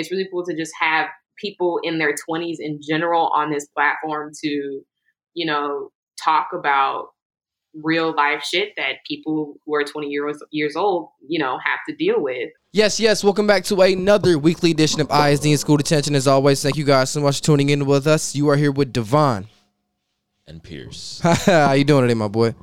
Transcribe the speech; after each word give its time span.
it's 0.00 0.10
really 0.10 0.26
cool 0.32 0.44
to 0.46 0.56
just 0.56 0.72
have 0.80 1.06
people 1.38 1.78
in 1.82 1.98
their 1.98 2.14
20s 2.28 2.56
in 2.58 2.80
general 2.82 3.30
on 3.34 3.50
this 3.50 3.66
platform 3.68 4.32
to, 4.42 4.80
you 5.34 5.46
know, 5.46 5.90
talk 6.22 6.48
about 6.52 7.08
real 7.84 8.12
life 8.16 8.42
shit 8.42 8.70
that 8.76 8.96
people 9.06 9.54
who 9.64 9.74
are 9.74 9.84
20 9.84 10.08
years 10.08 10.42
years 10.50 10.74
old, 10.74 11.08
you 11.26 11.38
know, 11.38 11.58
have 11.64 11.78
to 11.88 11.94
deal 11.94 12.16
with. 12.18 12.50
Yes, 12.72 12.98
yes. 12.98 13.22
Welcome 13.22 13.46
back 13.46 13.64
to 13.64 13.80
another 13.80 14.38
weekly 14.38 14.70
edition 14.70 15.00
of 15.00 15.10
ISD 15.10 15.46
and 15.46 15.60
School 15.60 15.76
Detention. 15.76 16.14
As 16.14 16.26
always, 16.26 16.62
thank 16.62 16.76
you 16.76 16.84
guys 16.84 17.10
so 17.10 17.20
much 17.20 17.38
for 17.38 17.44
tuning 17.44 17.68
in 17.68 17.86
with 17.86 18.06
us. 18.06 18.34
You 18.34 18.48
are 18.48 18.56
here 18.56 18.72
with 18.72 18.92
Devon. 18.92 19.48
and 20.46 20.62
Pierce. 20.62 21.20
How 21.46 21.72
you 21.72 21.84
doing 21.84 22.02
today, 22.02 22.14
my 22.14 22.28
boy? 22.28 22.54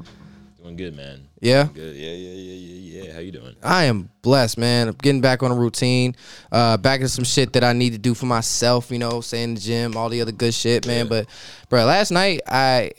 Doing 0.61 0.75
good, 0.75 0.95
man. 0.95 1.26
Yeah, 1.39 1.65
Good. 1.73 1.95
Yeah, 1.95 2.11
yeah, 2.11 2.31
yeah, 2.31 2.53
yeah, 2.53 3.03
yeah. 3.05 3.13
How 3.13 3.19
you 3.19 3.31
doing? 3.31 3.55
I 3.61 3.83
am 3.85 4.09
blessed, 4.23 4.57
man. 4.57 4.87
I'm 4.87 4.95
getting 4.95 5.21
back 5.21 5.43
on 5.43 5.51
a 5.51 5.55
routine, 5.55 6.15
uh, 6.51 6.77
back 6.77 6.99
into 7.01 7.09
some 7.09 7.25
shit 7.25 7.53
that 7.53 7.63
I 7.63 7.73
need 7.73 7.91
to 7.93 7.99
do 7.99 8.13
for 8.15 8.25
myself. 8.25 8.89
You 8.89 8.97
know, 8.99 9.21
stay 9.21 9.43
in 9.43 9.53
the 9.53 9.61
gym, 9.61 9.95
all 9.95 10.09
the 10.09 10.21
other 10.21 10.31
good 10.31 10.53
shit, 10.53 10.87
man. 10.87 11.05
Yeah. 11.05 11.09
But, 11.09 11.27
bro, 11.69 11.85
last 11.85 12.09
night 12.11 12.41
I, 12.47 12.91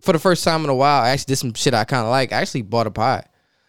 for 0.00 0.12
the 0.12 0.20
first 0.20 0.44
time 0.44 0.62
in 0.62 0.70
a 0.70 0.74
while, 0.74 1.02
I 1.02 1.10
actually 1.10 1.32
did 1.32 1.36
some 1.38 1.54
shit 1.54 1.74
I 1.74 1.82
kind 1.84 2.04
of 2.04 2.10
like. 2.10 2.32
I 2.32 2.36
actually 2.42 2.62
bought 2.62 2.86
a 2.86 2.92
pie, 2.92 3.24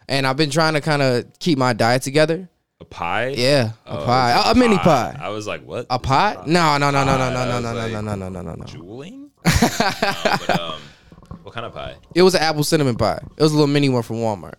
and 0.08 0.24
I've 0.24 0.36
been 0.36 0.50
trying 0.50 0.74
to 0.74 0.80
kind 0.80 1.02
of 1.02 1.26
keep 1.40 1.58
my 1.58 1.72
diet 1.72 2.02
together. 2.02 2.48
A 2.78 2.84
pie? 2.84 3.28
Yeah, 3.36 3.70
a 3.86 3.98
Oh, 3.98 4.04
pie, 4.04 4.30
a, 4.46 4.52
a 4.52 4.54
mini 4.54 4.78
pie. 4.78 5.16
I 5.18 5.30
was 5.30 5.46
like, 5.48 5.64
what? 5.64 5.86
A 5.90 5.98
pie? 5.98 6.44
No, 6.46 6.76
no, 6.78 6.90
no, 6.92 7.04
no, 7.04 7.16
no, 7.16 7.32
no, 7.32 7.44
no, 7.44 7.60
no, 7.60 7.72
no, 7.72 7.88
no, 7.88 8.00
no, 8.02 8.14
no, 8.14 8.28
no, 8.28 8.42
no, 8.42 8.54
no. 8.54 8.64
Jeweling? 8.66 9.30
no, 9.44 9.50
but, 10.46 10.60
um, 10.60 10.80
what 11.46 11.54
kind 11.54 11.64
of 11.64 11.72
pie? 11.72 11.94
It 12.14 12.22
was 12.22 12.34
an 12.34 12.42
apple 12.42 12.64
cinnamon 12.64 12.96
pie. 12.96 13.20
It 13.36 13.42
was 13.42 13.52
a 13.52 13.54
little 13.54 13.68
mini 13.68 13.88
one 13.88 14.02
from 14.02 14.16
Walmart. 14.16 14.54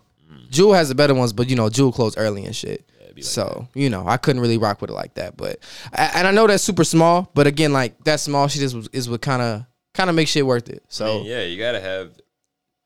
Jewel 0.49 0.73
has 0.73 0.87
the 0.87 0.95
better 0.95 1.13
ones, 1.13 1.33
but 1.33 1.49
you 1.49 1.55
know, 1.57 1.67
Jewel 1.69 1.91
closed 1.91 2.17
early 2.17 2.45
and 2.45 2.55
shit. 2.55 2.85
like 3.13 3.21
so 3.23 3.67
you 3.73 3.89
know, 3.89 4.07
I 4.07 4.15
couldn't 4.15 4.41
really 4.41 4.57
rock 4.57 4.79
with 4.81 4.89
it 4.89 4.93
like 4.93 5.15
that. 5.15 5.35
But 5.35 5.59
and 5.91 6.25
I 6.25 6.31
know 6.31 6.47
that's 6.47 6.63
super 6.63 6.85
small, 6.85 7.29
but 7.33 7.45
again, 7.47 7.73
like 7.73 8.01
that 8.05 8.21
small 8.21 8.47
shit 8.47 8.61
is 8.63 8.73
is 8.93 9.09
what 9.09 9.21
kind 9.21 9.41
of 9.41 9.65
kind 9.93 10.09
of 10.09 10.15
makes 10.15 10.31
shit 10.31 10.45
worth 10.45 10.69
it. 10.69 10.81
I 10.83 10.87
So 10.87 11.05
mean, 11.05 11.25
yeah, 11.25 11.41
you 11.43 11.57
gotta 11.57 11.81
have. 11.81 12.11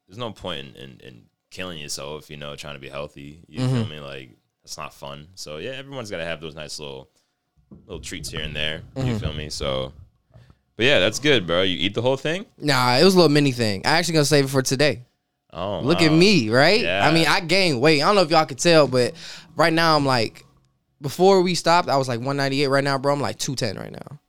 There's 0.07 0.17
no 0.17 0.31
point 0.31 0.59
in, 0.59 0.75
in, 0.75 0.99
in 1.01 1.21
killing 1.51 1.77
yourself, 1.77 2.29
you 2.31 2.37
know, 2.37 2.55
trying 2.55 2.73
to 2.73 2.79
be 2.81 2.89
healthy. 2.89 3.43
You 3.47 3.59
Mm-hmm. 3.61 3.75
feel 3.75 3.85
me? 3.87 3.99
Like 3.99 4.31
that's 4.63 4.77
not 4.77 4.93
fun. 4.93 5.27
So 5.35 5.57
yeah, 5.57 5.71
everyone's 5.71 6.09
gotta 6.09 6.25
have 6.25 6.41
those 6.41 6.55
nice 6.55 6.79
little 6.79 7.09
little 7.85 8.01
treats 8.01 8.29
here 8.31 8.41
and 8.41 8.55
there. 8.55 8.81
Mm-hmm. 8.95 9.07
You 9.07 9.19
feel 9.19 9.33
me? 9.33 9.49
So, 9.51 9.93
but 10.77 10.85
yeah, 10.85 10.99
that's 10.99 11.19
good, 11.19 11.45
bro. 11.47 11.61
You 11.61 11.77
eat 11.77 11.93
the 11.93 12.01
whole 12.01 12.17
thing? 12.17 12.45
nah, 12.57 12.97
it 12.97 13.03
was 13.03 13.13
a 13.13 13.17
little 13.17 13.31
mini 13.31 13.51
thing. 13.51 13.81
I 13.85 13.91
actually 13.91 14.13
gonna 14.15 14.25
save 14.25 14.45
it 14.45 14.49
for 14.49 14.61
today. 14.61 15.03
Oh, 15.53 15.81
Look 15.81 16.01
at 16.01 16.11
me, 16.13 16.49
right? 16.49 16.81
Yeah. 16.81 17.05
I 17.05 17.13
mean, 17.13 17.27
I 17.27 17.41
gained 17.41 17.81
weight. 17.81 18.01
I 18.01 18.05
don't 18.05 18.15
know 18.15 18.21
if 18.21 18.31
y'all 18.31 18.45
could 18.45 18.57
tell, 18.57 18.87
but 18.87 19.13
right 19.57 19.73
now 19.73 19.97
I'm 19.97 20.05
like, 20.05 20.45
before 21.01 21.41
we 21.41 21.55
stopped, 21.55 21.89
I 21.89 21.97
was 21.97 22.07
like 22.07 22.19
198. 22.19 22.67
Right 22.67 22.83
now, 22.83 22.97
bro, 22.97 23.11
I'm 23.11 23.19
like 23.19 23.37
210 23.37 23.81
right 23.81 23.91
now. 23.91 24.19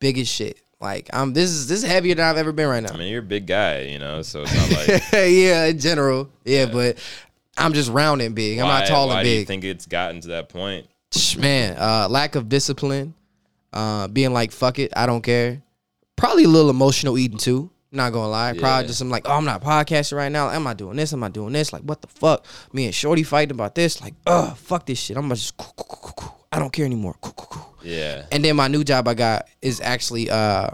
Big 0.00 0.16
as 0.18 0.28
shit. 0.28 0.60
Like 0.80 1.08
I'm 1.12 1.32
this 1.32 1.50
is 1.50 1.66
this 1.66 1.82
is 1.82 1.88
heavier 1.88 2.14
than 2.14 2.24
I've 2.24 2.36
ever 2.36 2.52
been 2.52 2.68
right 2.68 2.82
now. 2.82 2.92
I 2.92 2.98
mean, 2.98 3.10
you're 3.10 3.20
a 3.20 3.22
big 3.22 3.46
guy, 3.46 3.82
you 3.82 3.98
know, 3.98 4.22
so 4.22 4.42
it's 4.42 4.54
not 4.54 4.70
like. 4.70 5.02
yeah, 5.12 5.64
in 5.64 5.78
general. 5.78 6.28
Yeah, 6.44 6.66
but 6.66 6.98
I'm 7.56 7.72
just 7.72 7.90
round 7.90 8.20
and 8.20 8.34
big. 8.34 8.58
I'm 8.58 8.68
not 8.68 8.86
tall 8.86 9.08
why 9.08 9.20
and 9.20 9.24
do 9.24 9.30
you 9.30 9.40
big. 9.40 9.46
think 9.46 9.64
it's 9.64 9.86
gotten 9.86 10.20
to 10.22 10.28
that 10.28 10.50
point? 10.50 10.86
Man, 11.38 11.76
uh, 11.78 12.08
lack 12.10 12.34
of 12.34 12.48
discipline, 12.48 13.14
uh, 13.74 14.08
being 14.08 14.32
like 14.32 14.52
fuck 14.52 14.78
it, 14.78 14.92
I 14.96 15.04
don't 15.04 15.22
care. 15.22 15.62
Probably 16.16 16.44
a 16.44 16.48
little 16.48 16.70
emotional 16.70 17.18
eating 17.18 17.38
too. 17.38 17.70
Not 17.92 18.12
gonna 18.12 18.28
lie. 18.28 18.54
Probably 18.58 18.88
just 18.88 19.00
I'm 19.00 19.10
like, 19.10 19.28
oh, 19.28 19.34
I'm 19.34 19.44
not 19.44 19.62
podcasting 19.62 20.16
right 20.16 20.32
now. 20.32 20.50
Am 20.50 20.66
I 20.66 20.74
doing 20.74 20.96
this? 20.96 21.12
Am 21.12 21.22
I 21.22 21.28
doing 21.28 21.52
this? 21.52 21.72
Like, 21.72 21.82
what 21.82 22.00
the 22.00 22.08
fuck? 22.08 22.44
Me 22.72 22.86
and 22.86 22.94
Shorty 22.94 23.22
fighting 23.22 23.54
about 23.54 23.76
this. 23.76 24.00
Like, 24.00 24.14
ugh, 24.26 24.56
fuck 24.56 24.86
this 24.86 24.98
shit. 24.98 25.16
I'm 25.16 25.24
gonna 25.24 25.36
just, 25.36 25.54
I 26.50 26.58
don't 26.58 26.72
care 26.72 26.86
anymore. 26.86 27.14
Yeah. 27.82 28.26
And 28.32 28.44
then 28.44 28.56
my 28.56 28.66
new 28.66 28.82
job 28.82 29.06
I 29.06 29.14
got 29.14 29.46
is 29.62 29.80
actually 29.80 30.28
uh 30.30 30.70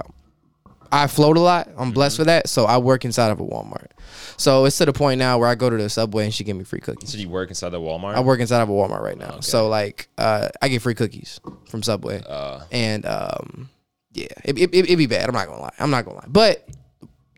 I 0.92 1.06
float 1.06 1.36
a 1.36 1.40
lot. 1.40 1.68
I'm 1.78 1.92
blessed 1.92 2.14
Mm-hmm. 2.14 2.20
for 2.22 2.24
that. 2.26 2.48
So 2.48 2.64
I 2.64 2.78
work 2.78 3.04
inside 3.04 3.30
of 3.30 3.40
a 3.40 3.44
Walmart. 3.44 3.88
So 4.36 4.64
it's 4.64 4.76
to 4.78 4.86
the 4.86 4.92
point 4.92 5.18
now 5.18 5.38
where 5.38 5.48
I 5.48 5.54
go 5.54 5.70
to 5.70 5.76
the 5.76 5.88
subway 5.88 6.24
and 6.24 6.34
she 6.34 6.44
give 6.44 6.56
me 6.56 6.64
free 6.64 6.80
cookies. 6.80 7.10
So 7.10 7.18
you 7.18 7.28
work 7.28 7.48
inside 7.50 7.68
the 7.70 7.80
Walmart? 7.80 8.14
I 8.14 8.20
work 8.20 8.40
inside 8.40 8.62
of 8.62 8.68
a 8.68 8.72
Walmart 8.72 9.02
right 9.02 9.18
now. 9.18 9.40
So 9.40 9.68
like 9.68 10.08
uh 10.18 10.48
I 10.62 10.68
get 10.68 10.82
free 10.82 10.94
cookies 10.94 11.40
from 11.68 11.82
Subway. 11.82 12.22
Uh, 12.28 12.60
and 12.72 13.04
um 13.06 13.68
yeah, 14.12 14.26
it, 14.44 14.58
it, 14.58 14.74
it, 14.74 14.84
it'd 14.86 14.98
be 14.98 15.06
bad. 15.06 15.28
I'm 15.28 15.34
not 15.34 15.46
gonna 15.46 15.60
lie. 15.62 15.74
I'm 15.78 15.90
not 15.90 16.04
gonna 16.04 16.16
lie. 16.18 16.26
But 16.28 16.66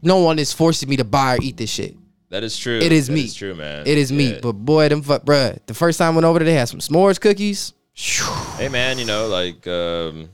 no 0.03 0.19
one 0.19 0.39
is 0.39 0.53
forcing 0.53 0.89
me 0.89 0.97
to 0.97 1.05
buy 1.05 1.37
or 1.37 1.39
eat 1.43 1.57
this 1.59 1.71
shit. 1.71 1.97
that 2.31 2.43
is 2.43 2.57
true. 2.57 2.79
It 2.79 2.93
is 2.93 3.09
That 3.09 3.19
It's 3.19 3.35
true, 3.35 3.55
man. 3.55 3.87
It 3.87 3.99
is 3.99 4.11
Yeah. 4.11 4.17
meat. 4.17 4.41
But 4.43 4.53
boy, 4.55 4.89
them 4.89 5.03
fuck 5.03 5.25
bruh. 5.25 5.59
The 5.67 5.75
first 5.75 5.99
time 5.99 6.13
I 6.13 6.17
went 6.17 6.25
over 6.25 6.39
there, 6.39 6.47
they 6.47 6.55
had 6.55 6.69
some 6.69 6.81
s'mores 6.81 7.21
cookies. 7.21 7.75
hey, 8.57 8.69
man, 8.71 8.99
you 8.99 9.05
know, 9.05 9.27
like, 9.29 9.67
um, 9.67 10.31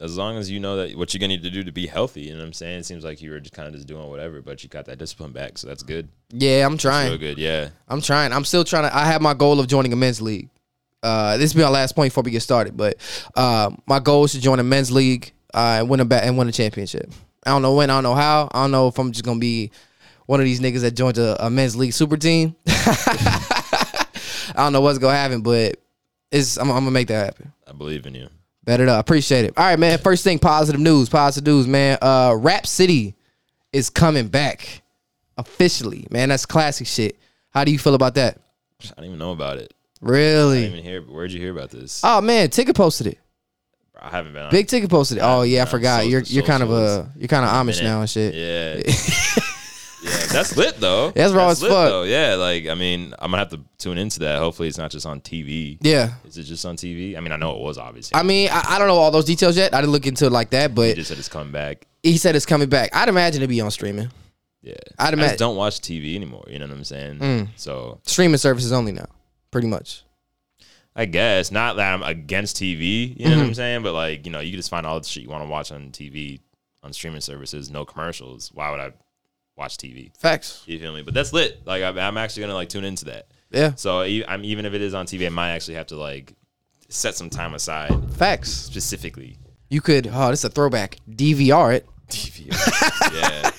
as 0.00 0.16
long 0.16 0.36
as 0.36 0.50
you 0.50 0.60
know 0.60 0.76
that 0.76 0.96
what 0.96 1.14
you're 1.14 1.20
gonna 1.20 1.28
need 1.28 1.42
to 1.42 1.50
do 1.50 1.62
to 1.64 1.72
be 1.72 1.86
healthy, 1.86 2.22
you 2.22 2.32
know 2.32 2.38
what 2.38 2.46
I'm 2.46 2.52
saying? 2.52 2.80
It 2.80 2.86
seems 2.86 3.04
like 3.04 3.22
you 3.22 3.30
were 3.30 3.40
just 3.40 3.54
kind 3.54 3.68
of 3.68 3.74
just 3.74 3.86
doing 3.86 4.08
whatever, 4.08 4.42
but 4.42 4.62
you 4.62 4.68
got 4.68 4.86
that 4.86 4.98
discipline 4.98 5.32
back, 5.32 5.58
so 5.58 5.68
that's 5.68 5.82
good. 5.82 6.08
Yeah, 6.30 6.66
I'm 6.66 6.76
trying. 6.76 7.10
Real 7.10 7.18
good, 7.18 7.38
yeah. 7.38 7.68
I'm 7.88 8.00
trying. 8.00 8.32
I'm 8.32 8.44
still 8.44 8.64
trying 8.64 8.88
to. 8.88 8.96
I 8.96 9.04
have 9.04 9.22
my 9.22 9.34
goal 9.34 9.60
of 9.60 9.68
joining 9.68 9.92
a 9.92 9.96
men's 9.96 10.20
league. 10.20 10.48
Uh, 11.02 11.36
this 11.36 11.54
will 11.54 11.60
be 11.60 11.64
our 11.64 11.70
last 11.70 11.94
point 11.94 12.12
before 12.12 12.22
we 12.22 12.30
get 12.30 12.40
started. 12.40 12.76
But 12.76 12.96
uh, 13.36 13.70
my 13.86 14.00
goal 14.00 14.24
is 14.24 14.32
to 14.32 14.40
join 14.40 14.58
a 14.58 14.64
men's 14.64 14.90
league 14.90 15.32
uh, 15.52 15.78
and 15.80 15.88
win 15.88 16.00
a 16.00 16.04
bat 16.04 16.24
and 16.24 16.36
win 16.36 16.48
a 16.48 16.52
championship. 16.52 17.12
I 17.46 17.50
don't 17.50 17.62
know 17.62 17.74
when. 17.74 17.90
I 17.90 17.94
don't 17.94 18.04
know 18.04 18.14
how. 18.14 18.48
I 18.52 18.62
don't 18.62 18.70
know 18.70 18.88
if 18.88 18.98
I'm 18.98 19.12
just 19.12 19.24
gonna 19.24 19.38
be 19.38 19.70
one 20.26 20.40
of 20.40 20.44
these 20.44 20.60
niggas 20.60 20.80
that 20.80 20.92
joins 20.92 21.18
a, 21.18 21.36
a 21.38 21.50
men's 21.50 21.76
league 21.76 21.92
super 21.92 22.16
team. 22.16 22.56
I 22.66 24.06
don't 24.56 24.72
know 24.72 24.80
what's 24.80 24.98
gonna 24.98 25.16
happen, 25.16 25.42
but 25.42 25.76
it's 26.32 26.56
I'm, 26.56 26.70
I'm 26.70 26.78
gonna 26.78 26.90
make 26.90 27.08
that 27.08 27.26
happen. 27.26 27.52
I 27.66 27.72
believe 27.72 28.06
in 28.06 28.14
you. 28.14 28.28
Better 28.64 28.88
up. 28.88 29.00
Appreciate 29.00 29.44
it. 29.44 29.54
All 29.56 29.64
right, 29.64 29.78
man. 29.78 29.98
First 29.98 30.24
thing, 30.24 30.38
positive 30.38 30.80
news. 30.80 31.08
Positive 31.08 31.46
news, 31.46 31.66
man. 31.66 31.98
Uh, 32.00 32.34
Rap 32.38 32.66
City 32.66 33.14
is 33.72 33.90
coming 33.90 34.28
back 34.28 34.82
officially, 35.36 36.06
man. 36.10 36.30
That's 36.30 36.46
classic 36.46 36.86
shit. 36.86 37.18
How 37.50 37.64
do 37.64 37.72
you 37.72 37.78
feel 37.78 37.94
about 37.94 38.14
that? 38.14 38.38
I 38.82 38.88
don't 38.96 39.04
even 39.06 39.18
know 39.18 39.32
about 39.32 39.58
it. 39.58 39.74
Really? 40.00 40.58
I 40.58 40.62
didn't 40.62 40.72
even 40.78 40.84
hear. 40.84 41.02
Where'd 41.02 41.32
you 41.32 41.40
hear 41.40 41.52
about 41.52 41.70
this? 41.70 42.00
Oh 42.04 42.20
man, 42.20 42.50
Ticket 42.50 42.74
posted 42.76 43.06
it. 43.08 43.18
I 44.00 44.08
haven't 44.10 44.32
been. 44.34 44.42
On 44.42 44.50
Big 44.50 44.66
Ticket 44.68 44.90
posted 44.90 45.18
it. 45.18 45.20
Oh 45.22 45.42
yeah, 45.42 45.62
I 45.62 45.64
forgot. 45.66 46.02
so- 46.02 46.08
You're 46.08 46.20
you're 46.22 46.42
kind 46.44 46.62
of 46.62 46.70
a 46.70 47.10
you're 47.16 47.28
kind 47.28 47.44
of 47.44 47.50
Amish 47.50 47.82
now 47.82 48.00
and 48.00 48.10
shit. 48.10 48.34
Yeah. 48.34 49.42
Yeah, 50.04 50.26
that's 50.26 50.56
lit 50.56 50.76
though. 50.78 51.10
That's 51.14 51.32
raw 51.32 51.48
as 51.48 51.62
lit, 51.62 51.70
fuck. 51.72 51.88
Though. 51.88 52.02
Yeah, 52.04 52.34
like 52.34 52.66
I 52.68 52.74
mean, 52.74 53.14
I'm 53.18 53.30
gonna 53.30 53.38
have 53.38 53.50
to 53.50 53.60
tune 53.78 53.98
into 53.98 54.20
that. 54.20 54.38
Hopefully, 54.38 54.68
it's 54.68 54.78
not 54.78 54.90
just 54.90 55.06
on 55.06 55.20
TV. 55.20 55.78
Yeah. 55.80 56.14
Is 56.26 56.36
it 56.38 56.44
just 56.44 56.64
on 56.66 56.76
TV? 56.76 57.16
I 57.16 57.20
mean, 57.20 57.32
I 57.32 57.36
know 57.36 57.56
it 57.56 57.60
was 57.62 57.78
obviously. 57.78 58.14
I 58.14 58.22
mean, 58.22 58.48
I, 58.52 58.62
I 58.74 58.78
don't 58.78 58.88
know 58.88 58.96
all 58.96 59.10
those 59.10 59.24
details 59.24 59.56
yet. 59.56 59.74
I 59.74 59.80
didn't 59.80 59.92
look 59.92 60.06
into 60.06 60.26
it 60.26 60.30
like 60.32 60.50
that, 60.50 60.74
but 60.74 60.94
just 60.96 61.08
said 61.08 61.18
it's 61.18 61.28
coming 61.28 61.52
back. 61.52 61.86
he 62.02 62.16
said 62.18 62.36
it's 62.36 62.46
coming 62.46 62.68
back. 62.68 62.90
I'd 62.94 63.08
imagine 63.08 63.40
it'd 63.42 63.48
be 63.48 63.60
on 63.60 63.70
streaming. 63.70 64.10
Yeah, 64.62 64.74
I'd 64.98 65.14
imagine- 65.14 65.36
don't 65.38 65.56
watch 65.56 65.80
TV 65.80 66.14
anymore. 66.16 66.44
You 66.48 66.58
know 66.58 66.66
what 66.66 66.76
I'm 66.76 66.84
saying? 66.84 67.18
Mm. 67.18 67.48
So 67.56 68.00
Streaming 68.04 68.38
services 68.38 68.72
only 68.72 68.92
now, 68.92 69.06
pretty 69.50 69.68
much. 69.68 70.02
I 70.96 71.06
guess 71.06 71.50
not 71.50 71.76
that 71.76 71.92
I'm 71.92 72.02
against 72.02 72.56
TV. 72.56 73.18
You 73.18 73.24
know 73.26 73.30
Mm-hmm. 73.32 73.40
what 73.40 73.46
I'm 73.48 73.54
saying? 73.54 73.82
But 73.82 73.94
like, 73.94 74.24
you 74.26 74.32
know, 74.32 74.40
you 74.40 74.50
can 74.52 74.58
just 74.58 74.70
find 74.70 74.86
all 74.86 75.00
the 75.00 75.06
shit 75.06 75.22
you 75.24 75.28
want 75.28 75.42
to 75.44 75.48
watch 75.48 75.72
on 75.72 75.90
TV 75.90 76.40
on 76.82 76.92
streaming 76.92 77.20
services. 77.20 77.70
No 77.70 77.84
commercials. 77.84 78.50
Why 78.54 78.70
would 78.70 78.78
I 78.80 78.92
watch 79.56 79.76
TV? 79.76 80.16
Facts. 80.16 80.62
You 80.66 80.78
feel 80.78 80.94
me? 80.94 81.02
But 81.02 81.14
that's 81.14 81.32
lit. 81.32 81.60
Like 81.66 81.82
I'm, 81.82 81.98
I'm 81.98 82.16
actually 82.18 82.42
gonna 82.42 82.54
like 82.54 82.68
tune 82.68 82.84
into 82.84 83.06
that. 83.06 83.26
Yeah. 83.50 83.74
So 83.76 84.00
I'm 84.02 84.44
even 84.44 84.66
if 84.66 84.74
it 84.74 84.82
is 84.82 84.94
on 84.94 85.06
TV, 85.06 85.26
I 85.26 85.30
might 85.30 85.50
actually 85.50 85.74
have 85.74 85.86
to 85.88 85.96
like 85.96 86.32
set 86.88 87.14
some 87.14 87.30
time 87.30 87.54
aside 87.54 87.92
Facts. 88.14 88.50
specifically. 88.50 89.38
You 89.70 89.80
could. 89.80 90.08
Oh, 90.12 90.30
this 90.30 90.40
is 90.40 90.44
a 90.44 90.50
throwback. 90.50 90.98
DVR 91.10 91.74
it. 91.76 91.86
DVR. 92.08 93.14
yeah. 93.14 93.50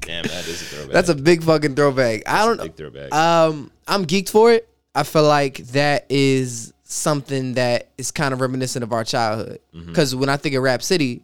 Damn, 0.00 0.24
that 0.24 0.46
is 0.46 0.62
a 0.62 0.64
throwback. 0.66 0.92
That's 0.92 1.08
a 1.08 1.14
big 1.14 1.42
fucking 1.42 1.74
throwback. 1.74 2.22
I 2.28 2.44
don't. 2.46 2.58
big 2.60 2.76
throwback. 2.76 3.12
Um, 3.12 3.70
I'm 3.88 4.04
geeked 4.06 4.28
for 4.28 4.52
it. 4.52 4.68
I 4.94 5.02
feel 5.02 5.24
like 5.24 5.56
that 5.68 6.06
is 6.08 6.72
something 6.84 7.54
that 7.54 7.88
is 7.98 8.10
kind 8.10 8.32
of 8.32 8.40
reminiscent 8.40 8.82
of 8.84 8.92
our 8.92 9.02
childhood. 9.04 9.58
Mm-hmm. 9.74 9.88
Because 9.88 10.14
when 10.14 10.28
I 10.28 10.36
think 10.36 10.54
of 10.54 10.62
Rap 10.62 10.82
City, 10.82 11.22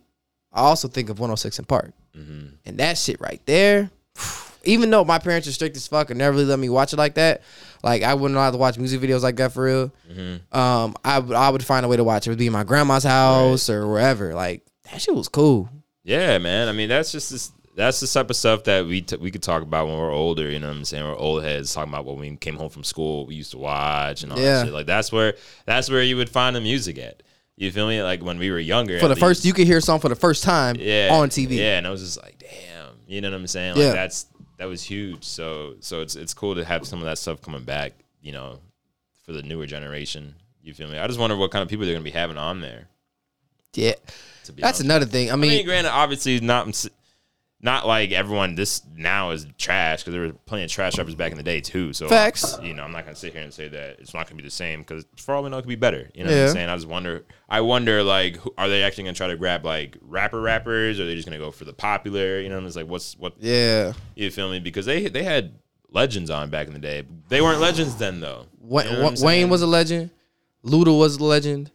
I 0.53 0.63
also 0.63 0.89
think 0.89 1.09
of 1.11 1.19
106 1.21 1.61
& 1.61 1.69
Park, 1.69 1.93
Mm-hmm. 2.19 2.47
and 2.67 2.79
that 2.79 2.99
shit 2.99 3.21
right 3.21 3.41
there. 3.47 3.89
Even 4.65 4.91
though 4.91 5.05
my 5.05 5.19
parents 5.19 5.49
are 5.49 5.53
strict 5.53 5.75
as 5.77 5.87
fuck 5.87 6.11
and 6.11 6.19
never 6.19 6.37
really 6.37 6.45
let 6.45 6.59
me 6.59 6.69
watch 6.69 6.93
it 6.93 6.97
like 6.97 7.15
that, 7.15 7.41
like 7.83 8.03
I 8.03 8.13
wouldn't 8.13 8.37
allowed 8.37 8.51
to 8.51 8.59
watch 8.59 8.77
music 8.77 9.01
videos 9.01 9.23
like 9.23 9.37
that 9.37 9.53
for 9.53 9.65
real. 9.65 9.93
Mm-hmm. 10.11 10.57
Um, 10.59 10.95
I 11.03 11.19
would 11.19 11.35
I 11.35 11.49
would 11.49 11.65
find 11.65 11.87
a 11.87 11.89
way 11.89 11.97
to 11.97 12.05
watch 12.05 12.27
it. 12.27 12.31
It 12.31 12.33
would 12.33 12.39
be 12.39 12.47
in 12.47 12.53
my 12.53 12.65
grandma's 12.65 13.05
house 13.05 13.71
or 13.71 13.89
wherever. 13.89 14.35
Like 14.35 14.67
that 14.91 15.01
shit 15.01 15.15
was 15.15 15.29
cool. 15.29 15.71
yeah, 16.05 16.37
man. 16.39 16.69
I 16.69 16.73
mean, 16.73 16.89
that's 16.91 17.11
just 17.11 17.31
this. 17.31 17.53
That's 17.77 18.01
the 18.01 18.07
type 18.07 18.29
of 18.29 18.37
stuff 18.37 18.65
that 18.65 18.85
we 18.85 19.01
t- 19.01 19.17
we 19.17 19.31
could 19.31 19.43
talk 19.43 19.63
about 19.63 19.87
when 19.87 19.97
we're 19.97 20.13
older. 20.13 20.51
You 20.51 20.59
know 20.59 20.69
what 20.69 20.77
I'm 20.77 20.85
saying? 20.85 21.05
We're 21.05 21.17
old 21.17 21.43
heads 21.43 21.73
talking 21.73 21.91
about 21.91 22.05
when 22.05 22.19
we 22.19 22.37
came 22.37 22.57
home 22.57 22.69
from 22.69 22.85
school, 22.85 23.25
we 23.25 23.37
used 23.37 23.53
to 23.53 23.59
watch 23.59 24.23
and 24.23 24.33
all 24.33 24.39
Yeah. 24.39 24.59
that 24.59 24.65
shit. 24.67 24.75
Like 24.75 24.87
that's 24.87 25.11
where 25.11 25.35
that's 25.65 25.89
where 25.89 26.03
you 26.03 26.17
would 26.19 26.29
find 26.29 26.55
the 26.55 26.61
music 26.61 26.99
at. 26.99 27.23
You 27.57 27.71
feel 27.71 27.87
me? 27.89 28.03
Like 28.03 28.23
when 28.23 28.39
we 28.39 28.51
were 28.51 28.59
younger. 28.59 28.99
For 28.99 29.09
the 29.09 29.17
first, 29.17 29.45
you 29.45 29.53
could 29.55 29.67
hear 29.67 29.79
a 29.79 29.83
song 29.83 30.01
for 30.01 30.09
the 30.09 30.17
first 30.17 30.43
time 30.43 30.77
yeah, 30.79 31.09
on 31.13 31.29
TV. 31.29 31.57
Yeah, 31.57 31.79
and 31.79 31.87
I 31.87 31.91
was 31.91 32.03
just 32.03 32.21
like, 32.23 32.39
damn, 32.39 32.80
you 33.11 33.21
know 33.21 33.31
what 33.31 33.37
I'm 33.37 33.47
saying? 33.47 33.75
Like 33.75 33.83
Yeah. 33.85 33.93
that's 33.93 34.27
that 34.59 34.67
was 34.67 34.83
huge. 34.83 35.25
So 35.25 35.75
so 35.81 36.01
it's 36.01 36.17
it's 36.17 36.33
cool 36.35 36.55
to 36.55 36.65
have 36.65 36.87
some 36.87 37.01
of 37.01 37.07
that 37.07 37.19
stuff 37.19 37.43
coming 37.43 37.65
back. 37.65 37.93
You 38.23 38.33
know, 38.33 38.59
for 39.25 39.33
the 39.33 39.43
newer 39.43 39.67
generation. 39.67 40.35
You 40.63 40.75
feel 40.75 40.89
me? 40.89 40.99
I 40.99 41.07
just 41.07 41.19
wonder 41.19 41.37
what 41.37 41.51
kind 41.51 41.63
of 41.63 41.69
people 41.69 41.87
they're 41.87 41.95
gonna 41.95 42.05
be 42.05 42.11
having 42.11 42.37
on 42.37 42.61
there. 42.61 42.87
Yeah, 43.75 43.95
that's 44.57 44.81
another 44.81 45.07
thing. 45.07 45.31
I 45.31 45.33
I 45.33 45.37
mean, 45.37 45.51
mean, 45.51 45.65
granted, 45.67 45.91
obviously 45.91 46.39
not 46.41 46.67
not 47.63 47.87
like 47.87 48.11
everyone 48.13 48.55
this 48.55 48.83
now 48.97 49.31
is 49.31 49.47
trash 49.59 50.01
because 50.01 50.13
there 50.13 50.23
were 50.23 50.33
plenty 50.33 50.65
of 50.65 50.71
trash 50.71 50.97
rappers 50.97 51.15
back 51.15 51.31
in 51.31 51.37
the 51.37 51.45
day 51.45 51.61
too. 51.61 51.93
So 51.93 52.09
Facts. 52.09 52.59
you 52.63 52.73
know, 52.73 52.83
I'm 52.83 52.93
not 52.93 53.05
gonna 53.05 53.17
sit 53.17 53.33
here 53.33 53.43
and 53.43 53.53
say 53.53 53.69
that 53.69 54.01
it's 54.01 54.15
not 54.15 54.27
gonna 54.27 54.37
be 54.37 54.43
the 54.43 54.51
same 54.51 54.81
because 54.81 55.05
for 55.17 55.35
all 55.35 55.43
we 55.43 55.51
know, 55.51 55.59
it 55.59 55.63
could 55.63 55.69
be 55.69 55.77
better. 55.77 56.11
You 56.15 56.25
know 56.25 56.31
what 56.31 56.49
I'm 56.49 56.55
saying? 56.55 56.69
I 56.69 56.77
just 56.77 56.89
wonder. 56.89 57.25
I 57.49 57.61
wonder 57.61 58.03
like, 58.03 58.37
who, 58.37 58.55
are 58.57 58.69
they 58.69 58.83
actually 58.83 59.05
gonna 59.05 59.15
try 59.15 59.29
to 59.29 59.37
grab 59.37 59.65
like 59.65 59.97
rapper 60.01 60.41
rappers, 60.41 60.99
or 60.99 61.03
are 61.03 61.07
they 61.07 61.15
just 61.15 61.27
gonna 61.27 61.39
go 61.39 61.51
for 61.51 61.65
the 61.65 61.73
popular? 61.75 62.41
You 62.41 62.49
know, 62.49 62.65
it's 62.65 62.77
like 62.77 62.87
what's 62.89 63.17
what 63.19 63.35
yeah. 63.39 63.93
you 64.15 64.31
feel 64.31 64.51
me? 64.51 64.61
Because 64.61 64.87
they 64.87 65.09
they 65.09 65.23
had 65.23 65.55
legends 65.91 66.31
on 66.31 66.51
back 66.51 66.67
in 66.67 66.73
the 66.73 66.79
day. 66.79 67.05
They 67.29 67.43
weren't 67.43 67.61
legends 67.61 67.97
then 67.97 68.21
though. 68.21 68.47
Wa- 68.59 68.83
You 68.83 68.91
know 68.93 69.05
what 69.05 69.19
Wa- 69.19 69.27
Wayne 69.27 69.51
was 69.51 69.63
a 69.63 69.67
legend. 69.67 70.11
Luda 70.65 70.97
was 70.97 71.17
a 71.17 71.25
legend. 71.25 71.71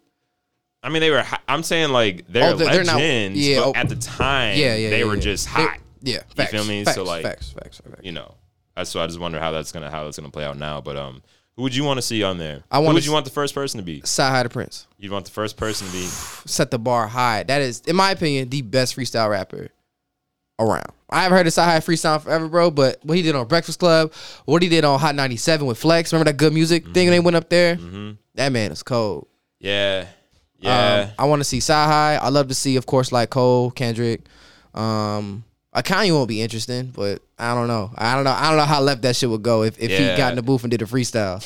I 0.86 0.90
mean, 0.90 1.00
they 1.02 1.10
were. 1.12 1.26
I'm 1.48 1.64
saying 1.64 1.90
like 1.90 2.26
they're, 2.30 2.54
Oh, 2.54 2.56
they're- 2.56 2.72
they're 2.72 2.84
not- 2.84 2.96
legends, 2.98 3.40
yeah, 3.40 3.60
but 3.60 3.68
oh. 3.68 3.74
at 3.76 3.90
the 3.90 3.96
time, 3.96 4.58
Yeah, 4.58 4.76
yeah. 4.76 4.90
they 4.92 5.00
yeah, 5.00 5.06
were 5.06 5.16
yeah. 5.16 5.22
just 5.22 5.46
They- 5.48 5.64
hot. 5.64 5.78
yeah, 6.02 6.20
facts, 6.36 6.52
feel 6.52 6.64
me? 6.64 6.84
Facts, 6.86 6.96
So, 6.96 7.04
like- 7.04 7.24
facts, 7.24 7.50
facts, 7.50 7.82
facts. 7.84 8.02
you 8.04 8.12
know. 8.12 8.36
So 8.84 9.02
I 9.02 9.08
just 9.08 9.20
wonder 9.20 9.40
how 9.40 9.52
that's 9.52 9.72
gonna 9.72 9.90
how 9.90 10.04
that's 10.04 10.18
gonna 10.18 10.30
play 10.30 10.44
out 10.46 10.58
now. 10.58 10.82
But 10.82 10.96
um, 10.98 11.24
who 11.56 11.64
would 11.64 11.74
you 11.76 11.84
want 11.86 11.98
to 11.98 12.02
see 12.02 12.22
on 12.24 12.38
there? 12.38 12.64
I 12.70 12.78
who 12.78 12.84
wanna 12.84 12.94
would 12.96 13.06
you 13.06 13.12
want 13.14 13.26
the 13.26 13.32
first 13.32 13.56
person 13.56 13.80
to 13.80 13.84
be? 13.84 14.02
CyHi 14.02 14.44
the 14.44 14.50
Prynce 14.50 14.86
You'd 15.00 15.12
want 15.12 15.26
the 15.26 15.32
first 15.32 15.56
person 15.58 15.88
to 15.88 15.94
be. 15.94 16.04
set 16.46 16.72
the 16.72 16.78
bar 16.80 17.08
high. 17.08 17.44
That 17.44 17.62
is, 17.62 17.82
in 17.88 17.96
my 17.96 18.12
opinion, 18.12 18.50
the 18.50 18.62
best 18.62 18.96
freestyle 18.96 19.30
rapper 19.30 19.70
around. 20.60 20.92
I 21.10 21.24
haven't 21.24 21.38
heard 21.38 21.48
of 21.48 21.54
CyHi 21.54 21.78
freestyle 21.78 22.22
forever, 22.22 22.48
bro. 22.48 22.70
But 22.70 23.00
what 23.04 23.16
he 23.18 23.24
did 23.24 23.34
on 23.36 23.48
Breakfast 23.48 23.80
Club, 23.80 24.12
what 24.46 24.62
he 24.62 24.70
did 24.70 24.84
on 24.86 25.00
Hot 25.00 25.16
97 25.16 25.66
with 25.66 25.78
Flex, 25.78 26.12
remember 26.12 26.30
that 26.32 26.38
good 26.38 26.54
music 26.54 26.84
thing 26.90 27.08
when 27.08 27.12
they 27.14 27.20
went 27.20 27.38
up 27.38 27.50
there? 27.50 27.76
hmm 27.76 28.12
That 28.36 28.52
man 28.52 28.72
is 28.72 28.84
cold. 28.84 29.28
Yeah, 29.60 30.06
yeah. 30.60 31.08
Um, 31.08 31.14
I 31.20 31.26
want 31.26 31.40
to 31.42 31.44
see 31.44 31.60
High. 31.60 32.16
I 32.22 32.30
love 32.30 32.48
to 32.50 32.56
see, 32.56 32.76
of 32.76 32.86
course, 32.86 33.12
like 33.12 33.30
Cole, 33.30 33.72
Kendrick. 33.72 34.22
Um, 34.74 35.44
a 35.74 35.84
Kanye 35.84 36.12
won't 36.14 36.30
be 36.30 36.42
interesting, 36.42 36.86
but 36.96 37.22
I 37.38 37.54
don't 37.54 37.68
know. 37.68 37.92
I 37.96 38.16
don't 38.16 38.24
know. 38.24 38.32
I 38.32 38.48
don't 38.50 38.58
know 38.58 38.64
how 38.64 38.80
left 38.82 39.02
that 39.02 39.16
shit 39.16 39.30
would 39.30 39.44
go 39.44 39.64
if, 39.64 39.78
if 39.78 39.92
Yeah. 39.92 40.12
he 40.12 40.18
got 40.18 40.30
in 40.32 40.38
the 40.38 40.42
booth 40.42 40.64
and 40.64 40.72
did 40.72 40.82
a 40.82 40.86
freestyle. 40.86 41.44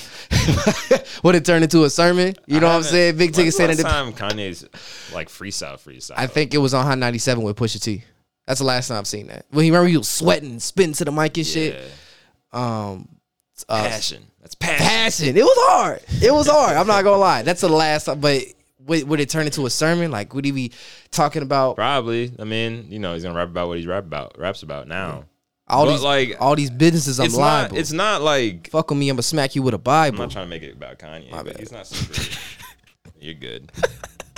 would 1.23 1.33
it 1.35 1.45
turn 1.45 1.63
into 1.63 1.83
a 1.83 1.89
sermon? 1.89 2.35
You 2.45 2.59
know 2.59 2.67
what 2.67 2.75
I'm 2.75 2.83
saying? 2.83 3.17
Big 3.17 3.31
Ticket 3.31 3.45
when's 3.45 3.56
said 3.56 3.67
the 3.69 3.81
it. 3.81 3.83
last 3.83 3.91
time 3.94 4.13
Kanye's 4.13 4.65
like 5.13 5.29
freestyle 5.29 5.79
freestyle. 5.79 6.13
I 6.15 6.27
think 6.27 6.53
it 6.53 6.59
was 6.59 6.73
on 6.75 6.85
Hot 6.85 6.97
97 7.00 7.44
with 7.44 7.55
Pusha 7.57 7.81
T. 7.81 8.03
That's 8.45 8.59
the 8.59 8.65
last 8.65 8.88
time 8.88 8.97
I've 8.97 9.07
seen 9.07 9.27
that. 9.27 9.45
When 9.50 9.63
he 9.65 9.71
remember 9.71 9.89
he 9.89 9.97
was 9.97 10.07
sweating, 10.07 10.59
spitting 10.59 10.94
to 10.94 11.05
the 11.05 11.12
mic 11.12 11.35
and 11.38 11.45
shit. 11.45 11.75
Yeah. 12.53 12.89
Um, 12.91 13.07
uh, 13.67 13.83
passion. 13.88 14.23
That's 14.41 14.55
passion. 14.55 14.85
passion. 14.85 15.38
It 15.38 15.44
was 15.44 15.57
hard. 15.57 16.01
It 16.21 16.31
was 16.33 16.47
hard. 16.47 16.77
I'm 16.77 16.88
not 16.88 17.03
gonna 17.03 17.17
lie. 17.17 17.41
That's 17.44 17.62
the 17.62 17.69
last. 17.69 18.05
time. 18.05 18.19
But 18.19 18.44
would, 18.89 19.07
would 19.07 19.19
it 19.21 19.30
turn 19.30 19.45
into 19.45 19.65
a 19.65 19.69
sermon? 19.69 20.12
Like 20.12 20.33
would 20.33 20.44
he 20.45 20.51
be 20.51 20.71
talking 21.12 21.41
about 21.41 21.75
Probably. 21.77 22.33
I 22.39 22.44
mean, 22.44 22.88
you 22.89 23.00
know, 23.00 23.13
he's 23.13 23.24
gonna 23.24 23.36
rap 23.38 23.47
about 23.47 23.68
what 23.69 23.77
he's 23.77 23.88
rap 23.88 24.03
about 24.03 24.38
raps 24.38 24.63
about 24.63 24.88
now. 24.88 25.24
all 25.68 25.86
but, 25.86 25.91
these 25.94 26.01
like, 26.01 26.36
all 26.39 26.56
these 26.56 26.69
businesses? 26.71 27.19
I'm 27.19 27.27
it's 27.27 27.36
liable. 27.36 27.75
not. 27.75 27.80
It's 27.80 27.91
not 27.94 28.21
like 28.21 28.69
Fuck 28.71 28.89
with 28.89 29.00
me. 29.00 29.09
I'm 29.09 29.15
gonna 29.15 29.24
smack 29.24 29.56
you 29.56 29.62
with 29.62 29.74
a 29.74 29.77
I'm 29.77 29.83
Bible. 29.83 30.18
not 30.19 30.31
trying 30.31 30.45
to 30.45 30.50
make 30.50 30.63
it 30.63 30.74
about 30.75 31.00
Kanye, 31.00 31.31
My 31.31 31.38
but 31.44 31.53
bad. 31.53 31.59
he's 31.59 31.71
not 31.71 31.88
super. 31.88 32.38
you're 33.21 33.33
good. 33.36 33.71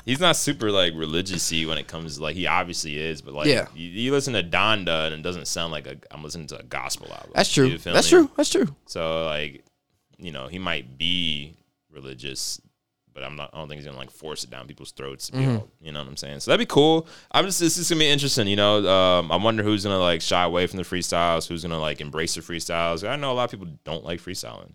He's 0.03 0.19
not 0.19 0.36
super 0.36 0.71
like 0.71 0.94
religious-y 0.95 1.65
when 1.68 1.77
it 1.77 1.88
comes 1.88 2.18
to 2.18 2.24
like 2.24 2.36
he 2.36 2.48
obviously 2.48 2.98
is, 2.98 3.21
but 3.21 3.33
like 3.36 3.48
Yeah. 3.48 3.68
you, 3.75 3.88
you 3.88 4.12
listen 4.12 4.33
to 4.33 4.42
Donda 4.44 5.06
and 5.07 5.13
it 5.15 5.21
doesn't 5.21 5.45
sound 5.48 5.71
like 5.71 5.86
a 5.88 5.95
I'm 6.09 6.24
listening 6.24 6.48
to 6.48 6.59
a 6.59 6.63
gospel 6.63 7.07
album. 7.13 7.31
That's 7.36 7.51
true. 7.53 7.77
That's 7.77 8.12
me? 8.12 8.18
true. 8.18 8.31
That's 8.36 8.50
true. 8.50 8.75
So 8.88 9.25
like, 9.25 9.63
you 10.18 10.31
know, 10.31 10.48
he 10.48 10.57
might 10.59 10.98
be 10.98 11.56
religious, 11.92 12.59
but 13.13 13.24
I'm 13.24 13.36
not. 13.36 13.50
I 13.54 13.58
don't 13.58 13.68
think 13.68 13.80
he's 13.80 13.86
gonna 13.86 13.98
like 13.98 14.12
force 14.12 14.44
it 14.44 14.50
down 14.50 14.68
people's 14.68 14.92
throats. 14.92 15.30
Mm-hmm. 15.30 15.56
all, 15.58 15.68
you 15.81 15.92
know 15.92 16.00
what 16.00 16.08
I'm 16.08 16.18
saying? 16.18 16.40
So 16.42 16.52
that'd 16.52 16.66
be 16.66 16.72
cool. 16.72 17.08
I'm 17.31 17.46
just. 17.46 17.60
This 17.60 17.78
is 17.78 17.90
gonna 17.90 18.00
be 18.00 18.08
interesting. 18.10 18.48
You 18.48 18.56
know, 18.56 18.88
um, 18.90 19.31
I 19.31 19.36
wonder 19.38 19.63
who's 19.63 19.84
gonna 19.84 20.00
like 20.00 20.22
shy 20.22 20.44
away 20.44 20.68
from 20.68 20.78
the 20.78 20.84
freestyles. 20.84 21.48
Who's 21.48 21.62
gonna 21.63 21.80
like 21.80 22.02
embrace 22.02 22.36
the 22.36 22.42
freestyles? 22.42 23.08
I 23.08 23.16
know 23.16 23.31
a 23.31 23.34
lot 23.34 23.46
of 23.46 23.52
people 23.52 23.74
don't 23.84 24.04
like 24.04 24.19
freestyling. 24.22 24.74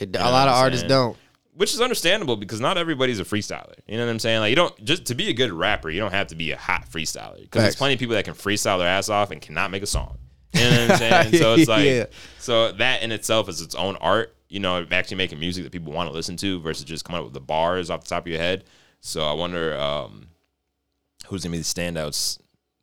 It- 0.00 0.10
know 0.10 0.20
a 0.20 0.30
lot 0.30 0.48
of 0.48 0.54
artists 0.54 0.82
saying? 0.82 0.88
don't. 0.90 1.16
which 1.54 1.72
is 1.72 1.80
understandable 1.80 2.36
because 2.36 2.60
not 2.60 2.76
everybody's 2.78 3.20
a 3.20 3.24
freestyler. 3.24 3.74
You 3.86 3.96
know 3.96 4.04
what 4.04 4.10
I'm 4.12 4.18
saying? 4.18 4.40
Like 4.40 4.50
you 4.50 4.56
don't 4.56 4.84
just 4.84 5.06
to 5.06 5.14
be 5.14 5.28
a 5.28 5.32
good 5.32 5.50
rapper, 5.52 5.88
you 5.90 5.98
don't 6.00 6.12
have 6.12 6.26
to 6.28 6.34
be 6.36 6.50
a 6.52 6.56
hot 6.58 6.84
freestyler 6.90 7.40
because 7.40 7.62
there's 7.62 7.76
plenty 7.76 7.94
of 7.94 8.00
people 8.00 8.14
that 8.16 8.24
can 8.24 8.34
freestyle 8.34 8.78
their 8.78 8.86
ass 8.88 9.08
off 9.08 9.30
and 9.30 9.40
cannot 9.40 9.70
make 9.70 9.82
a 9.82 9.86
song. 9.86 10.18
You 10.54 10.60
know 10.62 10.70
what 10.82 10.90
I'm 10.92 10.98
saying? 11.30 11.34
so 11.36 11.54
it's 11.54 11.68
like 11.68 11.84
Yeah. 11.86 12.04
so 12.38 12.72
that 12.72 13.02
in 13.02 13.12
itself 13.12 13.48
is 13.48 13.60
its 13.62 13.74
own 13.74 13.96
art. 13.96 14.34
You 14.48 14.60
know, 14.60 14.86
actually 14.90 15.18
making 15.18 15.38
music 15.40 15.64
that 15.64 15.72
people 15.72 15.92
want 15.92 16.08
to 16.08 16.14
listen 16.14 16.36
to 16.38 16.60
versus 16.60 16.84
just 16.84 17.04
coming 17.04 17.18
up 17.18 17.24
with 17.24 17.34
the 17.34 17.40
bars 17.40 17.90
off 17.90 18.02
the 18.04 18.08
top 18.08 18.24
of 18.24 18.28
your 18.28 18.38
head. 18.40 18.64
So 19.00 19.22
I 19.24 19.32
wonder 19.34 19.78
um, 19.78 20.28
who's 21.26 21.42
gonna 21.44 21.52
be 21.52 21.58
the 21.58 21.64
standouts 21.64 22.38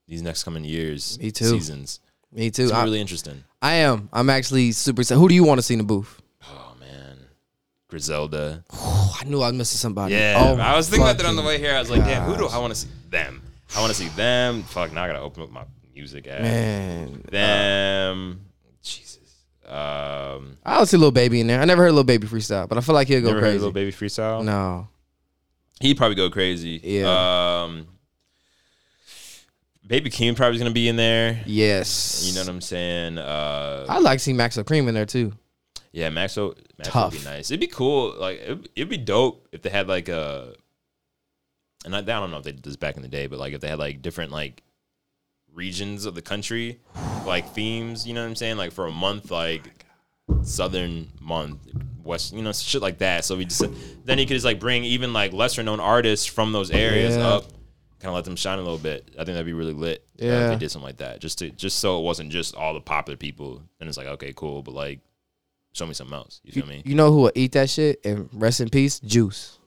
these 0.07 0.21
next 0.21 0.43
coming 0.43 0.63
years, 0.63 1.17
Me 1.19 1.31
too. 1.31 1.45
seasons. 1.45 1.99
Me 2.31 2.51
too. 2.51 2.63
It's 2.65 2.71
I, 2.71 2.83
really 2.83 3.01
interesting. 3.01 3.43
I 3.61 3.75
am. 3.75 4.09
I'm 4.13 4.29
actually 4.29 4.71
super 4.73 5.01
excited. 5.01 5.19
Who 5.19 5.27
do 5.27 5.33
you 5.35 5.43
want 5.43 5.57
to 5.57 5.61
see 5.63 5.73
in 5.73 5.79
the 5.79 5.83
booth? 5.85 6.21
Oh 6.43 6.75
man, 6.79 7.17
Griselda. 7.87 8.63
Oh, 8.71 9.17
I 9.19 9.23
knew 9.25 9.41
I 9.41 9.47
was 9.47 9.53
missing 9.57 9.77
somebody. 9.77 10.13
Yeah, 10.13 10.35
Oh, 10.37 10.57
I 10.61 10.75
was 10.75 10.87
thinking 10.87 11.03
about 11.07 11.17
that 11.17 11.25
on 11.25 11.35
the 11.35 11.41
way 11.43 11.57
here. 11.57 11.73
I 11.75 11.79
was 11.79 11.89
like, 11.89 12.03
damn, 12.03 12.23
who 12.23 12.37
do. 12.37 12.47
I 12.47 12.57
want 12.59 12.73
to 12.73 12.79
see? 12.79 12.89
Them. 13.09 13.41
I 13.75 13.79
want 13.81 13.91
to 13.93 13.97
see 13.97 14.09
them. 14.09 14.63
Fuck, 14.63 14.93
now 14.93 15.03
I 15.03 15.07
gotta 15.07 15.21
open 15.21 15.41
up 15.43 15.49
my 15.51 15.63
music 15.95 16.27
app. 16.27 16.41
Man, 16.41 17.23
Them. 17.31 18.33
Jesus. 18.33 18.41
Um, 19.67 20.57
I 20.65 20.77
don't 20.77 20.85
see 20.85 20.97
Lil 20.97 21.11
Baby 21.11 21.41
in 21.41 21.47
there. 21.47 21.59
I 21.59 21.65
never 21.65 21.83
heard 21.83 21.91
Lil 21.93 22.03
Baby 22.03 22.27
freestyle, 22.27 22.67
but 22.69 22.77
I 22.77 22.81
feel 22.81 22.93
like 22.95 23.07
he'll 23.07 23.21
go 23.21 23.27
never 23.27 23.39
heard 23.39 23.45
crazy. 23.45 23.55
of 23.57 23.61
Lil 23.63 23.71
Baby 23.71 23.91
freestyle. 23.91 24.43
No, 24.43 24.87
He'd 25.81 25.97
probably 25.97 26.15
go 26.15 26.29
crazy. 26.29 26.79
Yeah. 26.83 27.63
Um, 27.63 27.87
Baby 29.87 30.09
Keem 30.09 30.35
probably 30.35 30.55
is 30.55 30.61
gonna 30.61 30.73
be 30.73 30.87
in 30.87 30.95
there. 30.95 31.41
yes, 31.45 32.23
You 32.27 32.33
know 32.33 32.41
what 32.41 32.49
I'm 32.49 32.61
saying? 32.61 33.17
Uh, 33.19 33.85
I 33.87 33.99
like 33.99 34.17
to 34.19 34.23
see 34.23 34.33
Max 34.33 34.57
Cream 34.65 34.87
in 34.87 34.95
there 34.95 35.05
too. 35.05 35.33
yeah, 35.91 36.09
Maxo. 36.09 36.55
Maxo 36.79 36.83
Tough. 36.83 37.11
would 37.13 37.19
be 37.21 37.25
nice. 37.25 37.51
It'd 37.51 37.59
be 37.59 37.67
cool. 37.67 38.15
Like 38.17 38.39
it'd, 38.41 38.69
it'd 38.75 38.89
be 38.89 38.97
dope 38.97 39.47
if 39.51 39.61
they 39.61 39.69
had 39.69 39.87
like 39.87 40.09
a. 40.09 40.53
And 41.85 41.95
I, 41.95 41.99
I 41.99 42.01
don't 42.01 42.31
know 42.31 42.37
if 42.37 42.43
they 42.43 42.51
did 42.51 42.63
this 42.63 42.77
back 42.77 42.95
in 42.97 43.03
the 43.03 43.07
day, 43.07 43.27
but 43.27 43.37
like 43.37 43.53
if 43.53 43.61
they 43.61 43.67
had 43.67 43.77
like 43.79 44.01
different 44.01 44.31
like 44.31 44.63
regions 45.55 46.05
of 46.05 46.13
the 46.13 46.21
country, 46.21 46.79
like 47.25 47.49
themes. 47.53 48.05
You 48.05 48.13
know 48.13 48.21
what 48.21 48.29
I'm 48.29 48.35
saying? 48.35 48.57
Like 48.57 48.71
for 48.71 48.85
a 48.85 48.91
month, 48.91 49.31
like 49.31 49.85
southern 50.43 51.07
month, 51.19 51.59
west. 52.03 52.33
You 52.33 52.41
know, 52.41 52.51
shit 52.51 52.81
like 52.81 52.99
that. 52.99 53.25
So 53.25 53.37
we 53.37 53.45
just 53.45 53.63
then 54.05 54.17
he 54.17 54.25
could 54.25 54.33
just 54.35 54.45
like 54.45 54.59
bring 54.59 54.83
even 54.83 55.13
like 55.13 55.33
lesser 55.33 55.63
known 55.63 55.79
artists 55.79 56.25
from 56.25 56.51
those 56.51 56.71
areas 56.71 57.15
Yeah. 57.15 57.27
up. 57.27 57.43
Kind 57.99 58.09
of 58.09 58.15
let 58.15 58.25
them 58.25 58.35
shine 58.35 58.59
a 58.59 58.61
little 58.61 58.77
bit. 58.77 59.07
I 59.13 59.23
think 59.23 59.27
that'd 59.27 59.45
be 59.45 59.53
really 59.53 59.73
lit. 59.73 60.05
uh, 60.21 60.25
if 60.25 60.25
Yeah. 60.25 60.47
they 60.49 60.55
did 60.57 60.69
something 60.71 60.85
like 60.85 60.97
that, 60.97 61.19
just 61.21 61.39
to 61.39 61.49
just 61.49 61.79
so 61.79 61.99
it 61.99 62.03
wasn't 62.03 62.31
just 62.31 62.55
all 62.55 62.73
the 62.73 62.81
popular 62.81 63.17
people. 63.17 63.61
And 63.79 63.87
it's 63.89 63.97
like, 63.97 64.07
okay, 64.07 64.33
cool, 64.35 64.61
but 64.61 64.73
like, 64.73 64.99
show 65.73 65.85
me 65.87 65.93
something 65.93 66.13
else. 66.15 66.41
You 66.43 66.51
feel 66.51 66.67
me? 66.67 66.81
You 66.85 66.95
know 66.95 67.11
who 67.11 67.21
will 67.21 67.31
eat 67.35 67.53
that 67.53 67.69
shit 67.69 67.99
and 68.05 68.29
rest 68.33 68.59
in 68.61 68.69
peace? 68.69 68.99
Juice. 68.99 69.57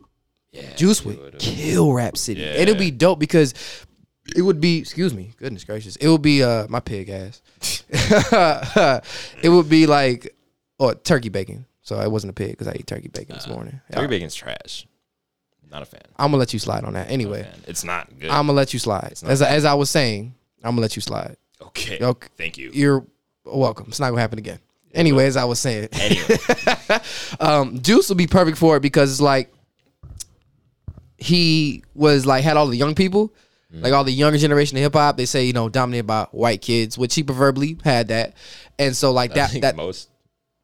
Yeah, 0.53 0.75
Juice 0.77 1.05
would 1.05 1.19
would. 1.19 1.39
kill 1.39 1.93
Rap 1.93 2.17
City. 2.17 2.41
Yeah. 2.41 2.49
And 2.53 2.61
it'd 2.63 2.79
be 2.79 2.91
dope 2.91 3.19
because 3.19 3.53
it 4.37 4.43
would 4.43 4.61
be, 4.61 4.79
excuse 4.79 5.15
me, 5.15 5.33
goodness 5.39 5.65
gracious. 5.65 5.97
It 5.97 6.09
would 6.09 6.23
be 6.23 6.43
uh 6.43 6.67
my 6.69 6.81
pig 6.81 7.09
ass. 7.09 7.43
it 9.43 9.49
would 9.49 9.69
be 9.69 9.87
like 9.87 10.35
or 10.79 10.95
turkey 10.95 11.29
bacon. 11.29 11.67
So 11.83 11.99
it 12.01 12.11
wasn't 12.11 12.31
a 12.31 12.35
pig 12.35 12.51
because 12.51 12.69
I 12.69 12.73
ate 12.73 12.87
turkey 12.87 13.09
bacon 13.09 13.35
this 13.35 13.49
morning. 13.49 13.81
Turkey 13.93 14.09
bacon's 14.09 14.35
trash. 14.35 14.87
Not 15.71 15.83
a 15.83 15.87
fan. 15.87 16.01
I'm 16.17 16.29
gonna 16.29 16.39
let 16.39 16.53
you 16.53 16.59
slide 16.59 16.85
on 16.85 16.95
that. 16.95 17.11
Anyway, 17.11 17.47
it's 17.67 17.85
not 17.85 18.09
good. 18.19 18.31
I'm 18.31 18.47
gonna 18.47 18.53
let 18.55 18.73
you 18.73 18.79
slide. 18.79 19.15
Not 19.23 19.31
As 19.31 19.43
I, 19.43 19.49
as 19.51 19.65
I 19.65 19.75
was 19.75 19.91
saying, 19.91 20.35
I'm 20.63 20.73
gonna 20.73 20.81
let 20.83 20.97
you 20.97 21.03
slide. 21.03 21.37
okay. 21.61 21.99
Okay. 22.01 22.29
Thank 22.37 22.59
you. 22.59 22.71
You're 22.73 23.05
welcome. 23.45 23.87
It's 23.89 24.01
not 24.01 24.11
gonna 24.11 24.21
happen 24.21 24.39
again. 24.39 24.59
Anyway, 24.95 25.27
as 25.27 25.37
I 25.37 25.45
was 25.45 25.59
saying, 25.61 25.89
Anyway, 25.93 26.37
um, 27.41 27.81
Juice 27.81 28.09
will 28.09 28.17
be 28.17 28.27
perfect 28.27 28.57
for 28.57 28.77
it 28.77 28.81
because 28.81 29.11
it's 29.11 29.21
like 29.21 29.53
he 31.19 31.85
was 31.95 32.25
like 32.25 32.45
had 32.45 32.57
all 32.57 32.67
the 32.67 32.77
young 32.77 32.95
people, 32.95 33.33
Mm. 33.75 33.83
like 33.83 33.93
all 33.93 34.03
the 34.05 34.13
younger 34.13 34.39
generation 34.39 34.77
of 34.79 34.83
hip 34.83 34.95
hop. 34.95 35.17
They 35.19 35.27
say 35.27 35.45
you 35.45 35.53
know 35.53 35.69
dominated 35.69 36.07
by 36.07 36.27
white 36.31 36.63
kids, 36.63 36.97
which 36.97 37.15
he 37.15 37.23
preferably 37.23 37.77
had 37.85 38.09
that, 38.09 38.35
and 38.79 38.97
so 38.97 39.13
like 39.13 39.33
I 39.33 39.35
that 39.35 39.51
think 39.51 39.63
that 39.63 39.77
most 39.77 40.09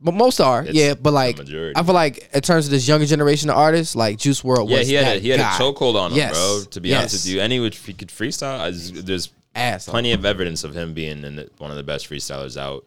but 0.01 0.13
most 0.13 0.41
are 0.41 0.63
It's 0.65 0.73
yeah, 0.75 0.95
but 0.95 1.13
like. 1.15 1.39
I 1.41 1.45
feel 1.83 1.95
like 1.95 2.29
in 2.35 2.41
terms 2.43 2.67
of 2.67 2.71
this 2.73 2.87
younger 2.87 3.07
generation 3.07 3.49
of 3.49 3.57
artists, 3.57 3.95
like 3.97 4.19
Juice 4.19 4.43
WRLD 4.43 4.69
yeah, 4.71 4.79
was 4.79 4.89
he 4.89 4.95
had 4.95 5.17
a, 5.17 5.21
he 5.21 5.29
had 5.31 5.41
guy. 5.41 5.57
a 5.57 5.59
chokehold 5.59 5.95
on 5.95 6.11
him, 6.13 6.17
Yes. 6.19 6.33
bro. 6.33 6.63
To 6.73 6.81
be 6.81 6.89
Yes. 6.91 6.99
honest 6.99 7.15
with 7.27 7.35
you, 7.35 7.41
any 7.41 7.61
which 7.61 7.79
he 7.79 7.93
could 7.95 8.09
freestyle. 8.09 8.61
I 8.61 8.71
just- 8.71 9.07
There's 9.07 9.31
ass. 9.55 9.87
plenty 9.89 10.13
of 10.13 10.25
evidence 10.27 10.63
of 10.65 10.75
him 10.77 10.93
being 10.95 11.25
in 11.25 11.37
the, 11.37 11.49
one 11.59 11.71
of 11.71 11.77
the 11.79 11.83
best 11.85 12.11
freestylers 12.11 12.57
out 12.59 12.85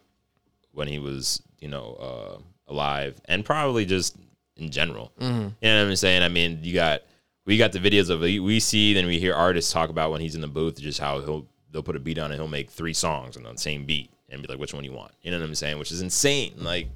when 0.74 0.88
he 0.88 1.00
was, 1.00 1.42
you 1.60 1.70
know, 1.70 1.94
uh, 1.96 2.42
alive, 2.72 3.20
and 3.26 3.44
probably 3.44 3.86
just 3.86 4.16
in 4.58 4.70
general. 4.70 5.12
Mm-hmm. 5.20 5.34
You 5.62 5.70
know 5.70 5.84
what 5.84 5.90
I'm 5.90 5.96
saying? 5.96 6.22
I 6.22 6.30
mean, 6.30 6.60
you 6.62 6.74
got 6.76 7.02
we 7.48 7.58
got 7.58 7.72
the 7.72 7.80
videos 7.80 8.12
of 8.12 8.20
we 8.22 8.60
see, 8.60 8.94
then 8.94 9.08
we 9.08 9.20
hear 9.20 9.34
artists 9.34 9.72
talk 9.72 9.90
about 9.90 10.12
when 10.12 10.22
he's 10.22 10.36
in 10.36 10.42
the 10.42 10.48
booth, 10.48 10.80
just 10.80 11.00
how 11.00 11.20
he'll 11.22 11.48
they'll 11.72 11.82
put 11.82 11.96
a 11.96 12.00
beat 12.00 12.20
on 12.20 12.32
and 12.32 12.40
he'll 12.40 12.48
make 12.48 12.70
three 12.70 12.94
songs 12.94 13.36
on 13.38 13.44
the 13.44 13.56
same 13.58 13.86
beat 13.86 14.12
and 14.30 14.42
be 14.42 14.48
like, 14.48 14.60
which 14.60 14.74
one 14.74 14.84
you 14.84 14.92
want? 14.94 15.12
You 15.22 15.32
know 15.32 15.40
what 15.40 15.46
I'm 15.46 15.56
saying? 15.56 15.80
Which 15.80 15.92
is 15.92 16.02
insane. 16.02 16.54
Like, 16.58 16.90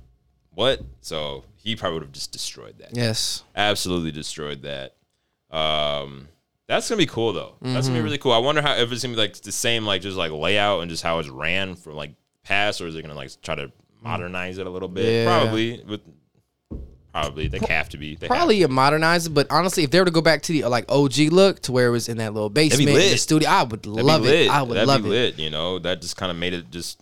what? 0.54 0.82
So 1.02 1.44
he 1.56 1.76
probably 1.76 1.96
would 2.00 2.04
have 2.04 2.12
just 2.12 2.32
destroyed 2.32 2.78
that. 2.80 2.96
Yes. 2.96 3.44
Absolutely 3.56 4.12
destroyed 4.12 4.62
that. 4.64 4.96
Um, 5.50 6.28
that's 6.68 6.90
gonna 6.90 6.98
be 7.00 7.06
cool 7.06 7.34
though. 7.34 7.56
That's 7.62 7.72
Mm-hmm. 7.86 7.88
gonna 7.88 8.00
be 8.00 8.04
really 8.04 8.18
cool. 8.18 8.32
I 8.34 8.38
wonder 8.38 8.62
how 8.62 8.76
if 8.76 8.92
it's 8.92 9.04
gonna 9.04 9.16
be 9.16 9.20
like 9.22 9.36
the 9.42 9.52
same 9.52 9.86
like 9.86 10.02
just 10.02 10.18
like 10.18 10.32
layout 10.32 10.82
and 10.82 10.90
just 10.90 11.04
how 11.04 11.20
it's 11.20 11.30
ran 11.30 11.76
from 11.76 11.96
like 11.96 12.12
past, 12.44 12.82
or 12.82 12.88
is 12.88 12.96
it 12.96 13.02
gonna 13.02 13.14
like 13.16 13.32
try 13.42 13.56
to 13.56 13.72
modernize 14.02 14.58
it 14.58 14.66
a 14.68 14.70
little 14.70 14.88
bit? 14.88 15.06
Yeah. 15.06 15.26
Probably 15.26 15.84
with 15.84 16.02
probably 17.14 17.48
they 17.48 17.60
have 17.70 17.90
to 17.90 17.98
be. 17.98 18.16
They 18.16 18.28
Probably 18.28 18.64
a 18.64 18.68
modernizer, 18.68 19.34
but 19.34 19.48
honestly, 19.50 19.84
if 19.84 19.92
they 19.92 20.00
were 20.00 20.06
to 20.06 20.12
go 20.12 20.22
back 20.22 20.42
to 20.44 20.54
the 20.54 20.64
like 20.68 20.86
OG 20.90 21.18
look 21.32 21.62
to 21.64 21.72
where 21.72 21.88
it 21.88 21.92
was 21.92 22.10
in 22.10 22.18
that 22.18 22.34
little 22.34 22.50
basement 22.50 22.90
in 22.90 22.96
the 22.96 23.18
studio, 23.18 23.50
I 23.50 23.64
would 23.64 23.84
That'd 23.84 24.04
love 24.06 24.26
it. 24.26 24.50
I 24.50 24.62
would 24.62 24.76
That'd 24.76 24.88
love 24.88 25.06
it. 25.06 25.10
lit. 25.10 25.40
You 25.40 25.50
know, 25.50 25.80
that 25.80 26.02
just 26.02 26.18
kind 26.18 26.32
of 26.32 26.38
made 26.38 26.54
it 26.54 26.72
just. 26.72 27.02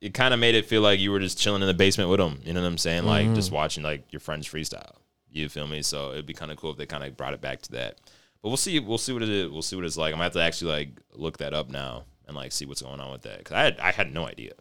It 0.00 0.14
kind 0.14 0.32
of 0.32 0.38
made 0.38 0.54
it 0.54 0.66
feel 0.66 0.80
like 0.80 1.00
you 1.00 1.10
were 1.10 1.18
just 1.18 1.38
chilling 1.38 1.60
in 1.60 1.66
the 1.66 1.74
basement 1.74 2.08
with 2.08 2.20
them. 2.20 2.40
You 2.44 2.52
know 2.52 2.60
what 2.60 2.68
I'm 2.68 2.78
saying? 2.78 3.04
Like 3.04 3.26
Mm-hmm. 3.26 3.34
just 3.34 3.50
watching 3.50 3.82
like 3.82 4.12
your 4.12 4.20
friends 4.20 4.46
freestyle. 4.48 4.92
You 5.30 5.48
feel 5.48 5.66
me? 5.66 5.82
So 5.82 6.12
it'd 6.12 6.24
be 6.24 6.34
kind 6.34 6.52
of 6.52 6.56
cool 6.56 6.70
if 6.70 6.76
they 6.76 6.86
kind 6.86 7.02
of 7.02 7.16
brought 7.16 7.34
it 7.34 7.40
back 7.40 7.62
to 7.62 7.72
that. 7.72 7.98
But 8.40 8.50
we'll 8.50 8.56
see. 8.56 8.78
We'll 8.78 8.98
see 8.98 9.12
what 9.12 9.22
it 9.22 9.28
is. 9.28 9.50
We'll 9.50 9.62
see 9.62 9.74
what 9.74 9.84
it's 9.84 9.96
like. 9.96 10.12
I'm 10.12 10.18
gonna 10.18 10.24
have 10.24 10.32
to 10.34 10.40
actually 10.42 10.70
like 10.70 10.90
look 11.14 11.38
that 11.38 11.52
up 11.52 11.68
now 11.68 12.04
and 12.28 12.36
like 12.36 12.52
see 12.52 12.64
what's 12.64 12.80
going 12.82 13.00
on 13.00 13.10
with 13.10 13.22
that 13.22 13.38
because 13.38 13.54
I 13.54 13.62
had 13.64 13.80
I 13.80 13.90
had 13.90 14.14
no 14.14 14.24
idea. 14.28 14.52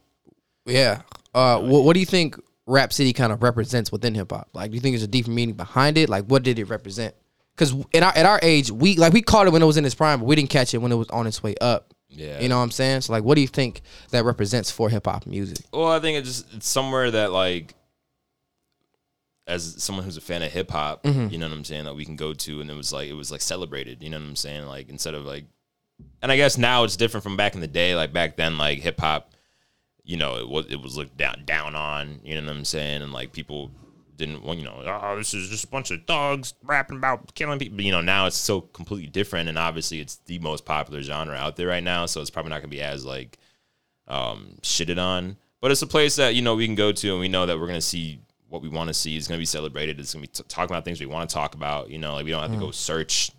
Yeah. 0.65 1.01
Uh, 1.35 1.59
what, 1.59 1.83
what 1.83 1.93
do 1.93 1.99
you 1.99 2.05
think 2.07 2.35
Rap 2.67 2.93
City 2.93 3.13
kind 3.13 3.31
of 3.33 3.41
represents 3.41 3.91
within 3.91 4.13
hip 4.13 4.31
hop? 4.31 4.49
Like, 4.53 4.69
do 4.71 4.75
you 4.75 4.81
think 4.81 4.93
there's 4.93 5.03
a 5.03 5.07
deeper 5.07 5.31
meaning 5.31 5.55
behind 5.55 5.97
it? 5.97 6.09
Like, 6.09 6.25
what 6.25 6.43
did 6.43 6.59
it 6.59 6.65
represent? 6.65 7.15
Because 7.55 7.73
at 7.93 8.03
our 8.03 8.15
at 8.15 8.25
our 8.25 8.39
age, 8.43 8.69
we 8.69 8.95
like 8.97 9.13
we 9.13 9.21
caught 9.21 9.47
it 9.47 9.53
when 9.53 9.61
it 9.63 9.65
was 9.65 9.77
in 9.77 9.85
its 9.85 9.95
prime, 9.95 10.19
but 10.19 10.25
we 10.25 10.35
didn't 10.35 10.51
catch 10.51 10.73
it 10.73 10.77
when 10.77 10.91
it 10.91 10.95
was 10.95 11.07
on 11.09 11.25
its 11.25 11.41
way 11.41 11.55
up. 11.59 11.93
Yeah. 12.09 12.39
You 12.39 12.49
know 12.49 12.57
what 12.57 12.63
I'm 12.63 12.71
saying? 12.71 13.01
So, 13.01 13.13
like, 13.13 13.23
what 13.23 13.35
do 13.35 13.41
you 13.41 13.47
think 13.47 13.81
that 14.11 14.23
represents 14.25 14.69
for 14.69 14.89
hip 14.89 15.05
hop 15.07 15.25
music? 15.25 15.65
Well, 15.73 15.87
I 15.87 15.99
think 15.99 16.19
it's 16.19 16.27
just 16.27 16.53
it's 16.53 16.67
somewhere 16.67 17.09
that 17.11 17.31
like 17.31 17.73
as 19.47 19.81
someone 19.81 20.03
who's 20.03 20.17
a 20.17 20.21
fan 20.21 20.41
of 20.43 20.51
hip 20.51 20.69
hop, 20.71 21.03
Mm-hmm. 21.03 21.29
you 21.31 21.37
know 21.37 21.47
what 21.47 21.55
I'm 21.55 21.63
saying, 21.63 21.85
that 21.85 21.95
we 21.95 22.03
can 22.05 22.15
go 22.17 22.33
to 22.33 22.61
and 22.61 22.69
it 22.69 22.75
was 22.75 22.91
like 22.91 23.07
it 23.09 23.13
was 23.13 23.31
like 23.31 23.41
celebrated, 23.41 24.03
you 24.03 24.09
know 24.09 24.17
what 24.19 24.25
I'm 24.27 24.35
saying? 24.35 24.65
Like 24.65 24.89
instead 24.89 25.13
of 25.13 25.25
like 25.25 25.45
and 26.21 26.31
I 26.31 26.35
guess 26.37 26.57
now 26.57 26.83
it's 26.83 26.95
different 26.97 27.23
from 27.23 27.37
back 27.37 27.55
in 27.55 27.61
the 27.61 27.67
day. 27.67 27.95
Like 27.95 28.13
back 28.13 28.35
then, 28.37 28.57
like 28.57 28.79
hip 28.79 28.99
hop, 28.99 29.31
you 30.07 30.17
know, 30.17 30.37
it 30.37 30.47
was 30.47 30.65
it 30.67 30.81
was 30.81 30.97
looked 30.97 31.17
down 31.17 31.43
down 31.45 31.75
on, 31.75 32.21
you 32.23 32.33
know 32.35 32.47
what 32.47 32.55
I'm 32.55 32.65
saying? 32.65 33.01
And 33.01 33.11
like 33.11 33.33
people 33.33 33.69
didn't 34.15 34.41
want, 34.41 34.57
you 34.57 34.65
know, 34.65 34.81
oh, 34.85 35.15
this 35.17 35.33
is 35.33 35.49
just 35.49 35.65
a 35.65 35.67
bunch 35.67 35.91
of 35.91 36.03
thugs 36.05 36.53
rapping 36.63 36.97
about 36.97 37.35
killing 37.35 37.59
people. 37.59 37.75
But, 37.75 37.85
you 37.85 37.91
know, 37.91 38.01
now 38.01 38.25
it's 38.25 38.37
so 38.37 38.61
completely 38.61 39.09
different 39.09 39.49
and 39.49 39.59
obviously 39.59 39.99
it's 39.99 40.15
the 40.25 40.39
most 40.39 40.65
popular 40.65 41.01
genre 41.01 41.35
out 41.35 41.57
there 41.57 41.67
right 41.67 41.83
now. 41.83 42.05
So 42.05 42.21
it's 42.21 42.29
probably 42.29 42.49
not 42.51 42.61
gonna 42.61 42.69
be 42.69 42.81
as 42.81 43.05
like 43.05 43.37
um, 44.07 44.57
shitted 44.61 44.97
on. 44.97 45.35
But 45.59 45.71
it's 45.71 45.81
a 45.81 45.87
place 45.87 46.15
that 46.15 46.35
you 46.35 46.41
know 46.41 46.55
we 46.55 46.65
can 46.65 46.75
go 46.75 46.91
to, 46.91 47.11
and 47.11 47.19
we 47.19 47.27
know 47.27 47.45
that 47.45 47.59
we're 47.59 47.67
gonna 47.67 47.81
see 47.81 48.21
what 48.47 48.61
we 48.61 48.69
want 48.69 48.87
to 48.89 48.93
see. 48.93 49.17
It's 49.17 49.27
gonna 49.27 49.39
be 49.39 49.45
celebrated. 49.45 49.99
It's 49.99 50.13
gonna 50.13 50.21
be 50.21 50.27
t- 50.27 50.43
talking 50.47 50.73
about 50.73 50.85
things 50.85 50.99
we 50.99 51.07
want 51.07 51.29
to 51.29 51.33
talk 51.33 51.55
about. 51.55 51.89
You 51.89 51.97
know, 51.97 52.13
like 52.13 52.25
we 52.25 52.31
don't 52.31 52.43
have 52.43 52.51
to 52.51 52.57
go 52.57 52.71
search 52.71 53.31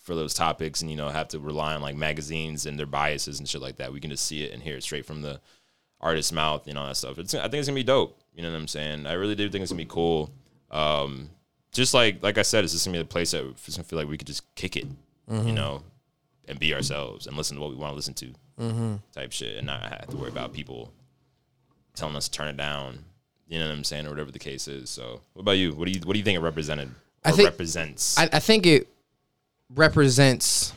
for 0.00 0.14
those 0.14 0.34
topics, 0.34 0.82
and 0.82 0.90
you 0.90 0.96
know 0.96 1.08
have 1.08 1.28
to 1.28 1.38
rely 1.38 1.74
on 1.74 1.80
like 1.80 1.96
magazines 1.96 2.66
and 2.66 2.78
their 2.78 2.86
biases 2.86 3.38
and 3.38 3.48
shit 3.48 3.62
like 3.62 3.76
that. 3.76 3.92
We 3.92 4.00
can 4.00 4.10
just 4.10 4.26
see 4.26 4.42
it 4.42 4.52
and 4.52 4.62
hear 4.62 4.76
it 4.76 4.82
straight 4.82 5.06
from 5.06 5.22
the 5.22 5.40
artist's 6.00 6.32
mouth. 6.32 6.66
You 6.66 6.74
know 6.74 6.86
that 6.86 6.96
stuff. 6.96 7.18
It's 7.18 7.34
I 7.34 7.42
think 7.42 7.54
it's 7.54 7.68
gonna 7.68 7.74
be 7.76 7.82
dope. 7.84 8.18
You 8.34 8.42
know 8.42 8.50
what 8.50 8.56
I'm 8.58 8.68
saying? 8.68 9.06
I 9.06 9.12
really 9.14 9.34
do 9.34 9.48
think 9.50 9.62
it's 9.62 9.72
gonna 9.72 9.82
be 9.82 9.88
cool. 9.88 10.30
Um, 10.70 11.30
just 11.72 11.94
like 11.94 12.22
like 12.22 12.38
I 12.38 12.42
said, 12.42 12.64
it's 12.64 12.72
just 12.72 12.84
gonna 12.86 12.98
be 12.98 13.02
a 13.02 13.04
place 13.04 13.30
that 13.32 13.44
it's 13.66 13.76
gonna 13.76 13.84
feel 13.84 13.98
like 13.98 14.08
we 14.08 14.16
could 14.18 14.26
just 14.26 14.52
kick 14.54 14.76
it. 14.76 14.86
You 15.30 15.52
know, 15.52 15.84
and 16.48 16.58
be 16.58 16.74
ourselves 16.74 17.28
and 17.28 17.36
listen 17.36 17.56
to 17.56 17.60
what 17.62 17.70
we 17.70 17.76
want 17.76 17.92
to 17.92 17.96
listen 17.96 18.14
to 18.14 19.00
type 19.12 19.30
shit 19.30 19.56
and 19.58 19.66
not 19.68 19.80
have 19.82 20.08
to 20.08 20.16
worry 20.16 20.28
about 20.30 20.52
people 20.52 20.92
telling 21.94 22.16
us 22.16 22.24
to 22.26 22.30
turn 22.32 22.48
it 22.48 22.56
down. 22.56 23.04
You 23.46 23.58
know 23.60 23.66
what 23.68 23.72
I'm 23.76 23.84
saying, 23.84 24.06
or 24.06 24.10
whatever 24.10 24.32
the 24.32 24.38
case 24.40 24.66
is. 24.68 24.90
So, 24.90 25.20
what 25.34 25.42
about 25.42 25.52
you? 25.52 25.72
What 25.72 25.86
do 25.86 25.92
you 25.92 26.00
what 26.04 26.14
do 26.14 26.18
you 26.18 26.24
think 26.24 26.36
it 26.36 26.40
represented? 26.42 26.88
Or 26.88 26.92
I 27.26 27.30
think- 27.32 27.48
represents. 27.48 28.18
I, 28.18 28.28
I 28.32 28.38
think 28.40 28.66
it 28.66 28.88
represents 29.74 30.72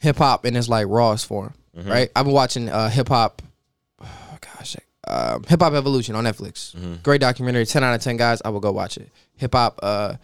hip 0.00 0.16
hop 0.16 0.44
in 0.44 0.56
its 0.56 0.68
like 0.68 0.86
rawest 0.88 1.26
form, 1.26 1.54
Mm-hmm. 1.76 1.90
right? 1.90 2.10
I've 2.14 2.24
been 2.24 2.34
watching 2.34 2.68
uh, 2.68 2.88
hip 2.88 3.08
hop. 3.08 3.42
Um, 5.06 5.44
Hip 5.44 5.60
Hop 5.60 5.72
Evolution 5.72 6.14
on 6.14 6.24
Netflix. 6.24 6.74
Mm-hmm. 6.74 6.94
Great 7.02 7.20
documentary. 7.20 7.66
Ten 7.66 7.84
out 7.84 7.94
of 7.94 8.00
ten 8.00 8.16
guys. 8.16 8.40
I 8.44 8.50
will 8.50 8.60
go 8.60 8.72
watch 8.72 8.96
it. 8.96 9.10
Hip 9.36 9.52
hop, 9.52 9.80
uh, 9.82 10.16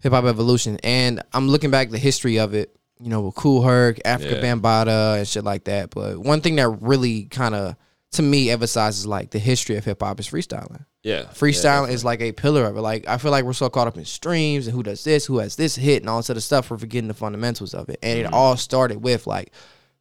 Hip 0.00 0.12
Hop 0.12 0.24
Evolution, 0.24 0.78
and 0.82 1.22
I'm 1.32 1.48
looking 1.48 1.70
back 1.70 1.90
the 1.90 1.98
history 1.98 2.38
of 2.38 2.54
it. 2.54 2.74
You 3.00 3.08
know, 3.08 3.22
with 3.22 3.34
Kool 3.34 3.62
Herc, 3.62 3.98
Afrika 4.04 4.40
Yeah. 4.40 4.54
Bambaataa, 4.54 5.18
and 5.18 5.28
shit 5.28 5.42
like 5.42 5.64
that. 5.64 5.90
But 5.90 6.18
one 6.18 6.40
thing 6.40 6.56
that 6.56 6.68
really 6.68 7.24
kind 7.24 7.54
of 7.54 7.74
to 8.12 8.22
me 8.22 8.50
emphasizes 8.50 9.06
like 9.06 9.30
the 9.30 9.38
history 9.40 9.76
of 9.76 9.84
hip 9.84 10.02
hop 10.02 10.20
is 10.20 10.28
freestyling 10.28 10.84
yeah, 11.02 11.22
freestyling 11.34 11.90
is 11.90 12.04
like 12.04 12.20
a 12.20 12.30
pillar 12.30 12.64
of 12.64 12.76
it. 12.76 12.80
Like 12.80 13.08
I 13.08 13.18
feel 13.18 13.32
like 13.32 13.44
we're 13.44 13.54
so 13.54 13.68
caught 13.68 13.88
up 13.88 13.96
in 13.96 14.04
streams 14.04 14.68
and 14.68 14.76
who 14.76 14.84
does 14.84 15.02
this, 15.02 15.26
who 15.26 15.38
has 15.38 15.56
this 15.56 15.74
hit, 15.74 16.02
and 16.02 16.08
all 16.08 16.18
this 16.18 16.30
other 16.30 16.40
stuff. 16.40 16.70
We're 16.70 16.78
forgetting 16.78 17.08
the 17.08 17.14
fundamentals 17.14 17.74
of 17.74 17.88
it. 17.88 17.98
And 18.02 18.20
it 18.20 18.32
all 18.32 18.56
started 18.56 19.02
with 19.02 19.26
like 19.26 19.52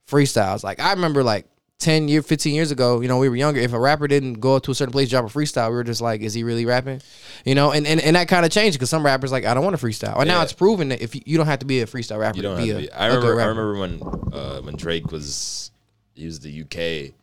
freestyles. 0.08 0.64
Like 0.64 0.80
I 0.80 0.94
remember 0.94 1.24
like. 1.24 1.48
10 1.82 2.08
year 2.08 2.22
15 2.22 2.54
years 2.54 2.70
ago 2.70 3.02
you 3.02 3.08
know 3.08 3.18
we 3.18 3.28
were 3.28 3.36
younger 3.36 3.60
if 3.60 3.74
a 3.74 3.80
rapper 3.80 4.08
didn't 4.08 4.36
go 4.36 4.60
to 4.60 4.70
a 4.70 4.76
certain 4.76 4.92
place 4.92 5.10
drop 5.10 5.26
a 5.26 5.28
freestyle 5.28 5.70
we 5.70 5.76
were 5.76 5.84
just 5.84 6.00
like 6.00 6.22
is 6.22 6.34
he 6.34 6.44
really 6.44 6.64
rapping 6.64 7.02
you 7.44 7.56
know 7.56 7.72
and 7.72 7.88
and, 7.88 8.00
and 8.00 8.16
that 8.16 8.28
kind 8.28 8.46
of 8.46 8.52
changed 8.52 8.78
because 8.78 8.90
some 8.90 9.04
rappers 9.04 9.32
like 9.32 9.46
i 9.46 9.54
don't 9.56 9.64
want 9.64 9.78
to 9.78 9.84
freestyle 9.84 10.18
and 10.20 10.28
now 10.28 10.44
it's 10.44 10.54
proven 10.54 10.90
that 10.90 11.02
if 11.02 11.16
you, 11.16 11.22
you 11.26 11.38
don't 11.38 11.48
have 11.48 11.60
to 11.60 11.66
be 11.66 11.82
a 11.82 11.88
freestyle 11.88 12.20
rapper 12.20 12.38
You 12.38 12.44
don't 12.44 12.58
to 12.58 12.64
be 12.64 12.70
have 12.70 12.78
a, 12.78 12.82
to 12.84 12.88
be. 12.88 12.94
I 12.94 13.08
remember. 13.08 13.42
I 13.42 13.46
remember 13.46 13.80
when 13.80 14.02
uh, 14.32 14.62
when 14.62 14.76
Drake 14.76 15.12
was 15.12 15.72
he 16.14 16.26
was 16.26 16.40
the 16.40 16.62
UK 16.62 17.14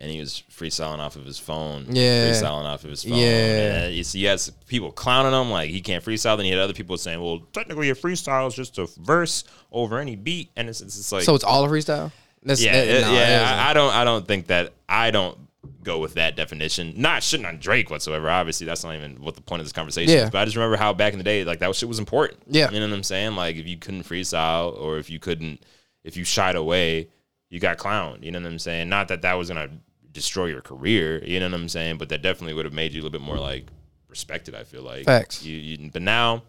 and 0.00 0.10
he 0.10 0.20
was 0.20 0.42
freestyling 0.50 0.98
off 0.98 1.16
of 1.16 1.24
his 1.24 1.38
phone. 1.38 1.86
Yeah. 1.90 2.30
freestyling 2.30 2.64
off 2.64 2.84
of 2.84 2.90
his 2.90 3.04
phone. 3.04 3.18
Yeah. 3.18 3.84
and 3.84 3.94
you 3.94 4.04
see, 4.04 4.20
he 4.20 4.24
has 4.26 4.50
people 4.66 4.92
clowning 4.92 5.32
him 5.32 5.50
like 5.50 5.70
he 5.70 5.80
can't 5.80 6.04
freestyle. 6.04 6.36
Then 6.36 6.44
he 6.44 6.50
had 6.50 6.60
other 6.60 6.72
people 6.72 6.96
saying, 6.96 7.20
"Well, 7.20 7.40
technically, 7.52 7.90
a 7.90 7.94
freestyle 7.94 8.48
is 8.48 8.54
just 8.54 8.78
a 8.78 8.86
verse 9.00 9.44
over 9.72 9.98
any 9.98 10.16
beat," 10.16 10.50
and 10.56 10.68
it's, 10.68 10.80
it's 10.80 10.96
just 10.96 11.12
like 11.12 11.22
so 11.22 11.34
it's 11.34 11.44
all 11.44 11.64
a 11.64 11.68
freestyle 11.68 12.12
That's, 12.42 12.62
yeah, 12.62 12.74
it- 12.76 13.00
yeah. 13.02 13.64
I, 13.66 13.70
I 13.70 13.74
don't. 13.74 13.92
I 13.94 14.04
don't 14.04 14.26
think 14.26 14.46
that. 14.48 14.72
I 14.88 15.10
don't 15.10 15.36
go 15.82 15.98
with 15.98 16.14
that 16.14 16.36
definition. 16.36 16.94
Not 16.96 17.22
shitting 17.22 17.46
on 17.46 17.58
Drake 17.58 17.90
whatsoever. 17.90 18.28
Obviously, 18.30 18.66
that's 18.66 18.84
not 18.84 18.94
even 18.94 19.16
what 19.22 19.34
the 19.34 19.40
point 19.42 19.60
of 19.60 19.66
this 19.66 19.72
conversation 19.72 20.12
Yeah. 20.14 20.24
is. 20.24 20.30
But 20.30 20.38
I 20.38 20.44
just 20.44 20.56
remember 20.56 20.76
how 20.76 20.92
back 20.92 21.12
in 21.12 21.18
the 21.18 21.24
day, 21.24 21.44
like 21.44 21.58
that 21.60 21.74
shit 21.74 21.88
was 21.88 21.98
important. 21.98 22.40
Yeah. 22.46 22.70
you 22.70 22.80
know 22.80 22.86
what 22.88 22.94
I'm 22.94 23.02
saying. 23.02 23.34
Like 23.36 23.56
if 23.56 23.66
you 23.66 23.76
couldn't 23.76 24.02
freestyle 24.04 24.78
or 24.80 24.98
if 24.98 25.10
you 25.10 25.18
couldn't, 25.18 25.62
if 26.04 26.16
you 26.16 26.24
shied 26.24 26.56
away, 26.56 27.08
you 27.50 27.58
got 27.60 27.78
clowned. 27.78 28.22
You 28.22 28.30
know 28.30 28.40
what 28.40 28.46
I'm 28.50 28.58
saying. 28.58 28.88
Not 28.88 29.08
that 29.08 29.22
that 29.22 29.34
was 29.34 29.48
gonna 29.48 29.68
destroy 30.12 30.46
your 30.46 30.60
career. 30.62 31.22
You 31.24 31.40
know 31.40 31.46
what 31.46 31.54
I'm 31.54 31.68
saying. 31.68 31.98
But 31.98 32.08
that 32.10 32.22
definitely 32.22 32.54
would 32.54 32.64
have 32.66 32.74
made 32.74 32.92
you 32.92 33.00
a 33.00 33.02
little 33.02 33.18
bit 33.18 33.24
more 33.24 33.38
like 33.38 33.66
respected. 34.08 34.54
I 34.54 34.64
feel 34.64 34.82
like 34.82 35.04
Facts. 35.06 35.44
You, 35.44 35.56
you, 35.56 35.90
but 35.90 36.02
now. 36.02 36.42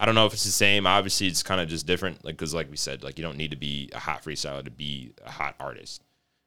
I 0.00 0.06
don't 0.06 0.14
know 0.14 0.24
if 0.24 0.32
it's 0.32 0.44
the 0.44 0.50
same. 0.50 0.86
Obviously, 0.86 1.26
it's 1.26 1.42
kind 1.42 1.60
of 1.60 1.68
just 1.68 1.86
different. 1.86 2.24
Like, 2.24 2.34
because, 2.34 2.54
like 2.54 2.70
we 2.70 2.78
said, 2.78 3.04
like 3.04 3.18
you 3.18 3.22
don't 3.22 3.36
need 3.36 3.50
to 3.50 3.56
be 3.56 3.90
a 3.92 3.98
hot 3.98 4.24
freestyler 4.24 4.64
to 4.64 4.70
be 4.70 5.12
a 5.24 5.30
hot 5.30 5.54
artist. 5.60 6.02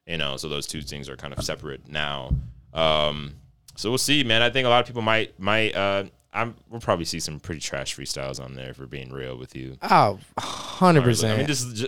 You 0.08 0.18
know, 0.18 0.38
so 0.38 0.50
those 0.50 0.66
two 0.66 0.82
things 0.82 1.08
are 1.08 1.16
kind 1.16 1.34
of 1.38 1.46
separate 1.46 1.88
now. 1.88 2.34
Um, 2.74 3.36
so 3.76 3.90
we'll 3.90 4.00
see, 4.00 4.24
man. 4.24 4.42
I 4.42 4.50
think 4.50 4.66
a 4.66 4.70
lot 4.70 4.82
of 4.82 4.88
people 4.88 5.04
might 5.04 5.40
might. 5.40 5.76
Uh, 5.76 6.06
I'm 6.34 6.56
we'll 6.68 6.82
probably 6.82 7.06
see 7.06 7.20
some 7.20 7.40
pretty 7.40 7.62
trash 7.62 7.96
freestyles 7.96 8.44
on 8.44 8.56
there 8.56 8.72
if 8.72 8.80
we're 8.80 8.88
being 8.88 9.14
real 9.14 9.38
with 9.38 9.56
you. 9.56 9.78
oh 9.84 10.18
100% 10.40 11.32
I 11.32 11.38
mean, 11.38 11.46
just, 11.46 11.76
ju- 11.76 11.88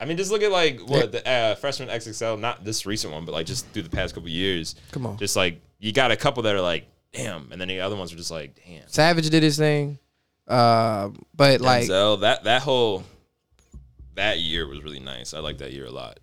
I 0.00 0.04
mean, 0.04 0.16
just 0.16 0.30
look 0.30 0.42
at 0.42 0.52
like 0.52 0.78
what 0.80 1.10
the 1.10 1.28
uh, 1.28 1.56
freshman 1.56 1.88
XXL, 1.88 2.38
not 2.38 2.64
this 2.64 2.86
recent 2.86 3.12
one, 3.12 3.24
but 3.24 3.32
like 3.32 3.46
just 3.46 3.66
through 3.70 3.82
the 3.82 3.90
past 3.90 4.14
couple 4.14 4.28
years. 4.28 4.76
Come 4.92 5.06
on. 5.06 5.18
just 5.18 5.34
like 5.34 5.60
you 5.80 5.92
got 5.92 6.12
a 6.12 6.16
couple 6.16 6.44
that 6.44 6.54
are 6.54 6.60
like, 6.60 6.86
damn, 7.12 7.50
and 7.50 7.60
then 7.60 7.66
the 7.66 7.80
other 7.80 7.96
ones 7.96 8.12
are 8.12 8.16
just 8.16 8.30
like, 8.30 8.60
damn. 8.64 8.86
savage 8.86 9.28
did 9.28 9.42
his 9.42 9.58
thing 9.58 9.98
uh, 10.50 11.10
but 11.34 11.60
like 11.60 11.84
Denzel, 11.84 12.20
that 12.20 12.44
that 12.44 12.62
whole 12.62 13.04
that 14.16 14.38
year 14.38 14.66
was 14.66 14.82
really 14.82 15.00
nice. 15.00 15.32
I 15.32 15.38
like 15.38 15.58
that 15.58 15.72
year 15.72 15.86
a 15.86 15.90
lot. 15.90 16.18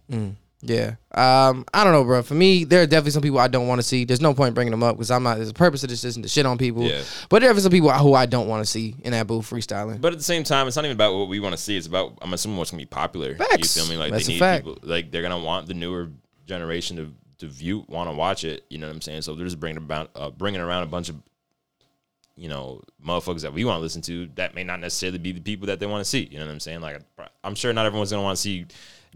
Yeah. 0.62 0.96
Um, 1.14 1.66
I 1.74 1.84
don't 1.84 1.94
know, 1.94 2.04
bro. 2.04 2.24
For 2.24 2.34
me, 2.34 2.64
there 2.64 2.82
are 2.82 2.88
definitely 2.88 3.12
some 3.12 3.22
people 3.22 3.40
I 3.40 3.48
don't 3.48 3.68
want 3.68 3.80
to 3.80 3.84
see. 3.88 4.06
There's 4.06 4.22
no 4.22 4.34
point 4.34 4.56
bringing 4.56 4.72
them 4.72 4.84
up 4.84 4.96
because 4.98 5.12
I'm 5.12 5.24
not. 5.24 5.38
There's 5.38 5.50
a 5.50 5.54
purpose 5.54 5.84
of 5.84 5.90
this 5.90 6.04
isn't 6.04 6.24
to 6.24 6.30
shit 6.30 6.46
on 6.46 6.58
people. 6.58 6.84
Yeah. 6.84 7.04
But 7.30 7.42
there 7.42 7.52
are 7.52 7.60
some 7.60 7.72
people 7.72 7.92
who 7.92 8.14
I 8.14 8.26
don't 8.26 8.48
want 8.48 8.66
to 8.66 8.70
see 8.70 8.96
in 9.04 9.12
that 9.12 9.28
booth 9.28 9.50
freestyling. 9.50 10.02
But 10.02 10.14
at 10.14 10.18
the 10.18 10.24
same 10.24 10.44
time, 10.44 10.68
it's 10.68 10.76
not 10.76 10.86
even 10.86 10.98
about 10.98 11.16
what 11.16 11.30
we 11.30 11.40
want 11.40 11.54
to 11.54 11.62
see. 11.62 11.78
It's 11.78 11.88
about 11.88 12.18
I'm 12.22 12.34
assuming 12.34 12.58
what's 12.58 12.72
gonna 12.72 12.82
be 12.82 12.86
popular. 12.86 13.36
Facts. 13.36 13.76
You 13.76 13.84
feel 13.84 13.90
me? 13.90 13.98
Like 13.98 14.12
That's 14.12 14.26
they 14.26 14.40
need 14.40 14.58
people. 14.58 14.78
Like 14.82 15.12
they're 15.12 15.22
gonna 15.22 15.40
want 15.40 15.68
the 15.68 15.74
newer 15.74 16.10
generation 16.46 16.98
to 16.98 17.14
to 17.40 17.48
view, 17.48 17.86
want 17.88 18.10
to 18.10 18.16
watch 18.16 18.44
it. 18.44 18.66
You 18.70 18.80
know 18.80 18.88
what 18.88 18.96
I'm 18.96 19.02
saying? 19.02 19.22
So 19.22 19.36
they're 19.36 19.46
just 19.46 19.60
bringing 19.60 19.78
about 19.78 20.10
uh, 20.16 20.32
bringing 20.32 20.60
around 20.60 20.84
a 20.84 20.88
bunch 20.88 21.10
of 21.10 21.18
you 22.38 22.48
know 22.48 22.82
motherfuckers 23.06 23.42
that 23.42 23.52
we 23.54 23.66
want 23.66 23.78
to 23.78 23.82
listen 23.82 24.02
to 24.04 24.30
that 24.36 24.54
may 24.56 24.64
not 24.64 24.80
necessarily 24.80 25.18
be 25.18 25.32
the 25.34 25.42
people 25.42 25.68
that 25.68 25.80
they 25.80 25.86
want 25.88 26.02
to 26.02 26.10
see. 26.10 26.28
You 26.32 26.40
know 26.40 26.46
what 26.46 26.52
I'm 26.52 26.60
saying? 26.60 26.82
Like 26.82 27.02
I'm 27.44 27.56
sure 27.56 27.74
not 27.74 27.86
everyone's 27.86 28.12
gonna 28.12 28.24
want 28.24 28.38
to 28.38 28.42
see 28.42 28.66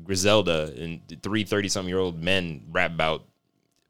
Griselda 0.04 0.74
and 0.78 1.00
three 1.22 1.44
30 1.44 1.70
something 1.70 1.90
year 1.90 2.00
old 2.00 2.22
men 2.22 2.64
rap 2.72 2.92
about 2.92 3.24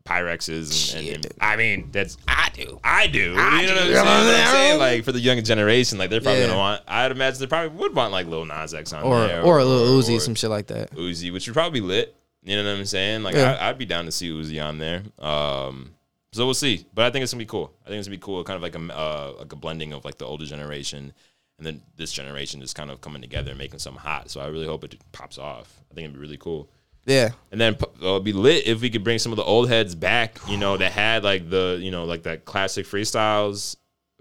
Pyrexes 0.04 0.96
and, 0.98 1.08
and, 1.08 1.26
and- 1.26 1.34
I 1.40 1.56
mean 1.56 1.90
that's 1.92 2.18
I 2.28 2.50
do. 2.54 2.80
I 2.84 3.06
do. 3.08 3.36
I 3.38 3.62
you 3.62 3.68
know 3.68 3.74
what 3.76 3.84
I'm 3.84 3.88
do. 3.88 3.94
saying? 3.94 4.06
What 4.06 4.36
I'm 4.36 4.48
saying? 4.48 4.80
Like 4.80 5.04
for 5.06 5.12
the 5.12 5.20
younger 5.20 5.44
generation, 5.44 5.98
like 6.00 6.10
they're 6.10 6.22
probably 6.22 6.42
Yeah. 6.42 6.48
gonna 6.48 6.58
want. 6.60 6.82
I'd 6.88 7.12
imagine 7.12 7.40
they 7.40 7.48
probably 7.48 7.78
would 7.78 7.96
want 7.96 8.12
like 8.12 8.26
Lil 8.28 8.46
Nas 8.46 8.74
X 8.74 8.94
on 8.94 9.04
Or 9.04 9.28
there, 9.28 9.42
or 9.42 9.58
or 9.58 9.60
a 9.60 9.66
Lil 9.66 10.02
Uzi, 10.02 10.18
or 10.18 10.20
some 10.20 10.34
shit 10.36 10.50
like 10.50 10.68
that. 10.68 10.92
Uzi, 10.96 11.32
which 11.32 11.48
would 11.48 11.54
probably 11.54 11.80
be 11.82 11.86
lit. 11.86 12.16
You 12.44 12.58
know 12.58 12.64
what 12.64 12.80
I'm 12.80 12.86
saying? 12.86 13.22
Like 13.22 13.36
Yeah. 13.36 13.58
I, 13.62 13.70
I'd 13.70 13.78
be 13.78 13.86
down 13.86 14.06
to 14.06 14.12
see 14.12 14.30
Uzi 14.32 14.62
on 14.64 14.80
there. 14.80 15.04
Um, 15.20 15.92
So 16.34 16.46
we'll 16.46 16.54
see. 16.54 16.86
But 16.94 17.06
I 17.06 17.10
think 17.10 17.24
it's 17.24 17.34
gonna 17.34 17.42
be 17.42 17.46
cool. 17.46 17.74
I 17.86 17.90
think 17.90 18.00
it's 18.00 18.08
gonna 18.08 18.18
be 18.18 18.22
cool, 18.22 18.44
kind 18.44 18.56
of 18.56 18.64
like 18.64 18.76
a 18.76 18.94
uh, 18.94 19.34
like 19.40 19.52
a 19.52 19.56
blending 19.56 19.94
of 19.94 20.06
like 20.06 20.18
the 20.18 20.26
older 20.26 20.46
generation 20.46 21.14
and 21.62 21.68
then 21.68 21.82
this 21.96 22.12
generation 22.12 22.64
is 22.64 22.74
kind 22.74 22.90
of 22.90 23.02
coming 23.02 23.22
together 23.22 23.52
and 23.52 23.58
making 23.60 23.78
something 23.78 24.02
hot. 24.02 24.32
So 24.32 24.42
I 24.42 24.48
really 24.48 24.66
hope 24.66 24.84
it 24.84 24.96
pops 25.12 25.38
off. 25.38 25.72
I 25.92 25.94
think 25.94 26.06
it'd 26.06 26.16
be 26.16 26.20
really 26.20 26.38
cool. 26.38 26.72
Yeah. 27.06 27.30
And 27.52 27.62
then 27.62 27.78
it'd 28.02 28.24
be 28.24 28.34
lit 28.34 28.66
if 28.66 28.82
we 28.82 28.90
could 28.90 29.04
bring 29.04 29.20
some 29.20 29.32
of 29.32 29.36
the 29.36 29.44
old 29.44 29.70
heads 29.70 29.94
back, 29.94 30.40
you 30.48 30.58
know, 30.58 30.76
that 30.78 30.92
had 30.92 31.24
like 31.24 31.52
the, 31.52 31.78
you 31.80 31.92
know, 31.92 32.06
like 32.06 32.24
that 32.24 32.46
classic 32.46 32.88
freestyles, 32.88 33.76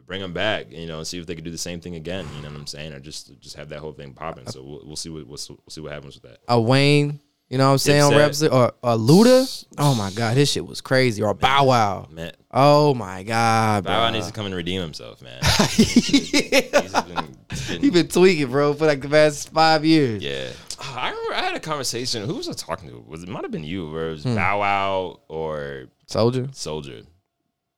bring 0.05 0.21
them 0.21 0.35
back, 0.35 0.71
you 0.71 0.87
know, 0.87 0.99
and 0.99 1.07
see 1.07 1.19
if 1.19 1.25
they 1.25 1.35
could 1.35 1.45
do 1.45 1.51
the 1.51 1.57
same 1.57 1.81
thing 1.81 1.95
again. 1.95 2.27
You 2.37 2.43
know 2.43 2.51
what 2.51 2.59
I'm 2.59 2.67
saying? 2.67 2.93
Or 2.93 3.01
just 3.01 3.41
just 3.41 3.57
have 3.57 3.71
that 3.71 3.79
whole 3.79 3.93
thing 3.93 4.13
popping. 4.13 4.47
So 4.49 4.63
we'll, 4.63 4.83
we'll 4.85 4.97
see 4.97 5.09
what 5.09 5.27
we'll, 5.27 5.39
we'll 5.49 5.59
see 5.71 5.81
what 5.81 5.93
happens 5.93 6.21
with 6.21 6.31
that. 6.31 6.41
A 6.47 6.61
Wayne, 6.61 7.21
you 7.51 7.59
know 7.59 7.67
what 7.67 7.73
I'm 7.73 7.79
saying, 7.79 8.03
on 8.03 8.15
or 8.15 8.73
a 8.83 8.97
Luda. 8.97 9.65
Oh 9.77 9.95
my 9.95 10.11
god, 10.13 10.37
his 10.37 10.51
shit 10.51 10.65
was 10.65 10.81
crazy. 10.81 11.23
Or 11.23 11.35
Bow 11.35 11.65
Wow. 11.67 12.09
Man, 12.11 12.33
Oh 12.51 12.95
my 12.95 13.23
god, 13.23 13.85
Bow 13.85 13.91
Wow 13.91 14.07
bro. 14.09 14.13
needs 14.15 14.27
to 14.29 14.33
come 14.33 14.47
and 14.47 14.55
redeem 14.55 14.81
himself, 14.81 15.21
man. 15.21 15.41
He's 15.71 16.33
been- 16.33 17.15
been- 17.15 17.81
he 17.81 17.91
been 17.91 18.09
tweaking, 18.09 18.51
bro, 18.51 18.73
for 18.75 18.87
like 18.87 19.01
the 19.03 19.09
past 19.09 19.51
five 19.51 19.85
years. 19.85 20.23
Yeah. 20.23 20.49
I 20.81 21.11
remember 21.11 21.35
I 21.35 21.43
had 21.43 21.57
a 21.57 21.61
conversation. 21.61 22.25
Who 22.27 22.35
was 22.37 22.49
I 22.49 22.53
talking 22.53 22.89
to? 22.89 23.05
Was 23.07 23.23
it 23.23 23.29
might 23.29 23.43
have 23.45 23.51
been 23.51 23.65
you, 23.65 23.91
where 23.91 24.11
it 24.13 24.21
Hmm. 24.23 24.29
was 24.31 24.37
Bow 24.37 24.61
Wow 24.61 25.21
or 25.29 25.87
Soulja. 26.09 26.49
Soulja. 26.53 27.05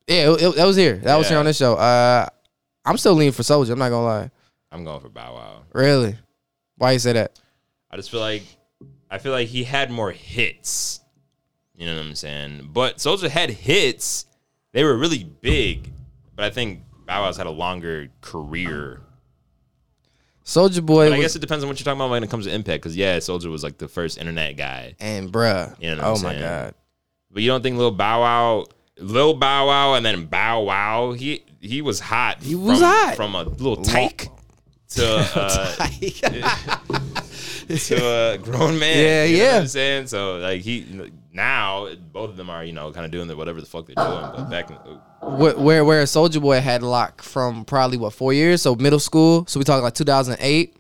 Yeah, 0.07 0.31
it, 0.33 0.43
it- 0.43 0.57
that 0.57 0.67
was 0.67 0.77
here. 0.77 0.97
That 0.99 1.17
was 1.17 1.29
here 1.29 1.37
Yeah. 1.37 1.41
on 1.41 1.47
this 1.47 1.57
show. 1.57 1.75
Uh, 1.75 2.27
I'm 2.85 2.97
still 2.99 3.15
leaning 3.15 3.33
for 3.33 3.43
Soulja. 3.43 3.71
I'm 3.71 3.79
not 3.79 3.89
gonna 3.91 4.05
lie. 4.05 4.31
I'm 4.71 4.85
going 4.85 5.01
for 5.01 5.09
Bow 5.09 5.35
Wow. 5.35 5.63
Really? 5.73 6.17
Why 6.77 6.93
you 6.93 6.99
say 6.99 7.13
that? 7.15 7.39
I 7.91 7.97
just 7.97 8.11
feel 8.11 8.21
like 8.21 8.43
I 9.13 9.19
feel 9.19 9.33
like 9.33 9.49
he 9.49 9.65
had 9.65 9.91
more 9.91 10.11
hits. 10.11 11.01
You 11.77 11.85
know 11.87 11.97
what 11.97 12.07
I'm 12.07 12.15
saying? 12.15 12.71
But 12.73 12.97
Soulja 12.97 13.29
had 13.29 13.51
hits. 13.51 14.25
They 14.73 14.85
were 14.85 14.97
really 14.97 15.25
big, 15.25 15.93
but 16.35 16.47
I 16.47 16.51
think 16.51 16.81
Bow 17.07 17.23
Wow's 17.23 17.37
had 17.37 17.47
a 17.47 17.51
longer 17.51 18.09
career. 18.23 19.03
Soulja 20.45 20.85
Boy 20.85 21.07
But 21.09 21.15
I 21.15 21.19
was- 21.19 21.25
guess 21.27 21.37
it 21.37 21.41
depends 21.41 21.63
on 21.63 21.69
what 21.69 21.79
you're 21.79 21.85
talking 21.85 22.01
about 22.01 22.11
when 22.11 22.25
it 22.25 22.31
comes 22.31 22.47
to 22.47 22.53
impact. 22.55 22.83
Because 22.83 22.97
yeah, 22.97 23.19
Soulja 23.19 23.51
was 23.51 23.63
like 23.63 23.77
the 23.79 23.87
first 23.89 24.17
internet 24.19 24.57
guy. 24.57 24.95
and 24.99 25.31
bruh. 25.31 25.77
You 25.81 25.95
know 25.95 26.11
what 26.13 26.21
oh 26.21 26.23
my 26.23 26.39
god. 26.39 26.75
But 27.31 27.43
you 27.43 27.49
don't 27.49 27.63
think 27.63 27.77
Lil 27.77 27.91
Bow 27.93 28.21
Wow, 28.23 28.67
Lil 28.99 29.35
Bow 29.35 29.67
Wow, 29.67 29.95
and 29.95 30.05
then 30.07 30.25
Bow 30.27 30.63
Wow, 30.63 31.13
he 31.13 31.45
he 31.61 31.83
was 31.83 32.01
hot. 32.01 32.43
He 32.43 32.55
was 32.55 32.79
from, 32.79 32.89
hot. 32.89 33.17
from 33.17 33.35
a 33.35 33.43
little 33.43 33.77
tyke 33.85 34.29
to 34.91 35.05
uh, 35.37 36.99
to 37.87 38.33
a 38.35 38.39
grown 38.39 38.79
man. 38.79 38.99
Yeah, 38.99 39.25
you 39.25 39.37
know 39.39 39.45
yeah. 39.45 39.53
what 39.55 39.61
I'm 39.63 39.69
saying 39.69 40.07
so 40.09 40.37
like 40.39 40.63
he 40.63 41.11
now 41.33 41.89
both 42.13 42.31
of 42.31 42.37
them 42.37 42.51
are 42.51 42.65
you 42.65 42.73
know 42.73 42.93
kind 42.93 43.05
of 43.07 43.13
doing 43.13 43.29
the 43.29 43.37
whatever 43.37 43.61
the 43.61 43.67
fuck 43.67 43.87
they're 43.87 43.95
doing. 43.95 44.33
But 44.37 44.51
back 44.51 44.71
in, 44.71 44.77
where 45.37 45.57
where, 45.57 45.85
where 45.85 46.03
Soulja 46.05 46.41
Boy 46.41 46.61
had 46.61 46.83
lock 46.83 47.23
from 47.23 47.65
probably 47.65 47.97
what 47.99 48.13
four 48.13 48.33
years, 48.33 48.63
so 48.63 48.75
middle 48.75 48.99
school. 48.99 49.47
So 49.47 49.59
we 49.61 49.65
talking 49.65 49.83
like 49.83 49.95
2008, 49.95 50.75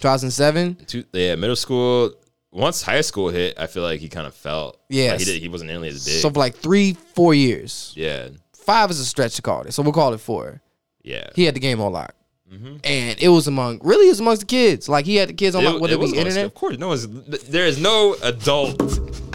2007. 0.00 0.76
two, 0.86 1.04
yeah, 1.12 1.34
middle 1.34 1.56
school. 1.56 2.12
Once 2.52 2.82
high 2.82 3.00
school 3.00 3.28
hit, 3.28 3.56
I 3.60 3.66
feel 3.68 3.82
like 3.84 4.00
he 4.00 4.08
kind 4.08 4.26
of 4.26 4.34
felt. 4.34 4.80
Yeah, 4.88 5.10
like 5.12 5.20
he 5.20 5.24
did. 5.24 5.40
He 5.42 5.48
wasn't 5.48 5.70
nearly 5.70 5.88
as 5.88 6.04
big. 6.04 6.14
So 6.20 6.30
for 6.30 6.38
like 6.40 6.56
three, 6.56 6.94
four 7.14 7.32
years. 7.34 7.92
yeah, 7.96 8.28
Five 8.54 8.90
is 8.90 8.98
a 9.00 9.04
stretch 9.04 9.36
to 9.36 9.42
call 9.42 9.62
it, 9.62 9.72
so 9.72 9.82
we'll 9.82 9.92
call 9.92 10.12
it 10.14 10.20
four. 10.20 10.60
yeah. 11.02 11.28
He 11.34 11.44
had 11.44 11.54
the 11.54 11.60
game 11.60 11.80
on 11.80 11.92
lock, 11.92 12.14
and 12.52 13.22
it 13.22 13.28
was 13.28 13.46
among 13.46 13.80
really 13.82 14.06
it 14.06 14.10
was 14.10 14.20
amongst 14.20 14.40
the 14.40 14.46
kids. 14.46 14.88
Like 14.88 15.06
he 15.06 15.16
had 15.16 15.28
the 15.28 15.32
kids 15.34 15.54
on 15.54 15.64
like 15.64 15.80
whether 15.80 15.94
it, 15.94 15.98
was 16.00 16.12
be 16.12 16.18
internet. 16.18 16.46
Of 16.46 16.54
course, 16.54 16.78
no 16.78 16.88
one's. 16.88 17.06
There 17.48 17.66
is 17.66 17.78
no 17.80 18.16
adult 18.22 18.78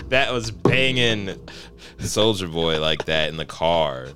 that 0.10 0.32
was 0.34 0.52
banging 0.52 1.30
Soulja 2.00 2.52
Boy 2.52 2.80
like 2.80 3.06
that 3.06 3.30
in 3.30 3.38
the 3.38 3.46
car, 3.46 4.10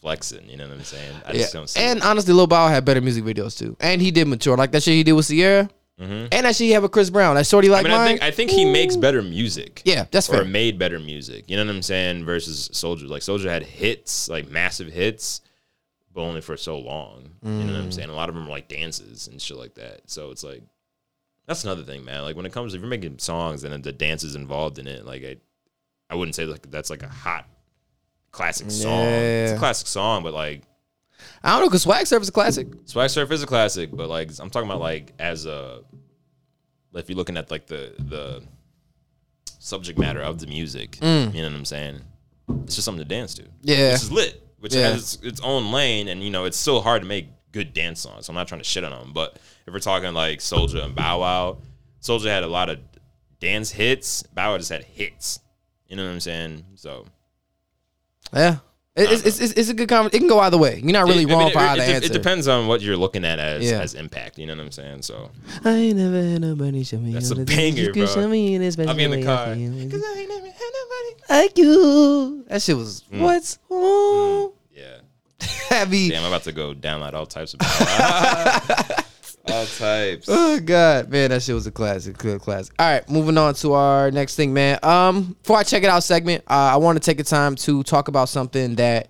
flexing. 0.00 0.48
You 0.48 0.56
know 0.56 0.68
what 0.68 0.78
I'm 0.78 0.84
saying? 0.84 1.12
I 1.26 1.32
Yeah. 1.32 1.38
just 1.40 1.52
don't 1.52 1.68
see. 1.68 1.80
And 1.80 2.02
honestly, 2.02 2.32
Lil 2.34 2.46
Bow 2.46 2.68
had 2.68 2.84
better 2.84 3.00
music 3.00 3.24
videos 3.24 3.56
too, 3.58 3.76
and 3.80 4.00
he 4.00 4.10
did 4.10 4.28
mature 4.28 4.56
like 4.56 4.72
that 4.72 4.82
shit 4.82 4.94
he 4.94 5.02
did 5.02 5.12
with 5.12 5.28
Ciara, 5.28 5.68
and 5.98 6.28
that 6.30 6.54
shit 6.54 6.66
he 6.66 6.70
had 6.72 6.82
with 6.82 6.92
Chris 6.92 7.10
Brown. 7.10 7.34
That 7.36 7.46
shorty 7.46 7.68
like 7.68 7.86
Mm-hmm. 7.86 7.94
I 7.94 7.98
mean, 7.98 8.00
I 8.00 8.04
mine. 8.04 8.18
think 8.18 8.22
I 8.22 8.30
think 8.30 8.50
he 8.50 8.64
makes 8.70 8.96
better 8.96 9.22
music. 9.22 9.82
yeah, 9.84 10.04
that's 10.10 10.28
or 10.28 10.34
fair. 10.38 10.44
made 10.44 10.78
better 10.78 10.98
music. 10.98 11.44
You 11.48 11.56
know 11.56 11.64
what 11.64 11.74
I'm 11.74 11.82
saying? 11.82 12.24
Versus 12.24 12.68
Soulja. 12.72 13.08
Like 13.08 13.22
Soulja 13.22 13.48
had 13.48 13.62
hits, 13.62 14.28
like 14.28 14.50
massive 14.50 14.88
hits, 14.92 15.40
but 16.16 16.22
only 16.22 16.40
for 16.40 16.56
so 16.56 16.78
long. 16.78 17.30
You 17.44 17.50
know 17.50 17.64
Mm. 17.64 17.72
what 17.74 17.76
I'm 17.82 17.92
saying? 17.92 18.08
A 18.08 18.14
lot 18.14 18.28
of 18.30 18.34
them 18.34 18.46
are 18.46 18.50
like 18.50 18.68
dances 18.68 19.28
and 19.28 19.40
shit 19.40 19.56
like 19.58 19.74
that. 19.74 20.00
So 20.10 20.30
it's 20.32 20.42
like 20.42 20.62
that's 21.46 21.62
another 21.62 21.84
thing, 21.84 22.04
man. 22.04 22.22
Like 22.22 22.34
when 22.34 22.46
it 22.46 22.52
comes 22.52 22.74
if 22.74 22.80
you're 22.80 22.88
making 22.90 23.18
songs 23.18 23.62
and 23.62 23.72
then 23.72 23.82
the 23.82 23.92
dance 23.92 24.24
is 24.24 24.34
involved 24.34 24.78
in 24.78 24.88
it, 24.88 25.04
like 25.06 25.22
I 25.22 25.36
I 26.10 26.14
wouldn't 26.16 26.34
say 26.34 26.46
like 26.46 26.68
that's 26.70 26.88
like 26.90 27.02
a 27.02 27.08
hot 27.08 27.46
classic 28.32 28.70
song. 28.70 29.04
It's 29.04 29.52
a 29.52 29.58
classic 29.58 29.86
song, 29.86 30.22
but 30.22 30.32
like 30.32 30.62
I 31.44 31.50
don't 31.52 31.60
know 31.60 31.66
because 31.68 31.82
Swag 31.82 32.06
Surf 32.06 32.22
is 32.22 32.28
a 32.30 32.32
classic. 32.32 32.68
Swag 32.86 33.10
Surf 33.10 33.30
is 33.30 33.42
a 33.42 33.46
classic, 33.46 33.90
but 33.92 34.08
like 34.08 34.30
I'm 34.40 34.48
talking 34.50 34.68
about 34.68 34.80
like 34.80 35.12
as 35.18 35.44
a 35.46 35.82
if 36.94 37.10
you're 37.10 37.16
looking 37.16 37.36
at 37.36 37.50
like 37.50 37.66
the 37.66 37.92
the 37.98 38.42
subject 39.58 39.98
matter 39.98 40.22
of 40.22 40.38
the 40.38 40.46
music, 40.46 40.96
you 41.02 41.06
know 41.06 41.30
what 41.32 41.52
I'm 41.52 41.64
saying? 41.66 42.00
It's 42.64 42.76
just 42.76 42.84
something 42.86 43.04
to 43.04 43.08
dance 43.08 43.34
to. 43.34 43.42
Yeah. 43.62 43.92
Which 43.92 44.02
is 44.02 44.12
lit, 44.12 44.45
which 44.60 44.74
Yeah. 44.74 44.90
has 44.90 45.14
its, 45.14 45.22
its 45.24 45.40
own 45.40 45.70
lane, 45.72 46.08
and 46.08 46.22
you 46.22 46.30
know 46.30 46.44
it's 46.44 46.56
still 46.56 46.80
hard 46.82 47.02
to 47.02 47.08
make 47.08 47.28
good 47.52 47.72
dance 47.72 48.00
songs. 48.00 48.26
So 48.26 48.30
I'm 48.32 48.34
not 48.34 48.48
trying 48.48 48.60
to 48.60 48.64
shit 48.64 48.84
on 48.84 48.90
them, 48.90 49.12
but 49.12 49.38
if 49.66 49.72
we're 49.72 49.78
talking 49.80 50.12
like 50.14 50.38
Soulja 50.40 50.84
and 50.84 50.94
Bow 50.94 51.20
Wow, 51.20 51.58
Soulja 52.02 52.26
had 52.26 52.42
a 52.42 52.48
lot 52.48 52.68
of 52.68 52.78
dance 53.40 53.70
hits. 53.70 54.22
Bow 54.24 54.52
Wow 54.52 54.58
just 54.58 54.70
had 54.70 54.84
hits. 54.84 55.40
You 55.88 55.96
know 55.96 56.04
what 56.04 56.12
I'm 56.12 56.20
saying? 56.20 56.64
So 56.74 57.06
Yeah, 58.34 58.58
it's, 58.96 59.22
it's, 59.24 59.40
it's, 59.40 59.52
it's 59.52 59.68
a 59.68 59.74
good 59.74 59.88
comment. 59.88 60.14
It 60.14 60.18
can 60.18 60.28
go 60.28 60.38
either 60.40 60.56
way. 60.58 60.80
You're 60.82 60.92
not 60.92 61.04
really 61.06 61.24
It- 61.24 61.30
I 61.30 61.32
wrong 61.34 61.44
mean, 61.44 61.52
for 61.52 61.58
it, 61.58 61.62
either 61.62 61.82
it, 61.82 61.86
de- 61.86 61.92
answer. 61.94 62.06
it 62.06 62.12
depends 62.12 62.48
on 62.48 62.66
what 62.66 62.80
you're 62.80 62.96
looking 62.96 63.24
at 63.24 63.38
as 63.38 63.64
Yeah. 63.70 63.80
as 63.80 63.94
impact. 63.94 64.38
You 64.38 64.46
know 64.46 64.54
what 64.54 64.62
I'm 64.64 64.72
saying? 64.72 65.02
So 65.02 65.30
I 65.64 65.70
ain't 65.70 65.96
never 65.98 66.22
had 66.22 66.40
nobody 66.40 66.82
show 66.84 66.98
me. 66.98 67.12
That's 67.12 67.30
all 67.30 67.40
a 67.40 67.44
banger, 67.44 67.80
you 67.82 67.86
could 67.92 67.94
bro. 67.94 68.06
Show 68.06 68.28
me 68.28 68.54
in 68.54 68.62
this 68.62 68.78
I'll 68.78 68.94
be 68.94 69.04
in 69.04 69.10
the 69.10 69.22
special 69.22 69.36
car. 69.36 69.46
way 69.48 69.52
I 69.52 69.56
feel. 69.56 69.90
'Cause 69.90 70.02
I 70.06 70.18
ain't 70.18 70.28
never 70.28 70.46
had 70.46 70.72
nobody. 70.72 71.42
Like 71.46 71.58
you. 71.58 72.44
That 72.48 72.62
shit 72.62 72.76
was 72.76 73.02
Mm. 73.12 73.20
what's 73.20 73.58
wrong? 73.68 74.52
Yeah. 74.74 74.96
Heavy. 75.68 76.08
Damn, 76.08 76.22
I'm 76.22 76.28
about 76.28 76.44
to 76.44 76.52
go 76.52 76.72
download 76.74 77.12
all 77.14 77.26
types 77.26 77.54
of 77.54 77.60
power. 77.60 78.96
All 79.48 79.66
types. 79.66 80.26
Oh 80.28 80.60
god, 80.60 81.10
man, 81.10 81.30
that 81.30 81.42
shit 81.42 81.54
was 81.54 81.66
a 81.66 81.72
classic, 81.72 82.18
good 82.18 82.40
classic. 82.40 82.74
All 82.78 82.90
right, 82.90 83.08
moving 83.08 83.38
on 83.38 83.54
to 83.54 83.72
our 83.74 84.10
next 84.10 84.36
thing, 84.36 84.52
man. 84.52 84.78
Um, 84.82 85.36
before 85.42 85.58
I 85.58 85.62
check 85.62 85.82
it 85.82 85.88
out 85.88 86.02
segment, 86.02 86.44
uh, 86.48 86.70
I 86.72 86.76
want 86.76 86.96
to 86.96 87.04
take 87.04 87.18
the 87.18 87.24
time 87.24 87.56
to 87.56 87.82
talk 87.82 88.08
about 88.08 88.28
something 88.28 88.76
that 88.76 89.08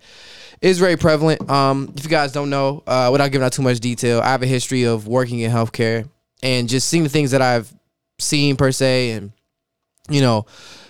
is 0.61 0.79
very 0.79 0.97
prevalent. 0.97 1.49
Um, 1.49 1.93
if 1.95 2.03
you 2.03 2.09
guys 2.09 2.31
don't 2.31 2.49
know, 2.49 2.83
uh, 2.87 3.09
without 3.11 3.31
giving 3.31 3.45
out 3.45 3.53
too 3.53 3.61
much 3.61 3.79
detail, 3.79 4.21
I 4.21 4.29
have 4.29 4.43
a 4.43 4.47
history 4.47 4.83
of 4.83 5.07
working 5.07 5.39
in 5.39 5.51
healthcare 5.51 6.09
and 6.41 6.67
just 6.69 6.87
seeing 6.87 7.03
the 7.03 7.09
things 7.09 7.31
that 7.31 7.41
I've 7.41 7.71
seen 8.19 8.55
per 8.55 8.71
se, 8.71 9.11
and 9.11 9.31
you 10.09 10.21
know, 10.21 10.45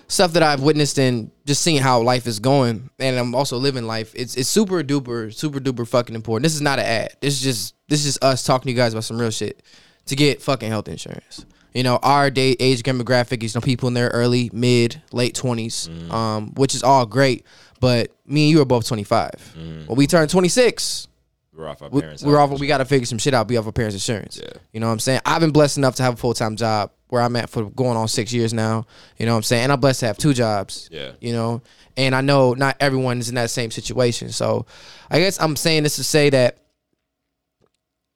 stuff 0.08 0.34
that 0.34 0.44
I've 0.44 0.62
witnessed 0.62 0.98
and 1.00 1.32
just 1.46 1.62
seeing 1.62 1.82
how 1.82 2.02
life 2.02 2.28
is 2.28 2.40
going, 2.40 2.90
and 3.00 3.18
I'm 3.18 3.36
also 3.36 3.58
living 3.58 3.86
life. 3.86 4.14
It's 4.16 4.36
it's 4.36 4.50
super 4.50 4.84
duper, 4.84 5.34
super 5.34 5.60
duper 5.60 5.88
fucking 5.88 6.16
important. 6.16 6.44
This 6.44 6.56
is 6.56 6.62
not 6.62 6.80
an 6.80 6.86
ad. 6.86 7.16
This 7.22 7.34
is 7.36 7.42
just 7.42 7.76
this 7.88 8.06
is 8.06 8.18
us 8.22 8.44
talking 8.44 8.64
to 8.66 8.72
you 8.72 8.78
guys 8.78 8.94
about 8.94 9.04
some 9.04 9.20
real 9.20 9.32
shit 9.32 9.62
to 10.06 10.16
get 10.16 10.42
fucking 10.42 10.70
health 10.70 10.88
insurance. 10.88 11.46
You 11.74 11.84
know, 11.84 12.00
our 12.02 12.30
day 12.32 12.56
age 12.60 12.82
demographic 12.84 13.44
is 13.44 13.54
you 13.54 13.60
know 13.60 13.64
people 13.66 13.88
in 13.88 13.94
their 13.94 14.08
early, 14.10 14.50
mid, 14.54 15.02
late 15.12 15.36
20s 15.36 16.12
um, 16.12 16.54
which 16.56 16.74
is 16.74 16.82
all 16.84 17.06
great. 17.06 17.46
But 17.80 18.12
me 18.26 18.46
and 18.46 18.52
you 18.52 18.62
are 18.62 18.66
both 18.66 18.88
twenty 18.88 19.04
five. 19.04 19.32
When 19.56 19.86
we 19.98 20.08
turn 20.08 20.28
twenty 20.28 20.48
six, 20.48 21.08
We're 21.54 21.68
off 21.68 21.82
our 21.84 21.90
we, 21.90 22.02
parents. 22.02 22.24
we're 22.24 22.40
off. 22.40 22.60
We 22.60 22.66
got 22.66 22.80
to 22.80 22.86
figure 22.86 23.06
some 23.06 23.20
shit 23.20 23.36
out. 23.36 23.48
Be 23.48 23.58
off 23.58 23.68
our 23.68 23.72
parents' 23.72 23.96
insurance. 23.96 24.40
Yeah. 24.42 24.50
You 24.74 24.80
know 24.80 24.88
what 24.88 24.94
I'm 24.94 25.00
saying? 25.00 25.22
I've 25.26 25.42
been 25.42 25.52
blessed 25.52 25.78
enough 25.78 25.96
to 25.98 26.04
have 26.04 26.16
a 26.16 26.18
full 26.18 26.34
time 26.34 26.56
job 26.56 26.90
where 27.10 27.22
I'm 27.22 27.36
at 27.36 27.50
for 27.50 27.70
going 27.70 27.96
on 27.98 28.08
six 28.08 28.34
years 28.34 28.54
now. 28.54 28.86
You 29.18 29.26
know 29.26 29.34
what 29.34 29.38
I'm 29.38 29.44
saying? 29.44 29.64
And 29.64 29.72
I'm 29.72 29.80
blessed 29.80 30.02
to 30.02 30.08
have 30.08 30.18
two 30.18 30.34
jobs. 30.34 30.90
Yeah. 30.92 31.12
You 31.22 31.34
know, 31.34 31.62
and 31.96 32.14
I 32.14 32.22
know 32.22 32.54
not 32.54 32.76
everyone 32.80 33.20
is 33.20 33.30
in 33.30 33.36
that 33.36 33.50
same 33.50 33.72
situation. 33.72 34.30
So, 34.32 34.66
I 35.10 35.20
guess 35.20 35.40
I'm 35.42 35.56
saying 35.56 35.84
this 35.84 35.96
to 35.96 36.04
say 36.04 36.30
that 36.32 36.58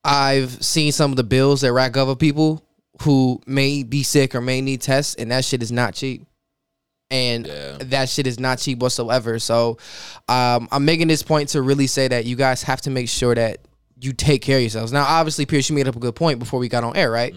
I've 0.03 0.63
seen 0.63 0.91
some 0.91 1.11
of 1.11 1.17
the 1.17 1.23
bills 1.23 1.61
that 1.61 1.71
rack 1.73 1.95
over 1.95 2.15
people 2.15 2.63
who 3.01 3.41
may 3.45 3.83
be 3.83 4.03
sick 4.03 4.35
or 4.35 4.41
may 4.41 4.61
need 4.61 4.81
tests, 4.81 5.15
and 5.15 5.31
that 5.31 5.45
shit 5.45 5.61
is 5.61 5.71
not 5.71 5.93
cheap. 5.93 6.25
And 7.09 7.45
Yeah. 7.45 7.77
that 7.81 8.09
shit 8.09 8.25
is 8.25 8.39
not 8.39 8.57
cheap 8.59 8.79
whatsoever. 8.79 9.37
So 9.39 9.77
um, 10.29 10.67
I'm 10.71 10.85
making 10.85 11.07
this 11.07 11.23
point 11.23 11.49
to 11.49 11.61
really 11.61 11.87
say 11.87 12.07
that 12.07 12.25
you 12.25 12.35
guys 12.35 12.63
have 12.63 12.81
to 12.81 12.89
make 12.89 13.09
sure 13.09 13.35
that 13.35 13.59
you 13.99 14.13
take 14.13 14.41
care 14.41 14.57
of 14.57 14.61
yourselves. 14.63 14.91
Now, 14.91 15.03
obviously, 15.05 15.45
Pierce, 15.45 15.69
you 15.69 15.75
made 15.75 15.87
up 15.87 15.95
a 15.95 15.99
good 15.99 16.15
point 16.15 16.39
before 16.39 16.59
we 16.59 16.69
got 16.69 16.83
on 16.83 16.95
air, 16.95 17.11
right? 17.11 17.35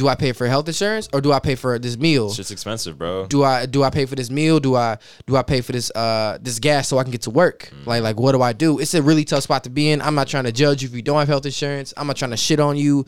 Do 0.00 0.08
I 0.08 0.14
pay 0.14 0.32
for 0.32 0.46
health 0.46 0.66
insurance 0.66 1.10
or 1.12 1.20
do 1.20 1.30
I 1.30 1.40
pay 1.40 1.56
for 1.56 1.78
this 1.78 1.98
meal? 1.98 2.28
It's 2.28 2.36
just 2.36 2.50
expensive, 2.50 2.96
bro. 2.96 3.26
do 3.26 3.44
I 3.44 3.66
do 3.66 3.82
I 3.82 3.90
pay 3.90 4.06
for 4.06 4.14
this 4.16 4.30
meal? 4.30 4.58
Do 4.58 4.74
I 4.74 4.96
do 5.26 5.36
I 5.36 5.42
pay 5.42 5.60
for 5.60 5.72
this 5.72 5.90
uh 5.94 6.38
this 6.40 6.58
gas 6.58 6.88
so 6.88 6.96
I 6.96 7.02
can 7.02 7.12
get 7.12 7.20
to 7.22 7.30
work? 7.30 7.70
Like 7.84 8.02
like 8.02 8.18
what 8.18 8.32
do 8.32 8.40
I 8.40 8.54
do? 8.54 8.78
It's 8.78 8.94
a 8.94 9.02
really 9.02 9.24
tough 9.26 9.42
spot 9.42 9.64
to 9.64 9.70
be 9.70 9.90
in. 9.90 10.00
I'm 10.00 10.14
not 10.14 10.26
trying 10.26 10.44
to 10.44 10.52
judge 10.52 10.82
you 10.82 10.88
if 10.88 10.94
you 10.94 11.02
don't 11.02 11.18
have 11.18 11.28
health 11.28 11.44
insurance. 11.44 11.92
I'm 11.98 12.06
not 12.06 12.16
trying 12.16 12.30
to 12.30 12.38
shit 12.38 12.60
on 12.60 12.78
you. 12.78 13.04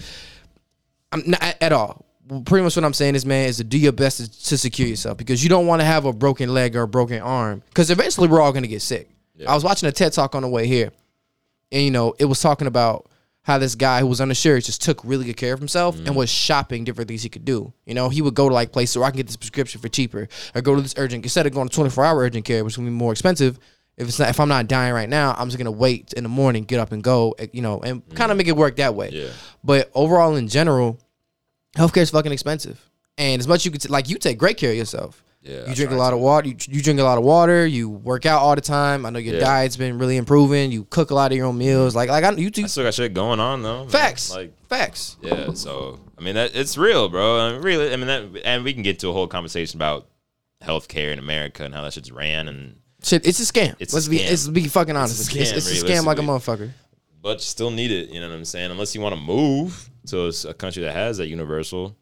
I'm 1.13 1.23
not 1.25 1.43
at- 1.63 1.73
all. 1.73 2.05
pretty 2.45 2.63
much 2.63 2.77
what 2.77 2.85
I'm 2.85 2.93
saying 2.93 3.15
is, 3.15 3.25
man, 3.25 3.49
is 3.49 3.57
to 3.57 3.65
do 3.65 3.79
your 3.79 3.93
best 3.93 4.19
to, 4.19 4.49
to 4.51 4.59
secure 4.59 4.87
yourself 4.87 5.17
because 5.17 5.43
you 5.43 5.49
don't 5.49 5.67
want 5.67 5.81
to 5.81 5.87
have 5.87 6.05
a 6.05 6.13
broken 6.13 6.53
leg 6.53 6.77
or 6.77 6.83
a 6.83 6.89
broken 6.89 7.23
arm 7.23 7.63
because 7.69 7.91
eventually 7.91 8.29
we're 8.29 8.43
all 8.43 8.53
gonna 8.53 8.67
get 8.67 8.83
sick. 8.83 9.09
I 9.49 9.55
was 9.55 9.65
watching 9.65 9.89
a 9.89 9.93
TED 9.93 10.13
talk 10.13 10.35
on 10.35 10.43
the 10.43 10.49
way 10.49 10.67
here, 10.67 10.91
and 11.73 11.83
you 11.83 11.91
know, 11.91 12.15
it 12.19 12.27
was 12.27 12.39
talking 12.41 12.67
about 12.67 13.09
how 13.45 13.59
this 13.59 13.75
guy 13.75 14.01
who 14.01 14.07
was 14.07 14.21
uninsured 14.21 14.63
just 14.65 14.83
took 14.83 15.05
really 15.05 15.25
good 15.25 15.37
care 15.37 15.53
of 15.53 15.59
himself 15.59 15.99
and 15.99 16.15
was 16.15 16.31
shopping 16.31 16.85
different 16.85 17.09
things 17.09 17.23
he 17.25 17.29
could 17.29 17.45
do. 17.45 17.73
You 17.87 17.95
know, 17.95 18.09
he 18.09 18.23
would 18.23 18.35
go 18.35 18.49
to 18.49 18.55
like 18.55 18.71
places 18.73 18.97
where 18.97 19.07
I 19.07 19.11
can 19.11 19.17
get 19.17 19.27
this 19.27 19.37
prescription 19.37 19.81
for 19.81 19.89
cheaper, 19.89 20.29
or 20.55 20.61
go 20.63 20.77
to 20.77 20.81
this 20.81 20.95
urgent 20.97 21.25
instead 21.25 21.47
of 21.47 21.53
going 21.53 21.69
to 21.69 21.75
24 21.75 22.05
hour 22.05 22.19
urgent 22.21 22.45
care, 22.45 22.65
which 22.65 22.75
is 22.75 22.77
gonna 22.77 22.89
be 22.89 22.95
more 22.95 23.13
expensive. 23.13 23.59
If 23.97 24.09
it's 24.09 24.19
not, 24.19 24.31
if 24.31 24.41
I'm 24.41 24.49
not 24.49 24.69
dying 24.69 24.95
right 24.95 25.09
now, 25.09 25.35
I'm 25.37 25.49
just 25.49 25.59
gonna 25.59 25.71
wait 25.73 26.13
in 26.15 26.23
the 26.23 26.29
morning, 26.29 26.65
get 26.65 26.79
up 26.79 26.93
and 26.93 27.03
go, 27.03 27.35
eh, 27.39 27.49
you 27.53 27.63
know, 27.63 27.81
and 27.81 28.09
kind 28.15 28.31
of 28.31 28.39
make 28.39 28.49
it 28.49 28.57
work 28.57 28.77
that 28.77 28.95
way. 28.95 29.11
Yeah. 29.13 29.29
But 29.65 29.91
overall, 29.95 30.37
in 30.37 30.49
general, 30.49 30.99
healthcare 31.77 32.03
is 32.03 32.11
fucking 32.11 32.33
expensive. 32.33 32.81
And 33.19 33.41
as 33.41 33.49
much 33.49 33.65
you 33.65 33.71
could 33.71 33.83
t- 33.83 33.89
like, 33.89 34.09
you 34.09 34.19
take 34.19 34.39
great 34.39 34.57
care 34.57 34.71
of 34.71 34.77
yourself. 34.77 35.23
Yeah, 35.43 35.65
you 35.67 35.73
I 35.73 35.75
drink 35.75 35.91
a 35.91 35.97
lot 35.97 36.13
of 36.13 36.21
water. 36.21 36.49
You, 36.49 36.57
you 36.69 36.81
drink 36.83 37.01
a 37.01 37.03
lot 37.03 37.19
of 37.19 37.25
water. 37.25 37.67
You 37.67 37.89
work 37.89 38.27
out 38.27 38.41
all 38.43 38.55
the 38.55 38.61
time. 38.61 39.05
I 39.05 39.11
know 39.11 39.19
your 39.19 39.35
Yeah. 39.35 39.41
diet's 39.41 39.77
been 39.77 39.99
really 39.99 40.17
improving. 40.17 40.71
You 40.71 40.85
cook 40.85 41.11
a 41.11 41.15
lot 41.15 41.33
of 41.33 41.37
your 41.37 41.47
own 41.47 41.59
meals. 41.59 41.97
Like 41.97 42.09
like 42.11 42.23
I 42.23 42.31
you 42.33 42.51
I 42.57 42.67
still 42.67 42.85
got 42.85 42.95
shit 42.95 43.13
going 43.13 43.41
on 43.41 43.63
though. 43.63 43.81
man. 43.81 43.89
facts 43.89 44.31
Like 44.33 44.53
facts. 44.69 45.17
yeah, 45.21 45.53
so 45.55 45.99
I 46.17 46.23
mean 46.23 46.37
that 46.37 46.55
it's 46.55 46.79
real, 46.79 47.09
bro. 47.09 47.41
I 47.41 47.53
mean, 47.55 47.63
really, 47.63 47.93
I 47.93 47.97
mean 47.97 48.07
that, 48.07 48.43
and 48.45 48.63
we 48.63 48.73
can 48.73 48.83
get 48.83 49.01
to 49.01 49.09
a 49.09 49.13
whole 49.13 49.27
conversation 49.27 49.79
about 49.79 50.07
healthcare 50.63 51.13
in 51.13 51.19
America 51.19 51.65
and 51.65 51.75
how 51.75 51.83
that 51.83 51.93
shit's 51.93 52.13
ran, 52.13 52.47
and 52.49 52.77
Shit, 53.03 53.27
it's 53.27 53.41
a 53.41 53.53
scam. 53.53 53.75
It's 53.81 53.93
let's 53.93 54.07
be 54.07 54.19
scam. 54.21 54.31
let's 54.31 54.47
be 54.49 54.69
fucking 54.69 54.95
honest. 54.97 55.19
It's 55.21 55.35
It's, 55.35 55.51
a 55.51 55.55
scam, 55.55 55.57
it's 55.57 55.83
a 55.83 55.85
scam 55.87 56.05
like 56.05 56.19
a 56.19 56.23
motherfucker. 56.23 56.71
but 57.21 57.39
you 57.39 57.41
still 57.41 57.73
need 57.73 57.91
it. 57.91 58.11
You 58.11 58.21
know 58.21 58.29
what 58.29 58.37
I'm 58.37 58.45
saying? 58.45 58.71
Unless 58.71 58.95
you 58.95 59.01
want 59.01 59.17
to 59.17 59.21
move 59.21 59.91
to 60.07 60.27
a 60.49 60.55
country 60.55 60.85
that 60.85 60.93
has 60.95 61.19
that 61.19 61.27
universal. 61.27 61.97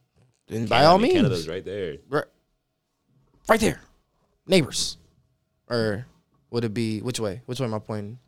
And 0.50 0.68
by 0.68 0.84
all 0.84 0.98
means, 0.98 1.14
Canada's 1.14 1.48
right 1.48 1.64
there. 1.64 1.96
right, 2.10 2.24
right 3.48 3.60
there, 3.60 3.80
neighbors, 4.46 4.96
or 5.68 6.06
would 6.50 6.64
it 6.64 6.74
be 6.74 7.00
which 7.00 7.20
way? 7.20 7.42
Which 7.46 7.60
way 7.60 7.66
am 7.66 7.74
I 7.74 7.78
pointing? 7.78 8.18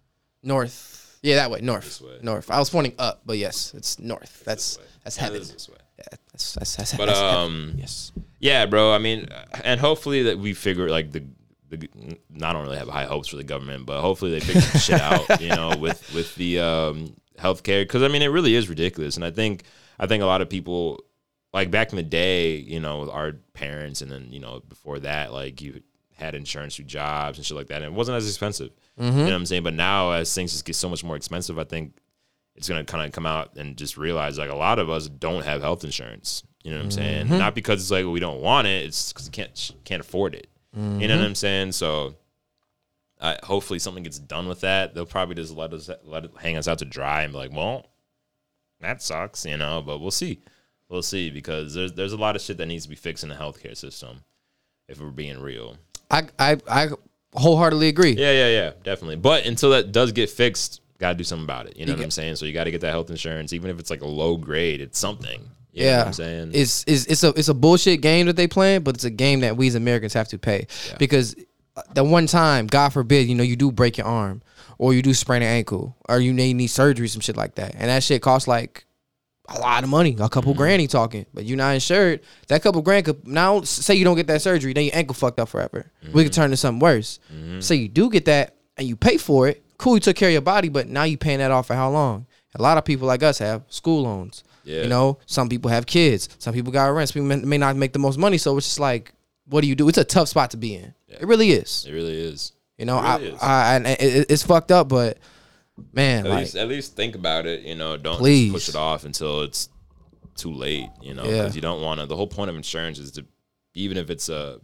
North. 0.42 1.18
Yeah, 1.22 1.37
that 1.37 1.51
way. 1.51 1.61
North. 1.61 2.01
Way. 2.01 2.18
North. 2.22 2.51
I 2.51 2.59
was 2.59 2.70
pointing 2.70 2.94
up, 2.98 3.22
but 3.25 3.38
yes, 3.38 3.72
it's 3.77 3.98
north. 3.98 4.42
That's 4.44 4.79
that's 5.05 5.16
Canada's 5.16 5.48
heaven. 5.48 5.55
this 5.55 5.68
way. 5.68 5.77
Yeah, 5.98 6.05
that's 6.33 6.53
that's 6.55 6.77
that's, 6.77 6.94
But 6.94 7.07
that's 7.07 7.18
heaven. 7.20 7.37
um, 7.37 7.75
yes. 7.77 8.12
Yeah, 8.40 8.66
bro. 8.66 8.92
I 8.92 8.98
mean, 8.98 9.29
and 9.62 9.79
hopefully 9.81 10.25
that 10.25 10.38
we 10.38 10.53
figure 10.55 10.88
like 10.88 11.12
the 11.12 11.22
the. 11.68 11.88
I 12.42 12.53
don't 12.53 12.62
really 12.64 12.79
have 12.79 12.88
high 12.88 13.05
hopes 13.05 13.29
for 13.29 13.37
the 13.37 13.44
government, 13.44 13.87
but 13.87 14.01
hopefully 14.01 14.33
they 14.33 14.40
figure 14.40 14.61
some 14.62 14.81
shit 14.81 15.01
out. 15.01 15.40
You 15.40 15.51
know, 15.51 15.77
with 15.79 16.12
with 16.12 16.35
the 16.35 16.59
um, 16.59 17.14
healthcare, 17.38 17.83
because 17.83 18.03
I 18.03 18.09
mean, 18.09 18.22
it 18.22 18.27
really 18.29 18.55
is 18.57 18.68
ridiculous, 18.68 19.14
and 19.16 19.25
I 19.25 19.31
think 19.31 19.62
I 20.01 20.07
think 20.09 20.25
a 20.25 20.27
lot 20.27 20.40
of 20.40 20.48
people 20.51 21.05
like 21.52 21.70
back 21.70 21.90
in 21.90 21.96
the 21.96 22.02
day, 22.02 22.56
you 22.56 22.80
know, 22.80 23.00
with 23.00 23.10
our 23.10 23.32
parents, 23.52 24.00
and 24.02 24.10
then 24.10 24.28
you 24.30 24.40
know 24.40 24.62
before 24.68 24.98
that, 25.00 25.32
like 25.32 25.60
you 25.60 25.82
had 26.14 26.34
insurance 26.34 26.76
through 26.76 26.84
jobs 26.86 27.38
and 27.38 27.46
shit 27.46 27.56
like 27.56 27.66
that, 27.68 27.82
and 27.82 27.86
it 27.86 27.92
wasn't 27.92 28.16
as 28.16 28.28
expensive. 28.28 28.70
You 28.96 29.04
mm-hmm. 29.04 29.18
know 29.18 29.24
what 29.24 29.32
I'm 29.32 29.46
saying? 29.46 29.62
But 29.62 29.74
now, 29.74 30.12
as 30.12 30.32
things 30.34 30.52
just 30.52 30.64
get 30.64 30.76
so 30.76 30.88
much 30.88 31.04
more 31.04 31.16
expensive, 31.16 31.58
I 31.58 31.64
think 31.64 31.94
it's 32.54 32.68
gonna 32.68 32.84
kind 32.84 33.04
of 33.04 33.12
come 33.12 33.26
out 33.26 33.56
and 33.56 33.76
just 33.76 33.96
realize 33.96 34.38
like 34.38 34.50
a 34.50 34.56
lot 34.56 34.78
of 34.78 34.90
us 34.90 35.08
don't 35.08 35.44
have 35.44 35.62
health 35.62 35.84
insurance. 35.84 36.42
You 36.62 36.70
know 36.70 36.78
what 36.78 36.84
I'm 36.84 36.90
saying? 36.92 37.26
Mm-hmm. 37.26 37.38
Not 37.38 37.54
because 37.54 37.80
it's 37.80 37.90
like 37.90 38.06
we 38.06 38.20
don't 38.20 38.40
want 38.40 38.66
it; 38.66 38.86
it's 38.86 39.12
because 39.12 39.26
we 39.26 39.32
can't 39.32 39.70
can't 39.84 40.00
afford 40.00 40.34
it. 40.34 40.48
You 40.74 40.80
know 40.80 40.98
what 40.98 41.02
mm-hmm. 41.08 41.24
I'm 41.24 41.34
saying? 41.34 41.72
So, 41.72 42.14
I, 43.20 43.38
hopefully, 43.42 43.78
something 43.78 44.04
gets 44.04 44.18
done 44.18 44.48
with 44.48 44.62
that. 44.62 44.94
They'll 44.94 45.04
probably 45.04 45.34
just 45.34 45.54
let 45.54 45.72
us 45.74 45.90
let 46.04 46.24
it 46.24 46.30
hang 46.38 46.56
us 46.56 46.66
out 46.66 46.78
to 46.78 46.86
dry 46.86 47.22
and 47.22 47.32
be 47.32 47.38
like, 47.38 47.52
"Well, 47.52 47.86
that 48.80 49.02
sucks," 49.02 49.44
you 49.44 49.56
know. 49.58 49.82
But 49.84 49.98
we'll 49.98 50.10
see, 50.10 50.40
we'll 50.92 51.02
see 51.02 51.31
because 51.31 51.74
there's 51.74 51.92
there's 51.94 52.12
a 52.12 52.16
lot 52.16 52.37
of 52.37 52.42
shit 52.42 52.59
that 52.59 52.66
needs 52.66 52.85
to 52.85 52.88
be 52.90 52.94
fixed 52.94 53.24
in 53.24 53.31
the 53.31 53.35
healthcare 53.35 53.76
system. 53.76 54.20
If 54.88 55.00
we're 55.00 55.09
being 55.11 55.40
real, 55.40 55.76
I 56.11 56.24
I 56.38 56.59
I 56.68 56.88
wholeheartedly 57.35 57.88
agree. 57.88 58.12
yeah, 58.12 58.33
yeah, 58.33 58.48
yeah, 58.48 58.72
definitely. 58.85 59.16
But 59.16 59.46
until 59.46 59.70
that 59.70 59.90
does 59.90 60.12
get 60.12 60.28
fixed, 60.31 60.81
gotta 60.98 61.14
do 61.16 61.24
something 61.24 61.44
about 61.44 61.66
it. 61.66 61.76
You 61.76 61.87
know 61.87 61.90
You 61.90 61.94
what 61.94 61.98
get- 62.00 62.05
I'm 62.05 62.11
saying? 62.11 62.37
So 62.37 62.44
you 62.44 62.52
got 62.52 62.64
to 62.64 62.70
get 62.70 62.83
that 62.83 62.90
health 62.90 63.11
insurance, 63.11 63.52
even 63.52 63.70
if 63.70 63.81
it's 63.81 63.90
like 63.90 64.02
a 64.02 64.07
low 64.07 64.37
grade. 64.37 64.81
It's 64.81 64.98
something. 64.98 65.48
You 65.72 65.85
know 65.85 65.88
yeah, 65.90 65.98
what 65.98 66.07
I'm 66.09 66.12
saying? 66.12 66.50
it's 66.52 66.85
it's 66.87 67.07
it's 67.07 67.24
a 67.24 67.28
it's 67.31 67.48
a 67.48 67.55
bullshit 67.55 68.02
game 68.02 68.26
that 68.26 68.37
they 68.37 68.46
playing, 68.46 68.83
but 68.83 68.94
it's 68.94 69.05
a 69.05 69.11
game 69.11 69.40
that 69.40 69.57
we 69.57 69.68
as 69.68 69.74
Americans 69.74 70.12
have 70.12 70.28
to 70.28 70.38
pay 70.38 70.66
because 70.98 71.35
the 71.94 72.05
one 72.05 72.26
time, 72.26 72.66
God 72.66 72.90
forbid, 72.90 73.26
you 73.26 73.35
know, 73.35 73.42
you 73.42 73.57
do 73.57 73.72
break 73.72 73.96
your 73.96 74.07
arm 74.07 74.42
or 74.76 74.92
you 74.92 75.00
do 75.00 75.14
sprain 75.14 75.40
an 75.40 75.48
ankle 75.48 75.96
or 76.11 76.20
you 76.20 76.35
may 76.35 76.52
need 76.52 76.66
surgery, 76.66 77.09
some 77.09 77.22
shit 77.22 77.38
like 77.38 77.55
that, 77.55 77.74
and 77.74 77.88
that 77.88 78.02
shit 78.02 78.20
costs 78.20 78.46
like 78.46 78.85
a 79.48 79.59
lot 79.59 79.83
of 79.83 79.90
money, 79.90 80.16
a 80.18 80.28
couple 80.28 80.52
mm-hmm. 80.52 80.59
grand. 80.59 80.81
He 80.81 80.87
talking, 80.87 81.26
but 81.35 81.44
you're 81.44 81.57
not 81.57 81.74
insured. 81.74 82.20
That 82.48 82.62
couple 82.62 82.83
grand 82.83 83.05
could 83.05 83.26
now 83.26 83.62
say 83.62 83.94
you 83.94 84.05
don't 84.05 84.16
get 84.16 84.26
that 84.28 84.42
surgery, 84.42 84.72
then 84.72 84.85
your 84.85 84.94
ankle 84.94 85.14
fucked 85.14 85.40
up 85.40 85.48
forever. 85.48 85.90
We 86.02 86.22
could 86.22 86.33
mm-hmm. 86.33 86.40
turn 86.40 86.50
to 86.50 86.57
something 86.57 86.81
worse. 86.81 87.18
Mm-hmm. 87.33 87.61
Say 87.61 87.76
you 87.76 87.88
do 87.88 88.11
get 88.11 88.26
that 88.26 88.57
and 88.76 88.87
you 88.87 88.96
pay 88.96 89.16
for 89.16 89.48
it. 89.48 89.64
Cool, 89.78 89.94
you 89.94 90.00
took 90.00 90.16
care 90.16 90.28
of 90.28 90.33
your 90.33 90.42
body, 90.42 90.68
but 90.68 90.88
now 90.88 91.02
you 91.02 91.18
paying 91.18 91.38
that 91.38 91.50
off 91.50 91.66
for 91.66 91.74
how 91.74 91.90
long? 91.90 92.26
A 92.55 92.62
lot 92.62 92.78
of 92.78 92.85
people 92.85 93.09
like 93.09 93.22
us 93.22 93.38
have 93.38 93.64
school 93.68 94.02
loans. 94.02 94.44
Yeah. 94.64 94.83
You 94.83 94.88
know, 94.88 95.18
some 95.26 95.48
people 95.48 95.70
have 95.70 95.87
kids. 95.87 96.28
Some 96.38 96.55
people 96.55 96.72
got 96.72 96.87
rent. 96.87 97.09
Some 97.09 97.28
people 97.28 97.48
may, 97.48 97.59
not 97.59 97.74
make 97.76 97.92
the 97.92 97.98
most 97.98 98.18
money. 98.18 98.38
So 98.38 98.57
it's 98.57 98.66
just 98.66 98.81
like, 98.81 99.12
what 99.46 99.62
do 99.62 99.66
you 99.66 99.74
do? 99.74 99.88
It's 99.88 99.98
a 99.98 100.05
tough 100.05 100.28
spot 100.28 100.52
to 100.52 100.57
be 100.57 100.76
in. 100.76 100.94
It 101.09 101.26
really 101.26 101.50
is. 101.50 101.85
it 101.88 101.92
really 101.92 102.16
is. 102.16 102.52
You 102.78 102.85
know, 102.85 102.98
It 102.98 103.18
really 103.18 103.38
I. 103.40 103.76
I, 103.76 103.78
it, 103.78 104.26
it's 104.31 104.42
fucked 104.44 104.70
up, 104.70 104.88
but 104.88 105.18
man, 105.92 106.26
At 106.26 106.30
like, 106.30 106.38
least, 106.40 106.56
at 106.56 106.68
least 106.68 106.96
think 106.96 107.14
about 107.14 107.46
it. 107.46 107.62
You 107.62 107.74
know, 107.74 107.96
don't 107.96 108.18
push 108.18 108.68
it 108.68 108.76
off 108.76 109.04
until 109.04 109.42
it's 109.42 109.68
too 110.37 110.52
late. 110.52 110.88
You 111.00 111.14
know, 111.14 111.24
Yeah. 111.24 111.38
because 111.42 111.56
you 111.56 111.62
don't 111.62 111.82
want 111.82 112.00
to. 112.00 112.06
The 112.06 112.16
whole 112.16 112.26
point 112.26 112.50
of 112.50 112.56
insurance 112.56 112.98
is 112.98 113.11
to, 113.12 113.24
even 113.74 113.96
if 113.96 114.11
it's 114.11 114.28
a, 114.28 114.61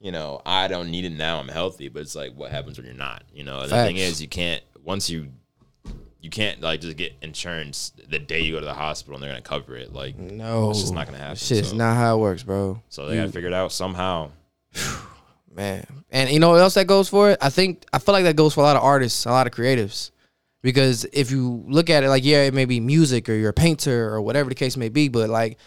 you 0.00 0.12
know, 0.12 0.42
I 0.44 0.68
don't 0.68 0.90
need 0.90 1.04
it 1.04 1.10
now. 1.12 1.38
I'm 1.38 1.48
healthy, 1.48 1.88
but 1.88 2.02
it's 2.02 2.14
like, 2.14 2.34
what 2.34 2.50
happens 2.50 2.76
when 2.78 2.86
you're 2.86 2.94
not? 2.94 3.24
You 3.32 3.44
know, 3.44 3.60
and 3.60 3.70
the 3.70 3.76
thing 3.76 3.96
is, 3.96 4.20
you 4.20 4.28
can't 4.28 4.62
once 4.84 5.08
you, 5.10 5.28
you 6.20 6.30
can't 6.30 6.60
like 6.60 6.80
just 6.80 6.96
get 6.96 7.12
insurance 7.22 7.92
the 8.08 8.18
day 8.18 8.40
you 8.40 8.52
go 8.52 8.60
to 8.60 8.66
the 8.66 8.74
hospital 8.74 9.14
and 9.14 9.22
they're 9.22 9.30
gonna 9.30 9.42
cover 9.42 9.76
it. 9.76 9.92
Like, 9.92 10.16
no, 10.18 10.70
it's 10.70 10.80
just 10.80 10.92
not 10.94 11.06
gonna 11.06 11.18
happen. 11.18 11.36
Shit's 11.36 11.70
so, 11.70 11.76
not 11.76 11.96
how 11.96 12.16
it 12.16 12.20
works, 12.20 12.42
bro. 12.42 12.82
so 12.88 13.06
they 13.06 13.16
gotta 13.16 13.32
figure 13.32 13.48
it 13.48 13.54
out 13.54 13.72
somehow. 13.72 14.30
Man, 15.54 15.86
and 16.10 16.28
you 16.30 16.38
know 16.38 16.50
what 16.50 16.60
else 16.60 16.74
that 16.74 16.86
goes 16.86 17.08
for 17.08 17.30
it? 17.30 17.38
I 17.40 17.48
think 17.48 17.86
I 17.92 17.98
feel 17.98 18.12
like 18.12 18.24
that 18.24 18.36
goes 18.36 18.52
for 18.52 18.60
a 18.60 18.64
lot 18.64 18.76
of 18.76 18.82
artists, 18.82 19.24
a 19.24 19.30
lot 19.30 19.46
of 19.46 19.52
creatives, 19.54 20.10
because 20.62 21.04
if 21.12 21.30
you 21.30 21.64
look 21.68 21.90
at 21.90 22.02
it, 22.02 22.08
like 22.08 22.24
yeah, 22.24 22.42
it 22.42 22.54
may 22.54 22.64
be 22.64 22.80
music 22.80 23.28
or 23.28 23.34
you're 23.34 23.50
a 23.50 23.54
painter 23.54 24.12
or 24.12 24.20
whatever 24.20 24.48
the 24.48 24.54
case 24.54 24.76
may 24.76 24.88
be, 24.88 25.08
but 25.08 25.30
like 25.30 25.58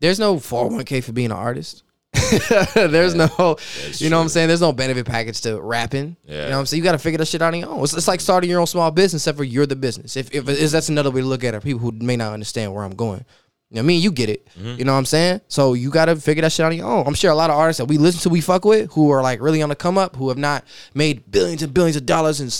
there's 0.00 0.18
no 0.18 0.36
401k 0.36 1.02
for 1.04 1.12
being 1.12 1.30
an 1.30 1.36
artist. 1.36 1.84
there's 2.74 3.14
no, 3.14 3.56
you 3.94 4.10
know 4.10 4.18
what 4.18 4.22
I'm 4.24 4.28
saying? 4.28 4.48
There's 4.48 4.60
no 4.60 4.72
benefit 4.72 5.06
package 5.06 5.40
to 5.42 5.60
rapping. 5.60 6.16
You 6.26 6.34
know 6.34 6.50
what 6.50 6.54
I'm 6.56 6.66
saying? 6.66 6.82
You 6.82 6.84
got 6.84 6.92
to 6.92 6.98
figure 6.98 7.18
that 7.18 7.26
shit 7.26 7.40
out 7.40 7.54
on 7.54 7.60
your 7.60 7.70
own. 7.70 7.82
It's, 7.82 7.94
it's 7.94 8.08
like 8.08 8.20
starting 8.20 8.50
your 8.50 8.60
own 8.60 8.66
small 8.66 8.90
business, 8.90 9.22
except 9.22 9.38
for 9.38 9.44
you're 9.44 9.64
the 9.64 9.76
business. 9.76 10.16
If, 10.16 10.34
if 10.34 10.48
is 10.48 10.72
that's 10.72 10.90
another 10.90 11.10
way 11.10 11.22
to 11.22 11.26
look 11.26 11.44
at 11.44 11.54
it, 11.54 11.62
people 11.62 11.80
who 11.80 11.92
may 11.92 12.16
not 12.16 12.32
understand 12.32 12.74
where 12.74 12.84
I'm 12.84 12.94
going. 12.94 13.24
You 13.70 13.76
know, 13.76 13.84
me 13.84 13.94
and 13.94 14.04
you 14.04 14.12
get 14.12 14.28
it. 14.28 14.46
Mm-hmm. 14.58 14.78
You 14.78 14.84
know 14.84 14.92
what 14.92 14.98
I'm 14.98 15.06
saying? 15.06 15.40
So 15.48 15.72
you 15.72 15.90
got 15.90 16.06
to 16.06 16.16
figure 16.16 16.42
that 16.42 16.52
shit 16.52 16.64
out 16.64 16.72
on 16.72 16.76
your 16.76 16.86
own. 16.86 17.06
I'm 17.06 17.14
sure 17.14 17.30
a 17.30 17.34
lot 17.34 17.48
of 17.48 17.56
artists 17.56 17.78
that 17.78 17.86
we 17.86 17.96
listen 17.96 18.20
to, 18.22 18.28
we 18.28 18.42
fuck 18.42 18.66
with, 18.66 18.92
who 18.92 19.08
are 19.10 19.22
like 19.22 19.40
really 19.40 19.62
on 19.62 19.70
the 19.70 19.76
come 19.76 19.96
up, 19.96 20.16
who 20.16 20.28
have 20.28 20.36
not 20.36 20.64
made 20.92 21.30
billions 21.30 21.62
and 21.62 21.72
billions 21.72 21.96
of 21.96 22.04
dollars 22.04 22.40
and 22.40 22.52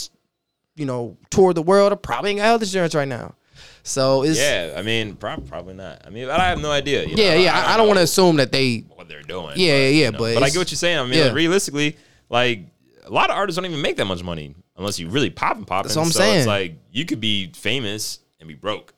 you 0.75 0.87
know 0.87 1.17
tour 1.31 1.53
the 1.53 1.63
world, 1.63 1.93
are 1.93 1.97
probably 1.97 2.31
ain't 2.31 2.39
got 2.39 2.45
health 2.47 2.63
insurance 2.63 2.95
right 2.95 3.09
now. 3.09 3.35
So 3.83 4.23
it's 4.23 4.39
Yeah, 4.39 4.75
I 4.77 4.83
mean, 4.83 5.17
prob- 5.17 5.49
probably 5.49 5.75
not. 5.75 6.03
I 6.07 6.11
mean, 6.11 6.29
I 6.31 6.49
have 6.49 6.61
no 6.61 6.71
idea. 6.71 7.05
you 7.05 7.17
know? 7.17 7.23
yeah, 7.23 7.35
yeah. 7.35 7.59
I, 7.59 7.75
I 7.75 7.77
don't 7.77 7.89
want 7.89 7.99
to 7.99 8.05
assume 8.05 8.37
that 8.37 8.53
they 8.53 8.85
what 8.95 9.09
they're 9.09 9.23
doing. 9.23 9.55
Yeah, 9.57 9.73
yeah, 9.73 9.75
yeah, 9.75 9.89
you 9.89 10.13
know, 10.13 10.19
but 10.19 10.35
but 10.35 10.43
I 10.43 10.51
get 10.51 10.59
what 10.59 10.71
you're 10.71 10.77
saying. 10.77 10.99
I 10.99 11.05
mean, 11.05 11.15
yeah. 11.15 11.25
like, 11.27 11.35
realistically, 11.35 11.97
like 12.29 12.67
a 13.05 13.11
lot 13.11 13.31
of 13.31 13.37
artists 13.37 13.57
don't 13.57 13.69
even 13.69 13.83
make 13.83 13.97
that 13.97 14.05
much 14.05 14.23
money 14.23 14.55
unless 14.77 14.99
you 14.99 15.09
really 15.09 15.31
pop 15.31 15.57
and 15.57 15.67
pop. 15.67 15.85
That's 15.85 15.97
what 15.97 16.07
I'm 16.07 16.13
saying. 16.13 16.39
It's 16.39 16.47
like 16.47 16.77
you 16.91 17.05
could 17.05 17.21
be 17.21 17.53
famous 17.53 18.21
and 18.41 18.49
be 18.49 18.55
broke. 18.55 18.95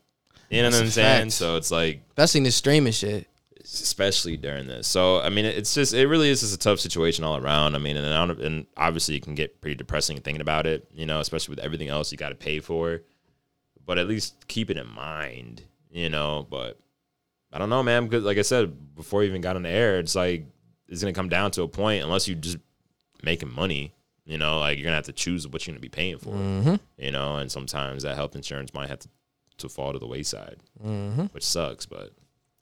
You 0.50 0.62
know 0.62 0.70
That's 0.70 0.76
what 0.76 0.84
I'm 0.84 0.90
saying? 0.90 1.22
fact. 1.24 1.32
So 1.32 1.56
it's 1.56 1.70
like, 1.70 2.02
especially 2.10 2.38
in 2.38 2.44
this 2.44 2.56
streaming 2.56 2.92
shit. 2.92 3.26
Especially 3.80 4.36
during 4.36 4.66
this. 4.66 4.86
So 4.86 5.20
I 5.20 5.28
mean, 5.30 5.44
it's 5.44 5.74
just 5.74 5.94
it 5.94 6.06
really 6.08 6.28
is 6.30 6.40
just 6.40 6.54
a 6.54 6.58
tough 6.58 6.80
situation 6.80 7.24
all 7.24 7.36
around. 7.36 7.74
I 7.74 7.78
mean, 7.78 7.96
and 7.96 8.40
and 8.40 8.66
obviously 8.76 9.16
it 9.16 9.22
can 9.22 9.34
get 9.34 9.60
pretty 9.60 9.76
depressing 9.76 10.18
thinking 10.20 10.40
about 10.40 10.66
it. 10.66 10.86
You 10.92 11.06
know, 11.06 11.20
especially 11.20 11.52
with 11.54 11.64
everything 11.64 11.88
else 11.88 12.10
you 12.12 12.18
got 12.18 12.30
to 12.30 12.34
pay 12.34 12.60
for. 12.60 13.02
But 13.86 13.98
at 13.98 14.08
least 14.08 14.46
keep 14.48 14.70
it 14.70 14.76
in 14.76 14.88
mind. 14.88 15.62
You 15.90 16.08
know, 16.10 16.46
but 16.50 16.78
I 17.52 17.58
don't 17.58 17.70
know, 17.70 17.82
man. 17.82 18.04
Because 18.04 18.24
like 18.24 18.38
I 18.38 18.42
said 18.42 18.94
before, 18.96 19.20
we 19.20 19.26
even 19.26 19.40
got 19.40 19.56
on 19.56 19.62
the 19.62 19.68
air, 19.68 19.98
it's 19.98 20.14
like 20.14 20.46
it's 20.88 21.00
gonna 21.02 21.12
come 21.12 21.28
down 21.28 21.50
to 21.52 21.62
a 21.62 21.68
point 21.68 22.02
unless 22.02 22.26
you 22.28 22.34
just 22.34 22.58
making 23.22 23.52
money. 23.52 23.94
You 24.26 24.38
know, 24.38 24.58
like 24.58 24.78
you're 24.78 24.84
gonna 24.84 24.96
have 24.96 25.04
to 25.04 25.12
choose 25.12 25.46
what 25.46 25.66
you're 25.66 25.72
gonna 25.74 25.80
be 25.80 25.88
paying 25.90 26.18
for. 26.18 26.30
Mm-hmm. 26.30 26.76
You 26.98 27.10
know, 27.10 27.36
and 27.36 27.52
sometimes 27.52 28.02
that 28.04 28.16
health 28.16 28.34
insurance 28.34 28.72
might 28.72 28.88
have 28.88 29.00
to, 29.00 29.08
to 29.58 29.68
fall 29.68 29.92
to 29.92 29.98
the 29.98 30.06
wayside, 30.06 30.56
Mm-hmm. 30.82 31.24
which 31.26 31.44
sucks. 31.44 31.84
But 31.84 32.12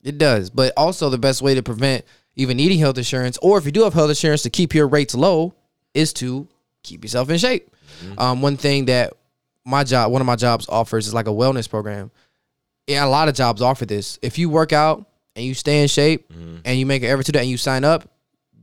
It 0.03 0.17
does, 0.17 0.49
but 0.49 0.73
also 0.75 1.09
the 1.09 1.17
best 1.17 1.41
way 1.41 1.55
to 1.55 1.63
prevent 1.63 2.03
even 2.35 2.57
needing 2.57 2.79
health 2.79 2.97
insurance, 2.97 3.37
or 3.41 3.57
if 3.57 3.65
you 3.65 3.71
do 3.71 3.83
have 3.83 3.93
health 3.93 4.09
insurance, 4.09 4.41
to 4.43 4.49
keep 4.49 4.73
your 4.73 4.87
rates 4.87 5.13
low, 5.15 5.53
is 5.93 6.11
to 6.13 6.47
keep 6.81 7.03
yourself 7.03 7.29
in 7.29 7.37
shape. 7.37 7.69
Um, 8.17 8.41
one 8.41 8.57
thing 8.57 8.85
that 8.85 9.13
my 9.65 9.83
job, 9.83 10.11
one 10.11 10.19
of 10.21 10.25
my 10.25 10.35
jobs 10.35 10.67
offers, 10.67 11.07
is 11.07 11.13
like 11.13 11.27
a 11.27 11.31
wellness 11.31 11.69
program. 11.69 12.11
Yeah, 12.87 13.05
a 13.05 13.07
lot 13.07 13.29
of 13.29 13.35
jobs 13.35 13.61
offer 13.61 13.85
this. 13.85 14.19
If 14.21 14.37
you 14.37 14.49
work 14.49 14.73
out 14.73 15.05
and 15.35 15.45
you 15.45 15.53
stay 15.53 15.81
in 15.81 15.87
shape 15.87 16.27
Mhm. 16.33 16.61
and 16.65 16.77
you 16.79 16.85
make 16.85 17.03
an 17.03 17.09
effort 17.09 17.27
to 17.27 17.31
that 17.33 17.41
and 17.41 17.49
you 17.49 17.57
sign 17.57 17.83
up, 17.85 18.09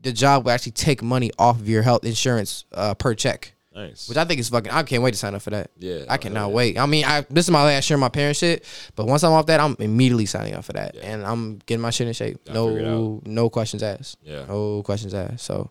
the 0.02 0.12
job 0.12 0.44
will 0.44 0.50
actually 0.50 0.72
take 0.72 1.00
money 1.02 1.30
off 1.38 1.58
of 1.60 1.68
your 1.68 1.82
health 1.82 2.04
insurance 2.04 2.64
uh, 2.72 2.92
per 2.94 3.14
check, 3.14 3.54
Nice. 3.74 4.08
which 4.08 4.18
I 4.18 4.24
think 4.24 4.40
is 4.40 4.48
fucking. 4.48 4.72
I 4.72 4.82
can't 4.82 5.02
wait 5.02 5.12
to 5.12 5.16
sign 5.16 5.34
up 5.34 5.42
for 5.42 5.50
that. 5.50 5.70
yeah. 5.78 6.04
I 6.08 6.16
cannot 6.16 6.48
yeah. 6.48 6.54
wait. 6.54 6.78
I 6.78 6.86
mean, 6.86 7.04
I 7.04 7.24
this 7.30 7.46
is 7.46 7.50
my 7.50 7.62
last 7.64 7.88
year 7.88 7.96
of 7.96 8.00
my 8.00 8.08
parents 8.08 8.40
shit, 8.40 8.64
but 8.96 9.06
once 9.06 9.22
I'm 9.22 9.32
off 9.32 9.46
that, 9.46 9.60
I'm 9.60 9.76
immediately 9.78 10.26
signing 10.26 10.54
up 10.54 10.64
for 10.64 10.72
that, 10.72 10.94
Yeah. 10.96 11.02
and 11.02 11.24
I'm 11.24 11.58
getting 11.66 11.80
my 11.80 11.90
shit 11.90 12.08
in 12.08 12.12
shape. 12.12 12.44
Gotta 12.44 12.58
No, 12.82 13.20
no 13.24 13.48
questions 13.48 13.82
asked. 13.82 14.18
Yeah. 14.22 14.44
No 14.46 14.82
questions 14.82 15.14
asked. 15.14 15.44
So, 15.44 15.70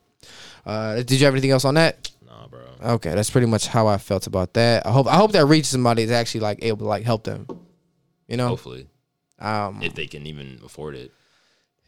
uh, 0.65 0.95
did 0.97 1.12
you 1.19 1.25
have 1.25 1.33
anything 1.33 1.51
else 1.51 1.65
on 1.65 1.73
that? 1.75 2.09
Nah, 2.25 2.47
bro. 2.47 2.62
Okay, 2.95 3.13
that's 3.15 3.29
pretty 3.29 3.47
much 3.47 3.67
how 3.67 3.88
I 3.88 3.97
felt 3.97 4.27
about 4.27 4.53
that. 4.53 4.85
I 4.88 4.91
hope 4.91 5.07
I 5.07 5.17
hope 5.17 5.33
that 5.33 5.45
reaches 5.45 5.69
somebody 5.69 6.05
that's 6.05 6.17
actually 6.17 6.41
like 6.41 6.59
able 6.63 6.77
to 6.79 6.85
like 6.85 7.03
help 7.03 7.25
them. 7.25 7.47
You 8.29 8.38
know, 8.38 8.47
Hopefully, 8.47 8.88
um, 9.39 9.81
if 9.83 9.93
they 9.95 10.07
can 10.07 10.25
even 10.25 10.59
afford 10.63 10.95
it. 10.95 11.12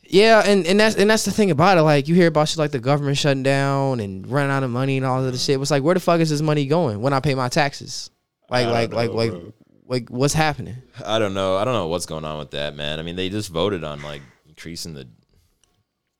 Yeah, 0.03 0.41
and, 0.45 0.65
and 0.67 0.79
that's 0.79 0.95
and 0.95 1.09
that's 1.09 1.25
the 1.25 1.31
thing 1.31 1.51
about 1.51 1.77
it. 1.77 1.81
Like 1.83 2.07
you 2.07 2.15
hear 2.15 2.27
about 2.27 2.49
shit 2.49 2.57
like 2.57 2.71
the 2.71 2.79
government 2.79 3.17
shutting 3.17 3.43
down 3.43 3.99
and 3.99 4.27
running 4.27 4.51
out 4.51 4.63
of 4.63 4.69
money 4.69 4.97
and 4.97 5.05
all 5.05 5.23
of 5.23 5.31
the 5.31 5.37
shit. 5.37 5.59
It's 5.61 5.71
like 5.71 5.83
where 5.83 5.93
the 5.93 5.99
fuck 5.99 6.19
is 6.19 6.29
this 6.29 6.41
money 6.41 6.65
going 6.65 7.01
when 7.01 7.13
I 7.13 7.19
pay 7.19 7.35
my 7.35 7.49
taxes? 7.49 8.09
Like 8.49 8.67
like 8.67 8.89
don't 8.89 8.97
like 8.97 9.11
like 9.13 9.31
bro. 9.31 9.53
like 9.87 10.09
what's 10.09 10.33
happening? 10.33 10.75
I 11.05 11.19
don't 11.19 11.33
know. 11.33 11.55
I 11.57 11.63
don't 11.63 11.73
know 11.73 11.87
what's 11.87 12.05
going 12.05 12.25
on 12.25 12.37
with 12.39 12.51
that, 12.51 12.75
man. 12.75 12.99
I 12.99 13.03
mean, 13.03 13.15
they 13.15 13.29
just 13.29 13.49
voted 13.49 13.83
on 13.83 14.01
like 14.01 14.21
increasing 14.47 14.93
the 14.93 15.07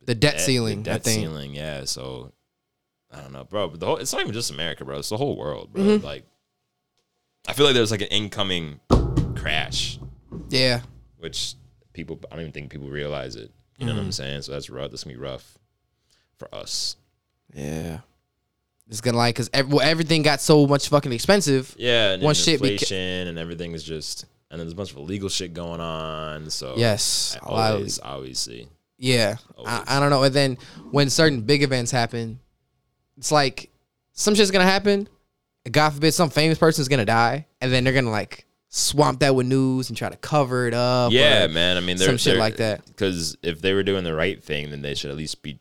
The 0.06 0.16
debt 0.16 0.34
debt- 0.36 0.42
ceiling, 0.42 0.84
the 0.84 0.92
debt 0.92 1.06
ceiling. 1.06 1.54
Yeah. 1.54 1.84
So 1.86 2.32
I 3.12 3.20
don't 3.22 3.34
know, 3.34 3.44
bro. 3.44 3.68
But 3.68 3.80
the 3.82 3.86
whole 3.88 3.98
it's 3.98 4.14
not 4.14 4.22
even 4.22 4.34
just 4.34 4.52
America, 4.52 4.86
bro. 4.86 5.00
It's 5.00 5.10
the 5.10 5.18
whole 5.18 5.36
world, 5.38 5.74
bro. 5.74 5.84
Mhm. 5.84 6.04
Like 6.04 6.24
I 7.48 7.54
feel 7.54 7.66
like 7.66 7.74
there's 7.76 7.92
like 7.92 8.02
an 8.02 8.08
incoming 8.08 8.80
crash, 9.36 10.00
Yeah, 10.50 10.82
which 11.18 11.56
people 11.94 12.20
I 12.32 12.36
don't 12.36 12.42
even 12.42 12.52
think 12.54 12.70
people 12.72 12.88
realize 12.90 13.36
it. 13.36 13.52
You 13.82 13.88
know 13.88 13.94
what 13.96 14.02
I'm 14.04 14.10
mm. 14.10 14.14
saying? 14.14 14.44
So 14.44 14.52
that's 14.52 14.70
rough. 14.70 14.92
That's 14.92 15.04
gonna 15.04 15.16
be 15.18 15.22
rough 15.22 15.58
for 16.38 16.54
us. 16.54 16.96
yeah. 17.54 18.00
It's 18.88 19.02
gonna 19.02 19.18
like 19.18 19.36
because 19.36 19.50
ev- 19.54 19.72
well, 19.72 19.82
everything 19.82 20.22
got 20.22 20.42
so 20.42 20.68
much 20.68 20.90
fucking 20.90 21.12
expensive. 21.14 21.74
Yeah, 21.80 22.12
and 22.12 22.22
Once 22.24 22.46
then 22.46 22.56
shit 22.56 22.62
beca- 22.62 22.72
inflation 22.74 23.28
and 23.30 23.40
everything 23.40 23.72
is 23.72 23.84
just 23.84 24.26
and 24.52 24.60
then 24.60 24.68
there's 24.68 24.74
a 24.74 24.76
bunch 24.76 24.92
of 24.92 24.98
illegal 24.98 25.30
shit 25.30 25.54
going 25.54 25.80
on. 25.80 26.50
So 26.50 26.76
Yes, 26.78 27.38
I 27.42 27.48
a 27.48 27.52
lot 27.52 27.72
of- 27.72 27.76
always, 27.78 28.00
obviously. 28.02 28.68
Yeah, 28.98 29.38
Always. 29.58 29.74
I, 29.88 29.98
I 29.98 30.00
don't 30.00 30.10
know. 30.12 30.24
And 30.24 30.36
then 30.36 30.58
when 30.92 31.10
certain 31.10 31.42
big 31.42 31.64
events 31.64 31.90
happen, 31.90 32.40
it's 33.18 33.32
like 33.32 33.72
some 34.12 34.36
shit's 34.36 34.52
gonna 34.52 34.64
happen. 34.66 35.08
God 35.72 35.92
forbid, 35.92 36.12
some 36.14 36.30
famous 36.30 36.58
person's 36.60 36.88
gonna 36.88 37.06
die, 37.06 37.48
and 37.62 37.72
then 37.72 37.84
they're 37.84 37.94
gonna 37.94 38.12
like 38.12 38.46
swamp 38.74 39.20
that 39.20 39.36
with 39.36 39.46
news 39.46 39.90
and 39.90 39.98
try 39.98 40.10
to 40.10 40.16
cover 40.16 40.66
it 40.66 40.74
up. 40.74 41.12
Yeah, 41.12 41.46
man. 41.48 41.78
I 41.78 41.82
mean, 41.82 41.98
some 41.98 42.18
shit 42.18 42.38
like 42.38 42.56
that. 42.58 42.86
Because 42.86 43.38
if 43.44 43.62
they 43.62 43.74
were 43.74 43.84
doing 43.84 44.04
the 44.04 44.16
right 44.16 44.42
thing, 44.42 44.72
then 44.72 44.82
they 44.82 44.96
should 44.96 45.12
at 45.12 45.18
least 45.18 45.44
be 45.44 45.60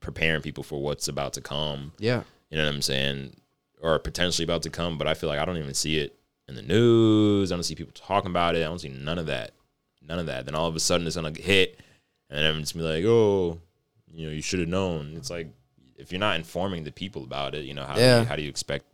preparing 0.00 0.40
people 0.40 0.64
for 0.64 0.82
what's 0.82 1.06
about 1.06 1.34
to 1.34 1.40
come. 1.40 1.92
Yeah, 1.98 2.22
You 2.50 2.56
know 2.56 2.64
what 2.64 2.74
I'm 2.74 2.82
saying? 2.82 3.36
Or 3.82 3.98
potentially 3.98 4.44
about 4.44 4.62
to 4.62 4.70
come. 4.70 4.96
But 4.98 5.06
I 5.06 5.14
feel 5.14 5.28
like 5.28 5.38
I 5.38 5.44
don't 5.44 5.58
even 5.58 5.74
see 5.74 5.98
it 5.98 6.18
in 6.48 6.54
the 6.54 6.62
news. 6.62 7.52
I 7.52 7.56
don't 7.56 7.62
see 7.62 7.74
people 7.74 7.92
talking 7.94 8.30
about 8.30 8.56
it. 8.56 8.60
I 8.60 8.68
don't 8.68 8.78
see 8.80 8.88
none 8.88 9.18
of 9.18 9.26
that. 9.26 9.52
None 10.02 10.18
of 10.18 10.26
that. 10.26 10.46
Then 10.46 10.54
all 10.54 10.66
of 10.66 10.74
a 10.76 10.80
sudden 10.80 11.06
it's 11.06 11.16
gonna 11.16 11.32
hit, 11.38 11.78
and 12.30 12.38
then 12.38 12.46
everyone's 12.46 12.72
gonna 12.72 12.84
be 12.84 12.94
like, 13.00 13.04
"Oh, 13.04 13.58
you 14.14 14.26
know, 14.28 14.32
you 14.32 14.40
should 14.40 14.60
have 14.60 14.68
known." 14.68 15.14
It's 15.16 15.30
like 15.30 15.48
if 15.96 16.12
you're 16.12 16.20
not 16.20 16.36
informing 16.36 16.84
the 16.84 16.92
people 16.92 17.24
about 17.24 17.56
it, 17.56 17.64
you 17.64 17.74
know, 17.74 17.84
how 17.84 17.94
do 17.96 18.00
you, 18.00 18.24
how 18.24 18.36
do 18.36 18.42
you 18.42 18.48
expect 18.48 18.86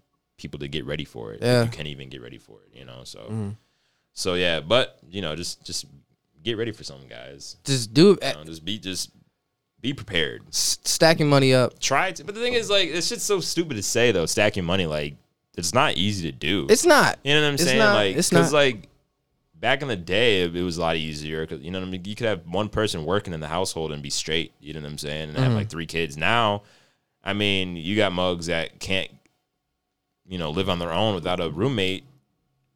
people 0.42 0.58
to 0.60 0.68
get 0.68 0.84
ready 0.84 1.04
for 1.04 1.32
it? 1.32 1.40
Yeah. 1.42 1.64
you 1.64 1.70
can't 1.70 1.88
even 1.88 2.08
get 2.10 2.20
ready 2.20 2.38
for 2.38 2.58
it. 2.66 2.76
You 2.78 2.84
know, 2.84 3.00
so 3.04 3.20
Mhm. 3.30 3.56
so 4.12 4.34
yeah. 4.34 4.60
But 4.60 4.98
you 5.10 5.22
know, 5.22 5.34
just 5.36 5.64
just 5.64 5.86
get 6.42 6.56
ready 6.58 6.72
for 6.72 6.84
something, 6.84 7.08
guys. 7.08 7.56
just 7.64 7.94
do 7.94 8.10
it. 8.12 8.18
You 8.24 8.32
know, 8.34 8.44
just 8.44 8.64
be 8.64 8.78
just 8.78 9.10
be 9.80 9.92
prepared. 9.92 10.42
S- 10.48 10.78
stacking 10.84 11.28
money 11.28 11.54
up. 11.54 11.78
Try 11.80 12.12
to, 12.12 12.22
but 12.24 12.34
the 12.36 12.40
thing 12.40 12.52
is, 12.52 12.70
like, 12.70 12.92
this 12.92 13.08
shit's 13.08 13.24
so 13.24 13.40
stupid 13.40 13.74
to 13.76 13.82
say 13.82 14.12
though. 14.12 14.26
Stacking 14.26 14.64
money, 14.64 14.86
like, 14.86 15.14
it's 15.56 15.74
not 15.74 15.96
easy 15.96 16.30
to 16.30 16.36
do. 16.36 16.66
It's 16.70 16.84
not. 16.84 17.18
you 17.24 17.34
know 17.34 17.40
what 17.42 17.48
I'm 17.48 17.54
it's 17.54 17.64
saying? 17.64 17.78
not- 17.78 17.94
like, 17.94 18.16
it's 18.16 18.30
not. 18.32 18.52
like 18.52 18.88
back 19.58 19.82
in 19.82 19.88
the 19.88 19.96
day, 19.96 20.42
it, 20.42 20.54
it 20.56 20.62
was 20.62 20.76
a 20.78 20.80
lot 20.80 20.96
easier. 20.96 21.44
Cause 21.46 21.60
you 21.60 21.70
know 21.72 21.78
what 21.80 21.86
I 21.88 21.90
mean. 21.90 22.04
You 22.04 22.14
could 22.16 22.26
have 22.26 22.46
one 22.46 22.68
person 22.68 23.04
working 23.04 23.32
in 23.32 23.40
the 23.40 23.48
household 23.48 23.92
and 23.92 24.02
be 24.02 24.10
straight. 24.10 24.52
You 24.60 24.72
know 24.72 24.80
what 24.80 24.90
I'm 24.90 24.98
saying? 24.98 25.28
And 25.30 25.38
have 25.38 25.52
Mhm. 25.52 25.56
like 25.56 25.68
three 25.70 25.86
kids. 25.86 26.16
Now, 26.16 26.62
I 27.24 27.32
mean, 27.32 27.76
you 27.76 27.94
got 27.96 28.12
mugs 28.12 28.46
that 28.46 28.78
can't, 28.80 29.08
you 30.26 30.38
know, 30.38 30.50
live 30.50 30.68
on 30.68 30.78
their 30.78 30.92
own 30.92 31.14
without 31.14 31.40
a 31.40 31.50
roommate, 31.50 32.04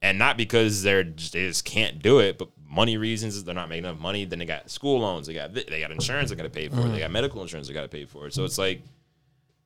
and 0.03 0.19
not 0.19 0.37
because 0.37 0.83
they're 0.83 1.05
just, 1.05 1.33
they 1.33 1.47
just 1.47 1.65
can't 1.65 2.03
do 2.03 2.19
it, 2.19 2.39
but 2.39 2.49
money 2.69 2.97
reasons. 2.97 3.43
They're 3.43 3.55
not 3.55 3.69
making 3.69 3.85
enough 3.85 3.99
money. 4.01 4.25
Then 4.25 4.39
they 4.39 4.45
got 4.45 4.71
school 4.71 5.01
loans. 5.01 5.27
They 5.27 5.35
got 5.35 5.55
they 5.55 5.81
got 5.81 5.91
insurance. 5.91 6.31
They 6.31 6.37
got 6.37 6.43
to 6.43 6.51
pay 6.51 6.69
for 6.69 6.77
it. 6.77 6.79
Mm-hmm. 6.81 6.93
They 6.93 6.99
got 7.01 7.11
medical 7.11 7.41
insurance. 7.43 7.69
They 7.69 7.75
got 7.75 7.83
to 7.83 7.89
pay 7.89 8.05
for 8.05 8.27
it. 8.27 8.35
So 8.35 8.45
it's 8.45 8.59
like, 8.59 8.83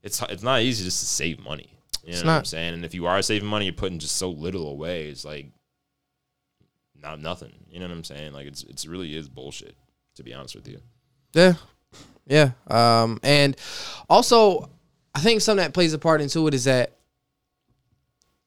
it's 0.02 0.22
it's 0.22 0.42
not 0.42 0.60
easy 0.62 0.84
just 0.84 1.00
to 1.00 1.06
save 1.06 1.40
money. 1.40 1.70
You 2.04 2.12
know 2.12 2.14
It's 2.14 2.24
what 2.24 2.30
I'm 2.30 2.36
not. 2.38 2.46
saying? 2.46 2.74
And 2.74 2.84
if 2.84 2.94
you 2.94 3.06
are 3.06 3.20
saving 3.22 3.48
money, 3.48 3.66
you're 3.66 3.74
putting 3.74 3.98
just 3.98 4.16
so 4.16 4.30
little 4.30 4.70
away. 4.70 5.08
It's 5.08 5.24
like 5.24 5.50
not 7.02 7.20
nothing. 7.20 7.52
You 7.70 7.80
know 7.80 7.86
what 7.86 7.94
I'm 7.94 8.04
saying? 8.04 8.32
Like 8.32 8.46
it's 8.46 8.62
it's 8.64 8.86
really 8.86 9.16
is 9.16 9.28
bullshit. 9.28 9.74
To 10.16 10.22
be 10.22 10.34
honest 10.34 10.54
with 10.54 10.68
you. 10.68 10.80
Yeah. 11.34 11.54
Yeah. 12.26 12.50
Um, 12.68 13.20
and 13.22 13.56
also, 14.08 14.68
I 15.14 15.20
think 15.20 15.40
something 15.40 15.62
that 15.64 15.72
plays 15.72 15.92
a 15.92 15.98
part 15.98 16.20
into 16.20 16.46
it 16.46 16.54
is 16.54 16.64
that 16.64 16.96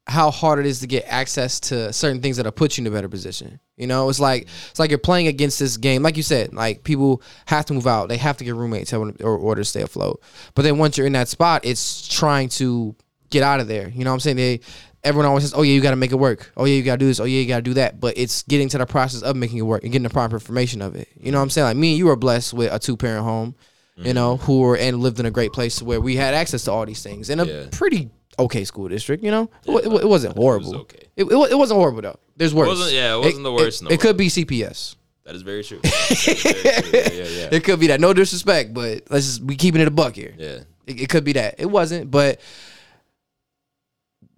how 0.05 0.31
hard 0.31 0.59
it 0.59 0.65
is 0.65 0.79
to 0.81 0.87
get 0.87 1.05
access 1.07 1.59
to 1.59 1.93
certain 1.93 2.21
things 2.21 2.37
that'll 2.37 2.51
put 2.51 2.77
you 2.77 2.81
in 2.81 2.87
a 2.87 2.91
better 2.91 3.07
position. 3.07 3.59
You 3.77 3.87
know, 3.87 4.09
it's 4.09 4.19
like 4.19 4.47
it's 4.69 4.79
like 4.79 4.89
you're 4.89 4.99
playing 4.99 5.27
against 5.27 5.59
this 5.59 5.77
game. 5.77 6.03
Like 6.03 6.17
you 6.17 6.23
said, 6.23 6.53
like 6.53 6.83
people 6.83 7.21
have 7.45 7.65
to 7.67 7.73
move 7.73 7.87
out. 7.87 8.09
They 8.09 8.17
have 8.17 8.37
to 8.37 8.43
get 8.43 8.55
roommates 8.55 8.91
in 8.91 9.15
order 9.21 9.61
to 9.61 9.65
stay 9.65 9.81
afloat. 9.81 10.21
But 10.55 10.63
then 10.63 10.77
once 10.77 10.97
you're 10.97 11.07
in 11.07 11.13
that 11.13 11.29
spot, 11.29 11.61
it's 11.63 12.07
trying 12.07 12.49
to 12.49 12.95
get 13.29 13.43
out 13.43 13.59
of 13.59 13.67
there. 13.67 13.89
You 13.89 14.03
know 14.03 14.11
what 14.11 14.15
I'm 14.15 14.19
saying? 14.19 14.37
They 14.37 14.59
everyone 15.03 15.25
always 15.25 15.43
says, 15.43 15.53
"Oh 15.55 15.61
yeah, 15.61 15.73
you 15.73 15.81
got 15.81 15.91
to 15.91 15.95
make 15.95 16.11
it 16.11 16.15
work. 16.15 16.51
Oh 16.57 16.65
yeah, 16.65 16.75
you 16.75 16.83
got 16.83 16.95
to 16.95 16.99
do 16.99 17.07
this. 17.07 17.19
Oh 17.19 17.25
yeah, 17.25 17.39
you 17.39 17.47
got 17.47 17.57
to 17.57 17.63
do 17.63 17.73
that." 17.75 17.99
But 17.99 18.17
it's 18.17 18.43
getting 18.43 18.69
to 18.69 18.77
the 18.77 18.85
process 18.85 19.21
of 19.21 19.35
making 19.35 19.57
it 19.57 19.63
work 19.63 19.83
and 19.83 19.91
getting 19.91 20.03
the 20.03 20.09
proper 20.09 20.35
information 20.35 20.81
of 20.81 20.95
it. 20.95 21.07
You 21.15 21.31
know 21.31 21.37
what 21.37 21.43
I'm 21.43 21.49
saying? 21.49 21.65
Like 21.65 21.77
me 21.77 21.91
and 21.91 21.97
you 21.97 22.07
were 22.07 22.15
blessed 22.15 22.53
with 22.53 22.71
a 22.73 22.79
two 22.79 22.97
parent 22.97 23.23
home. 23.23 23.55
You 23.95 24.05
mm-hmm. 24.05 24.13
know, 24.15 24.37
who 24.37 24.61
were 24.61 24.75
and 24.75 24.99
lived 24.99 25.19
in 25.19 25.27
a 25.27 25.31
great 25.31 25.53
place 25.53 25.79
where 25.79 26.01
we 26.01 26.15
had 26.15 26.33
access 26.33 26.63
to 26.63 26.71
all 26.71 26.83
these 26.83 27.03
things 27.03 27.29
in 27.29 27.39
a 27.39 27.45
Yeah. 27.45 27.65
pretty 27.69 28.09
okay 28.39 28.63
school 28.63 28.87
district. 28.87 29.23
You 29.23 29.31
know, 29.31 29.49
it, 29.65 29.71
it, 29.85 30.03
it 30.03 30.07
wasn't 30.07 30.35
horrible. 30.35 30.73
It 30.73 30.77
was 30.77 30.81
okay. 30.81 31.07
It, 31.15 31.23
it, 31.25 31.51
it, 31.51 31.57
wasn't 31.57 31.79
horrible 31.79 32.01
though. 32.01 32.19
There's 32.35 32.53
worse. 32.53 32.67
wasn't- 32.67 32.93
yeah, 32.93 33.15
it 33.15 33.19
wasn't 33.19 33.43
the 33.43 33.53
worst 33.53 33.81
It, 33.81 33.87
the 33.87 33.93
it 33.93 33.99
could 33.99 34.17
be 34.17 34.27
CPS. 34.27 34.95
That 35.25 35.35
is 35.35 35.41
very 35.41 35.63
true. 35.63 35.79
Is 35.83 36.25
very 36.25 36.35
true. 36.35 36.61
Yeah, 36.63 37.09
yeah, 37.13 37.23
yeah. 37.23 37.49
It 37.51 37.63
could 37.63 37.79
be 37.79 37.87
that. 37.87 38.01
No 38.01 38.13
disrespect, 38.13 38.73
but 38.73 39.03
let's 39.09 39.25
just 39.25 39.41
we 39.41 39.55
keeping 39.55 39.81
it 39.81 39.87
a 39.87 39.91
buck 39.91 40.15
here. 40.15 40.33
Yeah. 40.37 40.59
It, 40.85 41.01
it 41.01 41.09
could 41.09 41.23
be 41.23 41.33
that. 41.33 41.55
It 41.59 41.65
wasn't, 41.67 42.11
but 42.11 42.41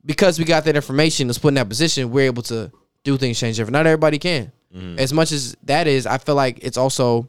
because 0.05 0.38
we 0.38 0.45
got 0.45 0.65
that 0.65 0.75
information, 0.75 1.27
let's 1.27 1.39
put 1.39 1.49
in 1.49 1.53
that 1.55 1.69
position, 1.69 2.12
we're 2.12 2.27
able 2.27 2.43
to 2.43 2.71
do 3.03 3.17
things 3.17 3.39
change 3.39 3.58
different. 3.58 3.73
Not 3.73 3.88
everybody 3.88 4.19
can. 4.19 4.51
Mhm. 4.75 4.99
As 4.99 5.13
much 5.13 5.31
as 5.31 5.55
that 5.63 5.88
is, 5.88 6.05
I 6.05 6.17
feel 6.17 6.36
like 6.36 6.60
it's 6.62 6.77
also 6.77 7.27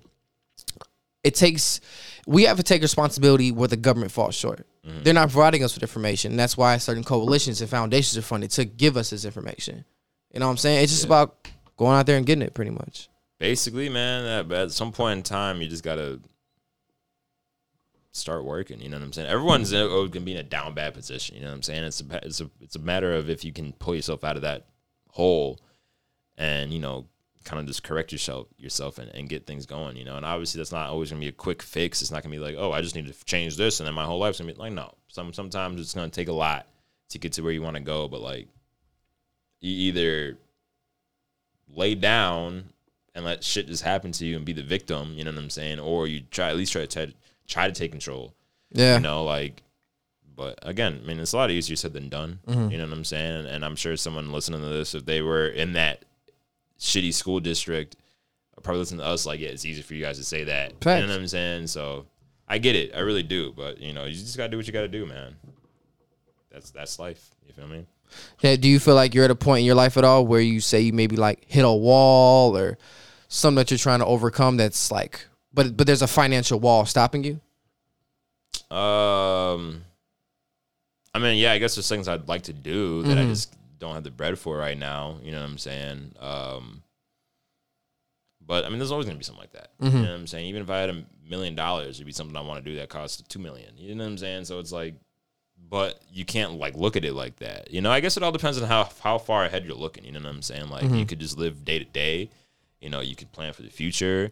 it 1.23 1.35
takes 1.35 1.81
we 2.27 2.43
have 2.43 2.57
to 2.57 2.63
take 2.63 2.83
responsibility 2.83 3.53
where 3.53 3.69
the 3.69 3.77
government 3.77 4.11
falls 4.11 4.35
short. 4.35 4.67
Mm-hmm. 4.87 5.03
They're 5.05 5.15
not 5.15 5.31
providing 5.31 5.63
us 5.63 5.75
with 5.75 5.83
information. 5.83 6.33
And 6.33 6.39
that's 6.39 6.57
why 6.57 6.77
certain 6.77 7.05
coalitions 7.05 7.61
and 7.61 7.71
foundations 7.71 8.19
are 8.19 8.23
funded 8.23 8.51
to 8.53 8.65
give 8.65 8.97
us 8.97 9.11
this 9.11 9.25
information. 9.25 9.85
You 10.33 10.41
know 10.41 10.47
what 10.47 10.51
I'm 10.51 10.57
saying? 10.59 10.83
It's 10.83 10.93
just 10.93 11.05
Yeah. 11.05 11.09
about 11.09 11.49
going 11.77 11.97
out 11.97 12.07
there 12.07 12.17
and 12.17 12.27
getting 12.27 12.43
it 12.43 12.53
pretty 12.53 12.73
much. 12.73 13.09
Basically, 13.39 13.89
man, 13.89 14.25
at, 14.25 14.53
at 14.53 14.73
some 14.73 14.93
point 14.93 15.19
in 15.19 15.23
time, 15.23 15.61
you 15.61 15.69
just 15.69 15.85
gotta 15.85 16.21
start 18.13 18.45
working. 18.45 18.81
You 18.81 18.89
know 18.89 18.97
what 18.97 19.05
I'm 19.05 19.13
saying? 19.13 19.29
Everyone's 19.29 19.73
oh, 19.73 20.09
gonna 20.09 20.25
be 20.25 20.33
in 20.33 20.39
a 20.39 20.43
down 20.43 20.75
bad 20.75 20.95
position. 20.95 21.37
You 21.37 21.43
know 21.43 21.49
what 21.49 21.57
I'm 21.57 21.63
saying? 21.63 21.85
It's 21.85 22.01
a 22.01 22.27
it's 22.27 22.41
a 22.41 22.51
it's 22.61 22.77
a 22.77 22.81
matter 22.81 23.15
of 23.15 23.31
if 23.31 23.45
you 23.45 23.53
can 23.53 23.73
pull 23.75 23.95
yourself 23.95 24.25
out 24.25 24.37
of 24.37 24.43
that 24.43 24.67
hole, 25.11 25.61
and 26.37 26.73
you 26.73 26.81
know, 26.81 27.07
kind 27.47 27.61
of 27.61 27.67
just 27.67 27.83
correct 27.83 28.13
yourself 28.13 28.49
yourself 28.59 28.99
and, 28.99 29.09
and 29.15 29.29
get 29.31 29.47
things 29.47 29.65
going. 29.65 29.97
You 29.97 30.05
know, 30.05 30.17
and 30.17 30.27
obviously 30.27 30.59
that's 30.59 30.73
not 30.73 30.91
always 30.91 31.09
gonna 31.11 31.21
be 31.21 31.29
a 31.29 31.33
quick 31.33 31.63
fix. 31.63 32.03
It's 32.03 32.11
not 32.11 32.23
gonna 32.23 32.35
be 32.35 32.41
like, 32.41 32.57
oh, 32.59 32.73
I 32.73 32.83
just 32.83 32.95
need 32.95 33.07
to 33.07 33.25
change 33.25 33.57
this, 33.57 33.81
and 33.81 33.87
then 33.87 33.95
my 33.95 34.05
whole 34.05 34.19
life's 34.19 34.39
gonna 34.39 34.53
be 34.53 34.59
like, 34.59 34.73
no. 34.73 34.93
Some 35.09 35.33
sometimes 35.33 35.81
it's 35.81 35.95
gonna 35.95 36.11
take 36.11 36.29
a 36.29 36.33
lot 36.33 36.67
to 37.11 37.19
get 37.19 37.33
to 37.35 37.43
where 37.43 37.53
you 37.53 37.63
want 37.63 37.77
to 37.77 37.83
go, 37.83 38.09
but 38.09 38.21
like, 38.21 38.49
you 39.61 39.71
either 39.71 40.37
lay 41.75 41.95
down 41.95 42.65
and 43.15 43.25
let 43.25 43.43
shit 43.43 43.67
just 43.67 43.83
happen 43.83 44.13
to 44.13 44.27
you 44.27 44.37
and 44.37 44.45
be 44.45 44.53
the 44.53 44.63
victim, 44.63 45.13
you 45.15 45.25
know 45.25 45.31
what 45.31 45.41
I'm 45.41 45.51
saying? 45.51 45.79
Or 45.81 46.07
you 46.07 46.23
try 46.31 46.51
at 46.51 46.57
least 46.57 46.73
try 46.73 46.85
to 46.85 47.13
try 47.47 47.67
to 47.67 47.73
take 47.73 47.93
control. 47.93 48.35
Yeah. 48.73 48.97
You 48.97 49.01
know, 49.01 49.25
like 49.25 49.63
but 50.37 50.59
again, 50.63 51.01
I 51.03 51.07
mean 51.07 51.19
it's 51.21 51.33
a 51.33 51.37
lot 51.37 51.51
easier 51.51 51.77
said 51.77 51.93
than 51.95 52.09
done. 52.11 52.41
Mhm. 52.47 52.71
You 52.71 52.79
know 52.79 52.85
what 52.85 52.93
I'm 52.93 53.05
saying? 53.05 53.47
And 53.47 53.65
I'm 53.65 53.77
sure 53.77 53.97
someone 53.97 54.33
listening 54.33 54.61
to 54.61 54.69
this, 54.69 54.95
if 54.95 55.07
they 55.07 55.23
were 55.23 55.49
in 55.49 55.73
that 55.73 56.05
shitty 56.79 57.13
school 57.15 57.41
district, 57.41 57.97
probably 58.63 58.81
listen 58.81 58.99
to 58.99 59.05
us 59.05 59.27
like, 59.27 59.41
yeah, 59.41 59.49
it's 59.49 59.65
easy 59.65 59.83
for 59.83 59.95
you 59.95 60.03
guys 60.05 60.19
to 60.19 60.25
say 60.25 60.45
that. 60.45 60.73
You 60.73 61.07
know 61.07 61.13
what 61.13 61.21
I'm 61.21 61.29
saying? 61.29 61.67
So 61.69 62.07
I 62.49 62.59
get 62.59 62.75
it. 62.77 62.95
I 62.95 63.01
really 63.01 63.23
do. 63.23 63.53
But 63.57 63.81
you 63.81 63.93
know, 63.93 64.05
you 64.05 64.13
just 64.15 64.37
gotta 64.37 64.49
do 64.51 64.57
what 64.57 64.67
you 64.67 64.73
gotta 64.73 64.89
do, 64.89 65.07
man. 65.07 65.37
That's 66.51 66.71
that's 66.71 66.99
life. 66.99 67.31
You 67.47 67.53
feel 67.53 67.69
me? 67.69 67.87
Yeah, 68.41 68.57
do 68.57 68.69
you 68.69 68.79
feel 68.79 68.95
like 68.95 69.15
you're 69.15 69.25
at 69.25 69.31
a 69.31 69.35
point 69.37 69.61
in 69.61 69.67
your 69.67 69.75
life 69.75 69.97
at 69.97 70.05
all 70.05 70.27
where 70.27 70.41
you 70.41 70.61
say 70.61 70.81
you 70.81 70.93
maybe 70.93 71.17
like 71.17 71.45
hit 71.47 71.65
a 71.65 71.73
wall 71.73 72.57
or 72.57 72.79
something 73.29 73.57
that 73.57 73.71
you're 73.71 73.79
trying 73.79 73.99
to 73.99 74.07
overcome 74.07 74.57
that's 74.57 74.91
like 74.93 75.27
but 75.53 75.77
but 75.77 75.87
there's 75.87 76.03
a 76.03 76.07
financial 76.07 76.61
wall 76.61 76.87
stopping 76.87 77.25
you? 77.25 77.41
Um, 78.75 79.85
I 81.15 81.19
mean, 81.19 81.39
yeah, 81.39 81.53
I 81.53 81.59
guess 81.59 81.75
there's 81.75 81.89
things 81.89 82.09
I'd 82.09 82.29
like 82.29 82.43
to 82.43 82.53
do 82.53 83.03
that 83.05 83.19
I 83.19 83.23
Mhm. 83.23 83.29
just 83.31 83.55
don't 83.87 83.95
have 83.95 84.05
the 84.05 84.11
bread 84.11 84.39
for 84.39 84.57
right 84.57 84.77
now. 84.79 85.19
You 85.23 85.33
know 85.33 85.41
what 85.41 85.49
I'm 85.51 85.59
saying? 85.59 86.13
Um, 86.21 86.83
but 88.45 88.65
I 88.65 88.69
mean, 88.69 88.79
there's 88.79 88.93
always 88.93 89.07
gonna 89.07 89.19
be 89.19 89.25
something 89.25 89.41
like 89.41 89.53
that. 89.53 89.71
You 89.81 89.89
Mhm. 89.91 89.95
know 89.95 90.01
what 90.03 90.11
I'm 90.21 90.27
saying? 90.27 90.47
Even 90.47 90.63
if 90.63 90.71
I 90.71 90.79
had 90.79 90.91
a 90.91 91.05
million 91.29 91.55
dollars, 91.55 91.97
it'd 91.97 92.07
be 92.07 92.13
something 92.13 92.37
I 92.37 92.41
want 92.41 92.65
to 92.65 92.71
do 92.71 92.77
that 92.77 92.89
costs 92.89 93.23
two 93.29 93.39
million. 93.39 93.77
You 93.77 93.95
know 93.95 94.05
what 94.05 94.11
I'm 94.11 94.19
saying? 94.19 94.45
So 94.45 94.59
it's 94.61 94.73
like, 94.73 94.95
but 95.69 96.01
you 96.13 96.25
can't 96.25 96.53
like 96.59 96.77
look 96.77 96.97
at 96.97 97.05
it 97.05 97.15
like 97.15 97.37
that. 97.37 97.71
You 97.73 97.81
know, 97.81 97.91
I 97.91 98.01
guess 98.01 98.17
it 98.17 98.23
all 98.23 98.31
depends 98.33 98.61
on 98.61 98.69
how 98.69 98.89
how 99.01 99.19
far 99.19 99.45
ahead 99.45 99.65
you're 99.65 99.75
looking. 99.75 100.05
You 100.05 100.13
know 100.13 100.21
what 100.21 100.29
I'm 100.29 100.43
saying? 100.43 100.69
Like 100.69 100.85
you 100.99 101.07
could 101.07 101.19
just 101.19 101.37
live 101.39 101.65
day 101.65 101.79
to 101.79 101.85
day. 101.85 102.31
You 102.81 102.91
know, 102.91 103.01
you 103.01 103.17
could 103.17 103.33
plan 103.33 103.53
for 103.53 103.63
the 103.63 103.71
future. 103.71 104.31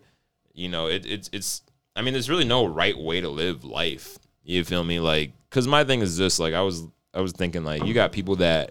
You 0.52 0.68
know, 0.68 0.86
it, 0.86 1.04
it's 1.06 1.28
it's. 1.32 1.62
I 1.96 2.02
mean, 2.02 2.12
there's 2.12 2.30
really 2.30 2.44
no 2.44 2.66
right 2.66 2.96
way 2.96 3.20
to 3.20 3.28
live 3.28 3.64
life. 3.64 4.18
You 4.44 4.62
feel 4.64 4.84
me? 4.84 5.00
Like, 5.00 5.32
cause 5.50 5.66
my 5.66 5.82
thing 5.84 6.00
is 6.02 6.16
this. 6.18 6.38
Like, 6.38 6.54
I 6.54 6.60
was 6.60 6.84
I 7.12 7.20
was 7.20 7.32
thinking 7.32 7.64
like 7.64 7.84
you 7.84 7.94
got 7.94 8.12
people 8.12 8.36
that 8.36 8.70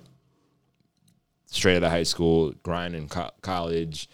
straight 1.53 1.77
out 1.77 1.83
of 1.83 1.91
high 1.91 2.03
school, 2.03 2.53
grind 2.63 2.95
in 2.95 3.07
co- 3.07 3.31
college, 3.41 4.09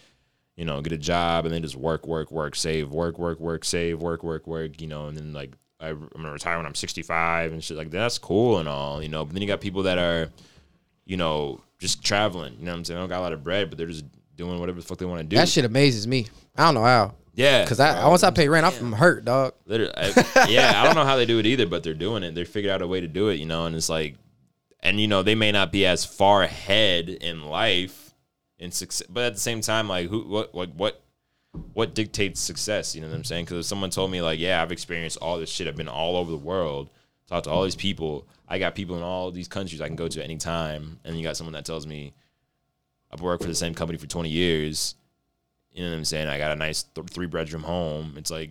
you 0.56 0.64
know, 0.64 0.80
get 0.82 0.92
a 0.92 0.98
job 0.98 1.46
and 1.46 1.54
then 1.54 1.62
just 1.62 1.76
work, 1.76 2.06
work, 2.06 2.30
work, 2.30 2.54
save, 2.54 2.90
work, 2.90 3.18
work, 3.18 3.40
work, 3.40 3.64
save, 3.64 4.00
work, 4.00 4.22
work, 4.22 4.46
work, 4.46 4.80
you 4.80 4.86
know, 4.86 5.06
and 5.06 5.16
then 5.16 5.32
like 5.32 5.52
I, 5.80 5.88
I'm 5.88 6.08
gonna 6.14 6.32
retire 6.32 6.58
when 6.58 6.66
I'm 6.66 6.74
65 6.74 7.52
and 7.52 7.64
shit 7.64 7.76
like 7.76 7.90
that. 7.90 7.98
that's 7.98 8.18
cool 8.18 8.58
and 8.58 8.68
all, 8.68 9.02
you 9.02 9.08
know. 9.08 9.24
But 9.24 9.32
then 9.32 9.42
you 9.42 9.48
got 9.48 9.60
people 9.62 9.84
that 9.84 9.96
are, 9.98 10.28
you 11.06 11.16
know, 11.16 11.60
just 11.78 12.04
traveling. 12.04 12.56
You 12.58 12.66
know 12.66 12.72
what 12.72 12.78
I'm 12.78 12.84
saying? 12.84 12.96
They 12.96 13.02
don't 13.02 13.08
got 13.08 13.20
a 13.20 13.22
lot 13.22 13.32
of 13.32 13.42
bread, 13.42 13.70
but 13.70 13.78
they're 13.78 13.86
just 13.86 14.04
doing 14.36 14.60
whatever 14.60 14.78
the 14.80 14.86
fuck 14.86 14.98
they 14.98 15.06
want 15.06 15.20
to 15.20 15.24
do. 15.26 15.36
That 15.36 15.48
shit 15.48 15.64
amazes 15.64 16.06
me. 16.06 16.26
I 16.56 16.66
don't 16.66 16.74
know 16.74 16.84
how. 16.84 17.14
yeah, 17.34 17.64
Cause 17.66 17.80
I 17.80 18.06
once 18.06 18.22
I 18.22 18.30
pay 18.30 18.48
rent, 18.50 18.66
I'm 18.66 18.92
hurt, 18.92 19.24
dog. 19.24 19.54
Literally, 19.64 19.94
I, 19.96 20.46
yeah, 20.50 20.74
I 20.76 20.84
don't 20.84 20.94
know 20.94 21.04
how 21.06 21.16
they 21.16 21.24
do 21.24 21.38
it 21.38 21.46
either, 21.46 21.66
but 21.66 21.82
they're 21.82 21.94
doing 21.94 22.22
it. 22.22 22.34
They 22.34 22.44
figured 22.44 22.70
out 22.72 22.82
a 22.82 22.86
way 22.86 23.00
to 23.00 23.08
do 23.08 23.30
it, 23.30 23.36
you 23.36 23.46
know, 23.46 23.64
and 23.64 23.74
it's 23.74 23.88
like, 23.88 24.16
and 24.82 25.00
you 25.00 25.08
know, 25.08 25.22
they 25.22 25.34
may 25.34 25.52
not 25.52 25.72
be 25.72 25.86
as 25.86 26.04
far 26.04 26.42
ahead 26.42 27.08
in 27.08 27.44
life 27.44 28.14
in 28.58 28.70
success, 28.70 29.06
but 29.08 29.24
at 29.24 29.34
the 29.34 29.40
same 29.40 29.60
time, 29.60 29.88
like, 29.88 30.08
who, 30.08 30.20
what, 30.26 30.54
what, 30.54 30.74
what, 30.74 31.02
what 31.72 31.94
dictates 31.94 32.40
success? 32.40 32.94
You 32.94 33.00
know 33.00 33.08
what 33.08 33.16
I'm 33.16 33.24
saying? 33.24 33.44
Because 33.44 33.58
if 33.58 33.68
someone 33.68 33.90
told 33.90 34.10
me, 34.10 34.22
like, 34.22 34.38
yeah, 34.38 34.62
I've 34.62 34.72
experienced 34.72 35.18
all 35.18 35.38
this 35.38 35.50
shit, 35.50 35.66
I've 35.66 35.76
been 35.76 35.88
all 35.88 36.16
over 36.16 36.30
the 36.30 36.36
world, 36.36 36.90
talked 37.26 37.44
to 37.44 37.50
all 37.50 37.64
these 37.64 37.76
people, 37.76 38.26
I 38.48 38.58
got 38.58 38.74
people 38.74 38.96
in 38.96 39.02
all 39.02 39.30
these 39.30 39.48
countries 39.48 39.80
I 39.80 39.86
can 39.86 39.96
go 39.96 40.08
to 40.08 40.22
any 40.22 40.36
time, 40.36 40.98
and 41.04 41.16
you 41.16 41.22
got 41.22 41.36
someone 41.36 41.54
that 41.54 41.64
tells 41.64 41.86
me 41.86 42.12
I've 43.12 43.20
worked 43.20 43.42
for 43.42 43.48
the 43.48 43.54
same 43.54 43.74
company 43.74 43.98
for 43.98 44.06
20 44.06 44.28
years. 44.28 44.94
You 45.72 45.84
know 45.84 45.90
what 45.90 45.96
I'm 45.98 46.04
saying? 46.04 46.28
I 46.28 46.38
got 46.38 46.52
a 46.52 46.56
nice 46.56 46.82
th- 46.82 47.08
three 47.08 47.26
bedroom 47.26 47.62
home. 47.62 48.14
It's 48.16 48.30
like, 48.30 48.50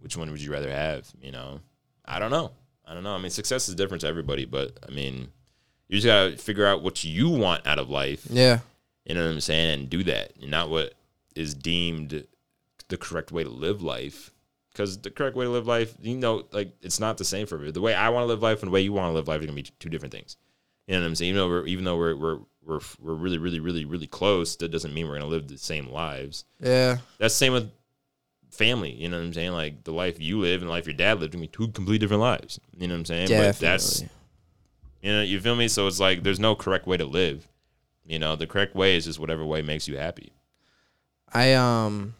which 0.00 0.16
one 0.16 0.30
would 0.30 0.40
you 0.42 0.52
rather 0.52 0.70
have? 0.70 1.10
You 1.20 1.32
know, 1.32 1.60
I 2.04 2.18
don't 2.18 2.30
know. 2.30 2.52
I 2.84 2.94
don't 2.94 3.04
know. 3.04 3.14
I 3.14 3.18
mean, 3.18 3.30
success 3.30 3.68
is 3.68 3.74
different 3.74 4.02
to 4.02 4.06
everybody, 4.06 4.44
but 4.44 4.78
I 4.86 4.92
mean, 4.92 5.28
you 5.92 6.00
just 6.00 6.06
gotta 6.06 6.38
figure 6.38 6.64
out 6.64 6.82
what 6.82 7.04
you 7.04 7.28
want 7.28 7.66
out 7.66 7.78
of 7.78 7.90
life. 7.90 8.26
Yeah. 8.30 8.60
You 9.04 9.14
know 9.14 9.26
what 9.26 9.32
I'm 9.32 9.40
saying, 9.40 9.80
and 9.80 9.90
do 9.90 10.02
that, 10.04 10.32
and 10.40 10.50
not 10.50 10.70
what 10.70 10.94
is 11.36 11.54
deemed 11.54 12.24
the 12.88 12.96
correct 12.96 13.30
way 13.30 13.44
to 13.44 13.50
live 13.50 13.82
life. 13.82 14.30
Because 14.72 14.98
the 14.98 15.10
correct 15.10 15.36
way 15.36 15.44
to 15.44 15.50
live 15.50 15.66
life, 15.66 15.94
you 16.00 16.16
know, 16.16 16.44
like 16.50 16.72
it's 16.80 16.98
not 16.98 17.18
the 17.18 17.26
same 17.26 17.46
for 17.46 17.56
everybody. 17.56 17.72
The 17.72 17.82
way 17.82 17.94
I 17.94 18.08
want 18.08 18.22
to 18.22 18.26
live 18.26 18.40
life 18.40 18.62
and 18.62 18.70
the 18.70 18.72
way 18.72 18.80
you 18.80 18.94
want 18.94 19.10
to 19.10 19.12
live 19.12 19.28
life 19.28 19.42
are 19.42 19.44
gonna 19.44 19.52
be 19.52 19.64
two 19.64 19.90
different 19.90 20.12
things. 20.12 20.38
You 20.86 20.94
know 20.94 21.02
what 21.02 21.08
I'm 21.08 21.14
saying? 21.14 21.28
Even 21.28 21.38
though 21.40 21.48
we're 21.48 21.66
even 21.66 21.84
though 21.84 21.98
we're 21.98 22.16
we're 22.16 22.38
we're, 22.64 22.80
we're 22.98 23.14
really 23.14 23.36
really 23.36 23.60
really 23.60 23.84
really 23.84 24.06
close, 24.06 24.56
that 24.56 24.70
doesn't 24.70 24.94
mean 24.94 25.06
we're 25.06 25.18
gonna 25.18 25.26
live 25.26 25.46
the 25.46 25.58
same 25.58 25.90
lives. 25.90 26.46
Yeah. 26.58 26.98
That's 27.18 27.34
the 27.34 27.38
same 27.38 27.52
with 27.52 27.70
family. 28.50 28.92
You 28.92 29.10
know 29.10 29.18
what 29.18 29.26
I'm 29.26 29.34
saying? 29.34 29.52
Like 29.52 29.84
the 29.84 29.92
life 29.92 30.18
you 30.18 30.40
live 30.40 30.62
and 30.62 30.70
the 30.70 30.72
life 30.72 30.86
your 30.86 30.94
dad 30.94 31.20
lived 31.20 31.32
can 31.32 31.40
be 31.42 31.48
two 31.48 31.68
completely 31.68 31.98
different 31.98 32.22
lives. 32.22 32.58
You 32.78 32.88
know 32.88 32.94
what 32.94 33.00
I'm 33.00 33.04
saying? 33.04 33.28
But 33.28 33.58
that's 33.58 34.00
Definitely. 34.00 34.18
You 35.02 35.12
know, 35.12 35.22
you 35.22 35.40
feel 35.40 35.56
me? 35.56 35.68
So 35.68 35.86
it's 35.86 36.00
like 36.00 36.22
there's 36.22 36.40
no 36.40 36.54
correct 36.54 36.86
way 36.86 36.96
to 36.96 37.04
live. 37.04 37.48
You 38.06 38.18
know, 38.18 38.36
the 38.36 38.46
correct 38.46 38.74
way 38.74 38.96
is 38.96 39.04
just 39.04 39.18
whatever 39.18 39.44
way 39.44 39.62
makes 39.62 39.86
you 39.86 39.96
happy. 39.96 40.32
I 41.32 41.54
um 41.54 42.14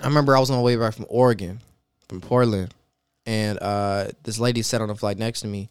I 0.00 0.06
remember 0.06 0.36
I 0.36 0.40
was 0.40 0.50
on 0.50 0.56
the 0.56 0.62
way 0.62 0.76
back 0.76 0.94
from 0.94 1.06
Oregon, 1.08 1.60
from 2.08 2.20
Portland, 2.20 2.72
and 3.26 3.58
uh 3.60 4.08
this 4.22 4.38
lady 4.38 4.62
sat 4.62 4.80
on 4.80 4.88
the 4.88 4.94
flight 4.94 5.18
next 5.18 5.40
to 5.40 5.46
me. 5.46 5.68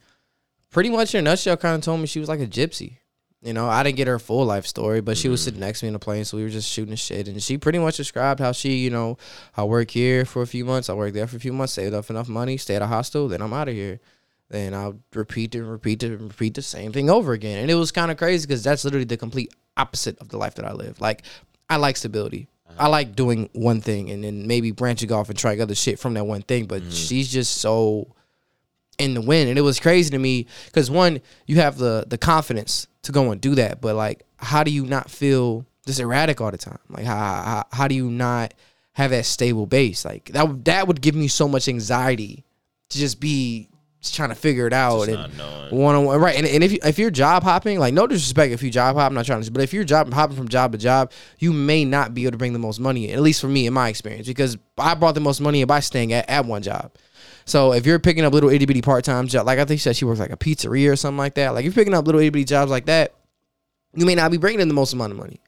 Pretty 0.70 0.90
much 0.90 1.14
in 1.16 1.20
a 1.20 1.30
nutshell 1.30 1.58
kind 1.58 1.76
of 1.76 1.82
told 1.82 2.00
me 2.00 2.08
she 2.08 2.20
was 2.20 2.30
like 2.30 2.40
a 2.40 2.48
gypsy. 2.48 2.98
You 3.42 3.54
know, 3.54 3.68
I 3.68 3.82
didn't 3.82 3.98
get 3.98 4.08
her 4.08 4.20
full 4.20 4.46
life 4.46 4.68
story, 4.68 5.02
but 5.02 5.18
she 5.18 5.28
was 5.28 5.44
sitting 5.44 5.60
next 5.60 5.80
to 5.80 5.86
me 5.86 5.88
in 5.88 5.94
the 5.94 6.00
plane, 6.00 6.26
so 6.26 6.38
we 6.38 6.44
were 6.44 6.50
just 6.50 6.70
shooting 6.70 6.94
shit. 6.96 7.28
And 7.28 7.42
she 7.42 7.58
pretty 7.58 7.80
much 7.80 7.98
described 7.98 8.40
how 8.40 8.52
she, 8.52 8.76
you 8.76 8.92
know, 8.92 9.18
I 9.58 9.64
work 9.64 9.90
here 9.90 10.26
for 10.26 10.44
a 10.44 10.48
few 10.48 10.64
months, 10.64 10.92
I 10.92 10.94
work 10.94 11.14
there 11.14 11.26
for 11.26 11.38
a 11.38 11.40
few 11.40 11.52
months, 11.52 11.74
saved 11.74 11.96
up 11.96 12.08
enough 12.12 12.30
money, 12.30 12.58
stay 12.58 12.76
at 12.76 12.84
a 12.84 12.88
hostel, 12.88 13.28
then 13.28 13.42
I'm 13.42 13.52
out 13.52 13.68
of 13.68 13.74
here. 13.74 14.00
Then 14.52 14.74
I'll 14.74 15.00
repeat 15.16 15.56
and 15.56 15.70
repeat 15.70 16.04
and 16.04 16.22
repeat 16.22 16.56
the 16.56 16.62
same 16.62 16.92
thing 16.92 17.10
over 17.10 17.32
again. 17.32 17.60
And 17.60 17.72
it 17.72 17.76
was 17.76 17.92
kind 17.92 18.12
of 18.12 18.18
crazy 18.18 18.46
because 18.46 18.64
that's 18.64 18.84
literally 18.84 19.06
the 19.06 19.16
complete 19.16 19.54
opposite 19.78 20.20
of 20.20 20.28
the 20.28 20.38
life 20.38 20.56
that 20.56 20.66
I 20.66 20.74
live. 20.74 21.00
Like, 21.00 21.24
I 21.70 21.78
like 21.78 21.96
stability. 21.96 22.50
I 22.68 22.74
uh-huh. 22.74 22.90
like 22.90 23.16
doing 23.16 23.50
one 23.54 23.80
thing 23.80 24.10
and 24.10 24.26
then 24.26 24.48
maybe 24.48 24.72
branching 24.72 25.12
off 25.12 25.30
and 25.30 25.40
trying 25.40 25.62
other 25.62 25.74
shit 25.74 26.00
from 26.00 26.16
that 26.16 26.26
one 26.26 26.42
thing. 26.42 26.66
But 26.66 26.82
mm-hmm. 26.82 26.92
she's 26.92 27.32
just 27.32 27.58
so 27.58 28.14
in 28.98 29.14
the 29.14 29.22
wind, 29.22 29.50
and 29.50 29.58
it 29.58 29.62
was 29.62 29.80
crazy 29.80 30.10
to 30.12 30.20
me 30.20 30.46
because 30.66 30.92
one, 30.92 31.22
you 31.48 31.56
have 31.58 31.78
the 31.78 32.06
the 32.08 32.18
confidence 32.18 32.88
to 33.04 33.12
go 33.12 33.32
and 33.32 33.42
do 33.42 33.56
that, 33.56 33.82
but 33.82 33.96
like, 33.96 34.24
how 34.38 34.64
do 34.64 34.72
you 34.72 34.86
not 34.86 35.10
feel 35.10 35.66
just 35.88 36.00
erratic 36.00 36.40
all 36.40 36.52
the 36.52 36.58
time? 36.58 36.80
Like, 36.90 37.06
how 37.06 37.16
how, 37.16 37.66
how 37.72 37.88
do 37.88 37.96
you 37.96 38.12
not 38.12 38.54
have 38.94 39.12
that 39.12 39.26
stable 39.26 39.66
base? 39.66 40.06
Like 40.06 40.26
that 40.34 40.66
that 40.66 40.88
would 40.88 41.02
give 41.02 41.16
me 41.16 41.30
so 41.30 41.48
much 41.48 41.68
anxiety 41.68 42.44
to 42.90 42.98
just 42.98 43.20
be 43.20 43.70
just 44.02 44.16
trying 44.16 44.30
to 44.30 44.36
figure 44.36 44.66
it 44.66 44.74
out 44.74 45.08
and 45.08 45.32
one 45.72 45.96
on 45.96 46.06
one, 46.06 46.20
right? 46.20 46.36
And, 46.36 46.48
and 46.48 46.64
if 46.64 46.72
you, 46.72 46.80
if 46.84 46.98
you're 46.98 47.12
job 47.12 47.44
hopping, 47.44 47.80
like 47.80 47.94
no 47.94 48.08
disrespect, 48.08 48.52
if 48.52 48.64
you 48.64 48.72
job 48.72 48.96
hop, 48.96 49.08
I'm 49.08 49.14
not 49.14 49.26
trying 49.26 49.42
to, 49.44 49.52
but 49.52 49.62
if 49.62 49.74
you're 49.74 49.84
job 49.84 50.12
hopping 50.12 50.36
from 50.36 50.48
job 50.48 50.72
to 50.72 50.78
job, 50.78 51.12
you 51.38 51.54
may 51.54 51.86
not 51.86 52.14
be 52.14 52.24
able 52.24 52.32
to 52.32 52.38
bring 52.38 52.54
the 52.54 52.60
most 52.60 52.80
money. 52.80 53.10
in, 53.10 53.16
At 53.16 53.22
least 53.22 53.42
for 53.42 53.48
me, 53.48 53.68
in 53.68 53.74
my 53.74 53.90
experience, 53.90 54.28
because 54.28 54.58
I 54.78 54.96
brought 54.96 55.14
the 55.14 55.22
most 55.22 55.40
money 55.40 55.62
in 55.62 55.68
by 55.68 55.82
staying 55.82 56.14
at, 56.14 56.28
at 56.30 56.46
one 56.46 56.64
job. 56.64 56.92
So 57.46 57.74
if 57.74 57.86
you're 57.86 58.00
picking 58.00 58.24
up 58.26 58.34
little 58.34 58.50
itty 58.50 58.66
bitty 58.66 58.82
part 58.82 59.04
time 59.04 59.28
job, 59.28 59.46
like 59.46 59.60
I 59.60 59.66
think 59.66 59.80
she 59.80 59.84
said 59.84 59.96
she 59.96 60.06
works 60.06 60.20
like 60.20 60.32
a 60.32 60.38
pizzeria 60.38 60.92
or 60.92 60.96
something 60.96 61.18
like 61.18 61.36
that. 61.36 61.54
Like 61.54 61.64
you're 61.64 61.74
picking 61.74 61.94
up 61.94 62.06
little 62.06 62.22
itty 62.22 62.30
bitty 62.30 62.46
jobs 62.46 62.72
like 62.72 62.86
that, 62.86 63.14
you 63.96 64.06
may 64.06 64.16
not 64.16 64.32
be 64.32 64.38
bringing 64.38 64.62
in 64.62 64.68
the 64.68 64.74
most 64.74 64.94
amount 64.94 65.12
of 65.12 65.18
money. 65.18 65.40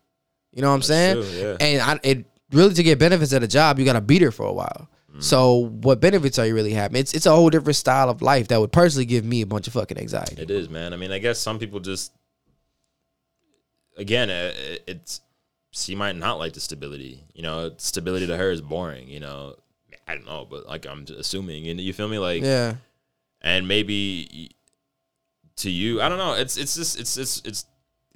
You 0.52 0.62
know 0.62 0.70
what 0.70 0.76
I'm 0.76 0.82
saying? 0.84 1.16
true, 1.16 1.32
yeah. 1.32 1.58
And 1.60 1.82
I, 1.82 2.00
it 2.04 2.26
really 2.52 2.74
to 2.76 2.84
get 2.84 3.00
benefits 3.00 3.34
at 3.34 3.42
a 3.42 3.48
job, 3.48 3.80
you 3.80 3.86
got 3.86 3.94
to 3.94 4.02
be 4.02 4.20
there 4.20 4.32
for 4.32 4.46
a 4.46 4.54
while. 4.54 4.88
So 5.20 5.70
what 5.82 6.02
benefits 6.02 6.40
are 6.40 6.46
you 6.48 6.56
really 6.56 6.74
having? 6.74 6.98
It's 7.00 7.14
it's 7.14 7.26
a 7.28 7.32
whole 7.32 7.50
different 7.52 7.76
style 7.76 8.10
of 8.10 8.22
life 8.24 8.48
that 8.48 8.60
would 8.60 8.72
personally 8.72 9.06
give 9.06 9.24
me 9.24 9.42
a 9.42 9.46
bunch 9.46 9.68
of 9.68 9.74
fucking 9.74 9.98
anxiety. 10.00 10.42
It 10.42 10.50
is, 10.50 10.70
man. 10.70 10.92
I 10.92 10.98
mean, 10.98 11.12
I 11.12 11.20
guess 11.20 11.38
some 11.40 11.60
people 11.60 11.80
just, 11.80 12.12
again, 13.98 14.30
uh, 14.30 14.52
it's 14.88 15.22
she 15.72 15.96
might 15.96 16.16
not 16.16 16.40
like 16.40 16.54
the 16.54 16.60
stability. 16.60 17.24
You 17.34 17.44
know, 17.44 17.72
stability 17.78 18.28
to 18.28 18.38
her 18.38 18.52
is 18.52 18.62
boring. 18.62 19.08
You 19.08 19.20
know, 19.20 19.56
I 20.08 20.16
don't 20.16 20.26
know, 20.26 20.48
but 20.50 20.68
like 20.68 20.86
I'm 20.88 21.06
assuming, 21.18 21.68
and 21.68 21.80
you 21.80 21.94
feel 21.94 22.08
me, 22.08 22.18
like, 22.20 22.44
Yeah. 22.44 22.76
and 23.42 23.68
maybe 23.68 24.52
to 25.58 25.70
you, 25.70 26.02
I 26.02 26.10
don't 26.10 26.18
know. 26.18 26.34
It's 26.34 26.58
it's 26.58 26.76
just 26.76 27.00
it's 27.00 27.18
it's 27.18 27.42
it's 27.46 27.66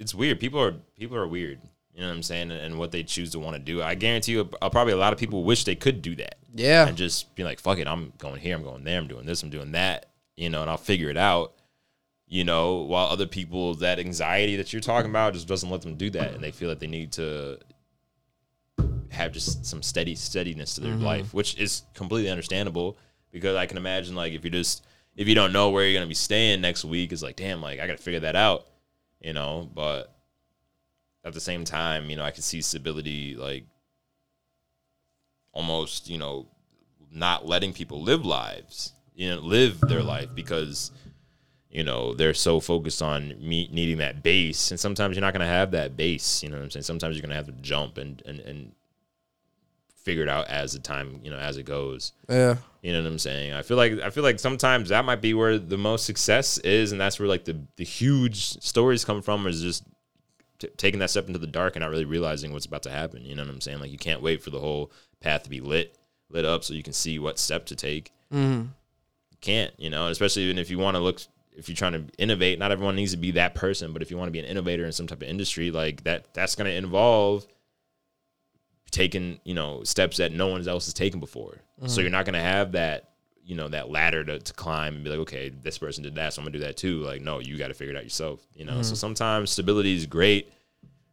it's 0.00 0.14
weird. 0.14 0.40
People 0.40 0.60
are 0.60 0.74
people 0.98 1.16
are 1.16 1.26
weird. 1.28 1.60
You 1.94 2.00
know 2.02 2.08
what 2.08 2.14
I'm 2.16 2.22
saying, 2.22 2.50
and 2.52 2.78
what 2.78 2.92
they 2.92 3.02
choose 3.02 3.30
to 3.32 3.40
want 3.40 3.54
to 3.56 3.58
do. 3.62 3.82
I 3.82 3.96
guarantee 3.96 4.32
you, 4.32 4.48
uh, 4.62 4.70
probably 4.70 4.92
a 4.92 4.96
lot 4.96 5.12
of 5.12 5.18
people 5.18 5.42
wish 5.42 5.64
they 5.64 5.74
could 5.74 6.00
do 6.00 6.14
that 6.16 6.37
Yeah. 6.54 6.88
and 6.88 6.96
just 6.96 7.34
be 7.34 7.44
like, 7.44 7.60
fuck 7.60 7.78
it, 7.78 7.86
I'm 7.86 8.12
going 8.18 8.40
here, 8.40 8.56
I'm 8.56 8.62
going 8.62 8.84
there, 8.84 8.98
I'm 8.98 9.08
doing 9.08 9.26
this, 9.26 9.42
I'm 9.42 9.50
doing 9.50 9.72
that, 9.72 10.06
you 10.36 10.48
know, 10.48 10.62
and 10.62 10.70
I'll 10.70 10.76
figure 10.76 11.10
it 11.10 11.16
out, 11.16 11.54
you 12.26 12.44
know, 12.44 12.76
while 12.82 13.06
other 13.06 13.26
people, 13.26 13.74
that 13.76 13.98
anxiety 13.98 14.56
that 14.56 14.72
you're 14.72 14.80
talking 14.80 15.10
about 15.10 15.34
just 15.34 15.48
doesn't 15.48 15.70
let 15.70 15.82
them 15.82 15.94
do 15.96 16.10
that. 16.10 16.32
And 16.34 16.42
they 16.42 16.50
feel 16.50 16.68
that 16.68 16.80
they 16.80 16.86
need 16.86 17.12
to 17.12 17.58
have 19.10 19.32
just 19.32 19.64
some 19.64 19.82
steady 19.82 20.14
steadiness 20.14 20.74
to 20.74 20.80
their 20.80 20.92
mm-hmm. 20.92 21.04
life, 21.04 21.34
which 21.34 21.58
is 21.58 21.82
completely 21.94 22.30
understandable 22.30 22.96
because 23.30 23.56
I 23.56 23.66
can 23.66 23.76
imagine 23.76 24.14
like 24.14 24.32
if 24.32 24.44
you 24.44 24.50
just, 24.50 24.86
if 25.16 25.26
you 25.26 25.34
don't 25.34 25.52
know 25.52 25.70
where 25.70 25.84
you're 25.84 25.94
going 25.94 26.06
to 26.06 26.08
be 26.08 26.14
staying 26.14 26.60
next 26.60 26.84
week, 26.84 27.12
it's 27.12 27.22
like, 27.22 27.36
damn, 27.36 27.60
like 27.60 27.80
I 27.80 27.86
got 27.86 27.96
to 27.96 28.02
figure 28.02 28.20
that 28.20 28.36
out, 28.36 28.66
you 29.20 29.32
know, 29.32 29.68
but 29.74 30.14
at 31.24 31.32
the 31.32 31.40
same 31.40 31.64
time, 31.64 32.10
you 32.10 32.16
know, 32.16 32.24
I 32.24 32.30
can 32.30 32.42
see 32.42 32.62
stability 32.62 33.34
like 33.34 33.64
almost, 35.58 36.08
you 36.08 36.18
know, 36.18 36.46
not 37.10 37.44
letting 37.44 37.72
people 37.72 38.00
live 38.00 38.24
lives, 38.24 38.92
you 39.16 39.28
know, 39.28 39.40
live 39.40 39.80
their 39.80 40.04
life 40.04 40.28
because, 40.32 40.92
you 41.68 41.82
know, 41.82 42.14
they're 42.14 42.32
so 42.32 42.60
focused 42.60 43.02
on 43.02 43.34
me 43.40 43.68
needing 43.72 43.98
that 43.98 44.22
base. 44.22 44.70
And 44.70 44.78
sometimes 44.78 45.16
you're 45.16 45.20
not 45.20 45.32
going 45.32 45.46
to 45.46 45.52
have 45.52 45.72
that 45.72 45.96
base. 45.96 46.44
You 46.44 46.48
know 46.48 46.58
what 46.58 46.62
I'm 46.62 46.70
saying? 46.70 46.84
Sometimes 46.84 47.16
you're 47.16 47.22
going 47.22 47.30
to 47.30 47.36
have 47.36 47.46
to 47.46 47.60
jump 47.60 47.98
and, 47.98 48.22
and, 48.24 48.38
and 48.38 48.72
figure 49.96 50.22
it 50.22 50.28
out 50.28 50.46
as 50.46 50.74
the 50.74 50.78
time, 50.78 51.18
you 51.24 51.30
know, 51.30 51.38
as 51.38 51.56
it 51.56 51.64
goes. 51.64 52.12
Yeah. 52.28 52.54
You 52.80 52.92
know 52.92 53.02
what 53.02 53.10
I'm 53.10 53.18
saying? 53.18 53.52
I 53.52 53.62
feel 53.62 53.76
like 53.76 53.94
I 54.00 54.10
feel 54.10 54.22
like 54.22 54.38
sometimes 54.38 54.90
that 54.90 55.04
might 55.04 55.20
be 55.20 55.34
where 55.34 55.58
the 55.58 55.76
most 55.76 56.06
success 56.06 56.58
is, 56.58 56.92
and 56.92 57.00
that's 57.00 57.18
where 57.18 57.28
like 57.28 57.44
the 57.44 57.60
the 57.74 57.84
huge 57.84 58.62
stories 58.62 59.04
come 59.04 59.22
from 59.22 59.48
is 59.48 59.60
just 59.60 59.82
t- 60.60 60.68
taking 60.76 61.00
that 61.00 61.10
step 61.10 61.26
into 61.26 61.40
the 61.40 61.48
dark 61.48 61.74
and 61.74 61.82
not 61.82 61.90
really 61.90 62.04
realizing 62.04 62.52
what's 62.52 62.66
about 62.66 62.84
to 62.84 62.90
happen. 62.90 63.24
You 63.24 63.34
know 63.34 63.42
what 63.42 63.50
I'm 63.50 63.60
saying? 63.60 63.80
Like 63.80 63.90
you 63.90 63.98
can't 63.98 64.22
wait 64.22 64.40
for 64.40 64.50
the 64.50 64.60
whole 64.60 64.92
path 65.20 65.44
to 65.44 65.50
be 65.50 65.60
lit 65.60 65.96
lit 66.30 66.44
up 66.44 66.62
so 66.62 66.74
you 66.74 66.82
can 66.82 66.92
see 66.92 67.18
what 67.18 67.38
step 67.38 67.66
to 67.66 67.76
take. 67.76 68.12
Mm-hmm. 68.32 68.62
You 69.30 69.36
can't, 69.40 69.72
you 69.78 69.90
know, 69.90 70.08
especially 70.08 70.42
even 70.42 70.58
if 70.58 70.70
you 70.70 70.78
want 70.78 70.96
to 70.96 71.00
look 71.00 71.20
if 71.56 71.68
you're 71.68 71.76
trying 71.76 71.92
to 71.92 72.04
innovate, 72.18 72.58
not 72.58 72.70
everyone 72.70 72.94
needs 72.94 73.10
to 73.10 73.16
be 73.16 73.32
that 73.32 73.54
person, 73.54 73.92
but 73.92 74.00
if 74.00 74.10
you 74.10 74.16
want 74.16 74.28
to 74.28 74.32
be 74.32 74.38
an 74.38 74.44
innovator 74.44 74.84
in 74.84 74.92
some 74.92 75.08
type 75.08 75.22
of 75.22 75.28
industry, 75.28 75.70
like 75.72 76.04
that 76.04 76.32
that's 76.32 76.54
going 76.54 76.70
to 76.70 76.76
involve 76.76 77.46
taking, 78.90 79.40
you 79.44 79.54
know, 79.54 79.82
steps 79.82 80.18
that 80.18 80.32
no 80.32 80.46
one 80.46 80.66
else 80.66 80.86
has 80.86 80.94
taken 80.94 81.20
before. 81.20 81.58
So 81.86 82.00
you're 82.00 82.10
not 82.10 82.24
going 82.24 82.34
to 82.34 82.40
have 82.40 82.72
that, 82.72 83.10
you 83.44 83.54
know, 83.54 83.68
that 83.68 83.90
ladder 83.90 84.24
to, 84.24 84.38
to 84.38 84.52
climb 84.54 84.96
and 84.96 85.04
be 85.04 85.10
like, 85.10 85.20
okay, 85.20 85.48
this 85.48 85.78
person 85.78 86.02
did 86.02 86.16
that, 86.16 86.34
so 86.34 86.40
I'm 86.40 86.44
going 86.44 86.52
to 86.54 86.58
do 86.58 86.64
that 86.64 86.76
too. 86.76 87.00
Like, 87.00 87.22
no, 87.22 87.38
you 87.38 87.56
got 87.56 87.68
to 87.68 87.74
figure 87.74 87.94
it 87.94 87.96
out 87.96 88.02
yourself, 88.02 88.46
you 88.54 88.64
know. 88.64 88.82
So 88.82 88.94
sometimes 88.94 89.50
stability 89.50 89.94
is 89.94 90.06
great, 90.06 90.52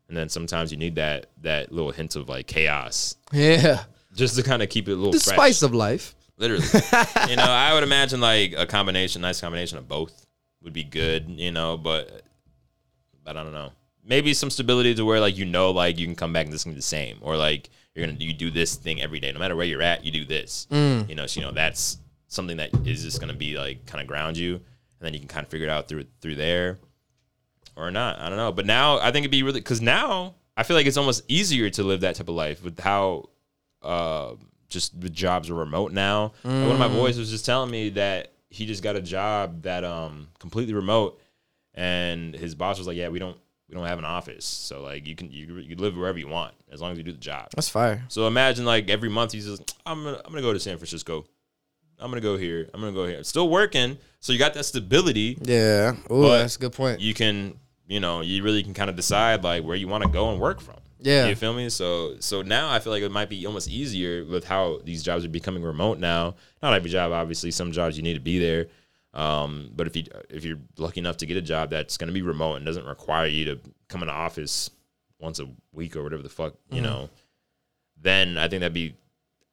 and 0.07 0.17
then 0.17 0.29
sometimes 0.29 0.71
you 0.71 0.77
need 0.77 0.95
that 0.95 1.27
that 1.41 1.71
little 1.71 1.91
hint 1.91 2.15
of 2.15 2.27
like 2.27 2.47
chaos 2.47 3.15
Yeah. 3.31 3.83
Just 4.15 4.35
to 4.37 4.43
kind 4.43 4.63
of 4.63 4.69
keep 4.69 4.87
it 4.87 4.93
a 4.93 4.95
little 4.95 5.11
The 5.11 5.19
fresh. 5.19 5.35
spice 5.35 5.61
of 5.63 5.73
life. 5.73 6.15
Literally. 6.37 6.63
you 7.29 7.35
know, 7.35 7.43
I 7.43 7.73
would 7.73 7.83
imagine 7.83 8.19
like 8.19 8.53
a 8.57 8.65
combination, 8.65 9.21
nice 9.21 9.39
combination 9.39 9.77
of 9.77 9.87
both 9.87 10.25
would 10.63 10.73
be 10.73 10.83
good, 10.83 11.29
you 11.29 11.51
know, 11.51 11.77
but 11.77 12.23
but 13.23 13.37
I 13.37 13.43
don't 13.43 13.53
know. 13.53 13.71
Maybe 14.03 14.33
some 14.33 14.49
stability 14.49 14.93
to 14.95 15.05
where 15.05 15.19
like 15.19 15.37
you 15.37 15.45
know 15.45 15.71
like 15.71 15.97
you 15.97 16.05
can 16.05 16.15
come 16.15 16.33
back 16.33 16.45
and 16.45 16.53
this 16.53 16.63
can 16.63 16.73
be 16.73 16.77
the 16.77 16.81
same. 16.81 17.17
Or 17.21 17.37
like 17.37 17.69
you're 17.93 18.05
gonna 18.05 18.17
you 18.19 18.33
do 18.33 18.51
this 18.51 18.75
thing 18.75 19.01
every 19.01 19.19
day. 19.19 19.31
No 19.31 19.39
matter 19.39 19.55
where 19.55 19.65
you're 19.65 19.81
at, 19.81 20.03
you 20.05 20.11
do 20.11 20.25
this. 20.25 20.67
Mm. 20.71 21.09
You 21.09 21.15
know, 21.15 21.25
so 21.25 21.39
you 21.39 21.45
know 21.45 21.53
that's 21.53 21.97
something 22.27 22.57
that 22.57 22.71
is 22.85 23.03
just 23.03 23.19
gonna 23.19 23.33
be 23.33 23.57
like 23.57 23.85
kind 23.85 24.01
of 24.01 24.07
ground 24.07 24.37
you 24.37 24.55
and 24.55 24.61
then 25.01 25.13
you 25.13 25.19
can 25.19 25.27
kind 25.27 25.45
of 25.45 25.49
figure 25.49 25.67
it 25.67 25.71
out 25.71 25.87
through 25.87 26.05
through 26.21 26.35
there. 26.35 26.79
Or 27.77 27.91
not. 27.91 28.19
I 28.19 28.29
don't 28.29 28.37
know. 28.37 28.51
But 28.53 28.65
now 28.65 28.99
I 28.99 29.11
think 29.11 29.23
it'd 29.23 29.31
be 29.31 29.43
really 29.43 29.59
because 29.59 29.81
now 29.81 30.35
I 30.55 30.63
feel 30.63 30.77
like 30.77 30.85
it's 30.85 30.97
almost 30.97 31.23
easier 31.27 31.69
to 31.71 31.83
live 31.83 32.01
that 32.01 32.15
type 32.15 32.29
of 32.29 32.35
life 32.35 32.63
with 32.63 32.79
how 32.79 33.29
uh, 33.85 34.35
just 34.69 34.99
the 34.99 35.09
jobs 35.09 35.49
are 35.49 35.53
remote 35.55 35.91
now. 35.91 36.33
Like, 36.43 36.63
one 36.67 36.71
of 36.71 36.79
my 36.79 36.87
boys 36.87 37.17
was 37.17 37.29
just 37.29 37.45
telling 37.45 37.69
me 37.71 37.89
that 37.89 38.33
he 38.49 38.65
just 38.65 38.83
got 38.83 38.95
a 38.95 39.01
job 39.01 39.61
that 39.63 39.83
um 39.83 40.27
completely 40.39 40.73
remote, 40.73 41.21
and 41.73 42.33
his 42.33 42.55
boss 42.55 42.77
was 42.77 42.87
like, 42.87 42.97
"Yeah, 42.97 43.09
we 43.09 43.19
don't 43.19 43.37
we 43.69 43.75
don't 43.75 43.85
have 43.85 43.99
an 43.99 44.05
office, 44.05 44.45
so 44.45 44.81
like 44.81 45.07
you 45.07 45.15
can 45.15 45.31
you 45.31 45.57
you 45.57 45.75
live 45.75 45.95
wherever 45.95 46.17
you 46.17 46.27
want 46.27 46.53
as 46.71 46.81
long 46.81 46.91
as 46.91 46.97
you 46.97 47.03
do 47.03 47.11
the 47.11 47.17
job." 47.17 47.49
That's 47.55 47.69
fire. 47.69 48.03
So 48.07 48.27
imagine 48.27 48.65
like 48.65 48.89
every 48.89 49.09
month 49.09 49.31
he's 49.33 49.45
just, 49.45 49.75
"I'm 49.85 50.03
gonna 50.03 50.17
I'm 50.23 50.31
gonna 50.31 50.41
go 50.41 50.53
to 50.53 50.59
San 50.59 50.77
Francisco." 50.77 51.25
I'm 51.97 52.11
gonna 52.11 52.19
go 52.21 52.35
here. 52.37 52.69
I'm 52.73 52.81
gonna 52.81 52.91
go 52.91 53.07
here. 53.07 53.23
Still 53.23 53.47
working, 53.49 53.97
so 54.19 54.33
you 54.33 54.39
got 54.39 54.53
that 54.55 54.65
stability. 54.65 55.37
Yeah. 55.41 55.95
Ooh, 56.11 56.23
that's 56.27 56.57
a 56.57 56.59
good 56.59 56.73
point. 56.73 56.99
You 56.99 57.13
can, 57.13 57.57
you 57.87 58.01
know, 58.01 58.19
you 58.19 58.43
really 58.43 58.63
can 58.63 58.73
kind 58.73 58.89
of 58.89 58.97
decide 58.97 59.45
like 59.45 59.63
where 59.63 59.77
you 59.77 59.87
want 59.87 60.03
to 60.03 60.09
go 60.09 60.29
and 60.29 60.39
work 60.41 60.59
from. 60.59 60.75
Yeah. 61.05 61.27
You 61.27 61.35
feel 61.35 61.53
me? 61.53 61.69
So 61.69 62.15
so 62.19 62.41
now 62.41 62.69
I 62.69 62.79
feel 62.79 62.91
like 62.91 63.03
it 63.03 63.11
might 63.11 63.29
be 63.29 63.45
almost 63.45 63.69
easier 63.69 64.25
with 64.25 64.43
how 64.43 64.79
these 64.83 65.03
jobs 65.03 65.23
are 65.23 65.29
becoming 65.29 65.63
remote 65.63 65.99
now. 65.99 66.35
Not 66.61 66.73
every 66.73 66.89
job, 66.89 67.11
obviously. 67.11 67.51
Some 67.51 67.71
jobs 67.71 67.95
you 67.95 68.03
need 68.03 68.15
to 68.15 68.19
be 68.19 68.39
there. 68.39 68.67
Um, 69.13 69.69
but 69.75 69.87
if 69.87 69.95
you 69.95 70.03
if 70.29 70.43
you're 70.43 70.59
lucky 70.77 70.99
enough 70.99 71.17
to 71.17 71.25
get 71.25 71.37
a 71.37 71.41
job 71.41 71.69
that's 71.69 71.97
going 71.97 72.07
to 72.07 72.13
be 72.13 72.21
remote 72.21 72.55
and 72.55 72.65
doesn't 72.65 72.85
require 72.85 73.27
you 73.27 73.45
to 73.45 73.59
come 73.87 74.01
in 74.01 74.07
the 74.07 74.13
office 74.13 74.69
once 75.19 75.39
a 75.39 75.47
week 75.71 75.95
or 75.95 76.03
whatever 76.03 76.23
the 76.23 76.29
fuck, 76.29 76.55
you 76.69 76.81
know, 76.81 77.09
then 78.01 78.37
I 78.37 78.47
think 78.47 78.61
that'd 78.61 78.73
be. 78.73 78.95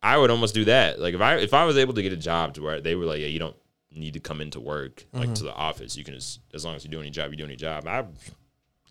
I 0.02 0.18
would 0.18 0.32
almost 0.32 0.54
do 0.54 0.64
that. 0.64 0.98
Like 0.98 1.14
if 1.14 1.20
I 1.20 1.36
if 1.36 1.54
I 1.54 1.64
was 1.64 1.76
able 1.78 1.94
to 1.94 2.02
get 2.02 2.12
a 2.12 2.16
job 2.16 2.54
to 2.54 2.62
where 2.62 2.80
they 2.80 2.96
were 2.96 3.04
like, 3.04 3.20
yeah, 3.20 3.28
you 3.28 3.38
don't 3.38 3.54
need 3.92 4.14
to 4.14 4.20
come 4.20 4.40
into 4.40 4.58
work 4.58 5.04
like 5.12 5.34
to 5.34 5.44
the 5.44 5.52
office. 5.54 5.96
You 5.96 6.02
can 6.02 6.14
just 6.14 6.40
as 6.54 6.64
long 6.64 6.74
as 6.74 6.84
you're 6.84 6.90
doing 6.90 7.04
your 7.04 7.12
job, 7.12 7.30
you're 7.30 7.36
doing 7.36 7.50
your 7.50 7.56
job. 7.56 7.86
I 7.86 8.04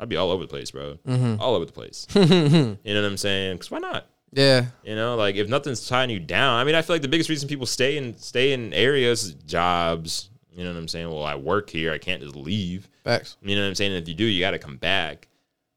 I'd 0.01 0.09
be 0.09 0.17
all 0.17 0.31
over 0.31 0.43
the 0.43 0.47
place, 0.47 0.71
bro. 0.71 0.97
All 1.39 1.53
over 1.53 1.63
the 1.63 1.71
place. 1.71 2.07
you 2.15 2.23
know 2.25 2.77
what 3.01 3.05
I'm 3.05 3.17
saying? 3.17 3.55
Because 3.55 3.69
why 3.69 3.77
not? 3.77 4.07
Yeah. 4.33 4.65
You 4.83 4.95
know, 4.95 5.15
like 5.15 5.35
if 5.35 5.47
nothing's 5.47 5.87
tying 5.87 6.09
you 6.09 6.19
down. 6.19 6.59
I 6.59 6.63
mean, 6.63 6.73
I 6.73 6.81
feel 6.81 6.95
like 6.95 7.03
the 7.03 7.07
biggest 7.07 7.29
reason 7.29 7.47
people 7.47 7.67
stay 7.67 7.97
in 7.97 8.17
stay 8.17 8.51
in 8.51 8.73
areas 8.73 9.33
jobs. 9.45 10.29
You 10.51 10.63
know 10.63 10.71
what 10.71 10.79
I'm 10.79 10.87
saying? 10.87 11.07
Well, 11.07 11.23
I 11.23 11.35
work 11.35 11.69
here. 11.69 11.93
I 11.93 11.99
can't 11.99 12.21
just 12.21 12.35
leave. 12.35 12.89
Facts. 13.03 13.37
You 13.43 13.55
know 13.55 13.61
what 13.61 13.67
I'm 13.67 13.75
saying? 13.75 13.93
And 13.93 14.01
if 14.01 14.09
you 14.09 14.15
do, 14.15 14.25
you 14.25 14.39
got 14.39 14.51
to 14.51 14.59
come 14.59 14.77
back. 14.77 15.27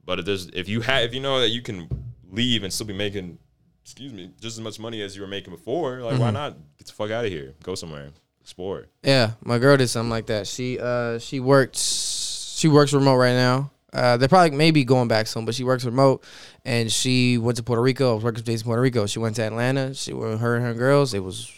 But 0.06 0.20
if 0.20 0.24
there's 0.24 0.46
if 0.48 0.68
you 0.68 0.80
have 0.80 1.02
if 1.04 1.14
you 1.14 1.20
know 1.20 1.40
that 1.40 1.50
you 1.50 1.60
can 1.60 1.88
leave 2.30 2.62
and 2.62 2.72
still 2.72 2.86
be 2.86 2.94
making 2.94 3.38
excuse 3.82 4.12
me 4.14 4.30
just 4.40 4.56
as 4.56 4.60
much 4.60 4.78
money 4.78 5.02
as 5.02 5.14
you 5.14 5.20
were 5.20 5.28
making 5.28 5.52
before, 5.52 6.00
like 6.00 6.18
why 6.18 6.30
not 6.30 6.56
get 6.78 6.86
the 6.86 6.92
fuck 6.94 7.10
out 7.10 7.26
of 7.26 7.30
here? 7.30 7.52
Go 7.62 7.74
somewhere, 7.74 8.08
explore. 8.40 8.86
Yeah, 9.02 9.32
my 9.42 9.58
girl 9.58 9.76
did 9.76 9.88
something 9.88 10.10
like 10.10 10.26
that. 10.26 10.46
She 10.46 10.78
uh 10.78 11.18
she 11.18 11.40
works 11.40 12.54
she 12.56 12.68
works 12.68 12.94
remote 12.94 13.16
right 13.16 13.34
now. 13.34 13.70
Uh, 13.94 14.16
they're 14.16 14.28
probably 14.28 14.56
maybe 14.56 14.84
going 14.84 15.06
back 15.08 15.26
soon, 15.28 15.44
but 15.44 15.54
she 15.54 15.62
works 15.64 15.84
remote, 15.84 16.24
and 16.64 16.90
she 16.90 17.38
went 17.38 17.56
to 17.58 17.62
Puerto 17.62 17.80
Rico. 17.80 18.10
I 18.10 18.14
was 18.14 18.24
working 18.24 18.42
with 18.44 18.48
in 18.48 18.60
Puerto 18.60 18.82
Rico. 18.82 19.06
She 19.06 19.20
went 19.20 19.36
to 19.36 19.42
Atlanta. 19.42 19.94
She 19.94 20.12
went 20.12 20.40
her 20.40 20.56
and 20.56 20.64
her 20.64 20.74
girls. 20.74 21.14
It 21.14 21.22
was 21.22 21.52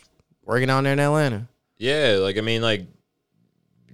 working 0.45 0.67
down 0.69 0.85
there 0.85 0.93
in 0.93 1.01
Atlanta. 1.01 1.49
Yeah, 1.79 2.19
like 2.21 2.37
I 2.37 2.43
mean, 2.43 2.61
like 2.63 2.87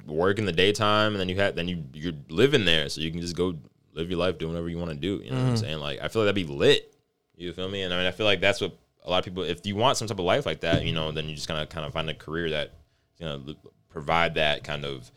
work 0.06 0.38
in 0.38 0.44
the 0.44 0.52
daytime, 0.52 1.12
and 1.12 1.20
then 1.20 1.28
you 1.28 1.36
have 1.36 1.54
then 1.54 1.68
you 1.68 1.84
you're 1.94 2.12
living 2.28 2.64
there, 2.64 2.88
so 2.88 3.00
you 3.00 3.10
can 3.10 3.20
just 3.20 3.36
go 3.36 3.54
live 3.94 4.10
your 4.10 4.18
life, 4.18 4.38
do 4.38 4.48
whatever 4.48 4.68
you 4.68 4.78
want 4.78 4.90
to 4.90 4.96
do. 4.96 5.22
You 5.24 5.30
know 5.30 5.36
what 5.42 5.48
I'm 5.50 5.56
saying? 5.56 5.78
Like 5.78 6.00
I 6.02 6.08
feel 6.08 6.22
like 6.22 6.34
that'd 6.34 6.46
be 6.46 6.52
lit. 6.52 6.92
You 7.36 7.52
feel 7.52 7.68
me? 7.68 7.82
And 7.82 7.92
I 7.94 7.96
mean, 7.98 8.06
I 8.06 8.10
feel 8.10 8.26
like 8.26 8.40
that's 8.40 8.60
what 8.60 8.76
a 9.04 9.10
lot 9.10 9.18
of 9.18 9.24
people. 9.24 9.42
If 9.42 9.64
you 9.66 9.76
want 9.76 9.98
some 9.98 10.08
type 10.08 10.18
of 10.18 10.24
life 10.24 10.46
like 10.46 10.60
that, 10.60 10.84
you 10.84 10.92
know, 10.92 11.12
then 11.12 11.28
you 11.28 11.34
just 11.34 11.48
kind 11.48 11.60
of 11.62 11.68
kind 11.68 11.86
of 11.86 11.92
find 11.92 12.08
a 12.10 12.14
career 12.14 12.50
that 12.50 12.72
you 13.18 13.26
know 13.26 13.40
provide 13.88 14.34
that 14.34 14.64
kind 14.64 14.84
of 14.84 15.10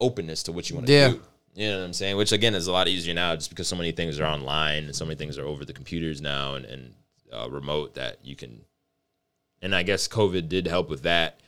openness 0.00 0.42
to 0.44 0.52
what 0.52 0.68
you 0.70 0.76
want 0.76 0.86
to 0.86 0.92
Yeah. 0.92 1.08
do. 1.10 1.22
You 1.54 1.70
know 1.70 1.78
what 1.78 1.84
I'm 1.84 1.92
saying? 1.92 2.16
Which 2.16 2.32
again 2.32 2.54
is 2.54 2.66
a 2.66 2.72
lot 2.72 2.88
easier 2.88 3.14
now, 3.14 3.34
just 3.36 3.50
because 3.50 3.68
so 3.68 3.76
many 3.76 3.92
things 3.92 4.18
are 4.18 4.26
online 4.26 4.84
and 4.84 4.96
so 4.96 5.04
many 5.04 5.16
things 5.16 5.38
are 5.38 5.44
over 5.44 5.64
the 5.64 5.72
computers 5.72 6.20
now 6.20 6.54
and 6.54 6.64
and 6.64 6.94
uh, 7.32 7.48
remote 7.48 7.94
that 7.94 8.18
you 8.22 8.36
can. 8.36 8.64
And 9.62 9.74
I 9.74 9.82
guess 9.82 10.08
COVID 10.08 10.48
did 10.48 10.66
help 10.66 10.90
with 10.90 11.02
that 11.02 11.40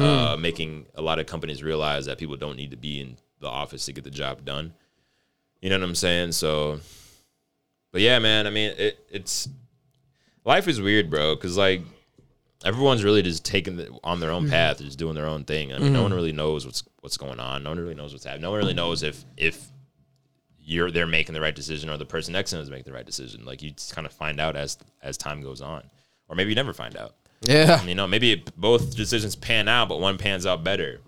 uh, 0.00 0.36
making 0.36 0.86
a 0.94 1.02
lot 1.02 1.18
of 1.18 1.26
companies 1.26 1.62
realize 1.62 2.06
that 2.06 2.18
people 2.18 2.36
don't 2.36 2.56
need 2.56 2.70
to 2.70 2.76
be 2.76 3.00
in 3.00 3.16
the 3.40 3.48
office 3.48 3.84
to 3.86 3.92
get 3.92 4.04
the 4.04 4.10
job 4.10 4.44
done. 4.44 4.72
You 5.60 5.70
know 5.70 5.78
what 5.78 5.84
I'm 5.84 5.94
saying? 5.94 6.32
So, 6.32 6.80
but 7.92 8.00
yeah, 8.00 8.18
man. 8.18 8.46
I 8.46 8.50
mean, 8.50 8.74
it, 8.78 9.04
it's 9.10 9.48
life 10.44 10.68
is 10.68 10.80
weird, 10.80 11.10
bro. 11.10 11.34
Because 11.34 11.56
like 11.56 11.82
everyone's 12.64 13.04
really 13.04 13.22
just 13.22 13.44
taking 13.44 13.76
the, 13.76 13.98
on 14.02 14.20
their 14.20 14.30
own 14.30 14.44
mm-hmm. 14.44 14.52
path, 14.52 14.78
just 14.78 14.98
doing 14.98 15.14
their 15.14 15.26
own 15.26 15.44
thing. 15.44 15.72
I 15.72 15.78
mean, 15.78 15.92
no 15.92 16.02
one 16.02 16.10
mm-hmm. 16.10 16.16
really 16.16 16.32
knows 16.32 16.66
what's 16.66 16.82
what's 17.00 17.16
going 17.16 17.40
on. 17.40 17.62
No 17.62 17.70
one 17.70 17.78
really 17.78 17.94
knows 17.94 18.12
what's 18.12 18.24
happening. 18.24 18.42
No 18.42 18.50
one 18.50 18.58
really 18.58 18.74
knows 18.74 19.02
if 19.02 19.24
if 19.36 19.70
you're 20.58 20.90
they're 20.90 21.06
making 21.06 21.34
the 21.34 21.40
right 21.40 21.54
decision 21.54 21.88
or 21.88 21.96
the 21.96 22.04
person 22.04 22.32
next 22.32 22.50
to 22.50 22.56
them 22.56 22.62
is 22.62 22.70
making 22.70 22.90
the 22.90 22.92
right 22.92 23.06
decision. 23.06 23.44
Like 23.44 23.62
you 23.62 23.70
just 23.70 23.94
kind 23.94 24.06
of 24.06 24.12
find 24.12 24.40
out 24.40 24.56
as 24.56 24.78
as 25.02 25.16
time 25.16 25.40
goes 25.40 25.60
on, 25.60 25.82
or 26.28 26.36
maybe 26.36 26.50
you 26.50 26.56
never 26.56 26.72
find 26.72 26.96
out. 26.96 27.14
Yeah, 27.42 27.84
You 27.84 27.94
know, 27.94 28.08
maybe 28.08 28.32
it, 28.32 28.56
both 28.60 28.96
decisions 28.96 29.36
pan 29.36 29.68
out, 29.68 29.88
but 29.88 30.00
one 30.00 30.18
pans 30.18 30.44
out 30.44 30.64
better 30.64 31.00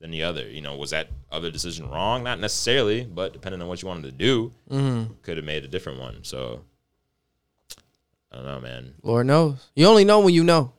than 0.00 0.10
the 0.10 0.22
other. 0.22 0.46
You 0.48 0.60
know, 0.60 0.76
was 0.76 0.90
that 0.90 1.08
other 1.32 1.50
decision 1.50 1.88
wrong? 1.88 2.22
Not 2.22 2.40
necessarily, 2.40 3.04
but 3.04 3.32
depending 3.32 3.62
on 3.62 3.68
what 3.68 3.80
you 3.80 3.88
wanted 3.88 4.04
to 4.04 4.12
do, 4.12 4.52
mm-hmm. 4.70 5.14
could 5.22 5.38
have 5.38 5.46
made 5.46 5.64
a 5.64 5.68
different 5.68 5.98
one. 5.98 6.24
So, 6.24 6.60
I 8.30 8.36
don't 8.36 8.44
know, 8.44 8.60
man. 8.60 8.94
Lord 9.02 9.26
knows. 9.26 9.70
You 9.74 9.86
only 9.86 10.04
know 10.04 10.20
when 10.20 10.34
you 10.34 10.44
know. 10.44 10.74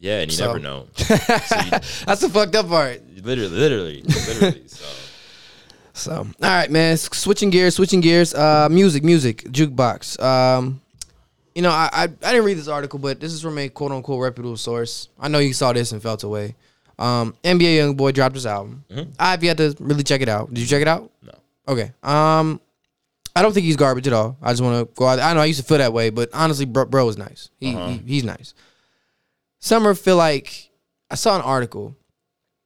Yeah, 0.00 0.20
and 0.20 0.30
you 0.30 0.36
So- 0.36 0.46
never 0.46 0.58
know. 0.58 0.86
so 0.94 1.14
you, 1.14 1.70
That's 2.06 2.20
the 2.20 2.28
fucked 2.32 2.56
up 2.56 2.68
part. 2.68 3.02
literally, 3.22 3.48
literally, 3.56 4.02
literally. 4.02 4.62
So, 4.68 4.86
So, 5.92 6.12
all 6.12 6.26
right, 6.40 6.70
man. 6.70 6.96
Switching 6.96 7.50
gears, 7.50 7.74
switching 7.74 8.00
gears. 8.00 8.32
Uh, 8.34 8.68
music, 8.70 9.04
music, 9.04 9.42
jukebox. 9.44 10.18
Um, 10.22 10.80
you 11.54 11.60
know, 11.62 11.70
I, 11.70 11.88
I 11.92 12.02
I 12.04 12.06
didn't 12.32 12.44
read 12.44 12.56
this 12.56 12.68
article, 12.68 12.98
but 12.98 13.20
this 13.20 13.32
is 13.34 13.42
from 13.42 13.58
a 13.58 13.68
quote 13.68 13.92
unquote 13.92 14.22
reputable 14.22 14.56
source. 14.56 15.08
I 15.18 15.28
know 15.28 15.38
you 15.40 15.52
saw 15.52 15.72
this 15.74 15.92
and 15.92 16.00
felt 16.00 16.22
away. 16.22 16.54
Um, 16.98 17.34
NBA 17.44 17.76
YoungBoy 17.96 18.14
dropped 18.14 18.34
his 18.36 18.46
album. 18.46 18.84
I've 19.18 19.42
yet 19.44 19.56
to 19.58 19.74
really 19.80 20.02
check 20.04 20.20
it 20.22 20.28
out. 20.28 20.52
Did 20.54 20.60
you 20.60 20.66
check 20.66 20.80
it 20.82 20.88
out? 20.88 21.10
no. 21.22 21.32
Okay. 21.68 21.92
Um, 22.02 22.60
I 23.36 23.42
don't 23.42 23.52
think 23.52 23.64
he's 23.66 23.76
garbage 23.76 24.06
at 24.06 24.12
all. 24.12 24.36
I 24.40 24.52
just 24.52 24.62
want 24.62 24.88
to 24.88 24.94
go 24.94 25.06
out. 25.06 25.18
I 25.18 25.34
know 25.34 25.40
I 25.40 25.46
used 25.46 25.60
to 25.60 25.66
feel 25.66 25.78
that 25.78 25.92
way, 25.92 26.10
but 26.10 26.30
honestly, 26.32 26.64
bro, 26.66 26.84
bro 26.86 27.08
is 27.08 27.18
nice. 27.18 27.50
He, 27.58 27.72
he 27.72 27.98
he's 28.06 28.24
nice. 28.24 28.54
Summer 29.60 29.94
feel 29.94 30.16
like 30.16 30.70
I 31.10 31.14
saw 31.14 31.36
an 31.36 31.42
article, 31.42 31.96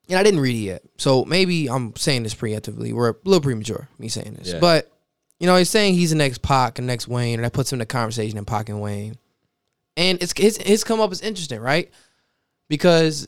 and 0.09 0.18
I 0.18 0.22
didn't 0.22 0.40
read 0.40 0.55
it 0.57 0.64
yet. 0.64 0.82
So 0.99 1.24
maybe 1.24 1.68
I'm 1.68 1.95
saying 1.97 2.22
this 2.22 2.34
preemptively. 2.34 2.92
We're 2.92 3.11
a 3.11 3.14
little 3.24 3.40
premature 3.42 3.88
me 3.99 4.09
saying 4.09 4.34
this, 4.34 4.53
Yeah. 4.53 4.59
but 4.61 4.90
you 5.40 5.47
know 5.47 5.57
he's 5.57 5.70
saying 5.70 5.95
he's 5.95 6.11
the 6.11 6.16
next 6.16 6.42
Pac 6.42 6.78
and 6.78 6.86
next 6.86 7.09
Wayne, 7.09 7.34
and 7.38 7.45
that 7.45 7.53
puts 7.53 7.72
him 7.72 7.76
in 7.76 7.80
the 7.80 7.86
conversation 7.86 8.38
in 8.38 8.45
Pac 8.45 8.68
and 8.68 8.80
Wayne. 8.80 9.16
And 9.97 10.22
it's 10.22 10.32
his 10.36 10.57
his 10.59 10.84
come 10.84 11.01
up 11.01 11.11
is 11.12 11.20
interesting, 11.20 11.61
right? 11.61 11.90
Because 12.68 13.26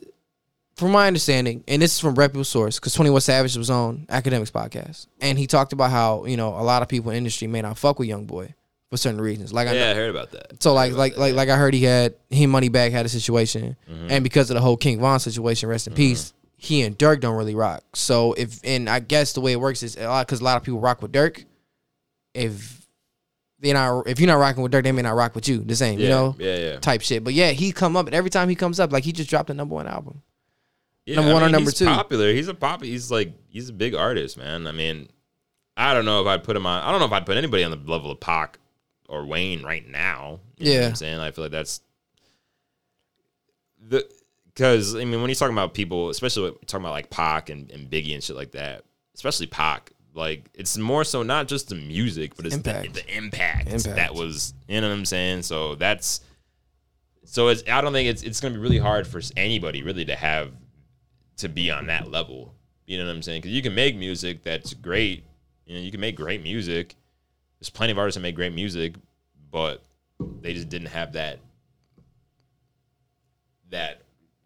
from 0.75 0.91
my 0.91 1.07
understanding, 1.07 1.63
and 1.67 1.81
this 1.81 1.93
is 1.95 1.99
from 1.99 2.15
reputable 2.15 2.43
source, 2.45 2.79
because 2.79 2.93
Twenty 2.93 3.09
One 3.09 3.21
Savage 3.21 3.55
was 3.57 3.69
on 3.69 4.05
Academics 4.09 4.51
podcast, 4.51 5.07
and 5.19 5.37
he 5.37 5.47
talked 5.47 5.73
about 5.73 5.91
how 5.91 6.25
you 6.25 6.37
know 6.37 6.49
a 6.49 6.63
lot 6.63 6.81
of 6.81 6.87
people 6.87 7.09
in 7.11 7.15
the 7.15 7.17
industry 7.17 7.47
may 7.47 7.61
not 7.61 7.77
fuck 7.77 7.99
with 7.99 8.07
Young 8.07 8.25
Boy 8.25 8.53
for 8.89 8.97
certain 8.97 9.19
reasons. 9.21 9.51
Like 9.53 9.67
I 9.67 9.73
know, 9.73 9.79
Yeah, 9.79 9.91
I 9.91 9.93
heard 9.95 10.09
about 10.09 10.31
that. 10.31 10.61
so 10.63 10.73
like 10.73 10.93
like 10.93 11.13
about 11.13 11.19
like 11.19 11.31
that, 11.31 11.37
like 11.37 11.49
I 11.49 11.57
heard 11.57 11.73
he 11.73 11.83
had 11.83 12.15
he 12.29 12.43
and 12.45 12.53
Moneybagg 12.53 12.91
had 12.91 13.05
a 13.05 13.09
situation, 13.09 13.75
Mm-hmm. 13.89 14.07
and 14.11 14.23
because 14.23 14.49
of 14.49 14.55
the 14.55 14.61
whole 14.61 14.77
King 14.77 14.99
Von 14.99 15.19
situation, 15.19 15.69
rest 15.69 15.87
in 15.87 15.93
peace. 15.93 16.33
He 16.59 16.81
and 16.81 16.97
Durk 16.97 17.19
don't 17.19 17.35
really 17.37 17.53
rock. 17.53 17.83
So 17.93 18.33
if 18.33 18.59
and 18.63 18.89
I 18.89 18.99
guess 18.99 19.33
the 19.33 19.41
way 19.41 19.51
it 19.51 19.59
works 19.59 19.83
is 19.83 19.95
a 19.95 20.07
lot 20.07 20.25
because 20.25 20.41
a 20.41 20.43
lot 20.43 20.57
of 20.57 20.63
people 20.63 20.79
rock 20.79 21.01
with 21.03 21.11
Durk. 21.11 21.45
If 22.33 22.87
they 23.59 23.73
not 23.73 24.07
if 24.07 24.19
you're 24.19 24.27
not 24.27 24.35
rocking 24.35 24.63
with 24.63 24.71
Durk, 24.71 24.83
they 24.83 24.91
may 24.91 25.01
not 25.03 25.15
rock 25.15 25.35
with 25.35 25.47
you. 25.47 25.59
The 25.59 25.75
same, 25.75 25.99
Yeah, 25.99 26.03
you 26.05 26.09
know, 26.09 26.35
yeah, 26.39 26.57
yeah. 26.57 26.79
type 26.79 27.01
shit. 27.01 27.23
But 27.23 27.33
yeah, 27.33 27.51
he 27.51 27.71
come 27.71 27.95
up 27.95 28.05
and 28.07 28.15
every 28.15 28.29
time 28.29 28.49
he 28.49 28.55
comes 28.55 28.79
up, 28.79 28.91
like 28.91 29.03
he 29.03 29.11
just 29.11 29.29
dropped 29.29 29.49
a 29.49 29.53
number 29.53 29.75
one 29.75 29.87
album. 29.87 30.21
Yeah, 31.05 31.15
Number 31.17 31.33
one 31.33 31.43
or 31.43 31.49
number 31.49 31.69
he's 31.69 31.79
two? 31.79 31.85
Popular. 31.85 32.33
He's 32.33 32.47
a 32.47 32.53
pop. 32.53 32.83
He's 32.83 33.09
like 33.11 33.33
he's 33.47 33.69
a 33.69 33.73
big 33.73 33.95
artist, 33.95 34.37
man. 34.37 34.67
I 34.67 34.71
mean, 34.71 35.09
I 35.75 35.93
don't 35.93 36.05
know 36.05 36.21
if 36.21 36.27
I'd 36.27 36.43
put 36.43 36.55
him 36.55 36.65
on. 36.65 36.83
I 36.83 36.89
don't 36.91 36.99
know 36.99 37.05
if 37.05 37.11
I'd 37.13 37.25
put 37.25 37.37
anybody 37.37 37.63
on 37.63 37.71
the 37.71 37.77
level 37.91 38.11
of 38.11 38.19
Pac 38.19 38.57
or 39.07 39.25
Wayne 39.25 39.63
right 39.63 39.87
now. 39.87 40.39
You 40.57 40.65
know 40.65 40.71
what 40.71 40.79
Yeah. 40.81 40.87
I'm 40.89 40.95
saying 40.95 41.19
I 41.19 41.31
feel 41.31 41.45
like 41.45 41.51
that's 41.51 41.81
the 43.87 44.07
because 44.45 44.95
I 44.95 44.99
mean 45.05 45.21
when 45.21 45.29
you're 45.29 45.35
talking 45.35 45.55
about 45.55 45.73
people, 45.73 46.09
especially 46.09 46.43
when 46.51 46.53
talking 46.65 46.83
about 46.85 46.93
like 46.93 47.09
Pac 47.09 47.49
and, 47.49 47.71
and 47.71 47.89
Biggie 47.89 48.13
and 48.13 48.23
shit 48.23 48.35
like 48.35 48.51
that, 48.51 48.83
especially 49.15 49.47
Pac. 49.47 49.91
Like 50.13 50.49
it's 50.55 50.77
more 50.77 51.03
so 51.03 51.21
not 51.21 51.47
just 51.47 51.69
the 51.69 51.75
music, 51.75 52.35
but 52.35 52.47
it's 52.47 52.55
Impact. 52.55 52.93
The, 52.95 53.01
the 53.01 53.17
impact, 53.17 53.67
Impact. 53.67 53.95
that 53.97 54.15
was. 54.15 54.53
You 54.67 54.81
know 54.81 54.89
what 54.89 54.95
I'm 54.95 55.05
saying? 55.05 55.43
So 55.43 55.75
that's 55.75 56.21
so 57.23 57.49
it's. 57.49 57.63
I 57.69 57.81
don't 57.81 57.93
think 57.93 58.09
it's 58.09 58.23
it's 58.23 58.39
gonna 58.41 58.55
be 58.55 58.59
really 58.59 58.79
hard 58.79 59.05
for 59.05 59.21
anybody 59.35 59.83
really 59.83 60.05
to 60.05 60.15
have 60.15 60.51
to 61.37 61.49
be 61.49 61.69
on 61.69 61.85
that 61.87 62.09
level. 62.09 62.55
You 62.87 62.97
know 62.97 63.05
what 63.05 63.15
I'm 63.15 63.21
saying? 63.21 63.41
Because 63.41 63.53
you 63.55 63.61
can 63.61 63.75
make 63.75 63.95
music 63.95 64.41
that's 64.43 64.73
great. 64.73 65.23
You 65.67 65.75
know, 65.75 65.81
you 65.81 65.91
can 65.91 65.99
make 65.99 66.15
great 66.15 66.41
music. 66.41 66.95
There's 67.59 67.69
plenty 67.69 67.91
of 67.91 67.97
artists 67.97 68.15
that 68.15 68.21
make 68.21 68.35
great 68.35 68.53
music, 68.53 68.95
but 69.51 69.83
they 70.41 70.53
just 70.53 70.69
didn't 70.69 70.89
have 70.89 71.13
that 71.13 71.39
that 73.69 74.01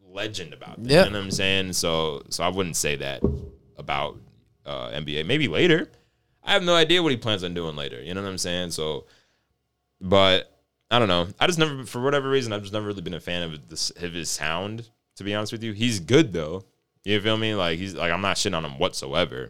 legend 0.10 0.54
about 0.54 0.78
them. 0.78 0.90
Yeah. 0.90 1.06
You 1.06 1.12
know 1.12 1.20
what 1.20 1.26
I'm 1.26 1.32
saying? 1.32 1.74
So 1.74 2.24
so 2.30 2.44
I 2.44 2.50
wouldn't 2.50 2.76
say 2.76 2.96
that 2.98 3.22
about 3.78 4.18
uh, 4.66 4.90
NBA. 4.90 5.26
Maybe 5.26 5.48
later. 5.48 5.90
I 6.44 6.54
have 6.54 6.64
no 6.64 6.76
idea 6.76 7.04
what 7.04 7.12
he 7.12 7.18
plans 7.18 7.44
on 7.44 7.54
doing 7.54 7.76
later. 7.76 8.02
You 8.02 8.14
know 8.16 8.22
what 8.24 8.30
I'm 8.30 8.38
saying? 8.38 8.72
So, 8.72 9.06
but 10.00 10.52
I 10.90 10.98
don't 10.98 11.08
know. 11.08 11.28
I 11.40 11.46
just 11.46 11.60
never, 11.60 11.86
for 11.86 12.02
whatever 12.02 12.28
reason, 12.30 12.52
I've 12.52 12.62
just 12.62 12.74
never 12.74 12.88
really 12.88 13.02
been 13.02 13.14
a 13.14 13.20
fan 13.20 13.44
of 13.44 13.70
this 13.70 13.92
of 13.92 14.14
his 14.14 14.30
sound. 14.30 14.90
To 15.18 15.24
be 15.24 15.36
honest 15.36 15.52
with 15.52 15.64
you, 15.64 15.74
he's 15.74 16.00
good 16.00 16.34
though. 16.34 16.66
You 17.04 17.20
feel 17.22 17.38
me? 17.38 17.54
Like 17.54 17.78
he's 17.78 17.94
like 17.94 18.12
I'm 18.12 18.22
not 18.22 18.38
shitting 18.38 18.56
on 18.56 18.66
him 18.66 18.80
whatsoever 18.80 19.50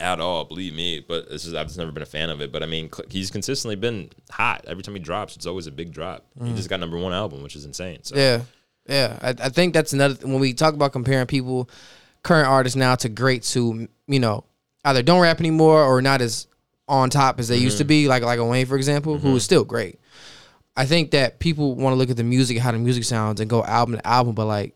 at 0.00 0.20
all. 0.20 0.44
Believe 0.44 0.74
me. 0.74 1.04
But 1.06 1.26
it's 1.30 1.44
just 1.44 1.56
I've 1.56 1.66
just 1.66 1.78
never 1.78 1.92
been 1.92 2.02
a 2.02 2.06
fan 2.06 2.30
of 2.30 2.40
it. 2.40 2.52
But 2.52 2.62
I 2.62 2.66
mean, 2.66 2.90
cl- 2.92 3.08
he's 3.10 3.30
consistently 3.30 3.76
been 3.76 4.10
hot. 4.30 4.64
Every 4.66 4.82
time 4.82 4.94
he 4.94 5.00
drops, 5.00 5.36
it's 5.36 5.46
always 5.46 5.66
a 5.66 5.72
big 5.72 5.92
drop. 5.92 6.24
He 6.42 6.52
just 6.54 6.68
got 6.68 6.80
number 6.80 6.98
one 6.98 7.12
album, 7.12 7.42
which 7.42 7.56
is 7.56 7.64
insane. 7.64 8.00
So 8.02 8.16
Yeah, 8.16 8.42
yeah. 8.88 9.18
I, 9.22 9.30
I 9.30 9.48
think 9.48 9.74
that's 9.74 9.92
another 9.92 10.14
when 10.26 10.38
we 10.40 10.52
talk 10.54 10.74
about 10.74 10.92
comparing 10.92 11.26
people, 11.26 11.68
current 12.22 12.48
artists 12.48 12.76
now 12.76 12.94
to 12.96 13.08
greats 13.08 13.52
who 13.54 13.88
you 14.06 14.20
know 14.20 14.44
either 14.84 15.02
don't 15.02 15.20
rap 15.20 15.40
anymore 15.40 15.82
or 15.82 16.00
not 16.02 16.20
as 16.20 16.46
on 16.88 17.10
top 17.10 17.40
as 17.40 17.48
they 17.48 17.56
used 17.56 17.78
to 17.78 17.84
Mm-hmm. 17.84 17.88
be. 17.88 18.08
Like 18.08 18.22
like 18.22 18.38
a 18.38 18.44
Wayne, 18.44 18.66
for 18.66 18.76
example, 18.76 19.18
who 19.18 19.34
is 19.36 19.44
still 19.44 19.64
great. 19.64 19.98
I 20.76 20.84
think 20.84 21.12
that 21.12 21.38
people 21.38 21.74
want 21.74 21.94
to 21.94 21.96
look 21.96 22.10
at 22.10 22.18
the 22.18 22.22
music, 22.22 22.58
how 22.58 22.70
the 22.70 22.78
music 22.78 23.04
sounds, 23.04 23.40
and 23.40 23.48
go 23.48 23.64
album 23.64 23.96
to 23.96 24.06
album, 24.06 24.34
but 24.34 24.44
like 24.44 24.74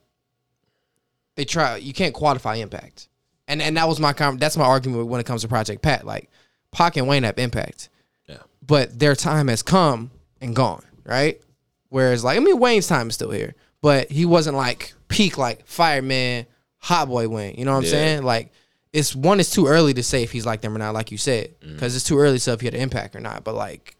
they 1.37 1.45
try, 1.45 1.77
you 1.77 1.93
can't 1.93 2.15
quantify 2.15 2.59
impact. 2.59 3.09
And 3.51 3.61
and 3.61 3.77
that 3.77 3.89
was 3.89 3.99
my 4.01 4.13
com- 4.13 4.39
that's 4.39 4.57
my 4.57 4.65
argument 4.65 5.09
when 5.09 5.21
it 5.21 5.27
comes 5.27 5.43
to 5.43 5.49
Project 5.49 5.83
Pat. 5.83 6.07
Like 6.07 6.31
Pac 6.73 6.97
and 6.97 7.07
Wayne 7.09 7.25
have 7.25 7.39
impact 7.39 7.89
yeah, 8.29 8.39
but 8.67 8.99
their 8.99 9.15
time 9.17 9.49
has 9.49 9.63
come 9.63 10.11
and 10.41 10.55
gone, 10.55 10.85
right? 11.05 11.41
Whereas, 11.89 12.23
like, 12.23 12.37
I 12.37 12.41
mean, 12.41 12.59
Wayne's 12.61 12.87
time 12.87 13.09
is 13.09 13.17
still 13.17 13.33
here, 13.33 13.55
but 13.83 14.11
he 14.11 14.25
wasn't 14.25 14.57
like 14.57 14.95
peak 15.09 15.37
like 15.37 15.67
Fireman, 15.67 16.47
Hot 16.79 17.09
Boy 17.09 17.29
Wayne. 17.29 17.57
You 17.57 17.65
know 17.65 17.73
what 17.73 17.79
I'm 17.79 17.85
Yeah. 17.85 17.91
saying? 17.91 18.23
Like, 18.23 18.53
it's 18.93 19.15
one, 19.15 19.41
it's 19.41 19.51
too 19.51 19.67
early 19.67 19.93
to 19.95 20.03
say 20.03 20.23
if 20.23 20.31
he's 20.31 20.47
like 20.47 20.61
them 20.61 20.75
or 20.75 20.79
not, 20.79 20.95
like 20.95 21.11
you 21.11 21.19
said, 21.19 21.61
mm. 21.61 21.75
because 21.75 21.97
it's 21.97 22.05
too 22.05 22.19
early 22.19 22.37
to 22.37 22.41
say 22.41 22.53
if 22.53 22.61
he 22.61 22.67
had 22.69 22.75
an 22.75 22.81
impact 22.81 23.17
or 23.17 23.21
not. 23.21 23.43
But 23.43 23.57
like, 23.57 23.97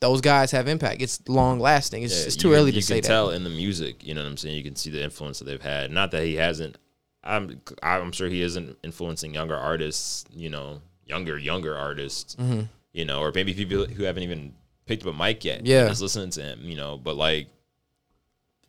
those 0.00 0.20
guys 0.20 0.50
have 0.50 0.66
impact. 0.66 1.00
It's 1.00 1.20
long 1.28 1.60
lasting. 1.60 2.02
It's, 2.02 2.18
Yeah, 2.18 2.26
it's 2.26 2.36
too 2.36 2.48
you, 2.48 2.54
early 2.56 2.72
you 2.72 2.80
to 2.80 2.82
say 2.82 2.96
You 2.96 3.02
can 3.02 3.08
tell 3.08 3.30
in 3.30 3.44
the 3.44 3.50
music. 3.50 4.04
You 4.04 4.14
know 4.14 4.22
what 4.22 4.28
I'm 4.28 4.36
saying? 4.36 4.56
You 4.56 4.64
can 4.64 4.74
see 4.74 4.90
the 4.90 5.02
influence 5.02 5.38
that 5.38 5.44
they've 5.44 5.62
had. 5.62 5.92
Not 5.92 6.10
that 6.10 6.24
he 6.24 6.34
hasn't. 6.34 6.76
I'm 7.24 7.60
I'm 7.82 8.12
sure 8.12 8.28
he 8.28 8.42
isn't 8.42 8.76
influencing 8.82 9.34
younger 9.34 9.56
artists. 9.56 10.24
You 10.32 10.50
know, 10.50 10.80
younger 11.06 11.38
younger 11.38 11.76
artists. 11.76 12.36
Mm-hmm. 12.36 12.62
You 12.92 13.04
know, 13.04 13.20
or 13.20 13.32
maybe 13.34 13.52
people 13.54 13.86
who 13.86 14.04
haven't 14.04 14.22
even 14.22 14.54
picked 14.86 15.04
up 15.06 15.12
a 15.14 15.16
mic 15.16 15.44
yet. 15.44 15.66
Yeah. 15.66 15.88
just 15.88 16.02
listening 16.02 16.30
to 16.30 16.42
him. 16.42 16.60
You 16.62 16.76
know, 16.76 16.96
but 16.98 17.16
like, 17.16 17.48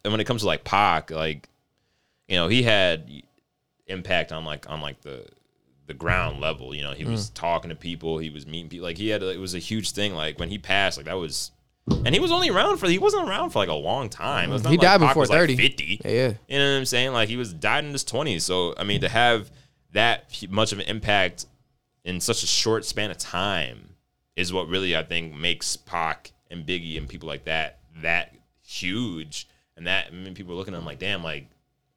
and 0.04 0.12
when 0.14 0.20
it 0.20 0.26
comes 0.26 0.42
to 0.42 0.48
like 0.48 0.64
Pac, 0.64 1.12
like, 1.12 1.50
you 2.28 2.36
know, 2.38 2.48
he 2.48 2.64
had 2.64 3.10
impact 3.88 4.32
on 4.32 4.46
like 4.46 4.70
on 4.70 4.82
like 4.82 5.02
the 5.02 5.26
the 5.88 5.94
ground 5.94 6.42
level. 6.42 6.74
You 6.74 6.82
know, 6.84 6.94
he 6.94 7.04
Mm. 7.04 7.12
was 7.12 7.30
talking 7.30 7.70
to 7.70 7.76
people, 7.76 8.18
he 8.18 8.32
was 8.32 8.48
meeting 8.48 8.70
people. 8.70 8.86
Like 8.88 8.98
he 8.98 9.10
had, 9.10 9.22
it 9.22 9.40
was 9.40 9.54
a 9.54 9.60
huge 9.60 9.92
thing. 9.92 10.16
Like 10.16 10.40
when 10.40 10.50
he 10.50 10.58
passed, 10.58 10.98
like 10.98 11.06
that 11.06 11.14
was, 11.18 11.52
and 11.88 12.14
he 12.14 12.20
was 12.20 12.32
only 12.32 12.50
around 12.50 12.78
for 12.78 12.88
he 12.88 12.98
wasn't 12.98 13.28
around 13.28 13.52
for 13.52 13.60
like 13.60 13.70
a 13.70 13.74
long 13.74 14.10
time. 14.10 14.50
It 14.50 14.54
was 14.54 14.64
not 14.64 14.72
He 14.72 14.78
like 14.78 14.84
died 14.84 15.00
Pac 15.02 15.10
before 15.10 15.22
was, 15.22 15.30
like, 15.30 15.40
30. 15.40 15.56
Fifty. 15.56 16.02
Yeah, 16.04 16.12
yeah. 16.12 16.34
You 16.48 16.60
know 16.60 16.72
what 16.72 16.78
I'm 16.80 16.86
saying? 16.86 17.14
Like 17.14 17.30
he 17.30 17.38
was 17.38 17.54
died 17.54 17.86
in 17.86 17.92
his 17.92 18.04
20s. 18.04 18.42
So 18.42 18.74
I 18.78 18.84
mean, 18.84 19.02
to 19.02 19.10
have 19.10 19.52
that 19.94 20.26
much 20.50 20.72
of 20.72 20.80
an 20.80 20.86
impact 20.86 21.46
in 22.04 22.20
such 22.20 22.44
a 22.44 22.48
short 22.48 22.86
span 22.86 23.12
of 23.12 23.18
time 23.18 23.90
is 24.36 24.52
what 24.52 24.68
really 24.68 24.96
I 24.96 25.04
think 25.04 25.34
makes 25.36 25.76
Pac 25.78 26.32
and 26.52 26.66
Biggie 26.66 26.98
and 26.98 27.08
people 27.08 27.28
like 27.28 27.46
that 27.46 27.80
that 28.02 28.36
huge. 28.64 29.48
And 29.78 29.88
that 29.88 30.08
I 30.08 30.12
mean, 30.12 30.34
people 30.34 30.54
are 30.54 30.58
looking 30.58 30.74
at 30.74 30.80
him 30.80 30.86
like, 30.86 31.00
damn, 31.00 31.24
like 31.24 31.48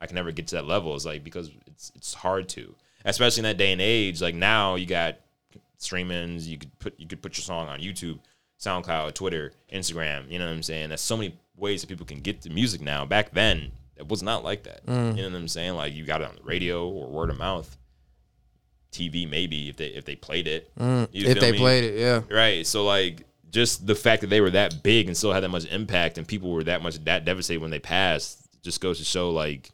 I 0.01 0.07
can 0.07 0.17
never 0.17 0.33
get 0.33 0.49
to 0.49 0.57
that 0.57 0.67
level. 0.67 0.95
It's 0.95 1.05
like 1.05 1.25
because 1.25 1.51
it's 1.67 1.93
it's 1.95 2.15
hard 2.15 2.49
to, 2.51 2.75
especially 3.05 3.41
in 3.41 3.45
that 3.45 3.57
day 3.57 3.73
and 3.73 3.81
age. 3.81 4.21
Like 4.21 4.35
now, 4.35 4.75
you 4.75 4.87
got 4.87 5.17
streamings. 5.79 6.47
You 6.47 6.59
could 6.59 6.79
put 6.79 6.95
you 6.99 7.07
could 7.07 7.23
put 7.23 7.37
your 7.37 7.43
song 7.43 7.69
on 7.69 7.81
YouTube, 7.81 8.19
SoundCloud, 8.61 9.15
Twitter, 9.15 9.53
Instagram. 9.73 10.31
You 10.31 10.39
know 10.39 10.47
what 10.47 10.53
I'm 10.53 10.63
saying? 10.63 10.89
There's 10.89 11.01
so 11.01 11.17
many 11.17 11.39
ways 11.57 11.81
that 11.81 11.89
people 11.89 12.07
can 12.07 12.21
get 12.21 12.43
the 12.43 12.51
music 12.51 12.81
now. 12.81 13.05
Back 13.05 13.33
then, 13.33 13.73
it 13.97 14.09
was 14.09 14.23
not 14.23 14.45
like 14.45 14.65
that. 14.65 14.87
Mm. 14.87 15.17
You 15.17 15.23
know 15.23 15.31
what 15.31 15.37
I'm 15.37 15.49
saying? 15.49 15.75
Like 15.75 15.95
you 15.95 16.05
got 16.05 16.21
it 16.23 16.29
on 16.29 16.37
the 16.37 16.43
radio 16.43 16.89
or 16.89 17.09
word 17.09 17.31
of 17.31 17.39
mouth, 17.39 17.77
TV 18.93 19.29
maybe 19.29 19.69
if 19.69 19.77
they 19.77 19.87
if 19.87 20.05
they 20.05 20.17
played 20.17 20.47
it. 20.47 20.71
Mm. 20.77 21.09
if 21.13 21.41
they 21.41 21.53
me? 21.53 21.59
played 21.59 21.85
it, 21.85 21.99
yeah. 21.99 22.23
Right. 22.35 22.67
So 22.67 22.85
like 22.85 23.25
just 23.51 23.87
the 23.87 23.95
fact 23.95 24.21
that 24.21 24.29
they 24.29 24.41
were 24.41 24.51
that 24.51 24.83
big 24.83 25.07
and 25.07 25.17
still 25.17 25.33
had 25.33 25.43
that 25.43 25.49
much 25.49 25.65
impact 25.67 26.19
and 26.19 26.27
people 26.27 26.53
were 26.53 26.65
that 26.65 26.83
much 26.83 27.03
that 27.05 27.25
devastated 27.25 27.61
when 27.61 27.71
they 27.71 27.79
passed 27.79 28.47
just 28.63 28.81
goes 28.81 28.99
to 28.99 29.05
show 29.05 29.31
like 29.31 29.71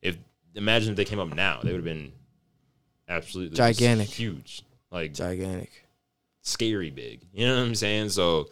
if 0.00 0.16
imagine 0.54 0.90
if 0.90 0.96
they 0.96 1.04
came 1.04 1.18
up 1.18 1.34
now, 1.34 1.60
they 1.62 1.70
would 1.70 1.78
have 1.78 1.84
been 1.84 2.12
absolutely 3.08 3.56
Gigantic. 3.56 4.08
huge. 4.08 4.62
Like 4.90 5.12
Gigantic. 5.12 5.83
Scary 6.44 6.90
big. 6.90 7.22
You 7.32 7.46
know 7.48 7.56
what 7.56 7.66
I'm 7.66 7.74
saying? 7.74 8.10
So 8.10 8.48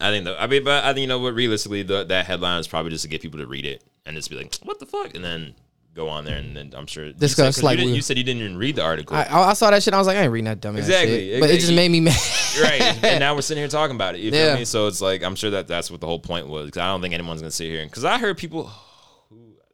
I 0.00 0.10
think 0.10 0.24
though 0.24 0.36
I 0.38 0.46
mean 0.46 0.62
but 0.64 0.84
I 0.84 0.92
think 0.92 1.02
you 1.02 1.06
know 1.08 1.18
what 1.18 1.34
realistically 1.34 1.82
the, 1.82 2.04
that 2.04 2.26
headline 2.26 2.60
is 2.60 2.68
probably 2.68 2.90
just 2.90 3.02
to 3.02 3.08
get 3.08 3.20
people 3.22 3.40
to 3.40 3.46
read 3.46 3.66
it 3.66 3.82
and 4.06 4.14
just 4.16 4.30
be 4.30 4.36
like, 4.36 4.54
What 4.62 4.78
the 4.78 4.86
fuck? 4.86 5.14
And 5.14 5.24
then 5.24 5.54
go 5.94 6.08
on 6.08 6.24
there 6.24 6.36
and 6.38 6.56
then 6.56 6.72
I'm 6.76 6.86
sure 6.86 7.06
you 7.06 7.12
Discuss, 7.12 7.36
said, 7.56 7.60
'cause 7.60 7.62
like, 7.62 7.78
you, 7.78 7.86
we- 7.86 7.92
you 7.94 8.00
said 8.02 8.16
you 8.16 8.24
didn't 8.24 8.42
even 8.42 8.56
read 8.56 8.76
the 8.76 8.82
article. 8.82 9.16
I, 9.16 9.26
I 9.30 9.52
saw 9.52 9.70
that 9.70 9.82
shit. 9.82 9.92
I 9.94 9.98
was 9.98 10.06
like, 10.06 10.16
I 10.16 10.22
ain't 10.22 10.32
reading 10.32 10.46
that 10.46 10.60
dumbass 10.60 10.78
Exactly. 10.78 11.30
shit. 11.32 11.40
But 11.40 11.50
it 11.50 11.60
just 11.60 11.72
made 11.72 11.90
me 11.90 12.00
mad. 12.00 12.16
right. 12.62 12.80
And 13.04 13.20
now 13.20 13.34
we're 13.34 13.42
sitting 13.42 13.60
here 13.60 13.68
talking 13.68 13.94
about 13.96 14.14
it. 14.14 14.20
You 14.22 14.30
feel 14.30 14.46
Yeah. 14.48 14.54
me? 14.56 14.64
So 14.64 14.86
it's 14.86 15.00
like 15.00 15.22
I'm 15.22 15.34
sure 15.34 15.50
that 15.50 15.68
that's 15.68 15.90
what 15.90 16.00
the 16.00 16.06
whole 16.06 16.18
point 16.20 16.48
was. 16.48 16.66
Because 16.66 16.80
I 16.80 16.86
don't 16.88 17.00
think 17.02 17.14
anyone's 17.14 17.40
gonna 17.42 17.50
sit 17.50 17.66
here 17.68 17.84
because 17.84 18.04
I 18.04 18.18
heard 18.18 18.36
people. 18.38 18.70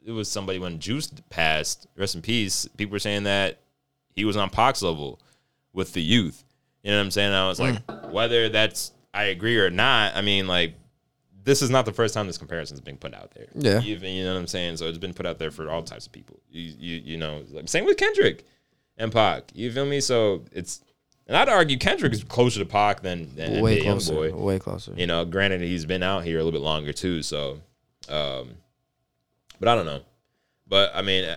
It 0.04 0.12
was 0.12 0.28
somebody 0.30 0.58
when 0.58 0.78
Juice 0.78 1.12
passed. 1.28 1.86
Rest 1.96 2.14
in 2.14 2.22
peace. 2.22 2.66
People 2.78 2.92
were 2.92 2.98
saying 2.98 3.24
that 3.24 3.60
he 4.14 4.24
was 4.24 4.38
on 4.38 4.48
Pac's 4.48 4.80
level 4.82 5.20
with 5.74 5.92
the 5.92 6.00
youth. 6.02 6.44
You 6.88 6.94
know 6.94 7.00
what 7.00 7.04
I'm 7.04 7.10
saying? 7.10 7.32
I 7.34 7.46
was 7.48 7.60
like, 7.60 7.86
Mm. 7.86 8.10
whether 8.12 8.48
that's 8.48 8.92
I 9.12 9.24
agree 9.24 9.58
or 9.58 9.68
not. 9.70 10.16
I 10.16 10.22
mean, 10.22 10.46
like. 10.48 10.74
This 11.44 11.62
is 11.62 11.70
not 11.70 11.86
the 11.86 11.92
first 11.92 12.12
time 12.12 12.26
this 12.26 12.36
comparison's 12.36 12.80
been 12.82 12.98
put 12.98 13.14
out 13.14 13.30
there. 13.30 13.46
Yeah. 13.54 13.80
you, 13.80 13.96
you 13.96 14.22
know 14.24 14.34
what 14.34 14.38
I'm 14.40 14.46
saying. 14.46 14.76
So 14.76 14.86
it's 14.86 14.98
been 14.98 15.14
put 15.14 15.24
out 15.24 15.38
there 15.38 15.50
for 15.50 15.70
all 15.70 15.82
types 15.82 16.04
of 16.04 16.12
people. 16.12 16.38
You, 16.50 16.74
you, 16.78 16.96
you 17.12 17.16
know, 17.16 17.42
like 17.50 17.70
same 17.70 17.86
with 17.86 17.96
Kendrick 17.96 18.44
and 18.98 19.10
Pac. 19.10 19.44
You 19.54 19.72
feel 19.72 19.86
me? 19.86 20.02
So 20.02 20.44
it's, 20.52 20.82
and 21.26 21.34
I'd 21.34 21.48
argue 21.48 21.78
Kendrick 21.78 22.12
is 22.12 22.22
closer 22.22 22.58
to 22.58 22.66
Pac 22.66 23.00
than, 23.00 23.34
than 23.34 23.62
way 23.62 23.78
NBA 23.80 23.82
closer. 23.82 24.12
Youngboy. 24.14 24.32
Way 24.34 24.58
closer. 24.58 24.92
You 24.94 25.06
know, 25.06 25.24
granted 25.24 25.62
he's 25.62 25.86
been 25.86 26.02
out 26.02 26.24
here 26.24 26.38
a 26.38 26.44
little 26.44 26.58
bit 26.58 26.64
longer 26.64 26.92
too. 26.92 27.22
So, 27.22 27.60
um, 28.10 28.50
but 29.58 29.68
I 29.68 29.74
don't 29.74 29.86
know. 29.86 30.02
But 30.66 30.90
I 30.94 31.00
mean, 31.00 31.34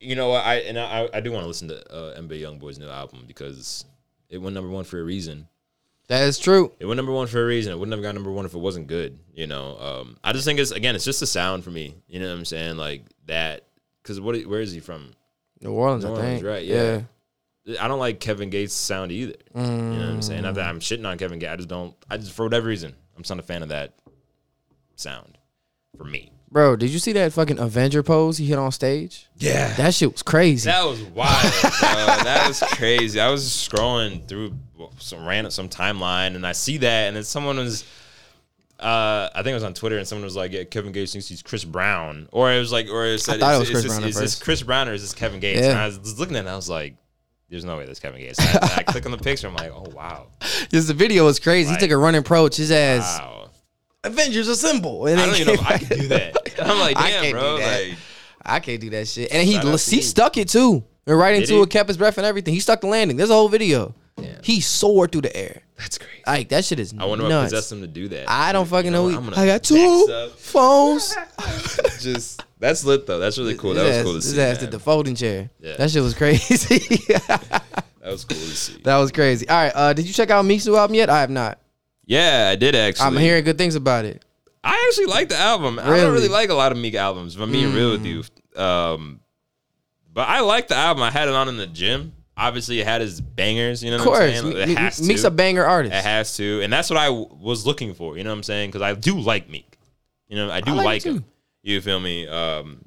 you 0.00 0.16
know 0.16 0.28
what? 0.28 0.44
I 0.44 0.56
and 0.56 0.78
I, 0.78 1.08
I 1.14 1.20
do 1.20 1.32
want 1.32 1.44
to 1.44 1.48
listen 1.48 1.68
to 1.68 1.92
uh, 1.92 2.20
NBA 2.20 2.42
Youngboy's 2.42 2.78
new 2.78 2.88
album 2.90 3.24
because 3.26 3.86
it 4.28 4.38
went 4.38 4.54
number 4.54 4.70
one 4.70 4.84
for 4.84 4.98
a 5.00 5.02
reason. 5.04 5.48
That 6.08 6.22
is 6.22 6.38
true. 6.38 6.72
It 6.78 6.86
went 6.86 6.96
number 6.96 7.10
one 7.12 7.26
for 7.26 7.42
a 7.42 7.46
reason. 7.46 7.72
It 7.72 7.78
wouldn't 7.78 7.92
have 7.94 8.02
got 8.02 8.14
number 8.14 8.30
one 8.30 8.46
if 8.46 8.54
it 8.54 8.58
wasn't 8.58 8.86
good. 8.86 9.18
You 9.34 9.46
know, 9.48 9.76
um, 9.78 10.16
I 10.22 10.32
just 10.32 10.44
think 10.44 10.60
it's 10.60 10.70
again, 10.70 10.94
it's 10.94 11.04
just 11.04 11.18
the 11.20 11.26
sound 11.26 11.64
for 11.64 11.70
me. 11.70 11.94
You 12.06 12.20
know 12.20 12.28
what 12.28 12.38
I'm 12.38 12.44
saying? 12.44 12.76
Like 12.76 13.02
that, 13.26 13.64
because 14.02 14.20
what? 14.20 14.40
Where 14.46 14.60
is 14.60 14.72
he 14.72 14.80
from? 14.80 15.10
New 15.60 15.72
Orleans, 15.72 16.04
New 16.04 16.10
I 16.10 16.12
Orleans, 16.12 16.40
think. 16.40 16.46
right, 16.46 16.64
Yeah. 16.64 17.02
yeah. 17.64 17.82
I 17.82 17.88
don't 17.88 17.98
like 17.98 18.20
Kevin 18.20 18.50
Gates' 18.50 18.74
sound 18.74 19.10
either. 19.10 19.34
You 19.54 19.60
know 19.62 19.98
what 19.98 20.08
I'm 20.08 20.22
saying? 20.22 20.42
That 20.42 20.56
I'm 20.58 20.78
shitting 20.78 21.04
on 21.04 21.18
Kevin 21.18 21.40
Gates. 21.40 21.50
I 21.52 21.56
just 21.56 21.68
don't. 21.68 21.94
I 22.08 22.16
just 22.18 22.32
for 22.32 22.44
whatever 22.44 22.68
reason, 22.68 22.94
I'm 23.16 23.22
just 23.22 23.30
not 23.30 23.40
a 23.40 23.42
fan 23.42 23.64
of 23.64 23.70
that 23.70 23.94
sound 24.94 25.36
for 25.96 26.04
me. 26.04 26.30
Bro, 26.50 26.76
did 26.76 26.90
you 26.90 26.98
see 26.98 27.12
that 27.12 27.32
fucking 27.32 27.58
Avenger 27.58 28.02
pose 28.02 28.38
he 28.38 28.46
hit 28.46 28.58
on 28.58 28.70
stage? 28.72 29.26
Yeah. 29.36 29.72
That 29.74 29.94
shit 29.94 30.12
was 30.12 30.22
crazy. 30.22 30.70
That 30.70 30.84
was 30.84 31.02
wild, 31.02 31.42
bro. 31.60 31.70
that 31.80 32.44
was 32.46 32.60
crazy. 32.74 33.20
I 33.20 33.28
was 33.30 33.44
scrolling 33.44 34.26
through 34.28 34.54
some 34.98 35.26
random 35.26 35.50
some 35.50 35.68
timeline, 35.68 36.34
and 36.36 36.46
I 36.46 36.52
see 36.52 36.78
that, 36.78 37.08
and 37.08 37.16
then 37.16 37.24
someone 37.24 37.56
was, 37.56 37.82
uh, 38.78 39.28
I 39.34 39.42
think 39.42 39.48
it 39.48 39.54
was 39.54 39.64
on 39.64 39.74
Twitter, 39.74 39.98
and 39.98 40.06
someone 40.06 40.24
was 40.24 40.36
like, 40.36 40.52
"Yeah, 40.52 40.64
Kevin 40.64 40.92
Gates 40.92 41.12
thinks 41.12 41.28
he's 41.28 41.42
Chris 41.42 41.64
Brown," 41.64 42.28
or 42.30 42.52
it 42.52 42.58
was 42.58 42.72
like, 42.72 42.88
or 42.88 43.06
it 43.06 43.18
said, 43.20 43.40
thought 43.40 43.54
it 43.54 43.54
is, 43.54 43.60
was 43.60 43.70
Chris 43.70 43.84
is, 43.84 43.90
Brown 43.90 44.02
this, 44.02 44.14
is 44.16 44.20
this. 44.20 44.42
Chris 44.42 44.62
Brown 44.62 44.88
or 44.88 44.92
is 44.92 45.02
this 45.02 45.14
Kevin 45.14 45.40
Gates? 45.40 45.60
Yeah. 45.60 45.70
And 45.70 45.78
I 45.78 45.86
was 45.86 46.18
looking 46.18 46.36
at 46.36 46.40
it, 46.40 46.46
and 46.46 46.48
I 46.50 46.56
was 46.56 46.68
like, 46.70 46.94
"There's 47.48 47.64
no 47.64 47.76
way 47.76 47.86
that's 47.86 48.00
Kevin 48.00 48.20
Gates." 48.20 48.38
And 48.38 48.48
I, 48.62 48.74
I 48.78 48.82
click 48.84 49.04
on 49.04 49.12
the 49.12 49.18
picture, 49.18 49.48
I'm 49.48 49.54
like, 49.54 49.72
"Oh 49.74 49.90
wow, 49.94 50.28
Just 50.70 50.88
the 50.88 50.94
video 50.94 51.24
was 51.24 51.40
crazy. 51.40 51.70
Like- 51.70 51.80
he 51.80 51.86
took 51.86 51.92
a 51.92 51.96
running 51.98 52.20
approach. 52.20 52.56
His 52.56 52.70
ass 52.70 53.18
wow." 53.18 53.45
Avengers 54.06 54.48
assemble. 54.48 55.06
And 55.06 55.20
I 55.20 55.26
don't 55.26 55.34
even 55.36 55.46
know 55.48 55.60
if 55.60 55.66
I 55.66 55.78
can 55.78 55.98
do 55.98 56.08
that. 56.08 56.36
I'm 56.62 56.78
like, 56.78 56.96
I 56.96 57.10
damn, 57.10 57.22
can't 57.22 57.34
bro, 57.34 57.56
do 57.58 57.62
that. 57.62 57.88
like. 57.88 57.98
I 58.48 58.60
can't 58.60 58.80
do 58.80 58.90
that 58.90 59.08
shit. 59.08 59.32
And 59.32 59.46
he 59.46 59.54
Shout 59.54 59.66
out 59.66 59.78
to 59.78 59.90
he 59.90 59.96
you. 59.96 60.02
stuck 60.02 60.36
it 60.36 60.48
too. 60.48 60.84
And 61.06 61.18
right 61.18 61.34
into 61.36 61.62
it, 61.62 61.70
kept 61.70 61.88
his 61.88 61.96
breath 61.96 62.16
and 62.18 62.26
everything. 62.26 62.54
He 62.54 62.60
stuck 62.60 62.80
the 62.80 62.86
landing. 62.86 63.16
There's 63.16 63.30
a 63.30 63.34
whole 63.34 63.48
video. 63.48 63.94
Yeah. 64.18 64.38
He 64.42 64.60
soared 64.60 65.12
through 65.12 65.20
the 65.22 65.36
air. 65.36 65.62
That's 65.76 65.98
crazy. 65.98 66.22
Like 66.26 66.48
that 66.48 66.64
shit 66.64 66.80
is 66.80 66.94
I 66.98 67.04
wonder 67.04 67.24
what 67.24 67.42
possessed 67.44 67.70
him 67.70 67.82
to 67.82 67.86
do 67.86 68.08
that. 68.08 68.30
I 68.30 68.52
don't 68.52 68.66
fucking 68.66 68.90
know. 68.90 69.08
He- 69.08 69.16
I'm 69.16 69.24
gonna 69.24 69.36
I 69.36 69.46
got 69.46 69.62
two 69.62 70.06
phones. 70.36 71.14
Just 72.00 72.42
that's 72.58 72.84
lit 72.84 73.06
though. 73.06 73.18
That's 73.18 73.36
really 73.36 73.56
cool. 73.56 73.74
That 73.74 73.84
was 73.86 74.02
cool 74.02 74.14
to 74.14 74.22
see. 74.22 74.36
did 74.36 74.70
the 74.70 74.78
folding 74.78 75.14
chair. 75.16 75.50
Yeah. 75.60 75.76
That 75.76 75.90
shit 75.90 76.02
was 76.02 76.14
crazy. 76.14 77.00
That 78.06 78.12
was 78.12 78.24
cool 78.24 78.38
to 78.38 78.44
see. 78.44 78.80
that 78.84 78.98
was 78.98 79.10
crazy. 79.10 79.48
All 79.48 79.56
right, 79.56 79.72
uh, 79.74 79.92
did 79.92 80.06
you 80.06 80.12
check 80.12 80.30
out 80.30 80.44
new 80.44 80.76
album 80.76 80.94
yet? 80.94 81.10
I 81.10 81.20
have 81.22 81.30
not. 81.30 81.58
Yeah, 82.06 82.48
I 82.52 82.56
did 82.56 82.74
actually. 82.74 83.06
I'm 83.06 83.16
hearing 83.16 83.44
good 83.44 83.58
things 83.58 83.74
about 83.74 84.04
it. 84.04 84.24
I 84.62 84.84
actually 84.88 85.06
like 85.06 85.28
the 85.28 85.36
album. 85.36 85.78
I 85.78 85.88
Really? 85.88 86.00
don't 86.02 86.12
really 86.12 86.28
like 86.28 86.50
a 86.50 86.54
lot 86.54 86.72
of 86.72 86.78
Meek 86.78 86.94
albums, 86.94 87.36
if 87.36 87.40
I'm 87.40 87.52
being 87.52 87.72
real 87.74 87.90
with 87.92 88.04
you. 88.04 88.22
Um, 88.60 89.20
but 90.12 90.28
I 90.28 90.40
like 90.40 90.68
the 90.68 90.74
album. 90.76 91.02
I 91.02 91.10
had 91.10 91.28
it 91.28 91.34
on 91.34 91.48
in 91.48 91.56
the 91.56 91.66
gym. 91.66 92.12
Obviously, 92.36 92.80
it 92.80 92.86
had 92.86 93.00
his 93.00 93.20
bangers. 93.20 93.82
You 93.82 93.90
know 93.90 93.96
Of 93.98 94.06
what 94.06 94.22
I'm 94.22 94.42
course, 94.42 94.54
saying? 94.56 94.70
It 94.70 94.78
has 94.78 95.06
Meek's 95.06 95.22
to. 95.22 95.28
a 95.28 95.30
banger 95.30 95.64
artist. 95.64 95.94
It 95.94 96.02
has 96.04 96.36
to, 96.36 96.60
and 96.62 96.72
that's 96.72 96.90
what 96.90 96.98
I 96.98 97.06
w- 97.06 97.28
was 97.40 97.64
looking 97.66 97.94
for. 97.94 98.16
You 98.18 98.24
know 98.24 98.30
what 98.30 98.36
I'm 98.36 98.42
saying? 98.42 98.70
Because 98.70 98.82
I 98.82 98.94
do 98.94 99.18
like 99.18 99.48
Meek. 99.48 99.78
You 100.28 100.36
know, 100.36 100.50
I 100.50 100.60
do 100.60 100.72
I 100.72 100.74
like 100.74 100.84
like, 100.84 101.02
him. 101.04 101.24
You 101.62 101.80
feel 101.80 101.98
me? 102.00 102.26
Um, 102.28 102.84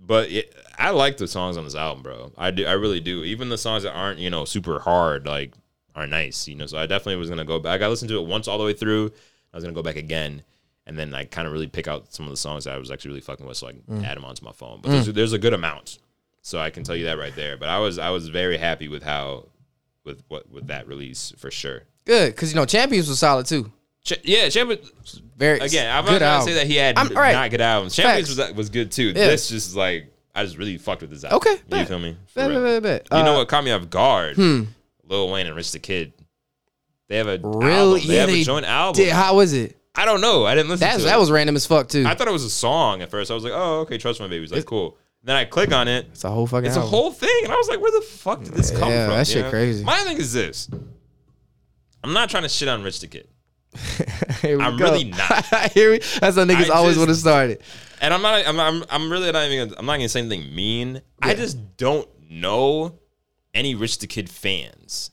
but 0.00 0.30
it, 0.30 0.54
I 0.78 0.90
like 0.90 1.16
the 1.16 1.28
songs 1.28 1.56
on 1.56 1.64
this 1.64 1.74
album, 1.74 2.02
bro. 2.02 2.32
I 2.38 2.50
do. 2.50 2.64
I 2.66 2.72
really 2.72 3.00
do. 3.00 3.22
Even 3.24 3.48
the 3.50 3.58
songs 3.58 3.82
that 3.84 3.92
aren't 3.92 4.18
you 4.18 4.30
know 4.30 4.44
super 4.44 4.78
hard, 4.80 5.26
like 5.26 5.52
are 5.96 6.06
nice. 6.06 6.46
You 6.46 6.54
know, 6.54 6.66
so 6.66 6.78
I 6.78 6.86
definitely 6.86 7.16
was 7.16 7.28
gonna 7.28 7.44
go 7.44 7.58
back. 7.58 7.82
I 7.82 7.88
listened 7.88 8.10
to 8.10 8.18
it 8.18 8.26
once 8.26 8.46
all 8.46 8.58
the 8.58 8.64
way 8.64 8.72
through. 8.74 9.10
I 9.52 9.56
was 9.56 9.64
gonna 9.64 9.74
go 9.74 9.82
back 9.82 9.96
again. 9.96 10.42
And 10.88 10.96
then 10.96 11.12
I 11.14 11.24
kind 11.24 11.48
of 11.48 11.52
really 11.52 11.66
pick 11.66 11.88
out 11.88 12.14
some 12.14 12.26
of 12.26 12.30
the 12.30 12.36
songs 12.36 12.62
that 12.64 12.74
I 12.74 12.78
was 12.78 12.92
actually 12.92 13.08
really 13.10 13.20
fucking 13.22 13.44
with, 13.44 13.56
so 13.56 13.66
I 13.66 13.72
can 13.72 13.80
Mm. 13.90 14.04
add 14.06 14.16
them 14.16 14.24
onto 14.24 14.44
my 14.44 14.52
phone. 14.52 14.78
But 14.82 14.90
there's, 14.92 15.06
there's 15.06 15.32
a 15.32 15.38
good 15.38 15.52
amount, 15.52 15.98
so 16.42 16.60
I 16.60 16.70
can 16.70 16.84
tell 16.84 16.94
you 16.94 17.06
that 17.06 17.18
right 17.18 17.34
there. 17.34 17.56
But 17.56 17.68
I 17.68 17.80
was 17.80 17.98
I 17.98 18.10
was 18.10 18.28
very 18.28 18.56
happy 18.56 18.86
with 18.86 19.02
how 19.02 19.46
with 20.04 20.22
what 20.28 20.48
with 20.48 20.68
that 20.68 20.86
release 20.86 21.32
for 21.38 21.50
sure. 21.50 21.82
Good, 22.04 22.34
because 22.36 22.52
you 22.52 22.56
know 22.56 22.66
Champions 22.66 23.08
was 23.08 23.18
solid 23.18 23.46
too. 23.46 23.72
Ch- 24.04 24.20
yeah, 24.22 24.48
Champions. 24.48 24.92
Very 25.36 25.58
Again, 25.58 25.92
I'm 25.92 26.04
not 26.04 26.20
gonna 26.20 26.44
say 26.44 26.52
that 26.54 26.68
he 26.68 26.76
had 26.76 26.96
I'm- 26.96 27.08
right. 27.14 27.32
not 27.32 27.50
good 27.50 27.60
albums. 27.60 27.96
Champions 27.96 28.28
Facts. 28.36 28.50
was 28.50 28.56
was 28.56 28.70
good 28.70 28.92
too. 28.92 29.06
Yeah. 29.08 29.12
This 29.26 29.48
just 29.48 29.74
like 29.74 30.12
I 30.36 30.44
just 30.44 30.56
really 30.56 30.78
fucked 30.78 31.00
with 31.00 31.10
this 31.10 31.24
album. 31.24 31.38
Okay, 31.38 31.54
you 31.54 31.58
bet. 31.68 31.88
feel 31.88 31.98
me? 31.98 32.16
Bet, 32.36 32.48
bet, 32.48 32.62
bet, 32.62 32.82
bet. 32.84 33.08
You 33.10 33.24
know 33.24 33.34
Uh, 33.34 33.38
what 33.38 33.48
caught 33.48 33.64
me 33.64 33.72
off 33.72 33.90
guard? 33.90 34.36
Hmm. 34.36 34.62
Lil 35.06 35.30
Wayne 35.30 35.46
and 35.46 35.56
Rich 35.56 35.72
the 35.72 35.78
Kid. 35.78 36.12
They 37.08 37.16
have 37.18 37.28
a 37.28 37.38
Really? 37.42 37.72
album. 38.00 38.08
They 38.08 38.14
Yeah, 38.14 38.20
have 38.22 38.30
they 38.30 38.40
a 38.40 38.44
joint 38.44 38.66
album. 38.66 39.02
Did, 39.04 39.12
how 39.12 39.36
was 39.36 39.52
it? 39.52 39.76
I 39.94 40.04
don't 40.04 40.20
know. 40.20 40.44
I 40.44 40.54
didn't 40.54 40.68
listen 40.70 40.80
That's 40.86 40.98
to 40.98 41.04
that 41.04 41.16
it. 41.16 41.20
was 41.20 41.30
random 41.30 41.56
as 41.56 41.64
fuck 41.66 41.88
too. 41.88 42.04
I 42.06 42.14
thought 42.14 42.28
it 42.28 42.32
was 42.32 42.44
a 42.44 42.50
song 42.50 43.00
at 43.02 43.10
first. 43.10 43.30
I 43.30 43.34
was 43.34 43.44
like, 43.44 43.52
oh, 43.54 43.80
okay, 43.80 43.96
Trust 43.96 44.20
My 44.20 44.26
Baby. 44.28 44.44
It's 44.44 44.52
like, 44.52 44.64
cool. 44.66 44.98
Then 45.22 45.36
I 45.36 45.44
click 45.44 45.72
on 45.72 45.88
it. 45.88 46.06
it's 46.12 46.24
a 46.24 46.30
whole 46.30 46.46
fucking. 46.46 46.66
It's 46.66 46.76
a 46.76 46.80
whole 46.80 47.10
thing. 47.12 47.30
And 47.44 47.52
I 47.52 47.56
was 47.56 47.68
like, 47.68 47.80
where 47.80 47.90
the 47.92 48.02
fuck 48.06 48.42
did 48.44 48.52
this 48.54 48.70
come 48.70 48.90
Yeah, 48.90 49.06
from? 49.06 49.14
that 49.16 49.28
you 49.28 49.34
shit 49.34 49.44
know? 49.44 49.50
crazy. 49.50 49.82
My 49.84 49.98
thing 50.00 50.18
is 50.18 50.32
this. 50.32 50.68
I'm 52.04 52.12
not 52.12 52.30
trying 52.30 52.42
to 52.44 52.48
shit 52.48 52.68
on 52.68 52.82
Rich 52.82 53.00
the 53.00 53.06
Kid. 53.08 53.28
Here 54.42 54.58
we 54.58 54.64
I'm 54.64 54.76
go. 54.76 54.84
really 54.84 55.04
not. 55.04 55.44
Here 55.72 55.90
we, 55.92 55.98
that's 55.98 56.36
how 56.36 56.44
niggas 56.44 56.70
always 56.70 56.94
just- 56.94 57.00
would 57.00 57.08
have 57.08 57.18
started. 57.18 57.62
And 58.00 58.12
I'm 58.12 58.20
not 58.22 58.46
I'm 58.46 58.60
I'm, 58.60 58.84
I'm 58.90 59.10
really 59.10 59.32
not 59.32 59.48
even 59.50 59.74
I'm 59.78 59.86
not 59.86 59.96
gonna 59.96 60.08
say 60.08 60.20
anything 60.20 60.54
mean. 60.54 61.00
I 61.22 61.34
just 61.34 61.76
don't 61.78 62.06
know 62.30 62.98
any 63.56 63.74
Rich 63.74 63.98
the 63.98 64.06
Kid 64.06 64.28
fans. 64.30 65.10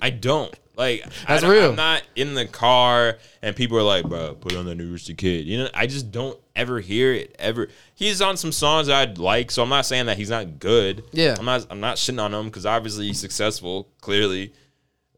I 0.00 0.10
don't. 0.10 0.54
Like 0.76 1.04
That's 1.28 1.44
I, 1.44 1.48
real. 1.50 1.70
I'm 1.70 1.76
not 1.76 2.02
in 2.16 2.34
the 2.34 2.46
car 2.46 3.18
and 3.42 3.54
people 3.54 3.78
are 3.78 3.82
like, 3.82 4.04
bro, 4.08 4.34
put 4.34 4.54
on 4.56 4.64
the 4.66 4.74
new 4.74 4.92
Rich 4.92 5.06
the 5.06 5.14
Kid. 5.14 5.46
You 5.46 5.58
know, 5.58 5.68
I 5.72 5.86
just 5.86 6.10
don't 6.10 6.38
ever 6.56 6.80
hear 6.80 7.12
it 7.12 7.34
ever. 7.38 7.68
He's 7.94 8.20
on 8.20 8.36
some 8.36 8.50
songs 8.52 8.88
I'd 8.88 9.18
like, 9.18 9.50
so 9.52 9.62
I'm 9.62 9.68
not 9.68 9.86
saying 9.86 10.06
that 10.06 10.16
he's 10.16 10.30
not 10.30 10.58
good. 10.58 11.04
Yeah. 11.12 11.36
I'm 11.38 11.44
not 11.44 11.66
I'm 11.70 11.80
not 11.80 11.96
shitting 11.96 12.20
on 12.20 12.34
him 12.34 12.46
because 12.46 12.66
obviously 12.66 13.06
he's 13.06 13.20
successful, 13.20 13.88
clearly. 14.00 14.52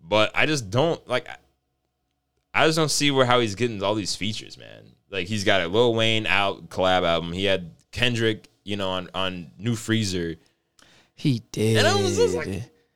But 0.00 0.30
I 0.34 0.46
just 0.46 0.70
don't 0.70 1.07
like 1.09 1.28
I- 1.28 1.36
I 2.54 2.66
just 2.66 2.76
don't 2.78 2.90
see 2.90 3.11
where 3.11 3.26
how 3.26 3.40
he's 3.40 3.54
getting 3.54 3.82
all 3.82 3.94
these 3.94 4.14
features, 4.16 4.57
man. 4.57 4.92
Like 5.11 5.26
he's 5.26 5.44
got 5.44 5.61
a 5.61 5.68
Lil 5.68 5.94
Wayne 5.94 6.26
out 6.26 6.70
collab 6.70 7.02
album. 7.02 7.32
He 7.34 7.44
had 7.44 7.70
Kendrick, 7.92 8.48
you 8.64 8.76
know, 8.76 8.90
on 8.90 9.09
on 9.14 9.50
New 9.59 9.74
Freezer. 9.74 10.36
He 11.17 11.43
did. 11.51 11.79
And 11.79 11.87
I 11.87 11.95
was 12.01 12.17
just 12.17 12.35
like, 12.37 12.49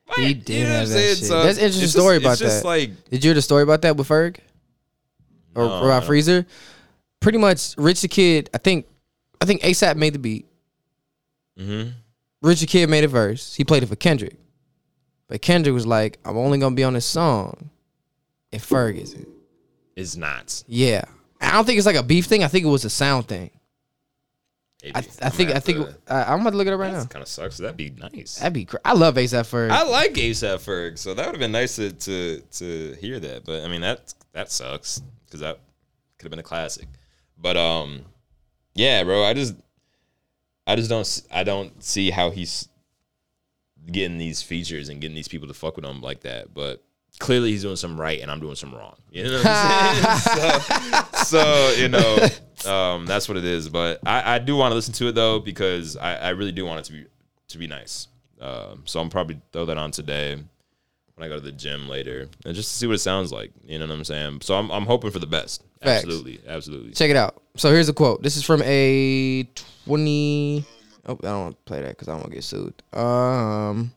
What? 0.06 0.18
He 0.18 0.34
did 0.34 0.48
You 0.54 0.64
know 0.64 0.70
have 0.70 0.88
that 0.90 0.98
shit. 0.98 1.18
So 1.18 1.42
That's 1.42 1.58
an 1.58 1.64
interesting 1.64 1.88
story 1.88 2.16
just- 2.18 2.22
about 2.24 2.32
it's 2.32 2.40
just 2.40 2.62
that. 2.62 2.68
Like, 2.68 3.10
Did 3.10 3.24
you 3.24 3.28
hear 3.30 3.34
the 3.34 3.42
story 3.42 3.62
about 3.62 3.82
that 3.82 3.96
with 3.96 4.08
Ferg 4.08 4.36
or, 5.54 5.64
No, 5.64 5.72
or 5.80 5.86
about 5.86 6.02
no. 6.02 6.06
Freezer? 6.06 6.46
Pretty 7.20 7.38
much, 7.38 7.74
Rich 7.76 8.02
the 8.02 8.08
Kid. 8.08 8.48
I 8.54 8.58
think, 8.58 8.86
I 9.40 9.44
think 9.44 9.62
ASAP 9.62 9.96
made 9.96 10.12
the 10.14 10.18
beat. 10.18 10.46
mhm. 11.58 11.92
Rich 12.42 12.60
the 12.60 12.66
Kid 12.66 12.88
made 12.88 13.04
a 13.04 13.08
verse. 13.08 13.54
He 13.54 13.64
played 13.64 13.82
it 13.82 13.86
for 13.86 13.96
Kendrick, 13.96 14.36
but 15.28 15.42
Kendrick 15.42 15.74
was 15.74 15.86
like, 15.86 16.18
"I'm 16.24 16.36
only 16.38 16.56
gonna 16.58 16.74
be 16.74 16.84
on 16.84 16.94
this 16.94 17.04
song 17.04 17.68
if 18.50 18.66
Ferg 18.68 18.98
isn't." 18.98 19.28
is 19.96 20.16
not. 20.16 20.62
Yeah, 20.66 21.04
I 21.40 21.52
don't 21.52 21.66
think 21.66 21.76
it's 21.76 21.84
like 21.86 21.96
a 21.96 22.02
beef 22.02 22.24
thing. 22.24 22.42
I 22.42 22.48
think 22.48 22.64
it 22.64 22.68
was 22.68 22.86
a 22.86 22.90
sound 22.90 23.28
thing. 23.28 23.50
Maybe. 24.82 24.94
I, 24.94 24.98
I 24.98 25.02
I'm 25.02 25.04
gonna 25.18 25.30
think 25.30 25.50
I 25.50 25.58
think 25.60 25.88
I, 26.08 26.22
I'm 26.24 26.40
about 26.40 26.50
to 26.50 26.56
look 26.56 26.66
it 26.66 26.72
up 26.72 26.80
right 26.80 26.92
now. 26.92 27.04
Kind 27.04 27.22
of 27.22 27.28
sucks. 27.28 27.58
That'd 27.58 27.76
be 27.76 27.90
nice. 27.90 28.36
That'd 28.36 28.52
be. 28.52 28.64
Cr- 28.64 28.76
I 28.84 28.94
love 28.94 29.16
ASAP 29.16 29.48
Ferg. 29.50 29.70
I 29.70 29.82
like 29.84 30.14
ASAP 30.14 30.58
Ferg, 30.58 30.98
so 30.98 31.14
that 31.14 31.26
would 31.26 31.34
have 31.34 31.40
been 31.40 31.52
nice 31.52 31.76
to, 31.76 31.92
to 31.92 32.40
to 32.40 32.96
hear 33.00 33.20
that. 33.20 33.44
But 33.44 33.64
I 33.64 33.68
mean 33.68 33.82
that 33.82 34.14
that 34.32 34.50
sucks 34.50 35.02
because 35.26 35.40
that 35.40 35.58
could 36.18 36.26
have 36.26 36.30
been 36.30 36.38
a 36.38 36.44
classic. 36.44 36.88
But 37.38 37.56
um, 37.56 38.02
yeah, 38.74 39.02
bro, 39.04 39.24
I 39.24 39.34
just 39.34 39.54
I 40.66 40.76
just 40.76 40.88
don't 40.90 41.22
I 41.32 41.44
don't 41.44 41.82
see 41.82 42.10
how 42.10 42.30
he's 42.30 42.68
getting 43.90 44.18
these 44.18 44.42
features 44.42 44.88
and 44.88 45.00
getting 45.00 45.14
these 45.14 45.28
people 45.28 45.48
to 45.48 45.54
fuck 45.54 45.76
with 45.76 45.84
him 45.84 46.00
like 46.00 46.20
that. 46.20 46.54
But 46.54 46.82
clearly 47.20 47.52
he's 47.52 47.62
doing 47.62 47.76
some 47.76 48.00
right 48.00 48.20
and 48.20 48.30
I'm 48.30 48.40
doing 48.40 48.56
some 48.56 48.74
wrong. 48.74 48.96
You 49.12 49.24
know 49.24 49.32
what 49.34 49.46
I'm 49.46 50.16
saying? 50.16 51.04
so, 51.14 51.24
so 51.24 51.72
you 51.76 51.88
know, 51.88 52.26
um, 52.66 53.06
that's 53.06 53.28
what 53.28 53.36
it 53.36 53.44
is. 53.44 53.68
But 53.68 54.00
I, 54.04 54.34
I 54.34 54.38
do 54.40 54.56
want 54.56 54.72
to 54.72 54.74
listen 54.74 54.94
to 54.94 55.08
it 55.08 55.14
though 55.14 55.38
because 55.38 55.96
I, 55.96 56.16
I 56.16 56.28
really 56.30 56.52
do 56.52 56.64
want 56.64 56.80
it 56.80 56.84
to 56.86 56.92
be 56.92 57.06
to 57.48 57.58
be 57.58 57.68
nice. 57.68 58.08
Um, 58.40 58.82
so 58.86 59.00
I'm 59.00 59.10
probably 59.10 59.40
throw 59.52 59.66
that 59.66 59.76
on 59.76 59.90
today 59.90 60.34
when 60.34 61.26
I 61.26 61.28
go 61.28 61.34
to 61.34 61.40
the 61.40 61.52
gym 61.52 61.88
later 61.88 62.28
and 62.44 62.54
just 62.54 62.70
to 62.70 62.76
see 62.76 62.86
what 62.86 62.94
it 62.94 63.00
sounds 63.00 63.30
like. 63.30 63.52
You 63.64 63.78
know 63.78 63.86
what 63.86 63.94
I'm 63.94 64.04
saying? 64.04 64.40
So 64.40 64.54
I'm 64.54 64.70
I'm 64.70 64.86
hoping 64.86 65.10
for 65.10 65.18
the 65.20 65.26
best. 65.26 65.62
Facts. 65.82 66.04
Absolutely, 66.04 66.40
absolutely. 66.48 66.92
Check 66.92 67.10
it 67.10 67.16
out. 67.16 67.42
So 67.56 67.70
here's 67.70 67.88
a 67.88 67.94
quote. 67.94 68.22
This 68.22 68.36
is 68.36 68.42
from 68.42 68.62
a 68.64 69.44
20. 69.86 70.64
Oh, 71.06 71.12
I 71.12 71.16
don't 71.26 71.42
want 71.42 71.56
to 71.56 71.62
play 71.64 71.82
that 71.82 71.90
because 71.90 72.08
I 72.08 72.12
don't 72.12 72.20
want 72.20 72.30
to 72.30 72.36
get 72.36 72.44
sued. 72.44 72.82
Um, 72.92 73.92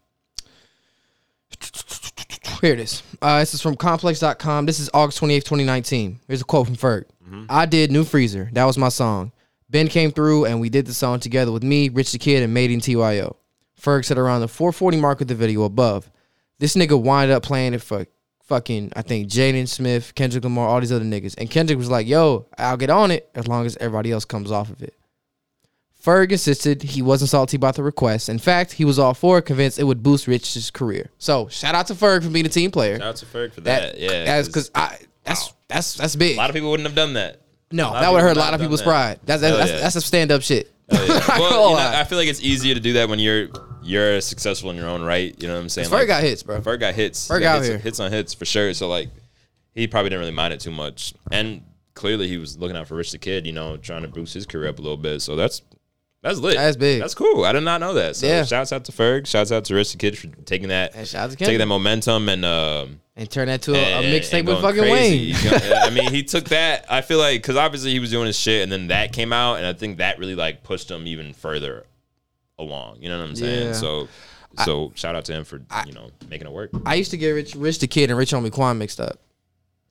here 2.64 2.74
it 2.74 2.80
is. 2.80 3.04
Uh, 3.22 3.40
this 3.40 3.54
is 3.54 3.62
from 3.62 3.76
complex.com. 3.76 4.66
This 4.66 4.80
is 4.80 4.90
August 4.94 5.20
28th, 5.20 5.44
2019. 5.44 6.20
Here's 6.28 6.42
a 6.42 6.46
quote 6.46 6.68
from 6.68 6.78
Ferg. 6.78 7.04
I 7.50 7.66
did 7.66 7.92
New 7.92 8.06
Freezer. 8.06 8.50
That 8.54 8.64
was 8.64 8.78
my 8.78 8.88
song. 8.88 9.34
Ben 9.70 9.90
came 9.90 10.12
through 10.12 10.46
and 10.46 10.62
we 10.62 10.70
did 10.70 10.86
the 10.86 10.94
song 10.94 11.20
together 11.20 11.52
with 11.52 11.62
me, 11.62 11.90
Rich 11.90 12.14
the 12.14 12.20
Kid, 12.20 12.42
and 12.42 12.54
Made 12.54 12.72
in 12.72 12.80
TYO. 12.80 13.36
Ferg 13.80 14.06
said 14.06 14.18
around 14.18 14.42
the 14.42 14.48
440 14.48 14.98
mark 14.98 15.20
of 15.20 15.28
the 15.28 15.36
video 15.36 15.64
above. 15.64 16.10
This 16.60 16.76
nigga 16.76 17.02
wind 17.02 17.32
up 17.32 17.44
playing 17.44 17.74
it 17.74 17.82
for 17.82 18.06
fucking, 18.44 18.94
I 18.96 19.02
think, 19.02 19.28
Jaden 19.28 19.68
Smith, 19.68 20.16
Kendrick 20.16 20.46
Lamar, 20.46 20.70
all 20.70 20.80
these 20.80 20.92
other 20.92 21.04
niggas. 21.04 21.36
And 21.38 21.50
Kendrick 21.50 21.78
was 21.78 21.90
like, 21.90 22.08
yo, 22.08 22.46
I'll 22.58 22.78
get 22.78 22.90
on 22.90 23.12
it 23.12 23.30
as 23.36 23.46
long 23.46 23.66
as 23.66 23.76
everybody 23.78 24.12
else 24.12 24.24
comes 24.24 24.52
off 24.52 24.70
of 24.70 24.82
it. 24.82 24.96
Ferg 26.04 26.32
insisted 26.32 26.84
he 26.84 27.02
wasn't 27.02 27.30
salty 27.30 27.56
about 27.56 27.76
the 27.76 27.84
request. 27.84 28.28
In 28.28 28.38
fact, 28.38 28.74
he 28.74 28.84
was 28.84 29.00
all 29.00 29.14
for 29.14 29.38
it, 29.38 29.44
convinced 29.44 29.80
it 29.80 29.86
would 29.86 30.04
boost 30.04 30.28
Rich's 30.28 30.70
career. 30.70 31.10
So 31.18 31.48
shout 31.48 31.76
out 31.76 31.88
to 31.88 31.94
Ferg 31.94 32.24
for 32.24 32.30
being 32.30 32.46
a 32.46 32.50
team 32.50 32.72
player. 32.72 32.98
Shout 32.98 33.08
out 33.08 33.16
to 33.18 33.26
Ferg 33.26 33.54
for 33.54 33.62
that. 33.62 33.94
That, 33.94 34.00
yeah, 34.00 34.26
that's 34.26 34.48
because 34.50 34.70
I 34.76 34.98
that's 35.24 35.54
that's 35.70 35.94
that's 35.96 36.16
big. 36.18 36.36
a 36.36 36.38
lot 36.38 36.50
of 36.50 36.56
people 36.56 36.72
wouldn't 36.72 36.88
have 36.88 36.96
done 36.96 37.14
that. 37.14 37.42
no, 37.72 37.94
that 37.94 38.12
would 38.12 38.22
hurt 38.22 38.36
a 38.36 38.40
lot 38.40 38.54
of 38.54 38.60
people's 38.60 38.82
that. 38.82 38.86
pride. 38.86 39.20
That's 39.24 39.42
that's, 39.42 39.72
yeah. 39.72 39.80
that's 39.80 39.94
some 39.94 40.02
stand 40.02 40.32
up 40.32 40.42
shit. 40.42 40.74
Oh, 40.92 41.06
yeah. 41.06 41.24
I 41.30 41.40
well, 41.40 41.70
you 41.70 41.78
know. 41.78 42.00
I 42.00 42.04
feel 42.04 42.18
like 42.18 42.28
it's 42.28 42.42
easier 42.42 42.74
to 42.74 42.82
do 42.82 42.94
that 42.94 43.08
when 43.08 43.20
you're 43.20 43.48
you're 43.82 44.20
successful 44.20 44.72
in 44.72 44.76
your 44.76 44.88
own 44.88 45.04
right. 45.04 45.34
You 45.42 45.48
know 45.48 45.56
what 45.56 45.62
I'm 45.62 45.70
saying? 45.70 45.88
Ferg 45.88 46.08
got 46.08 46.22
hits, 46.24 46.44
bro. 46.44 46.60
Ferg 46.60 46.82
got 46.82 46.96
hits. 46.96 47.30
Ferg 47.30 47.40
got 47.40 47.56
hits, 47.58 47.68
here. 47.68 47.78
hits 47.78 48.00
on 48.02 48.12
hits 48.12 48.34
for 48.34 48.44
sure. 48.44 48.74
So 48.74 48.90
like, 48.90 49.10
he 49.74 49.88
probably 49.88 50.10
didn't 50.10 50.20
really 50.20 50.32
mind 50.34 50.54
it 50.54 50.60
too 50.60 50.72
much. 50.72 51.14
And 51.32 51.64
clearly 51.94 52.28
he 52.28 52.38
was 52.38 52.58
looking 52.58 52.76
out 52.76 52.88
for 52.88 52.96
Rich 52.96 53.14
the 53.14 53.18
Kid, 53.18 53.46
you 53.46 53.54
know, 53.54 53.78
trying 53.78 54.02
to 54.02 54.08
boost 54.10 54.34
his 54.34 54.46
career 54.46 54.70
up 54.70 54.80
a 54.80 54.82
little 54.82 54.98
bit. 54.98 55.22
So 55.22 55.36
that's 55.36 55.62
that's 56.24 56.40
lit. 56.40 56.56
That's 56.56 56.78
big. 56.78 57.00
That's 57.02 57.14
cool. 57.14 57.44
I 57.46 57.52
did 57.52 57.62
not 57.62 57.80
know 57.82 57.94
that. 57.94 58.16
So 58.16 58.26
Yeah. 58.26 58.44
shouts 58.46 58.74
out 58.74 58.86
to 58.86 58.92
Ferg. 58.92 59.28
Shouts 59.28 59.52
out 59.52 59.66
to 59.66 59.76
Rich 59.76 59.92
the 59.92 59.98
Kid 60.00 60.18
for 60.18 60.28
taking 60.46 60.70
that 60.70 60.96
And 60.96 61.08
shout 61.08 61.26
out 61.26 61.30
to 61.32 61.36
taking 61.36 61.60
that 61.60 61.68
momentum 61.68 62.30
and 62.30 62.44
um 62.44 63.00
and 63.16 63.30
turn 63.30 63.48
that 63.48 63.62
to 63.64 63.76
a, 63.76 64.00
a 64.00 64.20
mixtape 64.20 64.46
with 64.46 64.60
fucking 64.62 64.82
crazy. 64.82 65.34
Wayne. 65.48 65.74
I 65.84 65.92
mean, 65.92 66.12
he 66.12 66.24
took 66.24 66.46
that. 66.46 66.86
I 66.90 67.02
feel 67.02 67.20
like 67.20 67.42
because 67.44 67.56
obviously 67.58 67.92
he 67.92 68.00
was 68.00 68.10
doing 68.10 68.26
his 68.26 68.40
shit, 68.40 68.64
and 68.64 68.72
then 68.72 68.88
that 68.88 69.14
came 69.14 69.32
out, 69.32 69.58
and 69.58 69.68
I 69.68 69.74
think 69.74 69.98
that 69.98 70.18
really 70.18 70.34
like 70.34 70.64
pushed 70.64 70.90
him 70.90 71.06
even 71.06 71.32
further 71.34 71.86
along. 72.58 73.02
You 73.02 73.10
know 73.10 73.20
what 73.20 73.30
I'm 73.30 73.36
saying? 73.36 73.68
Yeah. 73.68 73.74
So, 73.74 74.08
so 74.64 74.92
shout 74.96 75.16
out 75.16 75.26
to 75.26 75.34
him 75.34 75.44
for 75.44 75.62
you 75.86 75.94
know 75.94 76.10
making 76.28 76.48
it 76.48 76.54
work. 76.54 76.72
I 76.88 76.96
used 76.96 77.12
to 77.12 77.18
get 77.18 77.30
Rich, 77.32 77.54
Rich 77.56 77.80
the 77.80 77.88
Kid 77.88 78.10
and 78.10 78.18
Rich 78.18 78.32
Homie 78.32 78.52
Quan 78.52 78.80
mixed 78.80 79.00
up. 79.00 79.20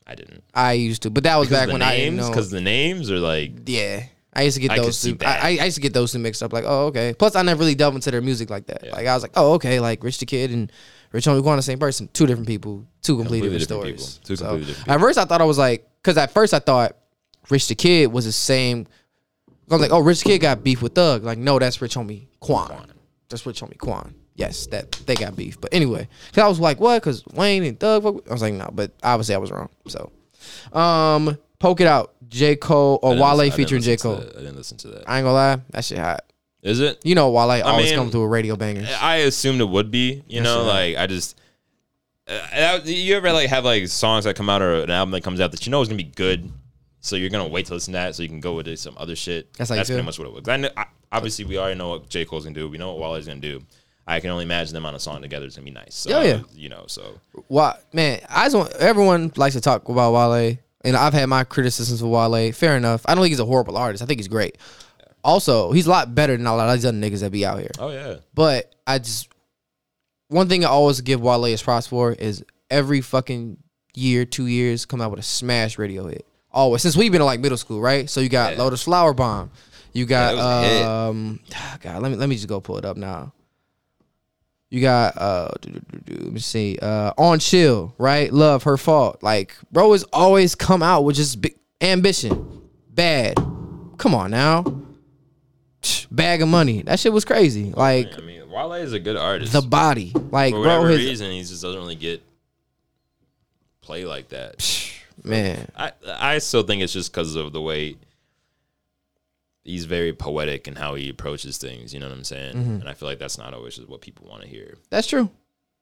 I 0.05 0.17
didn't. 0.17 0.43
I 0.53 0.73
used 0.73 1.03
to, 1.03 1.11
but 1.11 1.23
that 1.23 1.37
was 1.37 1.49
Because 1.49 1.67
back 1.67 1.73
when 1.73 1.81
I 1.83 1.97
names, 1.99 2.17
know. 2.23 2.29
because 2.29 2.51
the 2.51 2.61
names 2.61 3.09
are 3.09 3.21
like 3.21 3.53
Yeah. 3.67 4.03
I 4.35 4.43
used 4.43 4.55
to 4.57 4.61
get 4.63 4.71
I 4.71 4.79
those 4.79 5.01
two. 5.03 5.17
I, 5.25 5.59
I 5.61 5.65
used 5.65 5.75
to 5.75 5.83
get 5.83 5.93
those 5.93 6.13
two 6.13 6.19
mixed 6.19 6.43
up. 6.43 6.53
Like, 6.53 6.65
oh, 6.67 6.87
okay. 6.87 7.15
Plus, 7.19 7.37
I 7.37 7.43
never 7.43 7.61
really 7.61 7.75
delved 7.75 7.97
into 7.97 8.11
their 8.11 8.23
music 8.23 8.49
like 8.49 8.67
that. 8.67 8.83
Yeah. 8.85 8.93
Like, 8.93 9.07
I 9.07 9.15
was 9.15 9.23
like, 9.23 9.33
oh, 9.35 9.55
okay. 9.55 9.79
Like, 9.79 10.03
Rich 10.03 10.19
the 10.19 10.27
Kid 10.27 10.51
and 10.51 10.73
Rich 11.13 11.27
Homie 11.27 11.43
Quan, 11.43 11.57
the 11.57 11.63
same 11.63 11.79
person. 11.79 12.09
Two 12.15 12.27
different 12.27 12.49
people. 12.49 12.87
Two 13.03 13.17
completely, 13.19 13.49
Completely 13.49 13.59
different, 13.59 13.89
different 13.89 14.01
stories. 14.01 14.19
people. 14.19 14.27
Two 14.29 14.37
So, 14.37 14.45
completely 14.47 14.73
different 14.73 14.89
At 14.89 15.01
first, 15.01 15.19
I 15.19 15.25
thought 15.27 15.41
I 15.43 15.45
was 15.45 15.59
like, 15.59 15.87
because 16.03 16.17
at 16.17 16.31
first 16.33 16.55
I 16.55 16.61
thought 16.61 16.97
Rich 17.51 17.69
the 17.69 17.75
Kid 17.75 18.11
was 18.11 18.25
the 18.25 18.33
same. 18.33 18.87
I 19.71 19.75
was 19.75 19.83
like, 19.83 19.93
oh, 19.93 20.01
Rich 20.01 20.21
the 20.21 20.31
Kid 20.31 20.39
got 20.39 20.65
beef 20.65 20.81
with 20.81 20.95
Thug. 20.95 21.25
Like, 21.25 21.39
no, 21.39 21.59
that's 21.59 21.81
Rich 21.83 21.95
Homie 21.97 22.29
Quan. 22.41 22.91
That's 23.29 23.45
Rich 23.45 23.61
Homie 23.61 23.79
Quan. 23.79 24.15
Yes, 24.35 24.67
that 24.69 24.93
they 25.07 25.15
got 25.15 25.37
beef. 25.37 25.61
But 25.61 25.75
anyway, 25.75 26.09
because 26.31 26.43
I 26.43 26.49
was 26.49 26.59
like, 26.59 26.81
what? 26.81 27.03
Because 27.03 27.23
Wayne 27.35 27.65
and 27.65 27.79
Thug. 27.79 28.05
I 28.07 28.33
was 28.33 28.41
like, 28.41 28.55
no, 28.55 28.71
but 28.73 28.93
obviously 29.03 29.35
I 29.35 29.39
was 29.39 29.51
wrong. 29.51 29.69
So, 29.89 30.11
um, 30.73 31.37
poke 31.59 31.81
it 31.83 31.87
out. 31.87 32.15
J 32.33 32.57
Cole 32.57 32.99
or 33.03 33.15
Wale 33.15 33.51
featuring 33.51 33.83
J 33.83 33.97
Cole. 33.97 34.17
I 34.17 34.41
didn't 34.41 34.57
listen 34.57 34.79
to 34.79 34.89
that. 34.89 35.09
I 35.09 35.19
ain't 35.19 35.25
gonna 35.25 35.33
lie, 35.35 35.61
that 35.71 35.85
shit 35.85 35.99
hot. 35.99 36.25
Is 36.63 36.81
it? 36.81 37.01
You 37.05 37.15
know, 37.15 37.31
Wale 37.31 37.63
always 37.63 37.91
mean- 37.91 37.99
come 37.99 38.11
through 38.11 38.23
a 38.23 38.29
radio 38.29 38.57
banger. 38.57 38.87
I 39.01 39.17
assumed 39.17 39.61
it 39.61 39.69
would 39.69 39.91
be. 39.91 40.23
You 40.27 40.41
know, 40.41 40.59
sure. 40.59 40.65
like 40.67 40.97
I 40.97 41.07
just. 41.07 41.39
Uh, 42.29 42.81
you 42.85 43.17
ever 43.17 43.33
like 43.33 43.49
have 43.49 43.65
like 43.65 43.89
songs 43.89 44.25
that 44.25 44.37
come 44.37 44.49
out 44.49 44.63
or 44.63 44.83
an 44.83 44.91
album 44.91 45.11
that 45.11 45.25
comes 45.25 45.41
out 45.41 45.51
that 45.51 45.67
you 45.67 45.71
know 45.71 45.83
is 45.83 45.89
gonna 45.89 45.97
be 45.97 46.05
good, 46.05 46.51
so 47.01 47.17
you're 47.17 47.31
gonna 47.31 47.49
wait 47.49 47.67
to 47.67 47.75
listen 47.75 47.93
to 47.93 47.99
that 47.99 48.15
so 48.15 48.23
you 48.23 48.29
can 48.29 48.41
go 48.41 48.55
with 48.55 48.79
some 48.79 48.97
other 48.97 49.17
shit. 49.17 49.53
That's 49.55 49.71
That's 49.71 49.91
pretty 49.91 50.05
much 50.05 50.19
what 50.19 50.29
it 50.29 50.33
was. 50.33 50.49
I 50.49 50.57
know, 50.57 50.71
I, 50.77 50.87
obviously, 51.11 51.45
we 51.45 51.59
already 51.59 51.77
know 51.77 51.91
what 51.91 52.09
J 52.09 52.25
Cole's 52.25 52.45
gonna 52.45 52.55
do. 52.55 52.69
We 52.69 52.79
know 52.79 52.95
what 52.95 53.01
Wale's 53.01 53.27
gonna 53.27 53.41
do. 53.41 53.61
I 54.07 54.21
can 54.21 54.31
only 54.31 54.45
imagine 54.45 54.75
them 54.75 54.87
on 54.87 54.95
a 54.95 55.01
song 55.01 55.21
together. 55.21 55.47
It's 55.47 55.57
gonna 55.57 55.65
be 55.65 55.71
nice. 55.73 55.95
So, 55.95 56.19
Oh, 56.19 56.23
yeah. 56.23 56.43
You 56.55 56.69
know, 56.69 56.85
so 56.87 57.21
Why, 57.49 57.77
man, 57.93 58.21
I 58.29 58.47
just 58.47 58.57
want 58.57 58.73
everyone 58.73 59.33
likes 59.37 59.55
to 59.55 59.61
talk 59.61 59.89
about 59.89 60.13
Wale, 60.13 60.57
and 60.85 60.97
I've 60.97 61.13
had 61.13 61.27
my 61.27 61.45
criticisms 61.45 62.03
of 62.03 62.09
Wale. 62.09 62.53
Fair 62.53 62.77
enough. 62.77 63.03
I 63.07 63.15
don't 63.15 63.23
think 63.23 63.31
he's 63.33 63.41
a 63.41 63.45
horrible 63.45 63.77
artist. 63.77 64.03
I 64.03 64.07
think 64.07 64.19
he's 64.21 64.29
great. 64.29 64.59
Also, 65.25 65.71
he's 65.73 65.87
a 65.87 65.91
lot 65.91 66.15
better 66.15 66.37
than 66.37 66.47
a 66.47 66.57
lot 66.57 66.69
of 66.69 66.75
these 66.75 66.85
other 66.87 66.97
niggas 66.99 67.21
that 67.21 67.31
be 67.31 67.47
out 67.47 67.59
here. 67.61 67.71
oh 67.79 67.91
yeah, 67.91 68.17
But 68.35 68.75
I 68.87 68.99
just 68.99 69.29
one 70.29 70.49
thing 70.49 70.65
I 70.65 70.69
always 70.69 71.01
give 71.01 71.21
Wale 71.21 71.45
his 71.45 71.63
props 71.63 71.87
for 71.87 72.13
is 72.13 72.45
every 72.71 73.01
fucking 73.03 73.59
year, 73.95 74.25
two 74.25 74.47
years, 74.47 74.85
come 74.87 75.01
out 75.01 75.11
with 75.11 75.21
a 75.21 75.25
smash 75.25 75.79
radio 75.79 76.07
hit. 76.07 76.27
Always 76.51 76.83
since 76.83 76.97
we've 76.97 77.13
been 77.13 77.21
in 77.21 77.27
like 77.27 77.41
middle 77.41 77.59
school, 77.59 77.81
right? 77.81 78.09
So 78.11 78.21
you 78.21 78.29
got 78.29 78.55
Yeah. 78.57 78.63
Lotus 78.63 78.83
Flower 78.83 79.15
Bomb. 79.15 79.51
You 79.93 80.07
got 80.07 80.35
Yeah, 80.35 80.43
that 80.43 80.61
was 80.63 80.65
a 80.65 80.69
hit. 80.69 80.87
um 80.87 81.41
God, 81.81 82.03
let 82.03 82.11
me 82.11 82.17
let 82.17 82.29
me 82.29 82.35
just 82.37 82.49
go 82.49 82.61
pull 82.61 82.79
it 82.79 82.85
up 82.85 82.97
now. 82.97 83.33
You 84.73 84.81
got 84.81 85.19
uh 85.19 85.51
let 86.09 86.33
me 86.33 86.41
see. 86.41 86.79
Uh 86.81 87.13
on 87.19 87.41
chill, 87.41 87.95
right? 87.99 88.33
Love 88.33 88.63
her 88.63 88.79
fault. 88.79 89.23
Like, 89.23 89.55
bro 89.71 89.93
has 89.93 90.03
always 90.15 90.55
come 90.55 90.83
out 90.83 91.05
with 91.05 91.17
just 91.17 91.43
big 91.43 91.59
ambition. 91.83 92.63
Bad. 92.89 93.37
Come 93.99 94.15
on 94.15 94.31
now. 94.31 94.65
Bag 96.11 96.41
of 96.41 96.49
money. 96.49 96.81
That 96.81 96.99
shit 96.99 97.13
was 97.13 97.27
crazy. 97.27 97.71
Like 97.73 98.17
I 98.17 98.23
mean, 98.23 98.49
Wale 98.49 98.73
is 98.73 98.95
a 98.95 98.99
good 98.99 99.19
artist. 99.19 99.53
the 99.53 99.61
body. 99.61 100.13
Like, 100.15 100.55
For 100.55 100.63
bro, 100.63 100.85
his 100.87 101.01
reason, 101.01 101.31
he 101.33 101.41
just 101.41 101.61
doesn't 101.61 101.79
really 101.79 101.95
get 101.95 102.23
play 103.83 104.07
like 104.07 104.31
that. 104.31 104.57
man. 105.23 105.71
I 105.77 105.93
I 106.07 106.39
still 106.39 106.63
think 106.63 106.81
it's 106.81 106.95
just 106.95 107.13
because 107.13 107.37
of 107.37 107.53
the 107.53 107.61
way 107.61 107.97
he's 109.65 109.85
very 109.85 110.13
poetic 110.13 110.67
and 110.67 110.77
how 110.77 110.95
he 110.95 111.09
approaches 111.09 111.59
things. 111.59 111.93
You 111.95 112.01
know 112.01 112.09
what 112.09 112.17
I'm 112.17 112.25
saying? 112.25 112.55
Mm-hmm. 112.55 112.81
And 112.81 112.89
I 112.89 112.95
feel 112.95 113.09
like 113.09 113.19
that's 113.19 113.39
not 113.39 113.55
always 113.55 113.77
just 113.77 113.89
what 113.89 114.01
people 114.01 114.29
want 114.29 114.43
to 114.43 114.49
hear. 114.49 114.77
That's 114.91 115.07
true. 115.07 115.31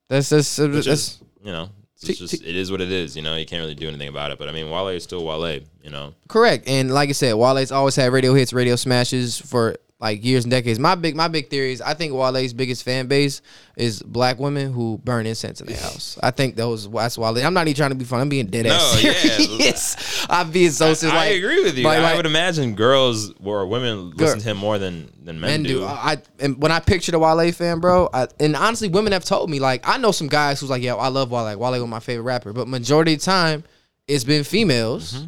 That's 0.09 0.29
that's, 0.29 0.59
Which 0.59 0.87
that's 0.87 0.87
is, 0.87 1.23
you 1.43 1.53
know, 1.53 1.71
it's 1.95 2.07
T- 2.07 2.15
just 2.15 2.41
t- 2.43 2.49
it 2.49 2.57
is 2.57 2.71
what 2.71 2.81
it 2.81 2.91
is. 2.91 3.17
You 3.17 3.23
know, 3.23 3.37
you 3.37 3.47
can't 3.47 3.61
really 3.61 3.75
do 3.75 3.89
anything 3.89 4.09
about 4.09 4.31
it. 4.31 4.39
But 4.39 4.49
I 4.49 4.53
mean, 4.53 4.71
Wale 4.71 4.89
is 4.89 5.05
still 5.05 5.25
Wale. 5.25 5.61
You 5.83 5.91
know, 5.91 6.15
correct. 6.29 6.69
And 6.69 6.93
like 6.93 7.09
I 7.09 7.13
said, 7.13 7.35
Wale's 7.35 7.73
always 7.73 7.97
had 7.97 8.13
radio 8.13 8.35
hits, 8.35 8.53
radio 8.53 8.77
smashes 8.77 9.39
for 9.39 9.77
like 10.01 10.25
years 10.25 10.45
and 10.45 10.51
decades. 10.51 10.79
My 10.79 10.95
big 10.95 11.15
my 11.15 11.29
big 11.29 11.51
theory 11.51 11.73
is 11.73 11.81
I 11.83 11.93
think 11.95 12.15
Wale's 12.15 12.53
biggest 12.55 12.83
fan 12.85 13.07
base 13.07 13.43
is 13.77 14.03
black 14.03 14.39
women 14.39 14.73
who 14.73 14.99
burn 15.05 15.27
incense 15.27 15.61
in 15.61 15.67
their 15.67 15.77
house. 15.77 16.19
I 16.23 16.31
think 16.31 16.57
those 16.57 16.89
that's 16.91 17.19
Wale. 17.19 17.37
I'm 17.45 17.53
not 17.55 17.69
even 17.69 17.77
trying 17.77 17.91
to 17.91 17.97
be 17.97 18.05
fun. 18.07 18.21
I'm 18.21 18.29
being 18.31 18.47
dead 18.47 18.67
ass 18.67 18.95
No, 19.03 19.11
yeah. 19.11 19.13
serious. 19.15 20.27
I'm 20.31 20.51
being 20.51 20.71
so 20.71 20.95
serious. 20.95 21.15
I 21.15 21.27
like, 21.29 21.37
agree 21.37 21.63
with 21.63 21.77
you. 21.77 21.85
like- 21.85 21.99
I 21.99 22.17
would 22.17 22.27
imagine 22.27 22.75
girls 22.75 23.33
or 23.45 23.67
women 23.67 24.11
listen 24.13 24.39
to 24.41 24.45
him 24.49 24.57
more 24.57 24.79
than 24.79 25.11
than 25.23 25.39
men, 25.39 25.51
men 25.51 25.63
do. 25.65 25.81
do. 25.81 25.85
I, 25.85 26.13
I 26.13 26.17
and 26.39 26.61
when 26.63 26.73
I 26.73 26.81
picture 26.81 27.13
the 27.13 27.19
Wale 27.19 27.53
fan, 27.53 27.81
bro, 27.81 28.09
I, 28.13 28.27
and 28.41 28.57
honestly, 28.57 28.89
women 28.89 29.13
have 29.13 29.25
told 29.25 29.51
me 29.51 29.61
like 29.61 29.87
I 29.87 29.99
know 29.99 30.13
some 30.13 30.29
guys 30.29 30.61
who's 30.61 30.71
like, 30.71 30.83
yeah, 30.83 30.95
I 30.95 31.09
love 31.09 31.31
Wale. 31.31 31.59
Wale 31.59 31.81
was 31.81 31.89
my 31.91 32.01
favorite 32.01 32.25
rapper, 32.25 32.53
but 32.55 32.69
majority 32.69 33.13
of 33.15 33.21
the 33.21 33.25
time, 33.27 33.65
it's 34.09 34.25
been 34.25 34.45
females, 34.45 35.13
Mm-hmm. 35.15 35.27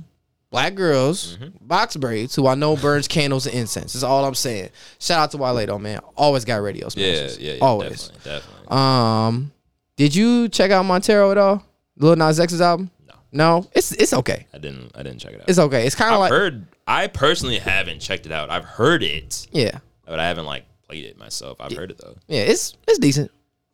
Black 0.53 0.77
girls, 0.77 1.37
box 1.61 1.97
braids 1.97 2.37
who 2.37 2.47
I 2.47 2.55
know 2.55 2.77
burns 2.77 3.09
candles 3.09 3.47
and 3.47 3.57
incense. 3.57 3.95
That's 3.95 4.05
all 4.05 4.25
I'm 4.25 4.37
saying. 4.37 4.71
Shout 5.01 5.19
out 5.19 5.31
to 5.33 5.39
Wale 5.39 5.67
though, 5.67 5.79
man. 5.81 5.99
Always 6.17 6.45
got 6.45 6.63
radio 6.63 6.89
yeah, 6.95 7.29
yeah, 7.39 7.55
yeah, 7.55 7.59
always. 7.61 8.09
definitely, 8.09 8.31
definitely. 8.31 8.69
Um, 8.69 9.53
did 9.97 10.15
you 10.15 10.49
check 10.49 10.71
out 10.71 10.85
Montero 10.85 11.33
at 11.33 11.39
all? 11.39 11.65
Lil 11.97 12.15
Nas 12.17 12.39
X's 12.39 12.61
album? 12.61 12.91
No. 13.09 13.15
No, 13.33 13.71
it's 13.75 13.91
it's 13.93 14.13
okay. 14.13 14.47
I 14.55 14.59
didn't. 14.59 14.93
I 14.95 15.03
didn't 15.03 15.19
check 15.19 15.33
it 15.33 15.41
out. 15.41 15.49
It's 15.49 15.59
okay. 15.59 15.87
It's 15.87 15.97
kind 15.97 16.15
of 16.15 16.21
I've 16.21 16.31
like 16.31 16.33
heard. 16.33 16.67
I 16.87 17.07
personally 17.09 17.59
haven't 17.59 18.01
checked 18.01 18.27
it 18.27 18.33
out. 18.33 18.51
I've 18.51 18.65
heard 18.65 19.03
it, 19.03 19.47
yeah, 19.53 19.79
but 20.05 20.21
I 20.21 20.29
haven't 20.29 20.47
like 20.47 20.65
played 20.87 21.05
it 21.07 21.19
myself. 21.19 21.57
I've 21.61 21.73
heard 21.73 21.91
it 21.91 21.99
though. 21.99 22.17
yeah. 22.29 22.43
It's 22.43 22.77
it's 22.87 22.99
decent. 22.99 23.31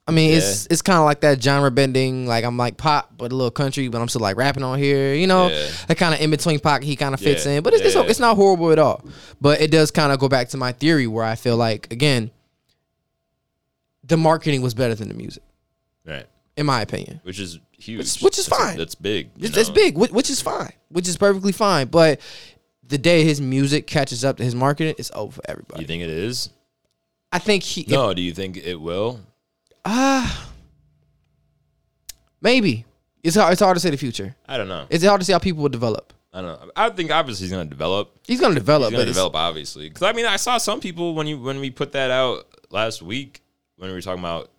I 0.09 0.11
mean, 0.11 0.33
it's 0.33 0.67
it's 0.71 0.81
kind 0.81 0.99
of 0.99 1.05
like 1.05 1.21
that 1.21 1.43
genre 1.43 1.71
bending. 1.71 2.27
Like 2.27 2.43
I'm 2.45 2.57
like 2.57 2.79
pop, 2.79 3.13
but 3.19 3.31
a 3.31 3.35
little 3.37 3.51
country, 3.51 3.89
but 3.89 4.01
I'm 4.01 4.09
still 4.09 4.23
like 4.23 4.37
rapping 4.39 4.63
on 4.63 4.79
here. 4.79 5.13
You 5.15 5.27
know, 5.27 5.49
Yeah. 5.49 5.69
that 5.87 5.99
kind 5.99 6.15
of 6.15 6.21
in 6.21 6.31
between 6.31 6.59
pocket 6.61 6.85
he 6.87 6.97
kind 6.97 7.13
of 7.13 7.21
fits 7.21 7.45
Yeah. 7.45 7.53
in. 7.59 7.63
But 7.63 7.75
it's, 7.75 7.83
it's 7.83 7.95
Yeah. 7.95 8.03
it's 8.05 8.19
not 8.19 8.37
horrible 8.37 8.73
at 8.73 8.79
all. 8.79 9.05
But 9.41 9.61
it 9.61 9.71
does 9.71 9.91
kind 9.91 10.11
of 10.11 10.19
go 10.19 10.29
back 10.29 10.49
to 10.51 10.57
my 10.57 10.73
theory 10.73 11.07
where 11.07 11.25
I 11.25 11.35
feel 11.35 11.59
like 11.59 11.93
again, 11.93 12.31
the 14.03 14.17
marketing 14.17 14.63
was 14.63 14.75
better 14.75 14.95
than 14.95 15.09
the 15.09 15.15
music, 15.15 15.43
Right. 16.07 16.27
in 16.57 16.65
my 16.67 16.81
opinion. 16.81 17.21
Which 17.25 17.39
is 17.39 17.59
huge. 17.73 17.99
Which- 17.99 18.23
which 18.23 18.39
is 18.39 18.47
That's- 18.47 18.69
fine. 18.71 18.79
That's 18.79 18.95
big. 18.95 19.29
it's 19.39 19.69
big, 19.71 19.95
whi- 19.97 20.11
which 20.11 20.31
is 20.31 20.41
fine, 20.41 20.73
which 20.89 21.07
is 21.07 21.17
perfectly 21.17 21.53
fine. 21.53 21.89
But 21.89 22.21
the 22.87 22.97
day 22.99 23.25
his 23.25 23.41
music 23.41 23.87
catches 23.87 24.25
up 24.25 24.39
to 24.39 24.45
his 24.45 24.55
marketing, 24.55 24.95
it's 24.99 25.11
over 25.15 25.33
for 25.33 25.43
everybody. 25.47 25.83
You 25.83 25.87
think 25.87 26.03
it 26.03 26.09
is? 26.11 26.49
I 27.31 27.39
think 27.39 27.63
he, 27.63 27.85
No. 27.89 28.15
Do 28.15 28.23
you 28.23 28.33
think 28.33 28.57
it 28.57 28.81
will? 28.81 29.21
Ah, 29.85 30.49
maybe 32.41 32.85
it's 33.23 33.37
hard. 33.37 33.53
It's 33.53 33.61
hard 33.63 33.77
to 33.77 33.81
say 33.81 33.91
the 33.91 33.97
future. 33.97 34.35
I 34.49 34.57
don't 34.57 34.69
know. 34.69 34.87
It's 34.91 35.05
hard 35.05 35.21
to 35.21 35.25
see 35.25 35.33
how 35.33 35.39
people 35.39 35.63
will 35.63 35.69
develop. 35.69 36.13
I 36.33 36.41
don't 36.43 36.61
know. 36.61 36.71
I 36.77 36.91
think 36.91 37.11
obviously 37.11 37.47
he's 37.47 37.53
gonna 37.53 37.65
develop. 37.69 38.15
He's 38.27 38.41
gonna 38.41 38.55
develop, 38.55 38.91
He's 38.91 38.99
gonna 38.99 39.07
develop 39.11 39.35
obviously. 39.35 39.89
Because 39.89 40.03
I 40.03 40.13
mean, 40.13 40.27
I 40.27 40.37
saw 40.37 40.59
some 40.59 40.81
people 40.81 41.15
when 41.15 41.27
you 41.27 41.39
when 41.39 41.59
we 41.61 41.71
put 41.71 41.93
that 41.93 42.11
out 42.11 42.47
last 42.71 43.03
week 43.03 43.41
when 43.77 43.89
we 43.91 43.95
were 43.95 44.03
talking 44.03 44.21
about 44.21 44.51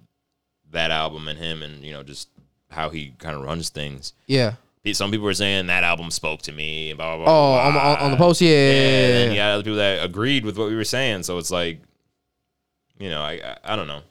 that 0.72 0.92
album 0.92 1.28
and 1.28 1.38
him 1.38 1.64
and 1.64 1.84
you 1.84 1.92
know 1.94 2.04
just 2.04 2.30
how 2.70 2.90
he 2.90 3.14
kind 3.20 3.36
of 3.36 3.44
runs 3.44 3.70
things. 3.70 4.14
yeah. 4.28 4.54
Some 4.94 5.12
people 5.12 5.26
were 5.26 5.36
saying 5.36 5.68
that 5.68 5.84
album 5.84 6.10
spoke 6.10 6.42
to 6.44 6.52
me. 6.52 6.94
Blah, 6.94 7.18
blah, 7.18 7.26
Oh, 7.26 7.28
blah, 7.28 7.68
on, 7.68 7.74
blah. 7.74 7.92
on, 7.94 7.98
on 8.00 8.12
the 8.12 8.18
post, 8.18 8.42
yeah. 8.42 8.50
Yeah, 8.50 8.56
and 8.56 9.14
then 9.14 9.30
you 9.32 9.36
got 9.38 9.52
other 9.52 9.62
people 9.64 9.78
that 9.78 10.04
agreed 10.04 10.44
with 10.44 10.58
what 10.58 10.68
we 10.68 10.76
were 10.76 10.84
saying. 10.84 11.22
So 11.24 11.38
it's 11.38 11.52
like, 11.52 11.80
you 12.98 13.10
know, 13.12 13.22
I 13.22 13.34
I, 13.34 13.58
I 13.66 13.76
don't 13.76 13.88
know, 13.88 14.02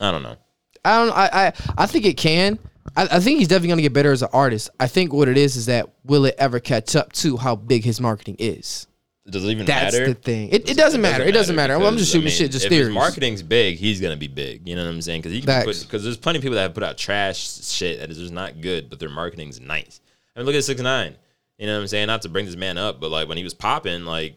I 0.00 0.10
don't 0.10 0.22
know. 0.22 0.36
I 0.84 1.04
don't. 1.04 1.16
I, 1.16 1.28
I 1.32 1.52
I 1.78 1.86
think 1.86 2.04
it 2.06 2.16
can. 2.16 2.58
I, 2.96 3.02
I 3.04 3.20
think 3.20 3.38
he's 3.38 3.48
definitely 3.48 3.68
gonna 3.68 3.82
get 3.82 3.92
better 3.92 4.12
as 4.12 4.22
an 4.22 4.28
artist. 4.32 4.70
I 4.80 4.86
think 4.88 5.12
what 5.12 5.28
it 5.28 5.38
is 5.38 5.56
is 5.56 5.66
that 5.66 5.88
will 6.04 6.24
it 6.24 6.34
ever 6.38 6.60
catch 6.60 6.96
up 6.96 7.12
to 7.14 7.36
how 7.36 7.56
big 7.56 7.84
his 7.84 8.00
marketing 8.00 8.36
is? 8.38 8.86
Does 9.30 9.44
it 9.44 9.50
even 9.50 9.66
matter? 9.66 9.84
That's 9.84 9.98
matter? 9.98 10.06
the 10.08 10.14
thing. 10.14 10.48
It, 10.48 10.68
it 10.68 10.76
doesn't 10.76 11.00
matter. 11.00 11.22
It 11.22 11.30
doesn't 11.32 11.54
matter. 11.54 11.78
Well, 11.78 11.86
I'm 11.86 11.96
just 11.96 12.12
because, 12.12 12.26
I 12.26 12.28
shooting 12.28 12.44
mean, 12.44 12.50
shit, 12.50 12.50
just 12.50 12.64
if 12.64 12.70
theories. 12.70 12.88
His 12.88 12.94
marketing's 12.94 13.42
big, 13.42 13.78
he's 13.78 14.00
gonna 14.00 14.16
be 14.16 14.26
big. 14.26 14.66
You 14.68 14.74
know 14.74 14.84
what 14.84 14.90
I'm 14.90 15.02
saying? 15.02 15.20
Because 15.20 15.32
he 15.32 15.40
can 15.40 15.64
put 15.64 15.80
because 15.80 16.02
there's 16.02 16.16
plenty 16.16 16.38
of 16.38 16.42
people 16.42 16.56
that 16.56 16.62
have 16.62 16.74
put 16.74 16.82
out 16.82 16.98
trash 16.98 17.60
shit 17.62 18.00
that 18.00 18.10
is 18.10 18.18
just 18.18 18.32
not 18.32 18.60
good, 18.60 18.90
but 18.90 18.98
their 18.98 19.10
marketing's 19.10 19.60
nice. 19.60 20.00
I 20.34 20.40
mean, 20.40 20.46
look 20.46 20.56
at 20.56 20.64
Six 20.64 20.80
Nine. 20.80 21.14
You 21.58 21.68
know 21.68 21.74
what 21.74 21.82
I'm 21.82 21.88
saying? 21.88 22.08
Not 22.08 22.22
to 22.22 22.28
bring 22.28 22.46
this 22.46 22.56
man 22.56 22.78
up, 22.78 23.00
but 23.00 23.12
like 23.12 23.28
when 23.28 23.38
he 23.38 23.44
was 23.44 23.54
popping, 23.54 24.04
like 24.04 24.36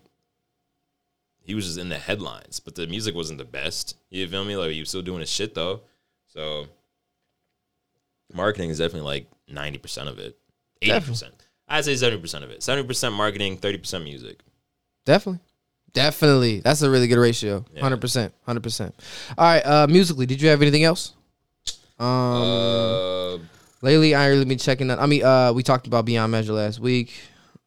he 1.45 1.53
was 1.55 1.65
just 1.65 1.77
in 1.77 1.89
the 1.89 1.97
headlines, 1.97 2.59
but 2.59 2.75
the 2.75 2.87
music 2.87 3.13
wasn't 3.15 3.37
the 3.37 3.45
best. 3.45 3.95
You 4.09 4.27
feel 4.27 4.43
me? 4.43 4.57
Like 4.57 4.71
he 4.71 4.79
was 4.79 4.89
still 4.89 5.01
doing 5.03 5.19
his 5.19 5.31
shit 5.31 5.53
though. 5.53 5.81
So 6.27 6.67
marketing 8.33 8.71
is 8.71 8.79
definitely 8.79 9.05
like 9.07 9.27
ninety 9.47 9.77
percent 9.77 10.09
of 10.09 10.19
it, 10.19 10.37
eighty 10.81 10.99
percent. 10.99 11.33
I'd 11.67 11.85
say 11.85 11.95
seventy 11.95 12.21
percent 12.21 12.43
of 12.43 12.49
it. 12.49 12.63
Seventy 12.63 12.87
percent 12.87 13.13
marketing, 13.15 13.57
thirty 13.57 13.77
percent 13.77 14.03
music. 14.03 14.39
Definitely. 15.05 15.41
Definitely. 15.93 16.59
That's 16.59 16.81
a 16.81 16.89
really 16.89 17.07
good 17.07 17.19
ratio. 17.19 17.63
Hundred 17.79 18.01
percent. 18.01 18.33
Hundred 18.45 18.63
percent. 18.63 18.93
All 19.37 19.45
right. 19.45 19.65
Uh 19.65 19.87
musically, 19.87 20.25
did 20.25 20.41
you 20.41 20.49
have 20.49 20.61
anything 20.61 20.83
else? 20.83 21.13
Um 21.99 22.07
uh, 22.07 23.37
lately 23.81 24.13
I 24.13 24.27
really 24.27 24.45
been 24.45 24.57
checking 24.57 24.87
that. 24.87 24.99
I 24.99 25.05
mean, 25.05 25.23
uh 25.23 25.53
we 25.53 25.63
talked 25.63 25.87
about 25.87 26.05
Beyond 26.05 26.31
Measure 26.31 26.53
last 26.53 26.79
week. 26.79 27.13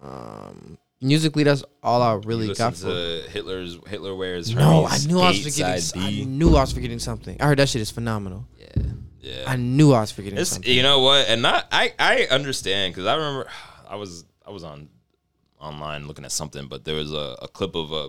Um 0.03 0.77
musically 1.01 1.43
that's 1.45 1.65
all 1.83 2.03
I 2.03 2.15
really 2.15 2.55
got 2.55 2.77
for 2.77 2.89
Hitler's 2.89 3.79
Hitler 3.87 4.15
wears. 4.15 4.55
No, 4.55 4.85
I 4.85 4.91
Hermes 4.91 5.07
knew 5.07 5.21
I 5.21 5.29
was 5.29 5.43
forgetting 5.43 6.03
I 6.03 6.25
knew 6.25 6.57
I 6.57 6.61
was 6.61 6.73
forgetting 6.73 6.99
something. 6.99 7.37
I 7.41 7.47
heard 7.47 7.59
that 7.59 7.69
shit 7.69 7.83
is 7.83 7.91
phenomenal. 7.91 8.47
Yeah, 8.59 8.83
yeah. 9.21 9.45
I 9.47 9.57
knew 9.57 9.93
I 9.93 10.01
was 10.01 10.11
forgetting 10.13 10.39
It's 10.39 10.51
something. 10.51 10.73
you 10.73 10.83
know 10.83 11.01
what, 11.01 11.29
and 11.29 11.43
not 11.43 11.67
I 11.73 11.93
I 11.99 12.27
understand 12.31 12.95
because 12.95 13.07
I 13.07 13.15
remember 13.15 13.47
I 13.89 13.97
was 13.97 14.25
I 14.47 14.51
was 14.51 14.65
on 14.65 14.89
online 15.61 16.07
looking 16.07 16.25
at 16.25 16.33
something, 16.33 16.69
but 16.69 16.85
there 16.85 16.95
was 16.95 17.13
a, 17.13 17.37
a 17.43 17.49
clip 17.49 17.75
of 17.75 17.93
a, 17.93 18.09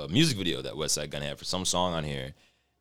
a 0.00 0.08
music 0.08 0.36
video 0.36 0.60
that 0.62 0.74
Westside 0.74 1.10
Gunn 1.10 1.22
had 1.22 1.38
for 1.38 1.44
some 1.44 1.64
song 1.64 1.94
on 1.94 2.04
here, 2.04 2.34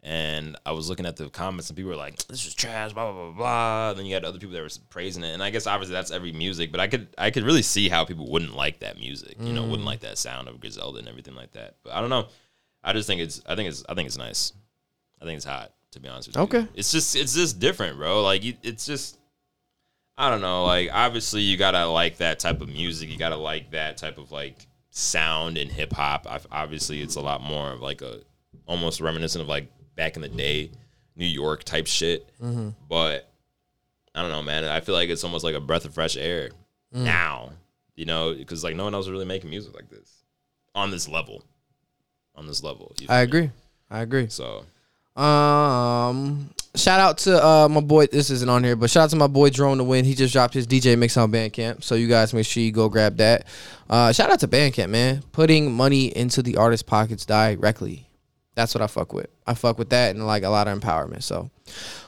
and 0.03 0.57
I 0.65 0.71
was 0.71 0.89
looking 0.89 1.05
at 1.05 1.15
the 1.15 1.29
comments 1.29 1.69
and 1.69 1.77
people 1.77 1.91
were 1.91 1.95
like, 1.97 2.17
"This 2.27 2.45
is 2.45 2.53
trash," 2.53 2.93
blah 2.93 3.11
blah 3.11 3.23
blah 3.25 3.31
blah. 3.37 3.89
And 3.91 3.99
then 3.99 4.05
you 4.05 4.13
had 4.13 4.25
other 4.25 4.39
people 4.39 4.53
that 4.53 4.61
were 4.61 4.69
praising 4.89 5.23
it, 5.23 5.33
and 5.33 5.43
I 5.43 5.49
guess 5.51 5.67
obviously 5.67 5.93
that's 5.93 6.11
every 6.11 6.31
music, 6.31 6.71
but 6.71 6.79
I 6.79 6.87
could 6.87 7.07
I 7.17 7.29
could 7.31 7.43
really 7.43 7.61
see 7.61 7.87
how 7.89 8.03
people 8.05 8.29
wouldn't 8.31 8.55
like 8.55 8.79
that 8.79 8.97
music, 8.99 9.35
you 9.39 9.53
know, 9.53 9.63
Mm. 9.63 9.69
wouldn't 9.69 9.85
like 9.85 9.99
that 10.01 10.17
sound 10.17 10.47
of 10.47 10.59
Griselda 10.59 10.99
and 10.99 11.07
everything 11.07 11.35
like 11.35 11.51
that. 11.51 11.75
But 11.83 11.93
I 11.93 12.01
don't 12.01 12.09
know. 12.09 12.27
I 12.83 12.93
just 12.93 13.05
think 13.07 13.21
it's 13.21 13.41
I 13.45 13.55
think 13.55 13.69
it's 13.69 13.83
I 13.87 13.93
think 13.93 14.07
it's 14.07 14.17
nice. 14.17 14.53
I 15.21 15.25
think 15.25 15.35
it's 15.37 15.45
hot 15.45 15.71
to 15.91 15.99
be 15.99 16.07
honest 16.09 16.29
with 16.29 16.37
you. 16.37 16.41
Okay. 16.43 16.67
It's 16.73 16.91
just 16.91 17.15
it's 17.15 17.35
just 17.35 17.59
different, 17.59 17.97
bro. 17.97 18.23
Like 18.23 18.43
you, 18.43 18.55
it's 18.63 18.85
just 18.85 19.19
I 20.17 20.29
don't 20.31 20.41
know. 20.41 20.65
Like 20.65 20.89
obviously 20.91 21.41
you 21.41 21.57
gotta 21.57 21.85
like 21.85 22.17
that 22.17 22.39
type 22.39 22.61
of 22.61 22.69
music. 22.69 23.09
You 23.09 23.17
gotta 23.17 23.35
like 23.37 23.71
that 23.71 23.97
type 23.97 24.17
of 24.17 24.31
like 24.31 24.65
sound 24.89 25.57
in 25.59 25.69
hip 25.69 25.93
hop. 25.93 26.25
Obviously 26.51 27.01
it's 27.01 27.15
a 27.15 27.21
lot 27.21 27.41
more 27.43 27.71
of 27.71 27.81
like 27.81 28.01
a 28.01 28.21
almost 28.65 28.99
reminiscent 28.99 29.41
of 29.41 29.47
like 29.47 29.71
back 29.95 30.15
in 30.15 30.21
the 30.21 30.29
day 30.29 30.71
New 31.15 31.25
York 31.25 31.63
type 31.63 31.87
shit. 31.87 32.27
But 32.89 33.27
I 34.15 34.21
don't 34.21 34.31
know, 34.31 34.41
man. 34.43 34.65
I 34.65 34.79
feel 34.81 34.95
like 34.95 35.09
it's 35.09 35.23
almost 35.23 35.43
like 35.43 35.55
a 35.55 35.59
breath 35.59 35.85
of 35.85 35.93
fresh 35.93 36.17
air 36.17 36.49
now. 36.91 37.51
You 37.95 38.05
know, 38.05 38.33
because 38.33 38.63
like 38.63 38.75
no 38.75 38.85
one 38.85 38.93
else 38.95 39.05
is 39.05 39.11
really 39.11 39.25
making 39.25 39.49
music 39.49 39.75
like 39.75 39.89
this 39.89 40.23
on 40.73 40.91
this 40.91 41.07
level. 41.07 41.43
On 42.35 42.47
this 42.47 42.63
level. 42.63 42.93
I 43.09 43.17
me? 43.19 43.23
agree. 43.23 43.51
I 43.89 43.99
agree. 44.01 44.27
So 44.29 44.65
Um, 45.21 46.49
shout 46.75 46.99
out 46.99 47.17
to 47.19 47.45
uh 47.45 47.67
my 47.69 47.81
boy. 47.81 48.07
This 48.07 48.29
isn't 48.29 48.49
on 48.49 48.63
here, 48.63 48.75
but 48.75 48.89
shout 48.89 49.03
out 49.03 49.09
to 49.11 49.15
my 49.17 49.27
boy 49.27 49.49
Drone 49.49 49.77
to 49.77 49.83
win. 49.83 50.05
He 50.05 50.15
just 50.15 50.33
dropped 50.33 50.53
his 50.53 50.65
DJ 50.65 50.97
mix 50.97 51.17
on 51.17 51.31
Bandcamp, 51.31 51.83
so 51.83 51.95
you 51.95 52.07
guys 52.07 52.33
make 52.33 52.45
sure 52.45 52.63
you 52.63 52.71
go 52.71 52.89
grab 52.89 53.17
that. 53.17 53.45
Uh, 53.89 54.11
shout 54.13 54.29
out 54.31 54.39
to 54.39 54.47
Bandcamp, 54.47 54.89
man, 54.89 55.21
putting 55.33 55.71
money 55.71 56.15
into 56.15 56.41
the 56.41 56.57
artist's 56.57 56.83
pockets 56.83 57.25
directly. 57.25 58.07
That's 58.53 58.75
what 58.75 58.81
I 58.81 58.87
fuck 58.87 59.13
with. 59.13 59.27
I 59.47 59.53
fuck 59.53 59.77
with 59.79 59.89
that 59.91 60.13
and 60.13 60.27
like 60.27 60.43
a 60.43 60.49
lot 60.49 60.67
of 60.67 60.77
empowerment. 60.77 61.23
So, 61.23 61.49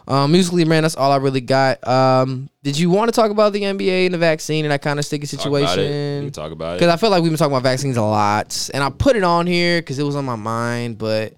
um, 0.08 0.32
musically, 0.32 0.66
man, 0.66 0.84
that's 0.84 0.96
all 0.96 1.12
I 1.12 1.16
really 1.16 1.39
got. 1.41 1.86
Um, 1.88 2.50
did 2.64 2.78
you 2.78 2.89
want 2.89 3.08
to 3.08 3.16
talk 3.16 3.32
about 3.32 3.54
the 3.54 3.62
NBA 3.62 4.06
and 4.06 4.14
the 4.14 4.18
vaccine 4.18 4.66
and 4.66 4.72
that 4.72 4.82
kind 4.82 5.00
of 5.00 5.06
sticky 5.06 5.26
talk 5.26 5.46
about 5.46 5.56
it. 5.56 5.62
We 5.62 5.68
situation? 5.68 6.24
can 6.26 6.32
talk 6.32 6.52
about 6.52 6.80
Because. 6.80 6.89
I 6.89 6.98
feel 6.98 7.10
like 7.10 7.24
we've 7.24 7.32
been 7.32 7.38
talking 7.38 7.54
about 7.54 7.64
vaccines 7.64 7.96
a 7.96 8.02
lot, 8.02 8.70
and 8.74 8.84
I 8.84 8.89
put 8.89 9.16
it 9.16 9.24
on 9.24 9.48
here 9.48 9.82
because 9.82 10.00
it 10.00 10.04
was 10.04 10.18
on 10.18 10.26
my 10.26 10.36
mind. 10.36 10.98
But 10.98 11.34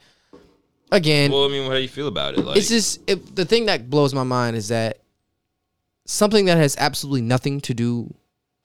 again, 0.91 1.31
Well, 1.31 1.45
I 1.45 1.49
mean, 1.49 1.67
how 1.67 1.75
do 1.75 1.81
you 1.81 1.87
feel 1.87 2.07
about 2.07 2.33
it? 2.33 2.43
Like, 2.43 2.57
it's 2.57 2.69
just 2.69 2.99
it, 3.07 3.35
the 3.35 3.45
thing 3.45 3.67
that 3.67 3.89
blows 3.89 4.13
my 4.13 4.23
mind 4.23 4.55
is 4.55 4.69
that 4.69 4.99
something 6.05 6.45
that 6.45 6.57
has 6.57 6.75
absolutely 6.79 7.21
nothing 7.21 7.61
to 7.61 7.73
do 7.73 8.11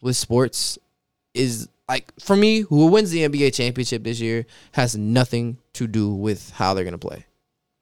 with 0.00 0.16
sports 0.16 0.78
is 1.34 1.68
like 1.90 2.12
for 2.20 2.36
me, 2.36 2.60
who 2.60 2.86
wins 2.86 3.10
the 3.10 3.28
NBA 3.28 3.52
championship 3.52 4.04
this 4.04 4.20
year 4.20 4.46
has 4.72 4.96
nothing 4.96 5.58
to 5.72 5.88
do 5.88 6.14
with 6.14 6.50
how 6.50 6.72
they're 6.72 6.84
gonna 6.84 6.98
play. 6.98 7.26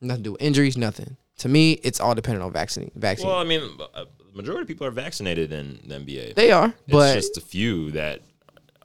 Nothing 0.00 0.22
to 0.22 0.28
do 0.28 0.32
with 0.32 0.42
injuries, 0.42 0.78
nothing. 0.78 1.18
To 1.38 1.48
me, 1.48 1.72
it's 1.82 2.00
all 2.00 2.14
dependent 2.14 2.42
on 2.42 2.50
vaccine. 2.50 2.90
Vaccine. 2.94 3.26
well, 3.28 3.36
I 3.36 3.44
mean, 3.44 3.60
uh, 3.94 4.04
a 4.04 4.36
majority 4.36 4.62
of 4.62 4.68
people 4.68 4.86
are 4.86 4.90
vaccinated 4.90 5.52
in 5.52 5.80
the 5.86 5.96
NBA. 5.96 6.34
they 6.34 6.50
are, 6.50 6.68
it's 6.68 6.74
but 6.88 7.14
just 7.14 7.36
a 7.36 7.42
few 7.42 7.90
that 7.92 8.22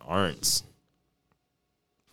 aren't. 0.01 0.61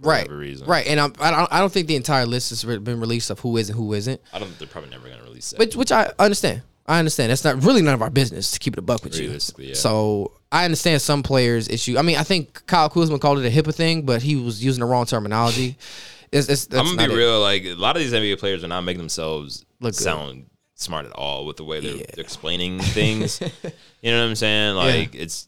for 0.01 0.09
right, 0.09 0.31
reason. 0.31 0.69
right. 0.69 0.87
And 0.87 1.01
I'm, 1.01 1.13
I 1.19 1.33
don't, 1.33 1.53
I 1.53 1.59
don't 1.59 1.73
think 1.73 1.89
the 1.89 1.97
entire 1.97 2.27
list 2.27 2.51
has 2.51 2.65
been 2.65 3.01
released 3.01 3.29
of 3.31 3.41
who 3.41 3.57
is 3.57 3.71
and 3.71 3.77
who 3.77 3.93
isn't. 3.93 4.21
I 4.33 4.39
don't. 4.39 4.57
They're 4.61 4.69
probably 4.69 4.91
never 4.91 5.09
gonna 5.09 5.25
release 5.25 5.51
that. 5.51 5.59
Which, 5.59 5.75
which 5.75 5.91
I 5.91 6.13
understand. 6.21 6.63
I 6.87 7.01
understand. 7.01 7.31
That's 7.31 7.45
not 7.45 7.63
really 7.65 7.83
none 7.83 7.95
of 7.95 8.03
our 8.03 8.11
business 8.11 8.53
to 8.53 8.59
keep 8.61 8.75
it 8.75 8.79
a 8.79 8.83
buck 8.83 9.03
with 9.03 9.19
you. 9.19 9.37
Yeah. 9.59 9.75
So 9.75 10.33
I 10.53 10.64
understand 10.64 11.01
some 11.01 11.22
players' 11.22 11.68
issue. 11.68 11.96
I 11.98 12.03
mean, 12.03 12.16
I 12.16 12.22
think 12.24 12.66
Kyle 12.66 12.88
Kuzma 12.88 13.18
called 13.18 13.38
it 13.38 13.46
a 13.46 13.51
HIPAA 13.62 13.74
thing, 13.74 14.03
but 14.03 14.22
he 14.22 14.36
was 14.36 14.64
using 14.64 14.80
the 14.80 14.86
wrong 14.86 15.07
terminology. 15.07 15.76
It's, 16.32 16.48
it's, 16.48 16.68
I'm 16.72 16.84
gonna 16.94 17.09
be 17.09 17.12
it. 17.12 17.16
real. 17.16 17.40
Like 17.40 17.64
a 17.64 17.74
lot 17.74 17.96
of 17.96 18.03
these 18.03 18.12
NBA 18.12 18.38
players 18.38 18.62
are 18.62 18.68
not 18.68 18.82
making 18.82 19.01
themselves 19.01 19.64
Look 19.80 19.94
good. 19.94 20.01
sound 20.01 20.46
smart 20.76 21.05
at 21.07 21.11
all 21.11 21.44
with 21.44 21.57
the 21.57 21.64
way 21.64 21.80
they're, 21.80 21.96
Yeah. 21.96 22.05
they're 22.14 22.22
explaining 22.22 22.78
things. 22.78 23.40
you 24.01 24.12
know 24.12 24.20
what 24.22 24.28
I'm 24.28 24.36
saying? 24.36 24.76
Like 24.76 25.16
it's, 25.16 25.46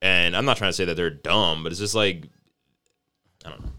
and 0.00 0.36
I'm 0.36 0.44
not 0.44 0.58
trying 0.58 0.68
to 0.68 0.74
say 0.74 0.84
that 0.84 0.94
they're 0.94 1.10
dumb, 1.10 1.64
but 1.64 1.72
it's 1.72 1.80
just 1.80 1.96
like 1.96 2.28
I 3.44 3.50
don't 3.50 3.64
know. 3.64 3.72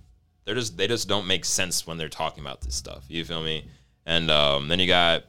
They're 0.43 0.55
just 0.55 0.76
they 0.76 0.88
just 0.88 1.07
don't 1.07 1.28
make 1.28 1.45
sense 1.45 1.88
when 1.88 1.97
they're 1.97 2.09
talking 2.09 2.43
about 2.43 2.59
this 2.59 2.76
stuff. 2.76 3.05
You 3.07 3.24
feel 3.24 3.41
me? 3.41 3.66
And 4.05 4.30
um, 4.30 4.68
then 4.68 4.80
you 4.82 4.88
got 4.88 5.24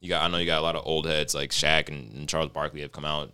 you 0.00 0.08
got 0.08 0.22
I 0.22 0.28
know 0.28 0.38
you 0.38 0.46
got 0.46 0.60
a 0.60 0.62
lot 0.62 0.74
of 0.76 0.86
old 0.86 1.04
heads 1.06 1.34
like 1.34 1.50
Shaq 1.50 1.88
and, 1.88 2.14
and 2.16 2.26
Charles 2.30 2.48
Barkley 2.48 2.80
have 2.80 2.92
come 2.92 3.04
out 3.04 3.30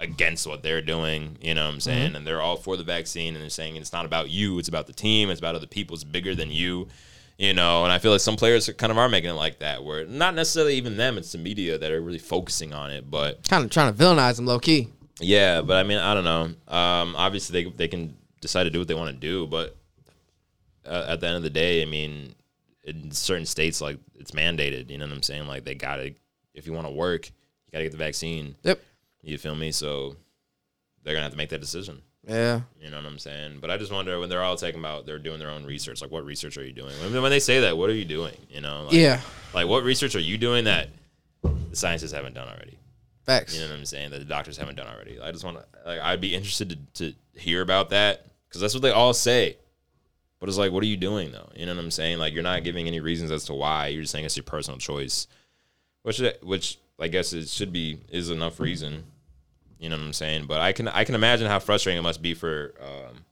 against 0.00 0.46
what 0.46 0.62
they're 0.62 0.82
doing, 0.82 1.38
you 1.40 1.54
know 1.54 1.66
what 1.66 1.74
I'm 1.74 1.80
saying? 1.80 2.14
And 2.16 2.26
they're 2.26 2.40
all 2.42 2.56
for 2.56 2.76
the 2.76 2.82
vaccine 2.84 3.34
and 3.34 3.42
they're 3.42 3.48
saying 3.50 3.76
it's 3.76 3.92
not 3.92 4.04
about 4.04 4.28
you, 4.30 4.58
it's 4.58 4.68
about 4.68 4.86
the 4.86 4.92
team, 4.92 5.30
it's 5.30 5.40
about 5.40 5.54
other 5.54 5.66
people, 5.66 5.94
it's 5.94 6.04
bigger 6.04 6.34
than 6.34 6.50
you, 6.50 6.88
you 7.38 7.54
know. 7.54 7.84
And 7.84 7.92
I 7.92 7.98
feel 7.98 8.10
like 8.12 8.20
some 8.20 8.36
players 8.36 8.68
kind 8.76 8.90
of 8.90 8.98
are 8.98 9.08
making 9.08 9.30
it 9.30 9.34
like 9.34 9.60
that, 9.60 9.84
where 9.84 10.04
not 10.06 10.34
necessarily 10.34 10.74
even 10.74 10.96
them, 10.96 11.16
it's 11.16 11.32
the 11.32 11.38
media 11.38 11.78
that 11.78 11.90
are 11.92 12.00
really 12.00 12.18
focusing 12.18 12.74
on 12.74 12.90
it. 12.90 13.10
But 13.10 13.48
Kind 13.48 13.64
of 13.64 13.70
trying 13.70 13.94
to 13.94 13.98
villainize 13.98 14.36
them 14.36 14.46
low 14.46 14.58
key. 14.58 14.88
yeah, 15.20 15.62
but 15.62 15.76
I 15.76 15.84
mean, 15.84 15.98
I 15.98 16.12
don't 16.12 16.24
know. 16.24 16.74
Um, 16.76 17.14
obviously, 17.16 17.64
they 17.64 17.70
they 17.70 17.88
can 17.88 18.16
decide 18.40 18.64
to 18.64 18.70
do 18.70 18.80
what 18.80 18.88
they 18.88 18.94
want 18.94 19.14
to 19.14 19.20
do, 19.20 19.46
but 19.46 19.76
uh, 20.84 21.06
at 21.08 21.20
the 21.20 21.26
end 21.28 21.36
of 21.36 21.42
the 21.42 21.50
day, 21.50 21.80
I 21.82 21.86
mean, 21.86 22.34
in 22.82 23.10
certain 23.12 23.46
states, 23.46 23.80
like 23.80 23.98
it's 24.18 24.32
mandated. 24.32 24.90
You 24.90 24.98
know 24.98 25.06
what 25.06 25.14
I'm 25.14 25.22
saying? 25.22 25.46
Like 25.46 25.64
they 25.64 25.74
got 25.74 25.96
to, 25.96 26.12
if 26.52 26.66
you 26.66 26.72
want 26.72 26.86
to 26.86 26.92
work, 26.92 27.28
you 27.28 27.72
got 27.72 27.78
to 27.78 27.84
get 27.84 27.92
the 27.92 27.96
vaccine. 27.98 28.56
Yep. 28.64 28.80
You 29.24 29.38
feel 29.38 29.54
me? 29.54 29.72
So 29.72 30.16
they're 31.02 31.14
gonna 31.14 31.24
have 31.24 31.32
to 31.32 31.38
make 31.38 31.50
that 31.50 31.60
decision. 31.60 32.02
Yeah. 32.26 32.62
You 32.80 32.90
know 32.90 32.96
what 32.96 33.06
I'm 33.06 33.18
saying? 33.18 33.58
But 33.60 33.70
I 33.70 33.76
just 33.76 33.92
wonder 33.92 34.18
when 34.18 34.28
they're 34.28 34.42
all 34.42 34.56
talking 34.56 34.78
about 34.78 35.06
they're 35.06 35.18
doing 35.18 35.38
their 35.38 35.50
own 35.50 35.64
research. 35.64 36.00
Like, 36.00 36.10
what 36.10 36.24
research 36.24 36.56
are 36.56 36.64
you 36.64 36.72
doing? 36.72 36.94
When, 37.02 37.20
when 37.20 37.30
they 37.30 37.40
say 37.40 37.60
that, 37.60 37.76
what 37.76 37.90
are 37.90 37.94
you 37.94 38.04
doing? 38.04 38.36
You 38.48 38.60
know? 38.60 38.84
Like, 38.84 38.94
yeah. 38.94 39.20
Like, 39.52 39.68
what 39.68 39.84
research 39.84 40.14
are 40.14 40.20
you 40.20 40.38
doing 40.38 40.64
that 40.64 40.88
the 41.42 41.76
scientists 41.76 42.12
haven't 42.12 42.34
done 42.34 42.48
already? 42.48 42.78
Facts. 43.24 43.54
You 43.54 43.60
know 43.60 43.70
what 43.70 43.78
I'm 43.78 43.84
saying? 43.84 44.10
That 44.10 44.18
the 44.18 44.24
doctors 44.24 44.56
haven't 44.56 44.76
done 44.76 44.86
already. 44.86 45.20
I 45.20 45.32
just 45.32 45.44
want 45.44 45.58
to, 45.58 45.64
like, 45.86 46.00
I'd 46.00 46.20
be 46.20 46.34
interested 46.34 46.70
to, 46.94 47.10
to 47.10 47.16
hear 47.38 47.60
about 47.62 47.90
that 47.90 48.26
because 48.48 48.60
that's 48.60 48.74
what 48.74 48.82
they 48.82 48.90
all 48.90 49.14
say. 49.14 49.56
But 50.40 50.48
it's 50.48 50.58
like, 50.58 50.72
what 50.72 50.82
are 50.82 50.86
you 50.86 50.96
doing 50.96 51.32
though? 51.32 51.50
You 51.54 51.64
know 51.66 51.74
what 51.74 51.82
I'm 51.82 51.90
saying? 51.90 52.18
Like, 52.18 52.34
you're 52.34 52.42
not 52.42 52.64
giving 52.64 52.86
any 52.86 53.00
reasons 53.00 53.30
as 53.30 53.44
to 53.46 53.54
why. 53.54 53.88
You're 53.88 54.02
just 54.02 54.12
saying 54.12 54.24
it's 54.24 54.36
your 54.36 54.44
personal 54.44 54.78
choice, 54.78 55.26
which, 56.02 56.22
which 56.42 56.78
I 56.98 57.08
guess 57.08 57.32
it 57.32 57.48
should 57.48 57.72
be 57.72 57.98
is 58.10 58.30
enough 58.30 58.60
reason. 58.60 59.04
You 59.78 59.88
know 59.88 59.96
what 59.96 60.04
I'm 60.04 60.12
saying? 60.12 60.46
But 60.46 60.60
I 60.60 60.72
can, 60.72 60.88
I 60.88 61.04
can 61.04 61.14
imagine 61.14 61.46
how 61.46 61.58
frustrating 61.58 61.98
it 61.98 62.02
must 62.02 62.22
be 62.22 62.34
for 62.34 62.74
um, 62.80 63.24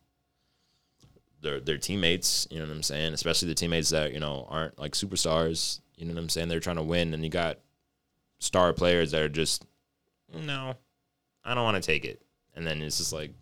their 1.41 1.61
their 1.61 1.79
teammates. 1.79 2.47
You 2.51 2.59
know 2.59 2.67
what 2.67 2.75
I'm 2.75 2.83
saying? 2.83 3.15
Especially 3.15 3.49
the 3.49 3.55
teammates 3.55 3.91
that 3.91 4.13
you 4.13 4.21
know 4.21 4.47
aren't 4.49 4.79
like 4.79 4.93
superstars. 4.93 5.81
You 5.97 6.07
know 6.07 6.15
what 6.15 6.21
I'm 6.21 6.29
saying? 6.29 6.49
They're 6.49 6.61
trying 6.61 6.77
to 6.77 6.83
win, 6.83 7.15
and 7.15 7.23
you 7.23 7.31
got 7.31 7.59
star 8.39 8.73
players 8.73 9.13
that 9.13 9.23
are 9.23 9.29
just 9.29 9.65
no, 10.35 10.75
I 11.45 11.55
don't 11.55 11.65
want 11.65 11.83
to 11.83 11.87
take 11.87 12.05
it. 12.05 12.23
And 12.55 12.67
then 12.67 12.83
it's 12.83 12.99
just 12.99 13.13
like, 13.13 13.33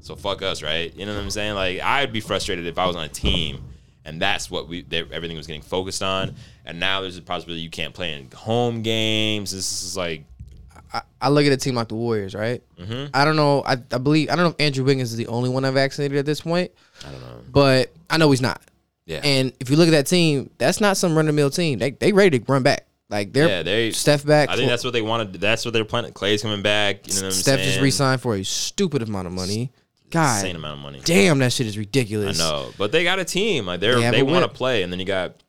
so 0.00 0.14
fuck 0.14 0.42
us, 0.42 0.62
right? 0.62 0.94
You 0.96 1.06
know 1.06 1.14
what 1.14 1.22
I'm 1.22 1.30
saying? 1.30 1.54
Like 1.54 1.80
I'd 1.80 2.12
be 2.12 2.20
frustrated 2.20 2.66
if 2.66 2.78
I 2.78 2.86
was 2.86 2.96
on 2.96 3.04
a 3.04 3.08
team 3.08 3.62
and 4.06 4.22
that's 4.22 4.50
what 4.50 4.68
we 4.68 4.82
they, 4.82 5.00
everything 5.10 5.36
was 5.36 5.48
getting 5.48 5.62
focused 5.62 6.02
on. 6.02 6.36
And 6.64 6.78
now 6.78 7.00
there's 7.00 7.18
a 7.18 7.22
possibility 7.22 7.60
you 7.60 7.70
can't 7.70 7.92
play 7.92 8.12
in 8.12 8.30
home 8.30 8.82
games. 8.82 9.50
This 9.50 9.82
is 9.82 9.96
like, 9.96 10.24
I, 10.96 11.02
I 11.20 11.28
look 11.28 11.44
at 11.46 11.52
a 11.52 11.56
team 11.56 11.74
like 11.74 11.88
the 11.88 11.94
Warriors, 11.94 12.34
right? 12.34 12.62
Mhm. 12.80 13.10
I 13.12 13.24
don't 13.24 13.36
know. 13.36 13.62
I, 13.64 13.72
I 13.92 13.98
believe 13.98 14.30
I 14.30 14.36
don't 14.36 14.44
know 14.44 14.50
if 14.50 14.60
Andrew 14.60 14.84
Wiggins 14.84 15.10
is 15.10 15.16
the 15.16 15.26
only 15.26 15.48
one 15.50 15.62
that 15.64 15.72
vaccinated 15.72 16.16
at 16.18 16.24
this 16.26 16.40
point, 16.40 16.70
I 17.06 17.10
don't 17.12 17.20
know. 17.20 17.40
but 17.50 17.92
I 18.08 18.16
know 18.16 18.30
he's 18.30 18.40
not. 18.40 18.62
Yeah. 19.04 19.20
And 19.22 19.52
if 19.60 19.70
you 19.70 19.76
look 19.76 19.88
at 19.88 19.92
that 19.92 20.06
team, 20.06 20.50
that's 20.58 20.80
not 20.80 20.96
some 20.96 21.16
run 21.16 21.28
of 21.28 21.34
mill 21.34 21.50
team. 21.50 21.78
They 21.78 21.90
they 21.90 22.12
ready 22.12 22.38
to 22.38 22.44
run 22.52 22.62
back. 22.62 22.86
Like 23.08 23.32
they're 23.32 23.48
Yeah, 23.48 23.62
they- 23.62 23.92
Steph 23.92 24.24
back. 24.24 24.48
I 24.48 24.56
think 24.56 24.68
that's 24.68 24.82
what 24.84 24.92
they 24.92 25.02
wanted. 25.02 25.34
That's 25.34 25.64
what 25.64 25.72
they're 25.74 25.84
planning. 25.84 26.12
Clay's 26.12 26.42
coming 26.42 26.62
back. 26.62 27.06
You 27.06 27.14
know 27.14 27.20
what 27.20 27.24
I'm 27.26 27.30
Steph 27.32 27.58
saying? 27.58 27.68
just 27.68 27.80
re-signed 27.80 28.20
for 28.20 28.34
a 28.34 28.42
stupid 28.44 29.02
amount 29.02 29.26
of 29.28 29.32
money. 29.32 29.70
God, 30.10 30.36
Insane 30.38 30.56
amount 30.56 30.74
of 30.74 30.82
money. 30.82 31.00
damn, 31.04 31.38
that 31.40 31.52
shit 31.52 31.66
is 31.66 31.76
ridiculous. 31.76 32.40
I 32.40 32.44
know, 32.44 32.70
but 32.78 32.90
they 32.92 33.04
got 33.04 33.18
a 33.18 33.24
team. 33.24 33.66
Like 33.66 33.80
they're 33.80 34.00
They 34.00 34.10
they 34.10 34.22
want 34.22 34.44
to 34.44 34.48
play, 34.48 34.82
and 34.82 34.92
then 34.92 34.98
you 35.00 35.04
got 35.06 35.42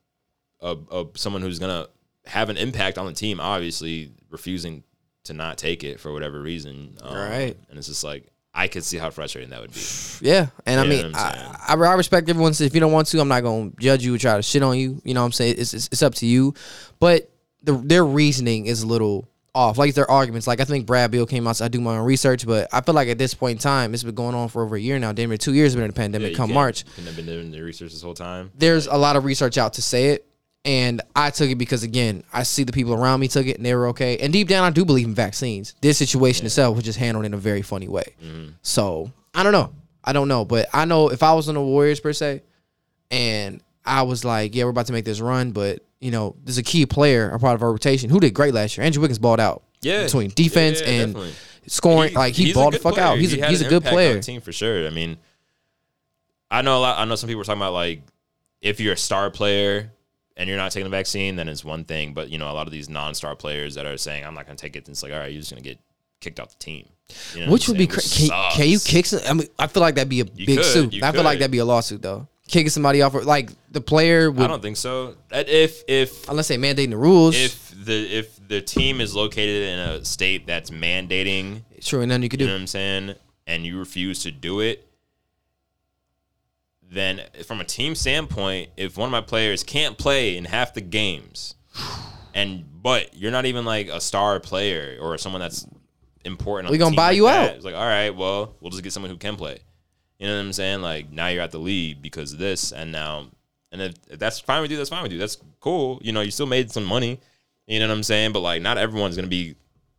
a, 0.62 0.76
a 0.92 1.06
someone 1.16 1.42
who's 1.44 1.60
gonna 1.60 1.88
have 2.26 2.50
an 2.50 2.58
impact 2.58 2.98
on 2.98 3.06
the 3.06 3.14
team. 3.14 3.40
Obviously, 3.40 4.12
refusing 4.30 4.84
to 5.28 5.34
not 5.34 5.58
take 5.58 5.84
it 5.84 6.00
for 6.00 6.12
whatever 6.12 6.42
reason. 6.42 6.98
Um, 7.02 7.16
Right. 7.16 7.58
And 7.70 7.78
it's 7.78 7.88
just 7.88 8.04
like 8.04 8.28
I 8.54 8.68
could 8.68 8.84
see 8.84 8.98
how 8.98 9.12
frustrating 9.12 9.52
that 9.52 9.62
would 9.62 9.74
be. 9.74 9.82
Yeah, 10.20 10.48
and 10.66 10.80
I 10.80 10.88
mean, 10.88 11.14
I. 11.14 11.56
I, 11.68 11.76
I 11.76 11.94
respect 11.94 12.28
everyone. 12.28 12.56
Says 12.56 12.68
if 12.68 12.74
you 12.74 12.80
don't 12.80 12.92
want 12.92 13.08
to, 13.10 13.20
I'm 13.20 13.28
not 13.28 13.44
gonna 13.44 13.72
judge 13.80 14.04
you 14.04 14.16
or 14.16 14.18
try 14.18 14.36
to 14.36 14.42
shit 14.42 14.64
on 14.64 14.78
you. 14.78 15.00
You 15.04 15.14
know 15.14 15.22
what 15.22 15.28
I'm 15.28 15.32
saying? 15.32 15.56
It's 15.60 15.76
it's, 15.76 15.88
it's 15.92 16.02
up 16.02 16.16
to 16.16 16.26
you. 16.26 16.56
But 17.00 17.30
the, 17.62 17.74
their 17.74 18.04
reasoning 18.04 18.66
is 18.66 18.82
a 18.82 18.88
little 18.88 19.30
off. 19.54 19.78
Like 19.78 19.94
their 19.94 20.10
arguments. 20.10 20.48
Like 20.48 20.60
I 20.60 20.64
think 20.64 20.88
Brad 20.88 21.12
Beal 21.12 21.28
came 21.28 21.46
out. 21.48 21.58
So 21.58 21.66
I 21.66 21.68
do 21.68 21.80
my 21.80 21.98
own 21.98 22.06
research, 22.06 22.48
but 22.48 22.68
I 22.74 22.82
feel 22.82 22.96
like 22.96 23.10
at 23.10 23.20
this 23.20 23.36
point 23.36 23.58
in 23.58 23.62
time, 23.62 23.94
it's 23.94 24.02
been 24.04 24.16
going 24.16 24.34
on 24.34 24.50
for 24.50 24.64
over 24.64 24.76
a 24.76 24.80
year 24.80 24.98
now. 24.98 25.12
Damn 25.12 25.30
near 25.30 25.38
two 25.38 25.54
years 25.54 25.76
been 25.76 25.84
in 25.84 25.92
the 25.92 25.94
pandemic. 25.94 26.32
you 26.32 26.36
come 26.36 26.52
March, 26.52 26.84
couldn't 26.86 27.06
have 27.06 27.16
been 27.16 27.28
doing 27.28 27.52
the 27.52 27.62
research 27.62 27.92
this 27.92 28.02
whole 28.02 28.16
time. 28.16 28.52
there's 28.56 28.88
a 28.88 28.98
lot 28.98 29.16
of 29.16 29.26
research 29.26 29.60
out 29.60 29.74
to 29.74 29.84
say 29.84 30.10
it. 30.10 30.26
And 30.68 31.02
I 31.16 31.30
took 31.30 31.50
it 31.50 31.56
because 31.56 31.84
again, 31.84 32.24
I 32.34 32.44
see 32.44 32.64
the 32.66 32.74
people 32.74 32.94
around 32.94 33.22
me 33.22 33.30
took 33.30 33.48
it 33.48 33.56
and 33.56 33.66
they 33.66 33.74
were 33.74 33.88
okay. 33.88 34.18
And 34.18 34.34
deep 34.34 34.50
down, 34.50 34.66
I 34.66 34.70
do 34.70 34.84
believe 34.84 35.08
in 35.08 35.16
vaccines. 35.16 35.74
This 35.80 35.98
situation 35.98 36.46
itself 36.46 36.76
was 36.76 36.84
just 36.84 37.00
handled 37.00 37.26
in 37.26 37.34
a 37.34 37.38
very 37.38 37.62
funny 37.62 37.88
way. 37.88 38.14
Mm-hmm. 38.22 38.50
So 38.64 39.12
I 39.34 39.44
don't 39.44 39.54
know. 39.54 39.74
I 40.04 40.12
don't 40.12 40.28
know, 40.28 40.44
but 40.44 40.68
I 40.74 40.84
know 40.84 41.10
if 41.10 41.24
I 41.24 41.34
was 41.34 41.48
on 41.48 41.56
the 41.56 41.62
Warriors 41.62 42.00
per 42.02 42.12
se, 42.14 42.42
and 43.12 43.62
I 43.86 44.02
was 44.04 44.24
like, 44.26 44.56
yeah, 44.56 44.66
we're 44.66 44.70
about 44.72 44.88
to 44.88 44.94
make 44.94 45.06
this 45.06 45.22
run, 45.22 45.52
but 45.54 45.80
you 46.02 46.12
know, 46.12 46.36
there's 46.44 46.58
a 46.58 46.64
key 46.64 46.86
player, 46.86 47.30
a 47.30 47.40
part 47.40 47.56
of 47.56 47.64
our 47.64 47.72
rotation, 47.72 48.10
who 48.10 48.20
did 48.20 48.34
great 48.34 48.54
last 48.54 48.78
year. 48.78 48.86
Andrew 48.86 49.02
Wiggins 49.02 49.20
balled 49.20 49.40
out. 49.40 49.64
Yeah, 49.82 50.04
between 50.04 50.32
defense 50.32 50.82
Yeah, 50.82 50.88
yeah, 50.88 51.02
and 51.04 51.14
definitely. 51.14 51.34
scoring, 51.68 52.14
like 52.14 52.34
he 52.34 52.54
balled 52.54 52.74
the 52.74 52.80
fuck 52.80 52.96
player. 52.96 53.06
out. 53.06 53.18
He's 53.20 53.32
He 53.32 53.40
a 53.40 53.48
he's 53.48 53.62
a 53.62 53.70
good 53.70 53.84
player. 53.84 54.16
the 54.16 54.20
team 54.22 54.42
for 54.42 54.52
sure. 54.52 54.86
I 54.86 54.90
mean, 54.90 55.18
I 56.52 56.62
know 56.62 56.78
a 56.78 56.82
lot. 56.82 57.00
I 57.00 57.06
know 57.06 57.16
some 57.16 57.28
people 57.28 57.40
were 57.40 57.44
talking 57.46 57.62
about 57.62 57.74
like 57.74 58.02
if 58.62 58.80
you're 58.80 58.94
a 58.94 58.98
star 58.98 59.30
player 59.30 59.92
and 60.38 60.48
you're 60.48 60.58
not 60.58 60.72
taking 60.72 60.86
the 60.86 60.96
vaccine, 60.96 61.36
then 61.36 61.50
it's 61.50 61.66
one 61.66 61.84
thing. 61.84 62.14
But 62.14 62.30
you 62.30 62.38
know, 62.38 62.50
a 62.50 62.54
lot 62.54 62.68
of 62.68 62.72
these 62.72 62.88
non-star 62.88 63.36
players 63.36 63.76
that 63.76 63.86
are 63.86 63.98
saying 63.98 64.24
I'm 64.24 64.34
not 64.36 64.46
going 64.46 64.56
to 64.56 64.62
take 64.62 64.76
it, 64.78 64.86
then 64.86 64.94
it's 64.94 65.04
like 65.04 65.12
all 65.12 65.20
right, 65.20 65.32
you're 65.32 65.42
just 65.42 65.52
going 65.52 65.62
to 65.64 65.70
get 65.70 65.80
kicked 66.22 66.40
off 66.40 66.58
the 66.58 66.64
team. 66.64 66.88
You 67.36 67.46
know 67.46 67.52
Which 67.52 67.68
would 67.68 67.78
be 67.78 67.88
saying? 67.88 67.90
cra- 67.90 67.98
Which 67.98 68.30
can, 68.32 68.52
can 68.62 68.70
you 68.70 68.80
kick 68.80 69.06
some? 69.06 69.20
I 69.28 69.34
mean, 69.34 69.48
I 69.60 69.68
feel 69.68 69.82
like 69.82 69.96
that'd 69.96 70.10
be 70.10 70.22
a 70.22 70.26
big 70.26 70.58
could, 70.58 70.66
suit. 70.66 70.94
you 70.94 71.04
I 71.04 71.12
feel 71.12 71.24
like 71.24 71.40
that'd 71.40 71.52
be 71.52 71.58
a 71.60 71.66
lawsuit 71.66 72.02
though. 72.02 72.28
Kicking 72.50 72.70
somebody 72.70 73.02
off, 73.02 73.14
like 73.26 73.50
the 73.72 73.82
player 73.82 74.32
I 74.32 74.48
don't 74.48 74.62
think 74.62 74.78
so. 74.78 75.16
Uh, 75.32 75.44
if 75.46 75.84
if 75.88 76.30
unless 76.30 76.48
they 76.48 76.58
mandating 76.58 76.92
the 76.92 76.98
rules. 76.98 77.36
if 77.36 77.72
the 77.84 77.94
if 78.20 78.48
the 78.48 78.62
team 78.62 79.02
is 79.02 79.14
located 79.14 79.64
in 79.68 79.80
a 79.80 80.06
state 80.06 80.48
that's 80.48 80.70
mandating 80.70 81.64
True, 81.82 82.00
and 82.02 82.10
nothing 82.10 82.24
you 82.24 82.30
could 82.30 82.40
You 82.40 82.46
do. 82.48 82.52
know 82.52 82.56
what 82.56 82.62
I'm 82.62 82.68
saying? 82.68 83.16
And 83.48 83.66
you 83.66 83.78
refuse 83.78 84.24
to 84.24 84.32
do 84.32 84.62
it, 84.62 84.87
then 86.90 87.22
from 87.46 87.60
a 87.60 87.64
team 87.64 87.96
standpoint, 87.96 88.70
if 88.78 88.98
one 88.98 89.08
of 89.08 89.12
my 89.12 89.22
players 89.22 89.64
can't 89.64 89.98
play 89.98 90.38
in 90.38 90.46
half 90.46 90.74
the 90.74 90.82
games, 90.82 91.56
and 92.34 92.64
but 92.82 93.14
you're 93.16 93.32
not 93.32 93.46
even 93.46 93.66
like 93.66 93.88
a 93.88 94.00
star 94.00 94.40
player 94.40 94.98
or 95.02 95.18
someone 95.18 95.42
that's 95.42 95.68
important, 96.24 96.72
We 96.72 96.78
gonna 96.78 96.96
buy 96.96 97.08
like 97.08 97.16
you 97.18 97.24
that, 97.24 97.50
out. 97.50 97.56
It's 97.56 97.66
like, 97.66 97.76
all 97.76 97.86
right, 97.86 98.12
well, 98.12 98.56
we'll 98.62 98.72
just 98.72 98.84
get 98.84 98.94
someone 98.94 99.12
who 99.12 99.18
can 99.18 99.36
play. 99.36 99.60
You 100.20 100.28
know 100.28 100.36
what 100.36 100.46
I'm 100.46 100.54
saying? 100.54 100.82
Like 100.82 101.12
now 101.12 101.28
you're 101.28 101.44
at 101.44 101.52
the 101.52 101.60
lead 101.60 102.02
because 102.02 102.34
of 102.34 102.40
this, 102.40 102.72
and 102.72 102.92
now, 102.92 103.28
and 103.72 103.82
if, 103.82 103.96
if 104.10 104.20
that's 104.20 104.40
fine 104.40 104.62
with 104.62 104.72
you, 104.72 104.78
that's 104.78 104.90
fine 104.90 105.04
with 105.04 105.12
you. 105.12 105.20
That's 105.20 105.38
cool. 105.60 106.00
You 106.02 106.12
know, 106.14 106.22
you 106.22 106.32
still 106.32 106.46
made 106.46 106.72
some 106.72 106.86
money. 106.86 107.20
You 107.68 107.80
know 107.80 107.88
what 107.88 107.94
I'm 107.96 108.04
saying? 108.04 108.32
But 108.32 108.40
like, 108.40 108.62
not 108.62 108.78
everyone's 108.78 109.16
gonna 109.16 109.28
be 109.28 109.56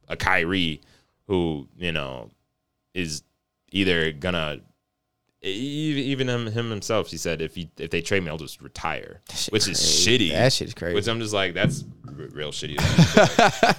a 0.08 0.16
Kyrie 0.16 0.80
who 1.26 1.68
you 1.76 1.92
know 1.92 2.30
is 2.94 3.22
either 3.70 4.10
gonna 4.12 4.60
even 5.42 6.28
him, 6.28 6.46
him 6.46 6.70
himself. 6.70 7.08
He 7.10 7.16
said 7.16 7.40
if 7.40 7.54
he 7.54 7.70
if 7.78 7.90
they 7.90 8.00
trade 8.00 8.22
me, 8.22 8.30
I'll 8.30 8.38
just 8.38 8.60
retire, 8.60 9.20
which 9.50 9.68
is 9.68 9.78
shitty. 9.78 10.32
That 10.32 10.52
shit 10.52 10.68
is 10.68 10.74
crazy. 10.74 10.94
Which 10.94 11.08
I'm 11.08 11.20
just 11.20 11.34
like 11.34 11.54
that's 11.54 11.84
r- 12.06 12.28
real 12.32 12.50
shitty. 12.50 12.78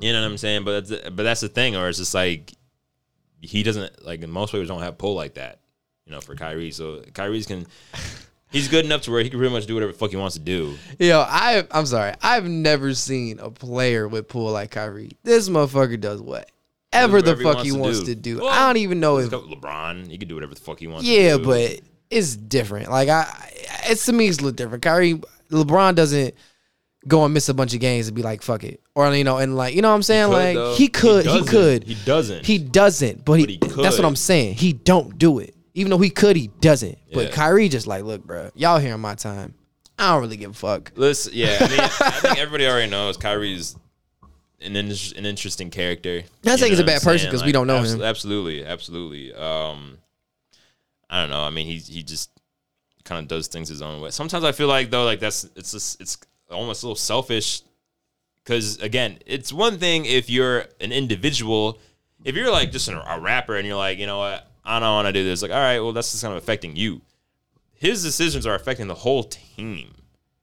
you 0.00 0.12
know 0.12 0.20
what 0.20 0.26
I'm 0.26 0.38
saying? 0.38 0.64
But 0.64 0.86
that's, 0.86 1.10
but 1.10 1.22
that's 1.22 1.40
the 1.40 1.48
thing, 1.48 1.76
or 1.76 1.88
it's 1.88 1.98
just 1.98 2.14
like 2.14 2.52
he 3.40 3.62
doesn't 3.62 4.04
like 4.04 4.26
most 4.26 4.50
players 4.50 4.68
don't 4.68 4.82
have 4.82 4.98
pull 4.98 5.14
like 5.14 5.34
that. 5.34 5.60
You 6.06 6.12
know, 6.12 6.20
for 6.20 6.34
Kyrie, 6.34 6.70
so 6.70 7.02
Kyrie's 7.14 7.46
can. 7.46 7.66
He's 8.52 8.66
good 8.66 8.84
enough 8.84 9.02
to 9.02 9.12
where 9.12 9.22
he 9.22 9.30
can 9.30 9.38
pretty 9.38 9.54
much 9.54 9.66
do 9.66 9.74
whatever 9.74 9.92
the 9.92 9.98
fuck 9.98 10.10
he 10.10 10.16
wants 10.16 10.34
to 10.34 10.40
do. 10.40 10.76
Yo, 10.98 11.20
I 11.20 11.64
I'm 11.70 11.86
sorry. 11.86 12.14
I've 12.20 12.48
never 12.48 12.94
seen 12.94 13.38
a 13.38 13.48
player 13.48 14.08
with 14.08 14.26
pull 14.26 14.50
like 14.50 14.72
Kyrie. 14.72 15.12
This 15.22 15.48
motherfucker 15.48 16.00
does 16.00 16.20
whatever 16.92 17.22
the 17.22 17.30
whatever 17.32 17.40
he 17.40 17.44
fuck 17.44 17.54
wants 17.54 17.64
he 17.68 17.70
to 17.74 17.78
wants 17.78 17.98
do. 18.00 18.04
to 18.06 18.14
do. 18.14 18.38
Well, 18.38 18.48
I 18.48 18.66
don't 18.66 18.76
even 18.78 19.00
know 19.00 19.18
if 19.18 19.30
LeBron, 19.30 20.08
he 20.08 20.18
can 20.18 20.28
do 20.28 20.34
whatever 20.34 20.54
the 20.54 20.60
fuck 20.60 20.78
he 20.78 20.86
wants. 20.86 21.06
yeah, 21.06 21.32
to 21.32 21.38
do. 21.38 21.44
but 21.44 21.80
it's 22.10 22.36
different. 22.36 22.90
Like 22.90 23.08
I, 23.08 23.50
it's 23.84 24.06
to 24.06 24.12
me 24.12 24.28
it's 24.28 24.38
a 24.38 24.42
little 24.42 24.56
different. 24.56 24.82
Kyrie, 24.82 25.20
LeBron 25.50 25.94
doesn't 25.94 26.34
go 27.08 27.24
and 27.24 27.32
miss 27.32 27.48
a 27.48 27.54
bunch 27.54 27.72
of 27.74 27.80
games 27.80 28.08
and 28.08 28.16
be 28.16 28.22
like 28.22 28.42
fuck 28.42 28.64
it, 28.64 28.80
or 28.94 29.12
you 29.14 29.24
know, 29.24 29.38
and 29.38 29.56
like 29.56 29.74
you 29.74 29.82
know 29.82 29.88
what 29.88 29.94
I'm 29.94 30.02
saying. 30.02 30.26
could, 30.26 30.32
like 30.32 30.54
though. 30.54 30.74
he 30.74 30.88
could, 30.88 31.24
he, 31.26 31.32
doesn't. 31.32 31.46
could, 31.46 31.84
He 31.84 31.94
doesn't. 32.04 32.46
he 32.46 32.58
doesn't. 32.58 33.24
But 33.24 33.38
he, 33.40 33.56
But 33.58 33.70
he 33.70 33.82
that's 33.82 33.96
what. 33.98 34.04
I'm 34.04 34.16
saying. 34.16 34.54
He 34.54 34.72
don't 34.72 35.16
do 35.18 35.38
it. 35.38 35.54
Even 35.74 35.90
though 35.90 35.98
he 35.98 36.10
could, 36.10 36.36
he 36.36 36.48
doesn't. 36.60 36.98
But 37.14 37.26
Yeah. 37.26 37.30
Kyrie 37.30 37.68
just 37.68 37.86
like, 37.86 38.02
look, 38.02 38.24
bro, 38.24 38.50
y'all 38.54 38.78
here 38.78 38.94
in 38.94 39.00
my 39.00 39.14
time. 39.14 39.54
I 39.98 40.12
don't 40.12 40.22
really 40.22 40.36
give 40.36 40.50
a 40.50 40.54
fuck. 40.54 40.92
Listen, 40.96 41.32
yeah, 41.34 41.58
I 41.60 41.68
mean, 41.68 41.78
I 41.80 41.88
think 41.88 42.38
everybody 42.38 42.66
already 42.66 42.90
knows 42.90 43.16
Kyrie's 43.18 43.76
an 44.60 44.76
in- 44.76 44.90
an 45.16 45.26
interesting 45.26 45.70
character. 45.70 46.22
Not 46.44 46.58
saying 46.58 46.72
he's 46.72 46.78
a 46.80 46.84
bad 46.84 47.02
person 47.02 47.18
saying? 47.18 47.30
'cause 47.32 47.44
we 47.44 47.52
don't 47.52 47.66
know 47.66 47.78
abs- 47.78 47.92
him. 47.94 48.02
Absolutely, 48.02 48.64
absolutely. 48.64 49.32
Um, 49.34 49.98
I 51.08 51.20
don't 51.22 51.30
know. 51.30 51.40
I 51.42 51.50
mean, 51.50 51.66
he 51.66 51.78
he 51.78 52.02
just 52.02 52.30
kind 53.04 53.20
of 53.22 53.28
does 53.28 53.48
things 53.48 53.68
his 53.68 53.82
own 53.82 54.00
way. 54.00 54.10
Sometimes 54.10 54.44
I 54.44 54.52
feel 54.52 54.68
like 54.68 54.90
though, 54.90 55.04
like 55.04 55.20
that's 55.20 55.44
it's 55.56 55.72
just 55.72 56.00
it's 56.00 56.18
almost 56.50 56.82
a 56.82 56.86
little 56.86 56.96
selfish. 56.96 57.62
Because 58.44 58.78
again, 58.80 59.18
it's 59.26 59.52
one 59.52 59.78
thing 59.78 60.04
if 60.06 60.30
you're 60.30 60.66
an 60.80 60.92
individual. 60.92 61.78
If 62.24 62.36
you're 62.36 62.50
like 62.50 62.70
just 62.72 62.88
a 62.88 63.18
rapper 63.20 63.56
and 63.56 63.66
you're 63.66 63.76
like, 63.76 63.98
you 63.98 64.06
know 64.06 64.18
what, 64.18 64.46
I 64.64 64.78
don't 64.78 64.88
want 64.90 65.06
to 65.06 65.12
do 65.12 65.24
this. 65.24 65.40
Like, 65.42 65.50
all 65.50 65.56
right, 65.58 65.80
well, 65.80 65.92
that's 65.92 66.10
just 66.10 66.22
kind 66.22 66.36
of 66.36 66.42
affecting 66.42 66.76
you. 66.76 67.00
His 67.74 68.02
decisions 68.02 68.46
are 68.46 68.54
affecting 68.54 68.88
the 68.88 68.94
whole 68.94 69.24
team. 69.24 69.94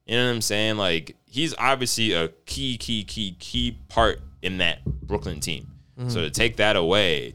You 0.07 0.15
know 0.15 0.25
what 0.25 0.35
I'm 0.35 0.41
saying? 0.41 0.77
Like 0.77 1.15
he's 1.25 1.53
obviously 1.57 2.13
a 2.13 2.29
key, 2.45 2.77
key, 2.77 3.03
key, 3.03 3.35
key 3.37 3.77
part 3.89 4.21
in 4.41 4.57
that 4.59 4.83
Brooklyn 4.85 5.39
team. 5.39 5.67
So 6.09 6.21
to 6.21 6.29
take 6.29 6.57
that 6.57 6.75
away, 6.75 7.33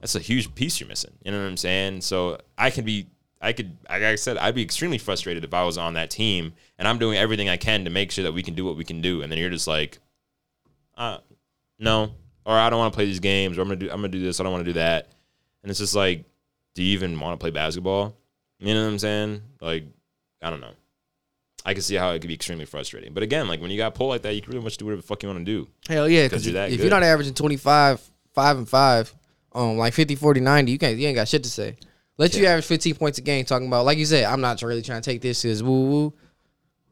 that's 0.00 0.16
a 0.16 0.18
huge 0.18 0.54
piece 0.56 0.80
you're 0.80 0.88
missing. 0.88 1.12
You 1.24 1.30
know 1.30 1.38
what 1.40 1.48
I'm 1.48 1.56
saying? 1.56 2.00
So 2.00 2.38
I 2.58 2.70
can 2.70 2.84
be, 2.84 3.06
I 3.40 3.52
could, 3.52 3.76
like 3.88 4.02
I 4.02 4.16
said, 4.16 4.36
I'd 4.38 4.56
be 4.56 4.62
extremely 4.62 4.98
frustrated 4.98 5.44
if 5.44 5.54
I 5.54 5.64
was 5.64 5.78
on 5.78 5.94
that 5.94 6.10
team 6.10 6.52
and 6.78 6.88
I'm 6.88 6.98
doing 6.98 7.16
everything 7.16 7.48
I 7.48 7.56
can 7.56 7.84
to 7.84 7.90
make 7.90 8.10
sure 8.10 8.24
that 8.24 8.32
we 8.32 8.42
can 8.42 8.54
do 8.54 8.64
what 8.64 8.76
we 8.76 8.84
can 8.84 9.00
do, 9.00 9.22
and 9.22 9.30
then 9.30 9.38
you're 9.38 9.50
just 9.50 9.68
like, 9.68 9.98
uh, 10.96 11.18
no, 11.78 12.12
or 12.44 12.58
I 12.58 12.70
don't 12.70 12.80
want 12.80 12.92
to 12.92 12.96
play 12.96 13.06
these 13.06 13.20
games, 13.20 13.56
or 13.56 13.62
I'm 13.62 13.68
gonna 13.68 13.76
do, 13.76 13.86
I'm 13.90 13.98
gonna 13.98 14.08
do 14.08 14.20
this, 14.20 14.40
I 14.40 14.42
don't 14.42 14.52
want 14.52 14.64
to 14.64 14.70
do 14.72 14.78
that, 14.78 15.08
and 15.62 15.70
it's 15.70 15.78
just 15.78 15.94
like, 15.94 16.24
do 16.74 16.82
you 16.82 16.92
even 16.94 17.18
want 17.20 17.38
to 17.38 17.42
play 17.42 17.50
basketball? 17.50 18.16
You 18.58 18.74
know 18.74 18.82
what 18.82 18.90
I'm 18.90 18.98
saying? 18.98 19.42
Like, 19.60 19.84
I 20.42 20.50
don't 20.50 20.60
know. 20.60 20.72
I 21.64 21.74
can 21.74 21.82
see 21.82 21.94
how 21.94 22.10
it 22.10 22.18
could 22.20 22.28
be 22.28 22.34
extremely 22.34 22.64
frustrating. 22.64 23.12
But 23.14 23.22
again, 23.22 23.46
like 23.48 23.60
when 23.60 23.70
you 23.70 23.76
got 23.76 23.94
pulled 23.94 24.10
like 24.10 24.22
that, 24.22 24.34
you 24.34 24.40
can 24.40 24.50
pretty 24.50 24.64
much 24.64 24.76
do 24.76 24.84
whatever 24.86 25.00
the 25.02 25.06
fuck 25.06 25.22
you 25.22 25.28
want 25.28 25.38
to 25.40 25.44
do. 25.44 25.68
Hell 25.88 26.08
yeah, 26.08 26.28
'Cause 26.28 26.44
because 26.44 26.72
if 26.72 26.80
you're 26.80 26.90
not 26.90 27.02
averaging 27.02 27.34
25, 27.34 28.00
5 28.34 28.58
and 28.58 28.68
5, 28.68 29.14
um, 29.54 29.76
like 29.78 29.92
50, 29.94 30.14
40, 30.16 30.40
90, 30.40 30.72
you 30.72 30.78
can't 30.78 30.98
you 30.98 31.06
ain't 31.06 31.14
got 31.16 31.28
shit 31.28 31.44
to 31.44 31.50
say. 31.50 31.76
Let 32.18 32.34
you 32.36 32.46
average 32.46 32.64
15 32.66 32.94
points 32.96 33.18
a 33.18 33.22
game 33.22 33.44
talking 33.44 33.66
about, 33.68 33.84
like 33.86 33.96
you 33.98 34.04
said, 34.04 34.24
I'm 34.24 34.40
not 34.40 34.60
really 34.62 34.82
trying 34.82 35.00
to 35.00 35.10
take 35.10 35.20
this 35.22 35.44
as 35.44 35.62
woo 35.62 35.86
woo. 35.90 36.14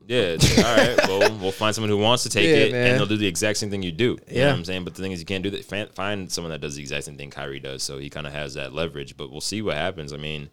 Yeah, 0.06 0.36
all 0.58 0.76
right. 0.76 0.96
Well, 1.06 1.38
we'll 1.38 1.52
find 1.52 1.72
someone 1.72 1.88
who 1.90 1.98
wants 1.98 2.24
to 2.24 2.30
take 2.30 2.46
Yeah, 2.48 2.64
it, 2.64 2.72
man. 2.72 2.86
and 2.88 2.98
they'll 2.98 3.06
do 3.06 3.16
the 3.16 3.26
exact 3.28 3.58
same 3.58 3.70
thing 3.70 3.82
you 3.82 3.92
do. 3.92 4.18
You 4.28 4.40
know 4.40 4.46
what 4.48 4.56
I'm 4.56 4.64
saying? 4.64 4.82
But 4.84 4.94
the 4.96 5.02
thing 5.02 5.12
is, 5.12 5.20
you 5.20 5.26
can't 5.26 5.44
do 5.44 5.50
that. 5.50 5.94
Find 5.94 6.32
someone 6.32 6.50
that 6.50 6.60
does 6.60 6.74
the 6.74 6.80
exact 6.80 7.04
same 7.04 7.16
thing 7.16 7.30
Kyrie 7.30 7.60
does, 7.60 7.82
so 7.84 7.98
he 7.98 8.10
kind 8.10 8.26
of 8.26 8.32
has 8.32 8.54
that 8.54 8.72
leverage. 8.72 9.16
But 9.16 9.30
we'll 9.30 9.40
see 9.40 9.62
what 9.62 9.76
happens. 9.76 10.12
I 10.12 10.16
mean, 10.16 10.48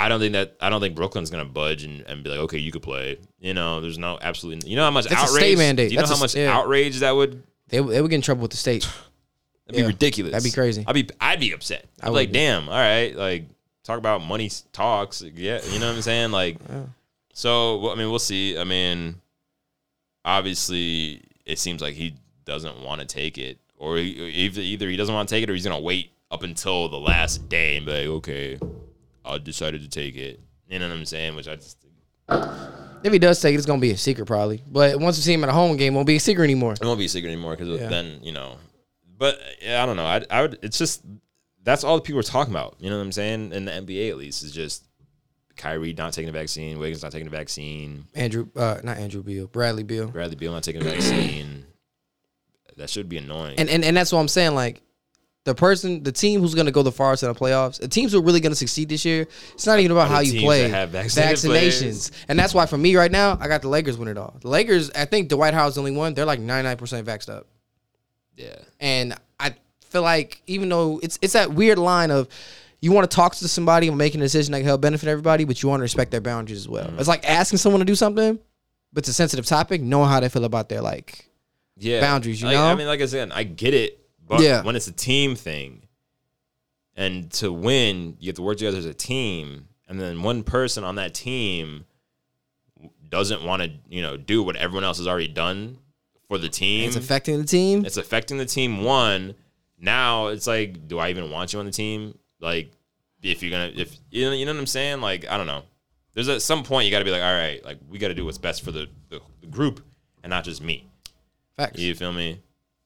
I 0.00 0.08
don't 0.08 0.20
think 0.20 0.32
that 0.34 0.56
I 0.60 0.70
don't 0.70 0.80
think 0.80 0.94
Brooklyn's 0.94 1.28
gonna 1.28 1.44
budge 1.44 1.82
and, 1.82 2.02
and 2.02 2.22
be 2.22 2.30
like, 2.30 2.38
okay, 2.40 2.58
you 2.58 2.70
could 2.70 2.82
play. 2.82 3.18
You 3.40 3.52
know, 3.52 3.80
there's 3.80 3.98
no 3.98 4.16
absolutely. 4.22 4.70
You 4.70 4.76
know 4.76 4.84
how 4.84 4.90
much 4.92 5.06
That's 5.06 5.20
a 5.20 5.24
outrage? 5.24 5.42
state 5.42 5.58
mandate. 5.58 5.88
Do 5.88 5.94
you 5.96 6.00
know 6.00 6.06
how 6.06 6.14
a- 6.14 6.20
much 6.20 6.36
yeah. 6.36 6.56
outrage 6.56 7.00
that 7.00 7.10
would? 7.10 7.42
They, 7.68 7.78
they 7.80 8.00
would 8.00 8.08
get 8.08 8.14
in 8.16 8.22
trouble 8.22 8.42
with 8.42 8.52
the 8.52 8.56
state. 8.56 8.84
That'd 9.66 9.76
be 9.76 9.80
Yeah. 9.82 9.86
ridiculous. 9.88 10.32
That'd 10.32 10.44
be 10.44 10.50
crazy. 10.52 10.84
I'd 10.86 10.94
be 10.94 11.08
I'd 11.20 11.40
be 11.40 11.52
upset. 11.52 11.84
I'd 12.00 12.06
I 12.06 12.10
be 12.10 12.14
like, 12.14 12.28
be. 12.28 12.34
damn, 12.38 12.68
all 12.68 12.74
right, 12.76 13.14
like 13.16 13.44
talk 13.82 13.98
about 13.98 14.22
money 14.24 14.50
talks. 14.72 15.20
Yeah, 15.20 15.60
you 15.72 15.80
know 15.80 15.88
what 15.88 15.96
I'm 15.96 16.02
saying? 16.02 16.30
Like, 16.30 16.58
Yeah. 16.70 16.82
so 17.34 17.78
well, 17.78 17.92
I 17.92 17.96
mean, 17.96 18.08
we'll 18.08 18.18
see. 18.20 18.56
I 18.56 18.62
mean, 18.64 19.16
obviously, 20.24 21.22
it 21.44 21.58
seems 21.58 21.82
like 21.82 21.94
he 21.94 22.14
doesn't 22.44 22.80
want 22.82 23.00
to 23.00 23.06
take 23.06 23.36
it, 23.38 23.58
or 23.76 23.96
he, 23.96 24.10
either 24.10 24.60
either 24.60 24.88
he 24.88 24.96
doesn't 24.96 25.14
want 25.14 25.28
to 25.28 25.34
take 25.34 25.42
it, 25.42 25.50
or 25.50 25.54
he's 25.54 25.64
gonna 25.64 25.80
wait 25.80 26.12
up 26.30 26.42
until 26.42 26.88
the 26.88 26.98
last 26.98 27.48
day 27.48 27.76
and 27.76 27.86
be 27.86 27.92
like, 27.92 28.06
okay, 28.06 28.58
I 29.28 29.38
decided 29.38 29.82
to 29.82 29.88
take 29.88 30.16
it. 30.16 30.40
You 30.68 30.78
know 30.78 30.88
what 30.88 30.96
I'm 30.96 31.04
saying? 31.06 31.36
Which 31.36 31.48
I 31.48 31.56
just 31.56 31.78
If 33.02 33.12
he 33.12 33.18
does 33.18 33.40
take 33.40 33.54
it, 33.54 33.56
it's 33.58 33.66
gonna 33.66 33.80
be 33.80 33.90
a 33.92 33.96
secret 33.96 34.26
probably. 34.26 34.62
But 34.70 34.98
once 35.00 35.16
you 35.16 35.22
see 35.22 35.32
him 35.34 35.44
at 35.44 35.50
a 35.50 35.52
home 35.52 35.76
game, 35.76 35.94
it 35.94 35.96
won't 35.96 36.06
be 36.06 36.16
a 36.16 36.20
secret 36.20 36.44
anymore. 36.44 36.72
it 36.74 36.84
won't 36.84 36.98
be 36.98 37.06
a 37.06 37.08
secret 37.08 37.30
anymore 37.30 37.56
because 37.56 37.80
Yeah. 37.80 37.88
then 37.88 38.20
you 38.22 38.32
know. 38.32 38.56
But 39.16 39.40
yeah, 39.62 39.82
I 39.82 39.86
don't 39.86 39.96
know. 39.96 40.06
I 40.06 40.24
I 40.30 40.42
would. 40.42 40.58
It's 40.62 40.78
just 40.78 41.02
that's 41.64 41.84
all 41.84 41.96
the 41.96 42.02
people 42.02 42.20
are 42.20 42.24
talking 42.24 42.52
about. 42.52 42.76
You 42.78 42.88
know 42.90 42.96
what 42.96 43.02
I'm 43.02 43.12
saying? 43.12 43.52
In 43.52 43.64
the 43.64 43.72
NBA, 43.72 44.10
at 44.10 44.16
least, 44.16 44.42
is 44.42 44.52
just 44.52 44.84
Kyrie 45.56 45.92
not 45.92 46.12
taking 46.12 46.32
the 46.32 46.38
vaccine, 46.38 46.78
Wiggins 46.78 47.02
not 47.02 47.12
taking 47.12 47.28
the 47.28 47.36
vaccine, 47.36 48.06
Andrew, 48.14 48.48
uh, 48.56 48.78
not 48.84 48.96
Andrew 48.98 49.22
Beal, 49.22 49.46
Bradley 49.48 49.82
Beal. 49.82 50.06
Bradley 50.08 50.36
Beal 50.36 50.52
not 50.52 50.62
taking 50.62 50.82
the 50.82 50.90
vaccine. 50.90 51.64
That 52.76 52.88
should 52.88 53.08
be 53.08 53.16
annoying. 53.18 53.58
And, 53.58 53.68
and 53.68 53.84
and 53.84 53.96
that's 53.96 54.12
what 54.12 54.20
I'm 54.20 54.28
saying. 54.28 54.54
Like 54.54 54.80
the 55.48 55.54
person, 55.54 56.02
the 56.02 56.12
team 56.12 56.40
who's 56.40 56.54
gonna 56.54 56.70
go 56.70 56.82
the 56.82 56.92
farthest 56.92 57.22
in 57.22 57.32
the 57.32 57.34
playoffs, 57.34 57.80
the 57.80 57.88
teams 57.88 58.12
who 58.12 58.18
are 58.18 58.22
really 58.22 58.38
gonna 58.40 58.54
succeed 58.54 58.88
this 58.90 59.02
year. 59.02 59.26
It's 59.54 59.66
not 59.66 59.78
even 59.78 59.92
about 59.92 60.08
how 60.08 60.20
you 60.20 60.40
play. 60.42 60.62
that 60.62 60.70
have 60.70 60.90
vaccinated 60.90 61.38
vaccinations, 61.38 62.10
and 62.28 62.38
that's 62.38 62.52
why 62.52 62.66
for 62.66 62.76
me 62.76 62.94
right 62.96 63.10
now, 63.10 63.38
I 63.40 63.48
got 63.48 63.62
the 63.62 63.68
Lakers 63.68 63.96
winning 63.96 64.12
it 64.12 64.18
all. 64.18 64.36
The 64.40 64.48
Lakers, 64.48 64.90
I 64.90 65.06
think 65.06 65.30
Dwight 65.30 65.54
Howard's 65.54 65.76
the 65.76 65.80
only 65.80 65.92
one. 65.92 66.12
They're 66.12 66.26
like 66.26 66.38
99 66.38 66.76
percent 66.76 67.06
vaxxed 67.06 67.30
up, 67.30 67.46
yeah. 68.36 68.56
and 68.78 69.14
I 69.40 69.54
feel 69.86 70.02
like 70.02 70.42
even 70.46 70.68
though 70.68 71.00
it's 71.02 71.18
it's 71.22 71.32
that 71.32 71.52
weird 71.52 71.78
line 71.78 72.10
of. 72.10 72.28
You 72.80 72.92
want 72.92 73.10
to 73.10 73.12
talk 73.16 73.34
to 73.34 73.48
somebody 73.48 73.88
and 73.88 73.98
making 73.98 74.20
a 74.20 74.24
decision 74.24 74.52
that 74.52 74.58
can 74.58 74.66
help 74.66 74.80
benefit 74.80 75.08
everybody, 75.08 75.42
but 75.42 75.60
you 75.60 75.68
want 75.68 75.80
to 75.80 75.82
respect 75.82 76.12
their 76.12 76.20
boundaries 76.20 76.60
as 76.60 76.68
well. 76.68 76.86
Mm-hmm. 76.86 77.00
It's 77.00 77.08
like 77.08 77.28
asking 77.28 77.58
someone 77.58 77.80
to 77.80 77.84
do 77.84 77.96
something, 77.96 78.38
but 78.92 78.98
it's 79.00 79.08
a 79.08 79.12
sensitive 79.12 79.46
topic, 79.46 79.82
knowing 79.82 80.08
how 80.08 80.20
they 80.20 80.28
feel 80.28 80.44
about 80.44 80.68
their 80.68 80.80
like 80.80 81.28
yeah. 81.76 82.00
boundaries, 82.00 82.40
you 82.40 82.46
Like, 82.46 82.54
know? 82.54 82.66
I 82.66 82.76
mean, 82.76 82.86
like 82.86 83.00
I 83.00 83.06
said, 83.06 83.32
I 83.32 83.42
get 83.42 83.74
it, 83.74 83.97
but 84.28 84.40
Yeah. 84.40 84.62
when 84.62 84.76
it's 84.76 84.86
a 84.86 84.92
team 84.92 85.34
thing, 85.34 85.82
and 86.94 87.30
to 87.32 87.52
win, 87.52 88.16
you 88.18 88.28
have 88.28 88.36
to 88.36 88.42
work 88.42 88.58
together 88.58 88.78
as 88.78 88.84
a 88.86 88.94
team, 88.94 89.68
and 89.88 90.00
then 90.00 90.22
one 90.22 90.42
person 90.42 90.84
on 90.84 90.96
that 90.96 91.14
team 91.14 91.84
doesn't 93.08 93.42
want 93.42 93.62
to, 93.62 93.70
you 93.88 94.02
know, 94.02 94.16
do 94.16 94.42
what 94.42 94.56
everyone 94.56 94.84
else 94.84 94.98
has 94.98 95.06
already 95.06 95.28
done 95.28 95.78
for 96.28 96.38
the 96.38 96.48
team. 96.48 96.86
it's 96.88 96.96
affecting 96.96 97.38
the 97.38 97.46
team. 97.46 97.84
It's 97.84 97.96
affecting 97.96 98.36
the 98.38 98.44
team. 98.44 98.82
One, 98.82 99.34
now 99.78 100.26
it's 100.26 100.46
like, 100.46 100.86
do 100.88 100.98
I 100.98 101.08
even 101.10 101.30
want 101.30 101.52
you 101.52 101.58
on 101.58 101.64
the 101.66 101.72
team? 101.72 102.18
Like, 102.40 102.70
if 103.22 103.42
you're 103.42 103.50
gonna, 103.50 103.72
if 103.74 103.96
you 104.10 104.26
know, 104.26 104.32
you 104.32 104.44
know 104.44 104.52
what 104.52 104.60
I'm 104.60 104.66
saying? 104.66 105.00
Like, 105.00 105.26
I 105.28 105.36
don't 105.36 105.46
know. 105.46 105.62
There's 106.14 106.28
at 106.28 106.42
some 106.42 106.62
point 106.64 106.84
you 106.84 106.90
got 106.90 106.98
to 106.98 107.04
be 107.04 107.10
like, 107.10 107.22
all 107.22 107.32
right, 107.32 107.64
like 107.64 107.78
we 107.88 107.98
got 107.98 108.08
to 108.08 108.14
do 108.14 108.24
what's 108.24 108.38
best 108.38 108.62
for 108.62 108.72
the, 108.72 108.88
the, 109.08 109.20
the 109.40 109.46
group 109.46 109.80
and 110.22 110.30
not 110.30 110.44
just 110.44 110.62
me. 110.62 110.86
Facts. 111.56 111.78
You 111.78 111.94
feel 111.94 112.12
me? 112.12 112.40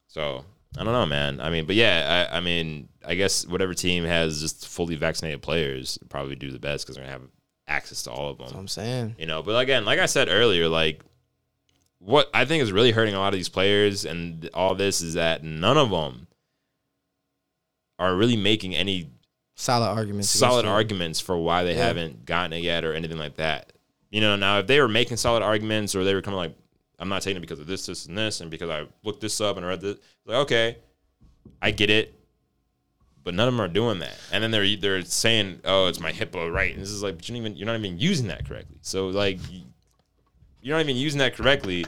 So 0.06 0.44
I 0.78 0.84
don't 0.84 0.92
know, 0.94 1.04
man. 1.06 1.40
I 1.40 1.50
mean, 1.50 1.66
but 1.66 1.76
yeah, 1.76 2.28
I, 2.32 2.38
I 2.38 2.40
mean, 2.40 2.88
I 3.04 3.14
guess 3.14 3.46
whatever 3.46 3.74
team 3.74 4.04
has 4.04 4.40
just 4.40 4.66
fully 4.68 4.94
vaccinated 4.96 5.42
players 5.42 5.98
probably 6.08 6.34
do 6.34 6.50
the 6.50 6.58
best 6.58 6.84
because 6.86 6.96
they're 6.96 7.04
gonna 7.04 7.12
have 7.12 7.28
access 7.68 8.02
to 8.04 8.10
all 8.10 8.30
of 8.30 8.38
them. 8.38 8.46
That's 8.46 8.54
what 8.54 8.60
I'm 8.60 8.68
saying. 8.68 9.16
You 9.18 9.26
know, 9.26 9.42
but 9.42 9.60
again, 9.60 9.84
like 9.84 9.98
I 9.98 10.06
said 10.06 10.28
earlier, 10.30 10.68
like 10.68 11.02
what 11.98 12.30
I 12.34 12.44
think 12.46 12.62
is 12.62 12.72
really 12.72 12.90
hurting 12.90 13.14
a 13.14 13.18
lot 13.18 13.32
of 13.34 13.38
these 13.38 13.48
players 13.50 14.04
and 14.04 14.48
all 14.54 14.74
this 14.74 15.00
is 15.02 15.14
that 15.14 15.44
none 15.44 15.76
of 15.76 15.90
them 15.90 16.26
are 17.98 18.16
really 18.16 18.36
making 18.36 18.74
any 18.74 19.10
Solid 19.54 19.86
arguments. 19.90 20.30
solid 20.30 20.64
arguments 20.64 21.20
for 21.20 21.36
why 21.36 21.62
they 21.62 21.74
Yeah. 21.76 21.84
haven't 21.86 22.24
gotten 22.24 22.52
it 22.54 22.62
yet 22.62 22.84
or 22.84 22.94
anything 22.94 23.18
like 23.18 23.36
that. 23.36 23.72
You 24.10 24.20
know, 24.20 24.34
now 24.36 24.58
if 24.58 24.66
they 24.66 24.80
were 24.80 24.88
making 24.88 25.18
solid 25.18 25.42
arguments 25.42 25.94
or 25.94 26.02
they 26.04 26.14
were 26.14 26.22
kind 26.22 26.34
of 26.34 26.38
like, 26.38 26.56
I'm 27.02 27.08
not 27.08 27.20
taking 27.22 27.36
it 27.36 27.40
because 27.40 27.58
of 27.60 27.66
this, 27.66 27.84
this, 27.86 28.06
and 28.06 28.16
this, 28.16 28.40
and 28.40 28.50
because 28.50 28.70
I 28.70 28.86
looked 29.02 29.20
this 29.20 29.40
up 29.40 29.56
and 29.58 29.66
read 29.66 29.80
this, 29.80 29.98
like 30.24 30.36
okay, 30.38 30.78
I 31.60 31.70
get 31.72 31.90
it, 31.90 32.14
but 33.24 33.34
none 33.34 33.48
of 33.48 33.54
them 33.54 33.60
are 33.60 33.68
doing 33.68 33.98
that. 33.98 34.16
And 34.32 34.42
then 34.42 34.50
they're 34.52 34.76
they're 34.76 35.02
saying, 35.02 35.60
oh, 35.64 35.86
it's 35.88 36.00
my 36.00 36.12
HIPAA 36.12 36.52
right, 36.52 36.72
and 36.72 36.80
this 36.80 36.90
is 36.90 37.02
like, 37.02 37.16
but 37.16 37.28
you 37.28 37.34
don't 37.34 37.44
even 37.44 37.56
you're 37.56 37.66
not 37.66 37.76
even 37.78 37.98
using 37.98 38.28
that 38.28 38.48
correctly. 38.48 38.76
So 38.82 39.08
like, 39.08 39.38
you- 39.50 39.62
you're 40.64 40.76
not 40.76 40.84
even 40.84 40.96
using 40.96 41.18
that 41.18 41.34
correctly. 41.34 41.84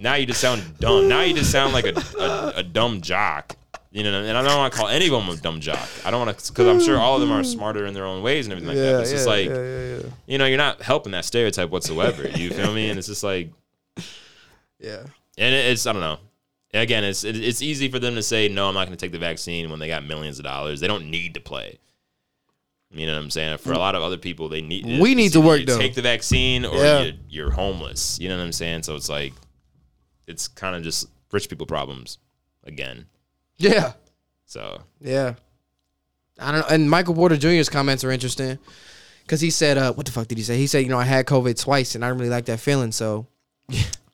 Now 0.00 0.14
you 0.16 0.26
just 0.26 0.40
sound 0.40 0.78
dumb. 0.80 1.08
Now 1.08 1.20
you 1.22 1.34
just 1.34 1.52
sound 1.52 1.72
like 1.72 1.86
a, 1.86 1.94
a, 2.18 2.52
a 2.56 2.62
dumb 2.64 3.00
jock. 3.00 3.54
You 3.92 4.02
know, 4.02 4.22
and 4.24 4.36
I 4.36 4.42
don't 4.42 4.56
want 4.58 4.72
to 4.72 4.78
call 4.78 4.88
any 4.88 5.06
of 5.06 5.12
them 5.12 5.28
a 5.28 5.36
dumb 5.36 5.60
jock. 5.60 5.88
I 6.04 6.10
don't 6.10 6.26
want 6.26 6.36
to, 6.36 6.52
because 6.52 6.66
I'm 6.66 6.80
sure 6.80 6.98
all 6.98 7.14
of 7.14 7.20
them 7.20 7.30
are 7.30 7.44
smarter 7.44 7.86
in 7.86 7.94
their 7.94 8.04
own 8.04 8.22
ways 8.22 8.44
and 8.46 8.52
everything 8.52 8.68
like 8.68 8.76
that. 8.76 8.92
But 8.96 9.02
it's 9.02 9.10
just 9.12 9.26
like, 9.28 9.46
yeah, 9.48 9.54
yeah, 9.98 10.10
you 10.26 10.36
know, 10.38 10.44
you're 10.46 10.58
not 10.58 10.82
helping 10.82 11.12
that 11.12 11.24
stereotype 11.24 11.70
whatsoever. 11.70 12.28
You 12.28 12.50
feel 12.50 12.74
me? 12.74 12.90
And 12.90 12.98
it's 12.98 13.06
just 13.08 13.22
like, 13.22 13.52
yeah. 14.86 15.02
and 15.38 15.54
it's 15.54 15.86
I 15.86 15.92
don't 15.92 16.02
know. 16.02 16.18
Again, 16.74 17.04
it's 17.04 17.24
it's 17.24 17.62
easy 17.62 17.88
for 17.90 17.98
them 17.98 18.14
to 18.16 18.22
say 18.22 18.48
no, 18.48 18.68
I'm 18.68 18.74
not 18.74 18.86
going 18.86 18.96
to 18.96 19.02
take 19.04 19.12
the 19.12 19.18
vaccine 19.18 19.70
when 19.70 19.78
they 19.78 19.88
got 19.88 20.04
millions 20.04 20.38
of 20.38 20.44
dollars. 20.44 20.80
They 20.80 20.86
don't 20.86 21.10
need 21.10 21.34
to 21.34 21.40
play. 21.40 21.78
You 22.90 23.06
know 23.06 23.14
what 23.14 23.22
I'm 23.22 23.30
saying? 23.30 23.58
For 23.58 23.72
a 23.72 23.78
lot 23.78 23.94
of 23.94 24.02
other 24.02 24.16
people, 24.16 24.48
they 24.48 24.62
need. 24.62 25.00
We 25.00 25.14
need 25.14 25.32
to 25.32 25.40
work, 25.40 25.62
though. 25.66 25.78
Take 25.78 25.94
the 25.94 26.02
vaccine, 26.02 26.64
or 26.64 26.76
Yeah. 26.76 27.00
you're, 27.02 27.12
you're 27.28 27.50
homeless. 27.50 28.18
You 28.20 28.28
know 28.28 28.36
what 28.38 28.44
I'm 28.44 28.52
saying? 28.52 28.84
So 28.84 28.94
it's 28.94 29.08
like, 29.08 29.32
it's 30.26 30.48
kind 30.48 30.76
of 30.76 30.82
just 30.82 31.06
rich 31.32 31.48
people 31.48 31.66
problems 31.66 32.18
again. 32.64 33.06
Yeah. 33.58 33.92
So 34.46 34.80
Yeah. 35.00 35.34
I 36.38 36.52
don't 36.52 36.60
know. 36.60 36.66
And 36.74 36.88
Michael 36.90 37.14
Porter 37.14 37.36
Jr.'s 37.36 37.68
comments 37.68 38.04
are 38.04 38.10
interesting 38.12 38.58
because 39.24 39.40
he 39.40 39.50
said, 39.50 39.78
uh, 39.78 39.92
what 39.94 40.06
the 40.06 40.12
fuck 40.12 40.28
did 40.28 40.38
he 40.38 40.44
say? 40.44 40.56
He 40.56 40.66
said, 40.66 40.80
you 40.84 40.88
know, 40.88 40.98
I 40.98 41.04
had 41.04 41.26
COVID 41.26 41.60
twice 41.60 41.94
and 41.96 42.04
I 42.04 42.08
don't 42.08 42.18
really 42.18 42.30
like 42.30 42.44
that 42.46 42.60
feeling. 42.60 42.92
So 42.92 43.26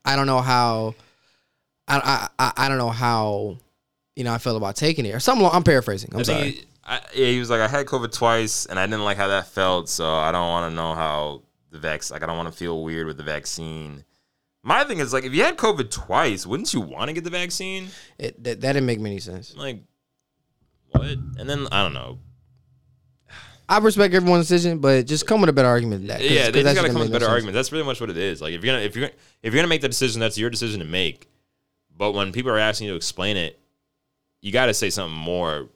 I 0.04 0.16
don't 0.16 0.26
know 0.26 0.40
how, 0.40 0.94
I, 1.88 2.28
I, 2.38 2.52
I, 2.56 2.68
don't 2.68 2.78
know 2.78 2.90
how, 2.90 3.56
you 4.16 4.24
know, 4.24 4.32
I 4.32 4.38
feel 4.38 4.56
about 4.56 4.76
taking 4.76 5.06
it 5.06 5.14
or 5.14 5.20
something. 5.20 5.48
I'm 5.50 5.62
paraphrasing. 5.62 6.10
I'm 6.12 6.20
I 6.20 6.22
sorry. 6.22 6.50
he, 6.50 6.64
I, 6.84 7.00
yeah, 7.14 7.26
he 7.26 7.38
was 7.38 7.50
like, 7.50 7.60
I 7.60 7.68
had 7.68 7.86
COVID 7.86 8.12
twice, 8.12 8.66
and 8.66 8.78
I 8.78 8.86
didn't 8.86 9.04
like 9.04 9.16
how 9.16 9.28
that 9.28 9.46
felt. 9.46 9.88
So 9.88 10.14
I 10.14 10.32
don't 10.32 10.48
want 10.48 10.70
to 10.70 10.74
know 10.74 10.94
how 10.94 11.42
the 11.70 11.78
vax. 11.78 12.10
Like, 12.10 12.22
I 12.22 12.26
don't 12.26 12.36
want 12.36 12.50
to 12.50 12.56
feel 12.56 12.82
weird 12.82 13.06
with 13.06 13.16
the 13.16 13.22
vaccine. 13.22 14.04
My 14.64 14.84
thing 14.84 14.98
is 14.98 15.12
like, 15.12 15.24
if 15.24 15.34
you 15.34 15.42
had 15.42 15.56
COVID 15.56 15.90
twice, 15.90 16.46
wouldn't 16.46 16.72
you 16.72 16.80
want 16.80 17.08
to 17.08 17.12
get 17.12 17.24
the 17.24 17.30
vaccine? 17.30 17.88
It, 18.18 18.42
that, 18.44 18.60
that 18.60 18.72
didn't 18.72 18.86
make 18.86 19.00
any 19.00 19.18
sense. 19.18 19.56
Like, 19.56 19.80
what? 20.90 21.02
And 21.02 21.48
then 21.48 21.66
I 21.72 21.82
don't 21.82 21.94
know. 21.94 22.18
I 23.68 23.78
respect 23.78 24.12
everyone's 24.14 24.48
decision, 24.48 24.78
but 24.78 25.06
just 25.06 25.26
come 25.26 25.40
with 25.40 25.48
a 25.50 25.52
better 25.52 25.68
argument 25.68 26.02
than 26.02 26.08
that. 26.08 26.20
yeah, 26.22 26.50
they 26.50 26.62
just 26.62 26.74
gotta 26.74 26.88
come 26.88 26.94
with 26.98 27.04
didn't 27.04 27.12
better 27.12 27.26
no 27.26 27.32
arguments. 27.32 27.54
That's 27.56 27.68
pretty 27.70 27.84
much 27.84 28.00
what 28.00 28.10
it 28.10 28.16
is. 28.16 28.40
Like, 28.42 28.52
if 28.54 28.62
you're 28.64 28.74
gonna 28.74 28.84
if 28.84 28.96
you're 28.96 29.06
if 29.42 29.52
you're 29.54 29.62
gonna 29.62 29.68
make 29.68 29.80
the 29.80 29.88
decision, 29.88 30.20
that's 30.20 30.36
your 30.36 30.50
decision 30.50 30.80
to 30.80 30.86
make. 30.86 31.28
But 31.96 32.12
when 32.12 32.32
people 32.32 32.50
are 32.50 32.58
asking 32.58 32.86
you 32.88 32.92
to 32.94 32.96
explain 32.96 33.36
it, 33.36 33.58
you 34.40 34.50
got 34.52 34.66
to 34.66 34.74
say 34.74 34.90
something 34.90 35.16
more 35.16 35.68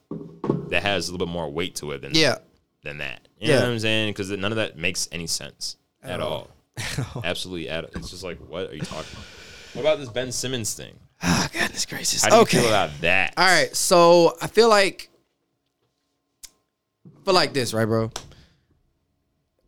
that 0.69 0.83
has 0.83 1.07
a 1.07 1.11
little 1.11 1.25
bit 1.25 1.31
more 1.31 1.49
weight 1.49 1.75
to 1.75 1.91
it 1.91 2.01
than 2.01 2.13
Yeah. 2.13 2.37
than 2.83 2.97
that. 2.97 3.27
You 3.39 3.47
know 3.47 3.53
Yeah. 3.53 3.59
what 3.61 3.69
I'm 3.69 3.79
saying? 3.79 4.09
Because 4.13 4.29
none 4.31 4.51
of 4.51 4.57
that 4.57 4.77
makes 4.77 5.07
any 5.11 5.27
sense 5.27 5.77
at, 6.03 6.11
At 6.13 6.19
all. 6.21 6.49
all. 7.15 7.21
Absolutely, 7.23 7.69
at 7.69 7.85
it's 7.95 8.09
just 8.09 8.23
like, 8.23 8.39
what 8.39 8.69
are 8.71 8.75
you 8.75 8.81
talking 8.81 9.05
about? 9.13 9.25
What 9.73 9.81
about 9.81 9.99
this 9.99 10.09
Ben 10.09 10.31
Simmons 10.31 10.73
thing? 10.73 10.93
Oh, 11.23 11.47
goodness 11.53 11.85
gracious. 11.85 12.23
How 12.23 12.29
do 12.29 12.35
you 12.37 12.41
okay. 12.43 12.57
feel 12.59 12.67
about 12.67 12.89
that? 13.01 13.33
All 13.37 13.45
right, 13.45 13.73
so 13.75 14.35
I 14.41 14.47
feel 14.47 14.69
like 14.69 15.09
Feel 17.27 17.33
like 17.33 17.51
this, 17.51 17.73
right, 17.73 17.83
bro? 17.83 18.09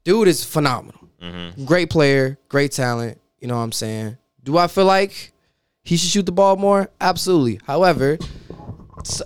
Dude 0.05 0.30
is 0.30 0.45
phenomenal. 0.45 1.10
Mm-hmm. 1.22 1.66
Great 1.66 1.89
player, 1.89 2.39
great 2.47 2.72
talent. 2.72 3.20
You 3.41 3.49
know 3.49 3.57
what 3.57 3.64
I'm 3.64 3.74
saying? 3.74 4.18
Do 4.45 4.57
I 4.57 4.68
feel 4.68 4.86
like 4.86 5.34
he 5.84 5.97
should 5.97 6.10
shoot 6.10 6.26
the 6.26 6.32
ball 6.32 6.55
more? 6.55 6.89
Absolutely. 7.01 7.60
However, 7.68 8.18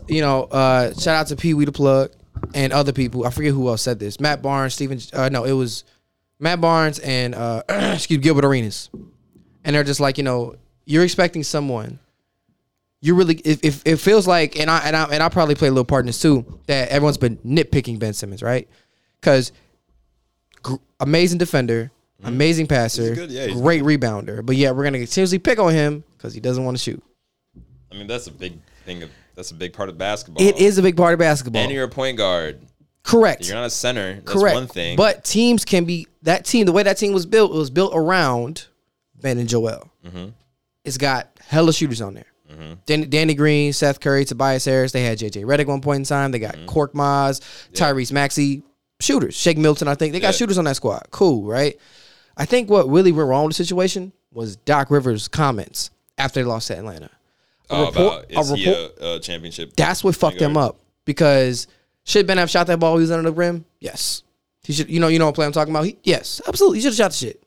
you 0.08 0.22
know, 0.22 0.46
uh, 0.46 0.96
shout 0.96 1.16
out 1.16 1.28
to 1.28 1.36
Pee 1.36 1.54
Wee 1.54 1.66
the 1.66 1.72
plug 1.72 2.10
and 2.56 2.74
other 2.74 2.92
people. 2.92 3.24
I 3.24 3.30
forget 3.30 3.54
who 3.54 3.68
else 3.68 3.84
said 3.84 4.00
this. 4.00 4.20
Matt 4.20 4.42
Barnes, 4.42 4.74
Steven. 4.74 5.00
Uh, 5.14 5.30
no, 5.30 5.44
it 5.44 5.54
was 5.54 5.84
Matt 6.40 6.60
Barnes 6.60 6.98
and 6.98 7.36
uh, 7.36 7.62
excuse 7.70 8.20
Gilbert 8.20 8.46
Arenas. 8.46 8.90
And 9.64 9.76
they're 9.76 9.84
just 9.84 10.00
like, 10.00 10.18
you 10.18 10.24
know, 10.24 10.56
you're 10.86 11.04
expecting 11.04 11.44
someone 11.44 12.00
you 13.04 13.16
really 13.16 13.36
if, 13.44 13.60
if 13.66 13.86
it 13.86 13.98
feels 13.98 14.26
like 14.26 14.58
and 14.58 14.72
I 14.72 14.80
and 14.86 14.96
I 14.96 15.04
and 15.04 15.22
I 15.22 15.28
probably 15.28 15.56
play 15.56 15.68
a 15.68 15.72
little 15.72 15.84
part 15.84 16.04
in 16.04 16.08
this 16.08 16.22
too 16.22 16.60
that 16.68 16.88
everyone's 16.88 17.18
been 17.18 17.36
nitpicking 17.40 18.00
Ben 18.00 18.14
Simmons, 18.14 18.42
right? 18.42 18.68
Because 19.20 19.52
gr- 20.62 20.76
amazing 21.02 21.38
defender, 21.38 21.92
amazing 22.24 22.68
passer, 22.68 23.14
good, 23.14 23.30
yeah, 23.30 23.48
great 23.48 23.84
rebounder, 23.84 24.44
but 24.46 24.56
yeah, 24.56 24.72
we're 24.72 24.86
gonna 24.86 25.00
continuously 25.00 25.38
pick 25.38 25.60
on 25.60 25.74
him 25.74 26.06
because 26.16 26.34
he 26.34 26.40
doesn't 26.40 26.64
want 26.64 26.78
to 26.78 26.82
shoot. 26.82 27.04
I 27.92 27.96
mean, 27.96 28.08
that's 28.08 28.28
a 28.28 28.32
big 28.32 28.58
thing. 28.86 29.04
Of, 29.04 29.10
that's 29.36 29.52
a 29.52 29.56
big 29.56 29.74
part 29.74 29.90
of 29.90 29.98
basketball. 29.98 30.42
It 30.42 30.58
is 30.58 30.78
a 30.78 30.82
big 30.82 30.96
part 30.96 31.12
of 31.12 31.20
basketball. 31.20 31.62
And 31.62 31.74
you're 31.74 31.84
a 31.84 31.90
point 31.90 32.18
guard. 32.18 32.62
Correct. 33.04 33.46
You're 33.46 33.58
not 33.58 33.66
a 33.66 33.70
center. 33.70 34.14
That's 34.16 34.32
Correct. 34.32 34.56
one 34.56 34.68
thing. 34.68 34.96
But 34.96 35.26
teams 35.26 35.66
can 35.66 35.84
be 35.84 36.08
that 36.22 36.46
team. 36.46 36.66
The 36.66 36.72
way 36.72 36.84
that 36.84 36.98
team 36.98 37.12
was 37.12 37.26
built, 37.26 37.54
it 37.54 37.58
was 37.58 37.70
built 37.70 37.92
around 37.94 38.68
Ben 39.20 39.38
and 39.38 39.50
Joel. 39.50 39.92
Mm-hmm. 40.06 40.30
It's 40.86 40.98
got 40.98 41.28
hella 41.46 41.74
shooters 41.74 42.02
on 42.02 42.14
there. 42.14 42.28
Mm-hmm. 42.54 42.74
Dan- 42.86 43.10
Danny 43.10 43.34
Green, 43.34 43.74
Seth 43.74 44.00
Curry, 44.00 44.26
Tobias 44.26 44.66
Harris. 44.66 44.92
They 44.92 45.04
had 45.04 45.18
JJ 45.18 45.46
Redick 45.46 45.68
one 45.68 45.82
point 45.82 46.00
in 46.00 46.04
time. 46.06 46.32
They 46.32 46.40
got 46.40 46.56
mm-hmm. 46.56 46.68
Korkmaz, 46.68 47.42
Tyrese 47.74 48.12
Maxey, 48.12 48.64
shooters. 49.00 49.36
Shake 49.36 49.58
Milton, 49.58 49.88
I 49.88 49.96
think 49.96 50.14
they 50.14 50.20
got 50.20 50.30
Yeah. 50.30 50.32
shooters 50.32 50.58
on 50.58 50.66
that 50.66 50.76
squad. 50.76 51.08
Cool, 51.12 51.44
right? 51.46 51.78
I 52.38 52.46
think 52.46 52.70
what 52.70 52.88
really 52.90 53.12
went 53.12 53.30
wrong 53.30 53.46
with 53.46 53.58
the 53.58 53.64
situation 53.64 54.12
was 54.32 54.56
Doc 54.56 54.90
Rivers' 54.90 55.28
comments 55.28 55.92
after 56.18 56.40
they 56.42 56.44
lost 56.46 56.68
to 56.68 56.78
Atlanta. 56.78 57.10
A 57.70 57.76
oh, 57.76 57.86
report- 57.88 58.32
about 58.32 58.50
a 58.50 58.54
report- 58.54 58.92
a, 59.02 59.20
championship? 59.20 59.74
That's 59.76 60.04
what 60.04 60.16
fucked 60.16 60.40
them 60.40 60.58
up 60.58 60.80
because 61.06 61.68
should 62.04 62.28
Ben 62.28 62.38
have 62.38 62.50
shot 62.50 62.68
that 62.68 62.80
ball? 62.80 62.98
He 62.98 63.02
was 63.02 63.12
under 63.12 63.30
the 63.30 63.36
rim. 63.36 63.66
Yes, 63.80 64.24
he 64.64 64.74
should. 64.74 64.90
You 64.90 65.00
know, 65.00 65.08
you 65.08 65.20
know 65.20 65.28
what 65.28 65.36
play 65.36 65.46
I'm 65.46 65.52
talking 65.52 65.74
about. 65.74 65.86
He, 65.86 65.98
yes, 66.04 66.42
absolutely. 66.48 66.80
He 66.80 66.82
should 66.82 66.92
have 66.92 66.98
shot 66.98 67.12
the 67.12 67.18
shit. 67.18 67.44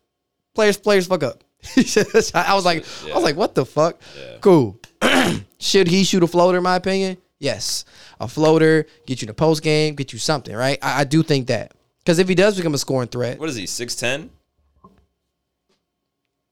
Players, 0.55 0.79
players, 0.79 1.07
fuck 1.07 1.23
up. 1.23 1.43
He 1.75 1.83
should 1.83 2.07
have 2.13 2.25
shot- 2.25 2.47
I 2.47 2.55
was 2.55 2.65
like, 2.65 2.85
I 3.11 3.15
was 3.15 3.25
like, 3.25 3.37
what 3.37 3.55
the 3.55 3.67
fuck? 3.67 4.01
Yeah. 4.17 4.37
Cool. 4.41 4.79
should 5.59 5.89
he 5.89 6.05
shoot 6.05 6.23
a 6.23 6.27
floater? 6.27 6.59
In 6.59 6.65
my 6.65 6.77
opinion, 6.77 7.17
yes. 7.39 7.85
A 8.21 8.29
floater 8.29 8.87
get 9.07 9.21
you 9.21 9.27
the 9.27 9.35
post 9.35 9.63
game, 9.63 9.95
get 9.95 10.13
you 10.13 10.19
something, 10.19 10.55
right? 10.55 10.79
I, 10.83 11.01
I 11.01 11.05
do 11.05 11.23
think 11.23 11.49
that 11.49 11.73
because 11.99 12.19
if 12.19 12.29
he 12.29 12.35
does 12.35 12.57
become 12.57 12.75
a 12.75 12.79
scoring 12.79 13.09
threat, 13.09 13.39
What 13.39 13.49
is 13.49 13.57
he? 13.57 13.67
Six 13.67 13.95
ten? 13.95 14.31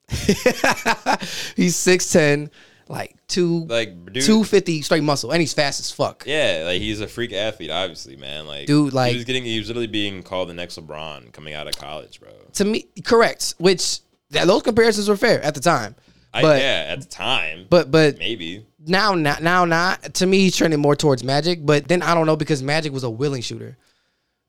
he's 1.56 1.76
six 1.76 2.10
ten. 2.12 2.50
like 2.88 3.16
two 3.26 3.64
Like 3.64 4.12
dude, 4.12 4.24
two 4.24 4.44
fifty 4.44 4.82
straight 4.82 5.02
muscle, 5.02 5.30
and 5.32 5.40
he's 5.40 5.54
fast 5.54 5.80
as 5.80 5.90
fuck. 5.90 6.24
Yeah, 6.26 6.62
like 6.66 6.80
he's 6.80 7.00
a 7.00 7.06
freak 7.08 7.32
athlete, 7.32 7.70
obviously, 7.70 8.16
man. 8.16 8.46
Like, 8.46 8.66
Dude, 8.66 8.92
like- 8.92 9.12
he 9.12 9.16
was 9.16 9.24
getting, 9.24 9.44
he 9.44 9.58
was 9.58 9.68
literally 9.68 9.86
being 9.86 10.22
called 10.22 10.48
the 10.48 10.54
next 10.54 10.78
LeBron 10.78 11.32
coming 11.32 11.54
out 11.54 11.66
of 11.66 11.76
college, 11.76 12.20
bro. 12.20 12.30
To 12.54 12.64
me, 12.64 12.86
correct. 13.04 13.54
Which 13.58 14.00
that, 14.30 14.46
those 14.46 14.62
comparisons 14.62 15.08
were 15.08 15.16
fair 15.16 15.42
at 15.42 15.54
the 15.54 15.60
time, 15.60 15.94
I, 16.34 16.42
but 16.42 16.60
yeah, 16.60 16.86
at 16.88 17.00
the 17.00 17.06
time, 17.06 17.66
but 17.70 17.90
but 17.90 18.18
maybe. 18.18 18.66
now 18.86 19.14
not 19.14 19.42
now 19.42 19.64
not 19.64 20.14
to 20.14 20.26
me 20.26 20.40
he's 20.40 20.56
trending 20.56 20.80
more 20.80 20.96
towards 20.96 21.22
Magic. 21.24 21.64
But 21.64 21.88
then 21.88 22.02
I 22.02 22.14
don't 22.14 22.26
know 22.26 22.36
because 22.36 22.62
Magic 22.62 22.92
was 22.92 23.04
a 23.04 23.10
willing 23.10 23.40
shooter. 23.42 23.76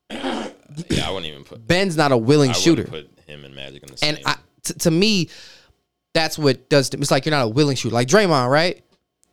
Yeah, 0.89 1.07
I 1.07 1.11
wouldn't 1.11 1.31
even 1.31 1.45
put. 1.45 1.65
Ben's 1.65 1.95
not 1.95 2.11
a 2.11 2.17
willing 2.17 2.49
I 2.49 2.53
shooter. 2.53 2.83
put 2.83 3.09
him 3.27 3.45
and 3.45 3.55
Magic 3.55 3.81
in 3.83 3.89
the 3.91 3.97
same. 3.97 4.15
And 4.15 4.25
I, 4.25 4.35
t- 4.63 4.73
to 4.73 4.91
me, 4.91 5.29
that's 6.13 6.37
what 6.37 6.67
does. 6.69 6.89
It's 6.93 7.11
like 7.11 7.25
you're 7.25 7.31
not 7.31 7.45
a 7.45 7.47
willing 7.47 7.77
shooter, 7.77 7.93
like 7.95 8.09
Draymond, 8.09 8.49
right? 8.49 8.83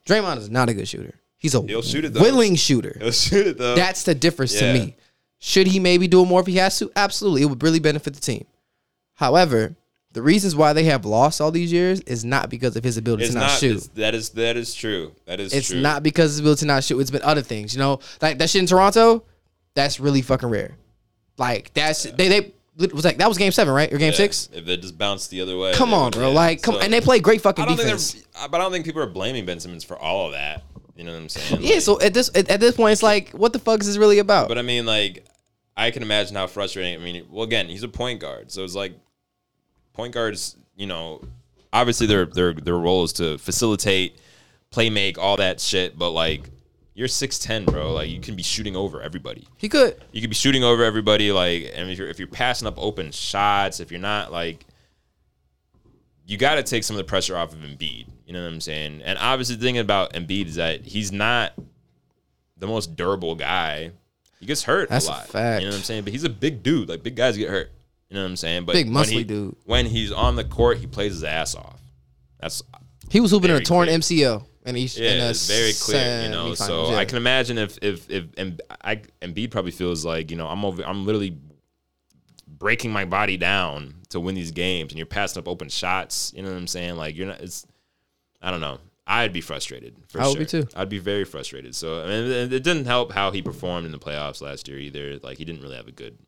Draymond 0.06 0.36
is 0.38 0.50
not 0.50 0.68
a 0.68 0.74
good 0.74 0.86
shooter. 0.86 1.14
He's 1.38 1.56
a 1.56 1.62
He'll 1.62 1.82
shoot 1.82 2.04
it, 2.04 2.12
though. 2.12 2.20
willing 2.20 2.54
shooter. 2.54 2.96
He'll 3.00 3.10
shoot 3.10 3.46
it 3.48 3.58
though. 3.58 3.74
That's 3.74 4.04
the 4.04 4.14
difference 4.14 4.54
Yeah. 4.54 4.72
to 4.72 4.78
me. 4.78 4.96
Should 5.40 5.66
he 5.66 5.80
maybe 5.80 6.06
do 6.06 6.22
it 6.22 6.26
more 6.26 6.40
if 6.40 6.46
he 6.46 6.56
has 6.58 6.78
to? 6.78 6.92
Absolutely, 6.94 7.42
it 7.42 7.46
would 7.46 7.62
really 7.62 7.80
benefit 7.80 8.14
the 8.14 8.20
team. 8.20 8.44
However, 9.14 9.74
the 10.12 10.22
reasons 10.22 10.55
why 10.55 10.72
they 10.72 10.84
have 10.84 11.05
lost 11.05 11.40
all 11.40 11.51
these 11.51 11.72
years 11.72 12.01
is 12.01 12.24
not 12.24 12.51
because 12.51 12.76
of 12.76 12.84
his 12.84 12.97
ability 12.97 13.24
it's 13.24 13.32
to 13.32 13.39
not, 13.40 13.47
not. 13.47 13.59
shoot. 13.59 13.89
that 13.94 14.14
is 14.14 14.30
that 14.30 14.56
is 14.56 14.74
true. 14.74 15.12
That 15.26 15.40
is 15.40 15.51
true. 15.51 15.59
It's 15.59 15.68
true. 15.68 15.80
not 15.80 16.02
because 16.02 16.26
of 16.26 16.32
his 16.32 16.40
ability 16.40 16.60
to 16.60 16.66
not 16.66 16.84
shoot. 16.84 16.98
It's 17.01 17.10
been 17.10 17.22
other 17.22 17.43
things, 17.43 17.74
you 17.74 17.78
know, 17.80 18.01
like 18.20 18.39
that 18.39 18.51
shit 18.51 18.60
in 18.60 18.66
Toronto. 18.66 19.24
That's 19.74 20.01
really 20.01 20.22
fucking 20.22 20.48
rare. 20.48 20.76
Like 21.39 21.72
that's 21.74 22.02
they 22.02 22.28
they 22.28 22.52
it 22.78 22.94
was 22.94 23.05
like 23.05 23.18
that 23.18 23.28
was 23.28 23.39
game 23.39 23.52
seven, 23.52 23.74
right, 23.74 23.93
or 23.93 23.98
game 23.98 24.12
Yeah, 24.12 24.16
six? 24.16 24.48
If 24.52 24.64
they 24.64 24.76
just 24.76 24.97
bounced 24.97 25.30
the 25.30 25.40
other 25.40 25.56
way. 25.59 25.74
Come 25.74 25.93
on, 25.93 26.10
bro. 26.10 26.28
yeah. 26.28 26.34
Like, 26.34 26.62
come 26.62 26.76
So, 26.76 26.80
and 26.80 26.93
they 26.93 27.01
play 27.01 27.20
great 27.20 27.40
fucking 27.40 27.64
I 27.64 27.68
don't 27.68 27.76
defense. 27.76 28.24
But 28.51 28.55
I 28.55 28.59
don't 28.59 28.72
think 28.72 28.84
people 28.86 29.02
are 29.02 29.06
blaming 29.06 29.44
Ben 29.44 29.60
Simmons 29.60 29.84
for 29.84 29.98
all 29.98 30.26
of 30.26 30.32
that. 30.32 30.62
You 30.97 31.05
know 31.05 31.12
what 31.12 31.18
I'm 31.20 31.28
saying? 31.28 31.62
Yeah, 31.62 31.74
Like, 31.74 31.82
so 31.82 32.01
at 32.01 32.14
this 32.14 32.30
at 32.34 32.60
this 32.60 32.76
point, 32.76 32.93
it's 32.93 33.02
like, 33.02 33.30
what 33.30 33.52
the 33.52 33.59
fuck 33.59 33.80
is 33.80 33.86
this 33.86 33.97
really 33.97 34.18
about? 34.18 34.48
But 34.48 34.59
I 34.59 34.62
mean, 34.62 34.86
like, 34.86 35.24
I 35.76 35.90
can 35.90 36.02
imagine 36.02 36.36
how 36.36 36.47
frustrating. 36.47 36.94
I 37.01 37.05
mean, 37.05 37.26
well, 37.30 37.44
again, 37.44 37.68
he's 37.68 37.82
a 37.82 37.89
point 37.89 38.20
guard, 38.20 38.51
so 38.52 38.64
it's 38.64 38.74
like 38.74 38.94
point 39.93 40.14
guards. 40.14 40.56
You 40.77 40.86
know, 40.86 41.23
obviously 41.73 42.06
their 42.06 42.27
their 42.27 42.52
their 42.55 42.77
role 42.78 43.05
is 43.05 43.12
to 43.14 43.39
facilitate, 43.39 44.19
play 44.70 44.90
make, 44.90 45.19
all 45.19 45.36
that 45.36 45.60
shit. 45.60 45.98
But 45.98 46.10
like, 46.10 46.48
you're 46.94 47.09
six 47.09 47.39
ten, 47.39 47.64
bro. 47.64 47.93
Like, 47.93 48.10
you 48.10 48.20
can 48.20 48.35
be 48.36 48.43
shooting 48.43 48.77
over 48.77 49.01
everybody. 49.02 49.47
he 49.59 49.69
could. 49.69 50.02
You 50.12 50.20
could 50.20 50.31
be 50.31 50.36
shooting 50.36 50.64
over 50.64 50.82
everybody. 50.85 51.32
Like, 51.32 51.73
and 51.74 51.90
if 51.90 51.98
you're 51.98 52.09
if 52.09 52.19
you're 52.19 52.28
passing 52.28 52.66
up 52.69 52.74
open 52.78 53.10
shots, 53.12 53.81
if 53.81 53.90
you're 53.90 54.01
not 54.01 54.32
like. 54.32 54.66
You 56.24 56.39
got 56.39 56.55
to 56.55 56.62
take 56.62 56.85
some 56.85 56.94
of 56.94 56.98
the 56.98 57.05
pressure 57.05 57.36
off 57.36 57.52
of 57.52 57.59
Embiid. 57.59 58.06
You 58.27 58.32
know 58.32 58.43
what 58.44 58.52
I'm 58.52 58.60
saying? 58.60 59.02
And 59.05 59.19
obviously, 59.19 59.56
the 59.56 59.62
thing 59.62 59.78
about 59.78 60.12
Embiid 60.12 60.47
is 60.47 60.55
that 60.55 60.82
he's 60.86 61.10
not 61.10 61.52
the 62.56 62.69
most 62.69 62.94
durable 62.94 63.35
guy. 63.35 63.90
He 64.39 64.47
gets 64.47 64.62
hurt 64.62 64.89
That's 64.89 65.09
a 65.09 65.10
a 65.10 65.12
lot. 65.12 65.27
fact. 65.27 65.62
You 65.62 65.66
know 65.69 65.73
what 65.73 65.78
I'm 65.78 65.82
saying? 65.85 66.05
But 66.05 66.12
he's 66.12 66.23
a 66.23 66.31
big 66.31 66.62
dude. 66.62 66.89
Like 66.89 67.02
big 67.02 67.16
guys 67.16 67.36
get 67.36 67.51
hurt. 67.51 67.73
You 68.12 68.18
know 68.18 68.24
what 68.24 68.30
I'm 68.30 68.36
saying? 68.36 68.66
But 68.66 68.74
Big, 68.74 68.93
when 68.93 69.05
muscly 69.05 69.10
he- 69.10 69.24
dude. 69.24 69.56
When 69.64 69.86
he's 69.86 70.12
on 70.12 70.36
the 70.36 70.44
court, 70.44 70.76
he 70.76 70.86
plays 70.86 71.12
his 71.12 71.24
ass 71.24 71.55
off. 71.55 71.80
That's 72.39 72.62
He 73.09 73.20
was 73.20 73.30
hooping 73.30 73.48
in 73.48 73.56
a 73.56 73.60
torn 73.60 73.86
clear. 73.86 73.98
MCL, 74.01 74.44
and 74.66 74.76
he's 74.76 74.98
yeah, 74.98 75.30
it's 75.30 75.48
very 75.48 75.72
clear. 75.72 76.24
You 76.24 76.28
know, 76.28 76.52
so 76.52 76.90
yeah. 76.90 76.98
I 76.98 77.06
can 77.06 77.16
imagine 77.16 77.56
if 77.56 77.78
if 77.80 78.10
if 78.10 78.26
and 78.36 78.60
I 78.84 78.97
Embiid 79.22 79.51
probably 79.51 79.70
feels 79.70 80.05
like 80.05 80.30
you 80.30 80.36
know 80.36 80.47
I'm 80.47 80.62
over 80.62 80.84
I'm 80.84 81.06
literally 81.06 81.39
breaking 82.47 82.93
my 82.93 83.06
body 83.06 83.39
down 83.39 83.94
to 84.10 84.20
win 84.20 84.34
these 84.34 84.51
games, 84.51 84.93
and 84.93 84.98
you're 84.98 85.06
passing 85.06 85.40
up 85.40 85.48
open 85.48 85.70
shots. 85.70 86.34
You 86.36 86.43
know 86.43 86.51
what 86.51 86.59
I'm 86.59 86.66
saying? 86.66 86.97
Like 86.97 87.16
you're 87.16 87.28
not. 87.28 87.40
It's 87.40 87.66
I 88.43 88.51
don't 88.51 88.60
know. 88.60 88.78
I'd 89.06 89.32
be 89.32 89.40
frustrated. 89.40 89.97
For 90.09 90.20
I 90.20 90.26
would 90.26 90.51
sure. 90.51 90.60
be 90.60 90.66
too. 90.66 90.68
I'd 90.76 90.90
be 90.90 90.98
very 90.98 91.24
frustrated. 91.24 91.74
So 91.74 92.05
I 92.05 92.09
mean, 92.09 92.52
it 92.52 92.62
didn't 92.62 92.84
help 92.84 93.12
how 93.12 93.30
he 93.30 93.40
performed 93.40 93.86
in 93.86 93.93
the 93.93 93.98
playoffs 93.98 94.43
last 94.43 94.68
year 94.68 94.78
either. 94.78 95.18
Like 95.22 95.39
he 95.39 95.47
didn't 95.47 95.62
really 95.62 95.76
have 95.76 95.89
a 95.89 95.93
good 95.93 96.18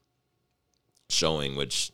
showing, 1.09 1.57
which 1.57 1.91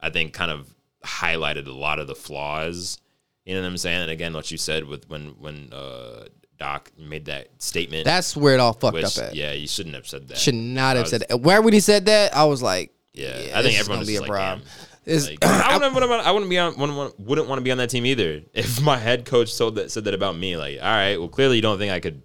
I 0.00 0.10
think 0.10 0.32
kind 0.32 0.50
of 0.50 0.72
highlighted 1.04 1.66
a 1.66 1.72
lot 1.72 1.98
of 1.98 2.06
the 2.06 2.14
flaws. 2.14 2.98
You 3.44 3.54
know 3.54 3.62
what 3.62 3.68
I'm 3.68 3.78
saying? 3.78 4.02
And 4.02 4.10
again, 4.10 4.32
what 4.32 4.50
you 4.50 4.58
said 4.58 4.84
with 4.84 5.08
when 5.08 5.28
when 5.40 5.72
uh, 5.72 6.26
Doc 6.58 6.92
made 6.96 7.24
that 7.24 7.48
statement. 7.60 8.04
That's 8.04 8.36
where 8.36 8.54
it 8.54 8.60
all 8.60 8.72
fucked 8.72 8.94
which, 8.94 9.18
up 9.18 9.24
at. 9.24 9.34
yeah, 9.34 9.52
you 9.52 9.66
shouldn't 9.66 9.96
have 9.96 10.06
said 10.06 10.28
that. 10.28 10.38
Should 10.38 10.54
not 10.54 10.96
have 10.96 11.04
was- 11.04 11.10
said 11.10 11.24
that. 11.28 11.40
Where 11.40 11.60
when 11.60 11.72
he 11.72 11.80
said 11.80 12.06
that, 12.06 12.36
I 12.36 12.44
was 12.44 12.62
like, 12.62 12.92
Yeah, 13.12 13.38
yeah, 13.40 13.58
I 13.58 13.62
think 13.62 13.86
gonna 13.86 14.04
be 14.04 14.16
a 14.16 14.20
like, 14.20 14.30
problem. 14.30 14.62
Like, 15.04 15.38
I 15.42 15.76
wouldn't, 15.76 15.94
wouldn't, 15.94 16.12
I 16.12 16.30
wouldn't 16.30 16.48
be 16.50 16.58
on 16.58 16.76
wouldn't, 16.78 17.18
wouldn't 17.18 17.48
want 17.48 17.58
to 17.58 17.62
be 17.62 17.72
on 17.72 17.78
that 17.78 17.90
team 17.90 18.06
either. 18.06 18.42
If 18.54 18.80
my 18.80 18.96
head 18.96 19.24
coach 19.24 19.58
told 19.58 19.74
that 19.74 19.90
said 19.90 20.04
that 20.04 20.14
about 20.14 20.36
me, 20.36 20.56
like, 20.56 20.78
all 20.80 20.86
right, 20.86 21.16
well, 21.16 21.28
clearly 21.28 21.56
you 21.56 21.62
don't 21.62 21.78
think 21.78 21.90
I 21.92 21.98
could 21.98 22.22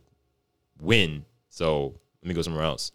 win, 0.79 1.25
so 1.49 1.95
let 2.21 2.29
me 2.29 2.35
go 2.35 2.43
somewhere 2.43 2.63
else. 2.63 2.91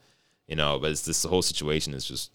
You 0.46 0.54
know, 0.54 0.78
but 0.78 0.92
it's 0.92 1.02
this 1.04 1.24
whole 1.24 1.42
situation 1.42 1.94
is 1.94 2.04
just 2.04 2.30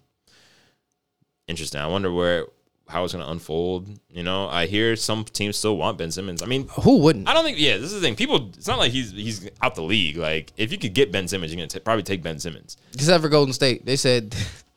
interesting. 1.47 1.81
I 1.81 1.87
wonder 1.87 2.11
where 2.11 2.47
how 2.87 3.03
it's 3.03 3.13
going 3.13 3.23
to 3.23 3.31
unfold. 3.31 3.87
You 4.09 4.23
know, 4.23 4.47
I 4.47 4.65
hear 4.65 4.95
some 4.95 5.25
teams 5.25 5.57
still 5.57 5.77
want 5.77 5.97
Ben 5.97 6.11
Simmons. 6.11 6.41
I 6.41 6.45
mean, 6.45 6.67
who 6.69 6.99
wouldn't? 6.99 7.27
I 7.27 7.33
don't 7.33 7.43
think. 7.43 7.59
Yeah, 7.59 7.77
this 7.77 7.91
is 7.91 7.93
the 7.93 8.01
thing. 8.01 8.15
People, 8.15 8.49
it's 8.55 8.67
not 8.67 8.79
like 8.79 8.91
he's 8.91 9.11
he's 9.11 9.49
out 9.61 9.75
the 9.75 9.81
league. 9.81 10.17
Like, 10.17 10.53
if 10.57 10.71
you 10.71 10.77
could 10.77 10.93
get 10.93 11.11
Ben 11.11 11.27
Simmons, 11.27 11.53
you're 11.53 11.65
gonna 11.65 11.81
probably 11.81 12.03
take 12.03 12.23
Ben 12.23 12.39
Simmons. 12.39 12.77
Except 12.93 13.21
for 13.21 13.29
Golden 13.29 13.53
State, 13.53 13.85
they 13.85 13.95
said 13.95 14.35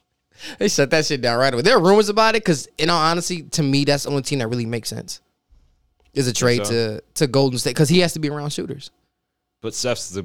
they 0.59 0.69
shut 0.69 0.91
that 0.91 1.07
shit 1.07 1.21
down 1.21 1.39
right 1.39 1.53
away. 1.53 1.63
There 1.63 1.77
are 1.77 1.83
rumors 1.83 2.09
about 2.09 2.35
it 2.35 2.43
because, 2.43 2.69
in 2.79 2.91
all 2.91 3.01
honesty, 3.01 3.43
to 3.43 3.63
me, 3.63 3.85
that's 3.85 4.05
the 4.05 4.11
only 4.11 4.23
team 4.23 4.41
that 4.41 4.49
really 4.49 4.67
makes 4.67 4.89
sense. 4.89 5.21
Is 6.13 6.27
a 6.27 6.33
trade 6.33 6.67
so? 6.67 6.73
to 6.73 7.03
to 7.15 7.27
Golden 7.29 7.59
State 7.59 7.75
because 7.75 7.89
he 7.89 8.01
has 8.01 8.15
to 8.15 8.19
be 8.19 8.29
around 8.29 8.53
shooters. 8.53 8.91
But 9.61 9.75
Steph's 9.75 10.11
the 10.11 10.23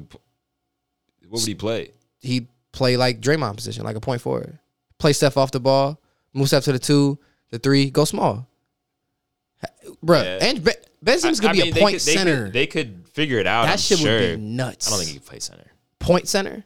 what 1.28 1.40
would 1.40 1.46
he 1.46 1.54
play? 1.54 1.92
He 2.20 2.48
play 2.72 2.96
like 2.96 3.20
Draymond 3.20 3.56
position, 3.56 3.84
like 3.84 3.96
a 3.96 4.00
point 4.00 4.20
forward. 4.20 4.58
Play 4.98 5.12
Steph 5.12 5.36
off 5.36 5.50
the 5.50 5.60
ball, 5.60 6.00
move 6.36 6.48
Steph 6.48 6.64
to 6.64 6.72
the 6.72 6.78
two, 6.78 7.18
the 7.50 7.58
three, 7.58 7.90
go 7.90 8.04
small. 8.04 8.48
Bruh, 10.04 10.22
Yeah. 10.24 10.46
and 10.48 10.62
Ben, 10.62 10.74
ben 11.02 11.18
Simmons 11.18 11.40
could 11.40 11.50
I 11.50 11.52
be 11.52 11.58
mean, 11.62 11.68
a 11.70 11.74
they 11.74 11.80
point 11.80 11.94
could- 11.94 12.02
they 12.02 12.14
center. 12.14 12.44
Could, 12.44 12.52
they 12.52 12.66
could 12.66 13.04
figure 13.12 13.38
it 13.38 13.46
out. 13.46 13.64
that 13.64 13.72
I'm 13.72 13.78
shit 13.78 13.98
sure. 13.98 14.20
would 14.20 14.36
be 14.36 14.42
nuts. 14.42 14.86
I 14.86 14.90
don't 14.90 14.98
think 15.00 15.10
he 15.10 15.18
could 15.18 15.26
play 15.26 15.38
center. 15.40 15.72
point 15.98 16.28
center. 16.28 16.64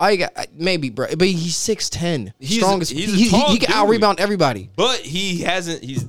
Oh, 0.00 0.08
you 0.08 0.18
got 0.18 0.32
maybe, 0.52 0.90
bro, 0.90 1.06
but 1.16 1.28
he's 1.28 1.56
six 1.56 1.88
ten, 1.88 2.32
He's- 2.38 2.60
strongest. 2.60 2.92
he's 2.92 3.12
he, 3.14 3.24
he, 3.24 3.30
tall 3.30 3.50
he 3.52 3.58
can 3.58 3.72
out 3.72 3.88
rebound 3.88 4.20
everybody. 4.20 4.70
But 4.76 5.00
he 5.00 5.40
hasn't. 5.42 5.82
He's 5.84 6.04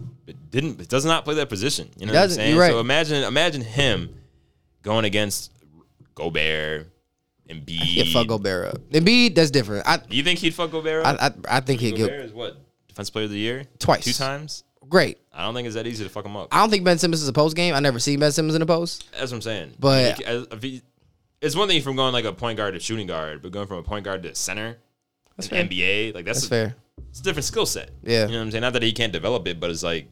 didn't 0.50 0.88
does 0.90 1.06
not 1.06 1.24
play 1.26 1.36
that 1.36 1.50
position. 1.50 1.90
You 1.98 2.08
know 2.08 2.14
what 2.14 2.24
I'm 2.24 2.30
saying? 2.30 2.58
right. 2.58 2.72
So 2.72 2.80
imagine 2.80 3.24
imagine 3.24 3.62
him 3.62 4.16
going 4.82 5.06
against 5.06 5.52
Gobert 6.16 6.88
and 7.50 7.66
B. 7.66 7.80
Yeah, 7.84 8.06
fuck 8.12 8.28
Gobert 8.28 8.74
up. 8.76 8.78
Embiid, 8.90 9.36
that's 9.36 9.52
different. 9.52 9.88
I, 9.88 10.02
you 10.10 10.24
think 10.24 10.40
he'd 10.40 10.54
fuck 10.54 10.72
Gobert? 10.72 11.06
I, 11.06 11.12
up? 11.12 11.36
I, 11.48 11.58
I 11.58 11.60
think 11.60 11.80
he'd 11.82 11.92
Gobert 11.92 12.10
get 12.10 12.20
is 12.22 12.34
what 12.34 12.58
defense 12.96 13.10
player 13.10 13.26
of 13.26 13.32
the 13.32 13.38
year 13.38 13.66
Twice. 13.78 14.06
two 14.06 14.14
times. 14.14 14.64
great. 14.88 15.18
I 15.34 15.44
don't 15.44 15.54
think 15.54 15.66
it's 15.66 15.76
that 15.76 15.86
easy 15.86 16.04
to 16.06 16.10
fuck 16.10 16.26
him 16.26 16.38
up. 16.38 16.48
I 16.52 16.62
don't 16.62 16.70
think 16.70 16.86
Ben 16.86 16.98
Simmons 16.98 17.22
is 17.22 17.28
a 17.28 17.34
post 17.34 17.56
game. 17.56 17.74
I 17.76 17.80
never 17.82 18.00
seen 18.00 18.20
Ben 18.20 18.32
Simmons 18.32 18.56
in 18.56 18.62
a 18.62 18.66
post. 18.66 19.10
That's 19.12 19.32
what 19.32 19.38
I'm 19.38 19.42
saying. 19.42 19.74
But- 19.80 20.18
He- 20.18 20.26
as- 20.26 20.48
if 20.52 20.64
he- 20.64 20.82
it's 21.42 21.56
one 21.56 21.68
thing 21.68 21.82
from 21.82 21.96
going 21.98 22.14
like 22.14 22.24
a 22.26 22.32
point 22.32 22.56
guard 22.58 22.74
to 22.74 22.80
shooting 22.80 23.08
guard, 23.08 23.42
but 23.42 23.52
going 23.52 23.68
from 23.68 23.78
a 23.78 23.84
point 23.84 24.06
guard 24.06 24.24
to 24.24 24.34
center, 24.34 24.78
That's 25.36 25.50
fair. 25.50 25.64
NBA, 25.66 26.14
like 26.16 26.24
that's, 26.26 26.40
That's 26.40 26.46
a, 26.46 26.50
fair. 26.50 26.76
It's 27.10 27.20
a 27.20 27.24
different 27.24 27.44
skill 27.46 27.66
set. 27.66 27.90
Yeah. 28.04 28.26
you 28.28 28.32
know 28.32 28.38
what 28.38 28.44
I'm 28.46 28.52
saying. 28.52 28.62
Not 28.62 28.74
that 28.74 28.84
he 28.84 28.94
can't 28.94 29.12
develop 29.12 29.46
it, 29.48 29.60
but 29.60 29.70
it's 29.70 29.84
like 29.84 30.08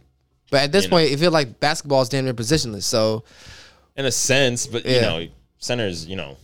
But 0.51 0.63
at 0.63 0.71
this 0.73 0.83
You 0.85 0.89
know. 0.89 0.97
point, 0.97 1.11
it 1.11 1.19
feels 1.19 1.33
like 1.33 1.59
basketball 1.61 2.01
is 2.01 2.09
damn 2.09 2.25
near 2.25 2.33
positionless. 2.33 2.83
So 2.83 3.23
in 3.95 4.05
a 4.05 4.11
sense, 4.11 4.67
but 4.67 4.85
you 4.85 4.99
know, 5.01 5.27
centers, 5.59 6.05
you 6.05 6.15
know, 6.17 6.35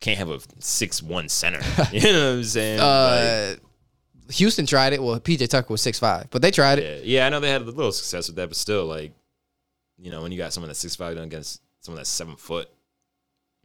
can't 0.00 0.18
have 0.18 0.28
a 0.30 0.40
six 0.58 1.00
one 1.02 1.28
center. 1.28 1.60
you 1.92 2.00
know 2.12 2.30
what 2.30 2.36
I'm 2.38 2.44
saying? 2.44 2.78
Like, 2.78 2.86
uh, 2.86 3.60
Houston 4.30 4.66
tried 4.66 4.92
it. 4.92 5.02
Well, 5.02 5.18
PJ 5.20 5.48
Tucker 5.48 5.72
was 5.72 5.82
six 5.82 5.98
five, 5.98 6.28
but 6.30 6.42
they 6.42 6.50
tried 6.50 6.78
it. 6.78 7.04
yeah, 7.04 7.20
yeah, 7.20 7.26
I 7.26 7.30
know 7.30 7.40
they 7.40 7.50
had 7.50 7.62
a 7.62 7.64
little 7.64 7.92
success 7.92 8.28
with 8.28 8.36
that, 8.36 8.48
but 8.48 8.56
still, 8.56 8.86
like, 8.86 9.12
you 9.98 10.10
know, 10.10 10.22
when 10.22 10.32
you 10.32 10.38
got 10.38 10.52
someone 10.52 10.68
that's 10.68 10.78
six 10.80 10.96
five 10.96 11.16
against 11.16 11.60
someone 11.80 11.98
that's 11.98 12.08
seven 12.10 12.36
foot, 12.36 12.68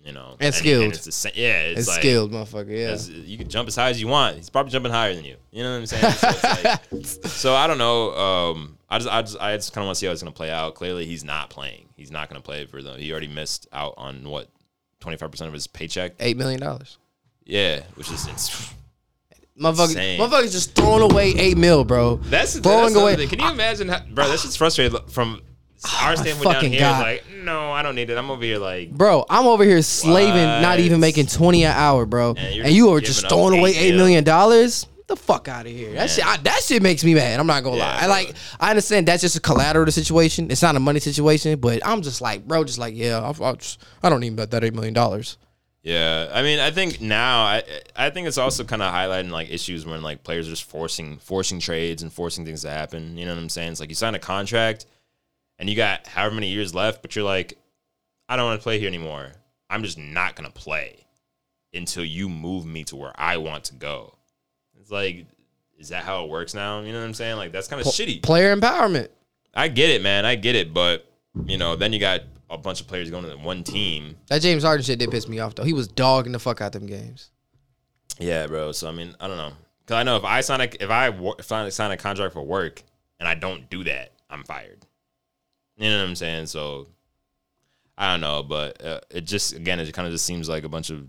you 0.03 0.11
know, 0.13 0.35
And 0.39 0.53
skilled. 0.53 0.93
it's 0.93 1.05
the 1.05 1.11
sa- 1.11 1.29
yeah, 1.33 1.61
it's, 1.63 1.79
It's 1.81 1.87
like, 1.89 1.99
skilled, 2.01 2.31
motherfucker. 2.31 2.69
Yeah. 2.69 2.89
as- 2.91 3.09
you 3.09 3.37
can 3.37 3.49
jump 3.49 3.67
as 3.67 3.75
high 3.75 3.89
as 3.89 3.99
you 3.99 4.07
want. 4.07 4.37
He's 4.37 4.49
probably 4.49 4.71
jumping 4.71 4.91
higher 4.91 5.13
than 5.15 5.25
you. 5.25 5.35
You 5.51 5.63
know 5.63 5.71
what 5.71 5.79
I'm 5.79 5.85
saying? 5.87 6.13
So, 6.13 6.29
it's 6.29 7.17
like, 7.17 7.25
so 7.31 7.53
I 7.55 7.67
don't 7.67 7.77
know. 7.77 8.13
Um, 8.15 8.77
I 8.89 8.97
just, 8.99 9.09
I 9.09 9.21
just, 9.21 9.37
I 9.41 9.55
just 9.57 9.73
kind 9.73 9.83
of 9.83 9.87
want 9.87 9.95
to 9.95 9.99
see 9.99 10.05
how 10.05 10.11
it's 10.13 10.21
going 10.21 10.31
to 10.33 10.37
play 10.37 10.51
out. 10.51 10.75
Clearly, 10.75 11.05
he's 11.05 11.23
not 11.23 11.49
playing. 11.49 11.89
He's 11.97 12.11
not 12.11 12.29
going 12.29 12.41
to 12.41 12.45
play 12.45 12.65
for 12.65 12.81
them. 12.81 12.97
He 12.99 13.11
already 13.11 13.27
missed 13.27 13.67
out 13.73 13.93
on 13.97 14.23
what 14.29 14.47
25 15.01 15.31
percent 15.31 15.47
of 15.47 15.53
his 15.53 15.67
paycheck. 15.67 16.13
Eight 16.19 16.37
million 16.37 16.59
dollars. 16.61 16.97
Yeah, 17.45 17.81
which 17.95 18.09
is 18.11 18.27
it's, 18.27 18.73
Motherfuckers, 19.59 19.89
Insane. 19.89 20.19
motherfuckers 20.19 20.51
just 20.51 20.73
throwing 20.75 21.11
away 21.11 21.31
eight 21.37 21.57
mil, 21.57 21.83
bro. 21.83 22.15
that's 22.15 22.57
Throwing 22.59 22.83
that's 22.83 22.95
away- 22.95 23.13
away. 23.15 23.27
Can 23.27 23.39
you 23.39 23.49
imagine, 23.51 23.89
how, 23.89 23.99
bro? 24.11 24.27
This 24.29 24.45
is 24.45 24.55
frustrating 24.55 24.97
from 25.07 25.41
ah, 25.83 26.07
our 26.07 26.15
standpoint 26.15 26.43
down 26.45 26.53
fucking 26.53 26.71
here. 26.71 26.79
God. 26.81 27.01
Like, 27.01 27.23
no, 27.43 27.71
I 27.71 27.81
don't 27.81 27.95
need 27.95 28.09
it. 28.09 28.17
I'm 28.17 28.31
over 28.31 28.43
here 28.43 28.57
like. 28.57 28.91
Bro, 28.91 29.25
I'm 29.29 29.47
over 29.47 29.63
here 29.65 29.81
slaving, 29.81 30.61
not 30.61 30.79
even 30.79 30.99
making 31.01 31.27
twenty 31.27 31.65
an 31.65 31.73
hour, 31.73 32.05
bro. 32.05 32.35
And 32.37 32.55
you're 32.55 32.65
And 32.67 32.73
you 32.73 32.89
are 32.93 33.01
just 33.01 33.27
throwing 33.27 33.59
away 33.59 33.71
eight 33.71 33.77
eight 33.77 33.89
mil. 33.91 33.97
million 34.05 34.23
dollars. 34.23 34.85
the 35.07 35.15
fuck 35.15 35.47
out 35.47 35.65
of 35.65 35.71
here. 35.71 35.91
That 35.93 36.09
shit, 36.09 36.25
I, 36.25 36.37
that 36.37 36.61
shit 36.63 36.81
makes 36.83 37.03
me 37.03 37.15
mad. 37.15 37.39
I'm 37.39 37.47
not 37.47 37.63
gonna 37.63 37.77
Yeah, 37.77 37.85
lie. 37.85 37.95
I 37.97 37.99
bro. 38.01 38.09
like, 38.09 38.33
I 38.59 38.69
understand 38.69 39.07
that's 39.07 39.21
just 39.21 39.35
a 39.35 39.39
collateral 39.41 39.91
situation. 39.91 40.51
It's 40.51 40.61
not 40.61 40.75
a 40.75 40.79
money 40.79 40.99
situation, 40.99 41.59
but 41.59 41.85
I'm 41.85 42.01
just 42.03 42.21
like, 42.21 42.47
bro, 42.47 42.63
just 42.63 42.77
like, 42.77 42.93
yeah, 42.95 43.19
I, 43.19 43.43
I, 43.43 43.53
just, 43.55 43.81
I 44.03 44.09
don't 44.09 44.23
even 44.23 44.35
bet 44.35 44.51
that 44.51 44.63
eight 44.63 44.73
million 44.75 44.93
dollars. 44.93 45.37
Yeah, 45.81 46.29
I 46.33 46.41
mean, 46.41 46.59
I 46.59 46.71
think 46.71 46.99
now, 46.99 47.43
I 47.43 47.63
I 47.95 48.09
think 48.09 48.27
it's 48.27 48.37
also 48.37 48.65
kind 48.65 48.81
of 48.81 48.93
highlighting 48.93 49.29
like 49.31 49.49
issues 49.49 49.85
when 49.85 50.01
like 50.01 50.23
players 50.23 50.47
are 50.47 50.51
just 50.51 50.65
forcing 50.65 51.17
forcing 51.19 51.59
trades 51.59 52.03
and 52.03 52.11
forcing 52.11 52.45
things 52.45 52.63
to 52.63 52.69
happen. 52.69 53.17
You 53.17 53.25
know 53.25 53.33
what 53.33 53.41
I'm 53.41 53.49
saying? 53.49 53.71
It's 53.71 53.79
like 53.79 53.89
you 53.89 53.95
sign 53.95 54.13
a 54.13 54.19
contract, 54.19 54.85
and 55.57 55.69
you 55.69 55.75
got 55.75 56.05
however 56.05 56.35
many 56.35 56.49
years 56.49 56.75
left, 56.75 57.01
but 57.01 57.15
you're 57.15 57.23
like, 57.25 57.57
I 58.27 58.35
don't 58.35 58.45
want 58.45 58.59
to 58.59 58.63
play 58.63 58.77
here 58.77 58.89
anymore. 58.89 59.31
I'm 59.69 59.83
just 59.83 59.97
not 59.97 60.35
gonna 60.35 60.49
play 60.49 61.05
until 61.73 62.03
you 62.03 62.27
move 62.27 62.65
me 62.65 62.83
to 62.85 62.97
where 62.97 63.13
I 63.15 63.37
want 63.37 63.65
to 63.65 63.75
go. 63.75 64.15
It's 64.79 64.91
like, 64.91 65.27
is 65.77 65.89
that 65.89 66.03
how 66.03 66.25
it 66.25 66.29
works 66.29 66.53
now? 66.53 66.81
You 66.81 66.91
know 66.91 66.99
what 66.99 67.05
I'm 67.05 67.13
saying? 67.13 67.37
Like 67.37 67.53
that's 67.53 67.69
kind 67.69 67.79
of 67.79 67.87
shitty. 67.87 68.21
Player 68.21 68.53
empowerment. 68.53 69.07
I 69.53 69.69
get 69.69 69.89
it, 69.89 70.01
man. 70.01 70.25
I 70.25 70.35
get 70.35 70.55
it, 70.55 70.73
but 70.73 71.09
you 71.45 71.57
know, 71.57 71.77
then 71.77 71.93
you 71.93 71.99
got 71.99 72.21
a 72.49 72.57
bunch 72.57 72.81
of 72.81 72.87
players 72.87 73.09
going 73.11 73.25
to 73.25 73.35
one 73.37 73.63
team. 73.63 74.15
That 74.27 74.41
James 74.41 74.63
Harden 74.63 74.83
shit 74.83 74.99
did 74.99 75.11
piss 75.11 75.27
me 75.27 75.39
off 75.39 75.55
though. 75.55 75.63
He 75.63 75.73
was 75.73 75.87
dogging 75.87 76.31
the 76.31 76.39
fuck 76.39 76.61
out 76.61 76.71
them 76.73 76.85
games. 76.85 77.31
Yeah, 78.19 78.47
bro. 78.47 78.71
So 78.71 78.87
I 78.89 78.91
mean, 78.91 79.15
I 79.19 79.27
don't 79.27 79.37
know, 79.37 79.53
cause 79.85 79.95
I 79.95 80.03
know 80.03 80.17
if 80.17 80.23
I 80.25 80.41
sign 80.41 80.61
a 80.61 80.69
if 80.79 80.89
I 80.89 81.09
wo- 81.09 81.35
if 81.39 81.45
sign 81.45 81.91
a 81.91 81.97
contract 81.97 82.33
for 82.33 82.43
work 82.43 82.83
and 83.19 83.27
I 83.29 83.35
don't 83.35 83.69
do 83.69 83.83
that, 83.85 84.11
I'm 84.29 84.43
fired. 84.43 84.85
You 85.77 85.89
know 85.89 85.99
what 86.01 86.09
I'm 86.09 86.15
saying? 86.15 86.47
So 86.47 86.87
I 87.97 88.11
don't 88.11 88.21
know, 88.21 88.43
but 88.43 88.83
uh, 88.83 88.99
it 89.09 89.21
just 89.21 89.53
again, 89.55 89.79
it 89.79 89.93
kind 89.93 90.05
of 90.07 90.11
just 90.13 90.25
seems 90.25 90.49
like 90.49 90.63
a 90.63 90.69
bunch 90.69 90.89
of 90.89 91.07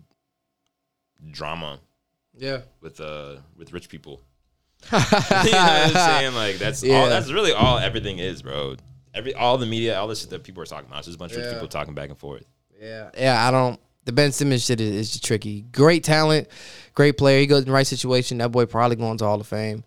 drama 1.31 1.81
Yeah. 2.37 2.61
with 2.81 3.01
uh 3.01 3.37
with 3.57 3.73
rich 3.73 3.89
people. 3.89 4.21
you 4.93 4.99
know 4.99 5.05
what 5.11 5.51
I'm 5.53 5.91
saying? 5.93 6.35
Like 6.35 6.57
that's 6.57 6.83
Yeah. 6.83 6.97
all. 7.01 7.09
That's 7.09 7.31
really 7.33 7.53
all 7.53 7.79
everything 7.79 8.19
is, 8.19 8.43
bro. 8.43 8.77
Every 9.15 9.35
all 9.35 9.59
the 9.59 9.67
media, 9.67 9.99
all 9.99 10.07
this 10.09 10.21
shit 10.21 10.31
that 10.31 10.45
people 10.45 10.63
are 10.63 10.67
talking 10.67 10.87
about, 10.89 10.99
it's 10.99 11.07
just 11.09 11.17
a 11.17 11.19
bunch 11.19 11.33
of 11.33 11.53
people 11.53 11.69
talking 11.69 11.95
back 11.95 12.11
and 12.11 12.19
forth. 12.19 12.45
Yeah, 12.81 13.11
yeah. 13.17 13.47
I 13.47 13.51
don't. 13.51 13.81
The 14.05 14.13
Ben 14.13 14.33
Simmons 14.33 14.65
shit 14.65 14.81
is, 14.81 14.95
is 14.95 15.11
just 15.11 15.25
tricky. 15.25 15.63
Great 15.73 16.05
talent, 16.05 16.49
great 16.95 17.19
player. 17.19 17.41
He 17.41 17.47
goes 17.47 17.61
in 17.61 17.67
the 17.67 17.73
right 17.73 17.87
situation. 17.87 18.39
That 18.39 18.51
boy 18.51 18.67
probably 18.67 18.97
going 18.97 19.19
to 19.19 19.25
Hall 19.25 19.41
of 19.41 19.47
Fame, 19.47 19.85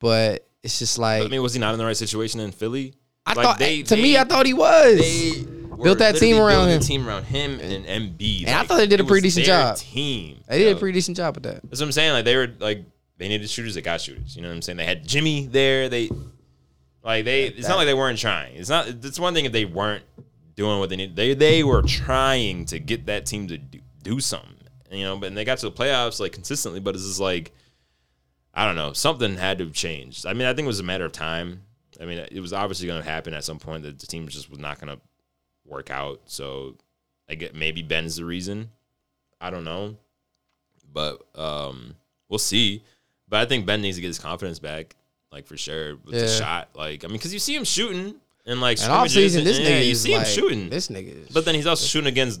but 0.00 0.46
it's 0.62 0.78
just 0.78 0.98
like 0.98 1.24
I 1.24 1.28
mean, 1.28 1.42
was 1.42 1.54
he 1.54 1.60
not 1.60 1.72
in 1.72 1.78
the 1.78 1.84
right 1.84 1.96
situation 1.96 2.40
in 2.40 2.52
Philly? 2.52 2.94
I 3.24 3.32
Like, 3.34 3.44
thought. 3.44 3.58
they- 3.58 3.82
to 3.82 3.96
me, 3.96 4.16
I 4.16 4.24
thought 4.24 4.46
he 4.46 4.54
was. 4.54 4.98
they 5.00 5.44
Built 5.82 5.98
that 5.98 6.16
team 6.16 6.38
around 6.40 6.68
him. 6.70 6.80
a 6.80 6.82
Team 6.82 7.06
around 7.06 7.24
him 7.24 7.60
and 7.60 7.84
Embiid. 7.84 8.46
And 8.46 8.56
I 8.56 8.64
thought 8.64 8.76
they 8.78 8.86
did 8.86 9.00
a 9.00 9.04
pretty 9.04 9.26
decent 9.26 9.44
job. 9.44 9.76
Team. 9.76 10.38
they 10.48 10.60
did 10.60 10.76
a 10.76 10.80
pretty 10.80 10.94
decent 10.96 11.16
job 11.18 11.34
with 11.34 11.42
that. 11.44 11.60
That's 11.64 11.80
what 11.80 11.86
I'm 11.86 11.92
saying. 11.92 12.12
Like 12.12 12.24
they 12.24 12.34
were 12.36 12.48
like 12.60 12.84
they 13.18 13.28
needed 13.28 13.50
shooters. 13.50 13.74
They 13.74 13.82
got 13.82 14.00
shooters. 14.00 14.36
You 14.36 14.42
know 14.42 14.48
what 14.48 14.54
I'm 14.54 14.62
saying? 14.62 14.78
They 14.78 14.86
had 14.86 15.06
Jimmy 15.06 15.46
there. 15.46 15.88
They 15.90 16.08
like 17.06 17.24
they. 17.24 17.44
It's 17.44 17.68
not 17.68 17.76
like 17.76 17.86
they 17.86 17.94
weren't 17.94 18.18
trying. 18.18 18.56
It's 18.56 18.68
not. 18.68 18.88
It's 18.88 19.18
one 19.18 19.32
thing 19.32 19.44
if 19.44 19.52
they 19.52 19.64
weren't 19.64 20.04
doing 20.56 20.78
what 20.78 20.90
they 20.90 20.96
need. 20.96 21.16
They 21.16 21.34
they 21.34 21.62
were 21.62 21.82
trying 21.82 22.64
to 22.66 22.78
get 22.78 23.06
that 23.06 23.26
team 23.26 23.46
to 23.48 23.58
do, 23.58 23.78
do 24.02 24.20
something. 24.20 24.52
You 24.90 25.04
know, 25.04 25.16
but 25.16 25.26
and 25.26 25.36
they 25.36 25.44
got 25.44 25.58
to 25.58 25.70
the 25.70 25.76
playoffs 25.76 26.20
like 26.20 26.32
consistently. 26.32 26.80
But 26.80 26.94
it's 26.94 27.06
just 27.06 27.20
like 27.20 27.52
I 28.52 28.66
don't 28.66 28.74
know. 28.74 28.92
Something 28.94 29.36
had 29.36 29.58
to 29.58 29.64
have 29.64 29.74
changed. 29.74 30.26
I 30.26 30.32
mean, 30.32 30.48
I 30.48 30.54
think 30.54 30.64
it 30.64 30.68
was 30.68 30.80
a 30.80 30.84
matter 30.84 31.04
of 31.04 31.12
time. 31.12 31.62
I 32.00 32.06
mean, 32.06 32.18
it 32.30 32.40
was 32.40 32.52
obviously 32.52 32.86
going 32.86 33.02
to 33.02 33.08
happen 33.08 33.34
at 33.34 33.44
some 33.44 33.58
point 33.58 33.82
that 33.84 33.98
the 33.98 34.06
team 34.06 34.26
just 34.28 34.50
was 34.50 34.58
not 34.58 34.80
going 34.80 34.94
to 34.94 35.00
work 35.64 35.90
out. 35.90 36.22
So 36.26 36.76
I 37.28 37.34
get 37.34 37.54
maybe 37.54 37.82
Ben's 37.82 38.16
the 38.16 38.24
reason. 38.24 38.70
I 39.40 39.50
don't 39.50 39.64
know, 39.64 39.96
but 40.92 41.20
um, 41.34 41.94
we'll 42.28 42.38
see. 42.38 42.82
But 43.28 43.40
I 43.40 43.44
think 43.44 43.66
Ben 43.66 43.82
needs 43.82 43.96
to 43.96 44.00
get 44.00 44.08
his 44.08 44.18
confidence 44.18 44.58
back, 44.58 44.96
like 45.36 45.46
for 45.46 45.56
sure, 45.56 45.96
with 45.96 46.14
the 46.14 46.28
shot. 46.28 46.70
Like 46.74 47.04
I 47.04 47.08
mean, 47.08 47.16
because 47.18 47.32
you 47.34 47.38
see 47.38 47.54
him 47.54 47.64
shooting 47.64 48.14
and 48.46 48.60
like 48.60 48.80
And 48.82 48.90
off 48.90 49.08
season, 49.10 49.44
this 49.44 49.58
and- 49.58 49.66
nigga 49.66 49.70
yeah, 49.70 49.80
you 49.80 49.92
is 49.92 50.00
see 50.02 50.12
him 50.12 50.18
like, 50.18 50.26
shooting. 50.26 50.70
This 50.70 50.88
nigga, 50.88 51.26
is, 51.26 51.28
But 51.28 51.44
then 51.44 51.54
he's 51.54 51.66
also 51.66 51.84
shooting 51.86 52.08
against 52.08 52.40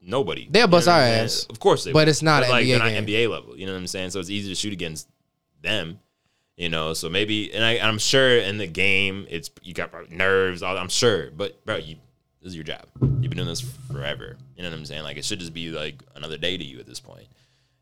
nobody. 0.00 0.46
They'll 0.50 0.62
You 0.62 0.66
know 0.66 0.70
bust 0.70 0.88
our 0.88 1.00
ass. 1.00 1.46
Of 1.50 1.58
course 1.60 1.84
they 1.84 1.92
But 1.92 2.04
will. 2.06 2.10
it's 2.10 2.22
not 2.22 2.44
an 2.44 2.50
like 2.50 2.64
NBA 2.66 2.78
not. 2.78 2.88
NBA 3.06 3.28
level. 3.30 3.56
You 3.56 3.66
know 3.66 3.72
what 3.72 3.78
I'm 3.78 3.86
saying? 3.86 4.10
So 4.10 4.20
it's 4.20 4.30
easy 4.30 4.48
to 4.48 4.54
shoot 4.54 4.72
against 4.72 5.08
them. 5.62 5.98
You 6.56 6.68
know, 6.68 6.92
so 6.92 7.08
maybe, 7.08 7.52
and 7.54 7.64
I, 7.64 7.78
I'm 7.78 7.98
sure 7.98 8.36
in 8.38 8.58
the 8.58 8.66
game, 8.66 9.26
it's 9.30 9.50
you 9.62 9.72
got 9.74 10.10
nerves. 10.10 10.62
All 10.62 10.76
I'm 10.76 10.88
sure, 10.90 11.30
but 11.30 11.64
bro, 11.64 11.76
you 11.76 11.96
this 12.40 12.50
is 12.50 12.54
your 12.54 12.64
job. 12.64 12.84
You've 13.00 13.22
been 13.22 13.36
doing 13.38 13.48
this 13.48 13.62
forever. 13.90 14.36
You 14.56 14.62
know 14.62 14.68
what 14.70 14.76
I'm 14.78 14.84
saying? 14.84 15.02
Like 15.02 15.16
it 15.16 15.24
should 15.24 15.40
just 15.40 15.54
be 15.54 15.70
like 15.70 16.02
another 16.14 16.36
day 16.36 16.56
to 16.58 16.62
you 16.64 16.78
at 16.78 16.86
this 16.86 17.00
point. 17.00 17.26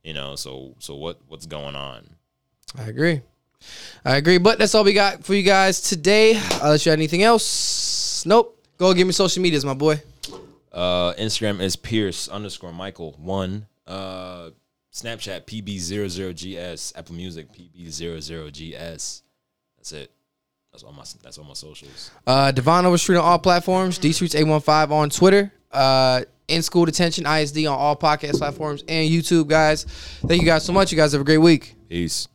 You 0.04 0.14
know, 0.14 0.36
so 0.36 0.76
so 0.78 0.94
what 0.94 1.18
what's 1.26 1.46
going 1.46 1.74
on? 1.74 2.08
I 2.78 2.84
agree. 2.84 3.22
I 4.04 4.16
agree. 4.16 4.38
But 4.38 4.58
that's 4.58 4.74
all 4.74 4.84
we 4.84 4.92
got 4.92 5.24
for 5.24 5.34
you 5.34 5.42
guys 5.42 5.80
today. 5.80 6.40
Unless 6.62 6.86
you 6.86 6.90
have 6.90 6.98
anything 6.98 7.22
else, 7.22 8.24
nope. 8.26 8.56
Go 8.78 8.94
give 8.94 9.06
me 9.06 9.12
social 9.12 9.42
medias, 9.42 9.64
my 9.64 9.74
boy. 9.74 10.02
Uh, 10.72 11.12
Instagram 11.14 11.60
is 11.60 11.76
Pierce 11.76 12.28
underscore 12.28 12.72
Michael 12.72 13.14
one. 13.18 13.66
Uh, 13.86 14.50
Snapchat 14.92 15.44
PB00GS. 15.44 16.96
Apple 16.96 17.14
Music 17.14 17.48
PB00GS. 17.52 19.22
That's 19.76 19.92
it. 19.92 20.10
That's 20.72 20.84
all 20.84 20.92
my 20.92 21.04
that's 21.22 21.36
all 21.38 21.44
my 21.44 21.54
socials. 21.54 22.10
Uh, 22.26 22.52
Devon 22.52 22.86
Overstreet 22.86 23.18
on 23.18 23.24
all 23.24 23.38
platforms. 23.38 23.98
D 23.98 24.12
Streets 24.12 24.34
eight 24.34 24.44
one 24.44 24.60
five 24.60 24.92
on 24.92 25.10
Twitter. 25.10 25.52
Uh, 25.70 26.22
in 26.48 26.62
school 26.62 26.84
detention 26.84 27.26
ISD 27.26 27.58
on 27.66 27.78
all 27.78 27.96
podcast 27.96 28.38
platforms 28.38 28.82
and 28.88 29.08
YouTube. 29.08 29.48
Guys, 29.48 29.84
thank 30.26 30.40
you 30.40 30.46
guys 30.46 30.64
so 30.64 30.72
much. 30.72 30.90
You 30.92 30.96
guys 30.96 31.12
have 31.12 31.20
a 31.20 31.24
great 31.24 31.38
week. 31.38 31.74
Peace. 31.88 32.28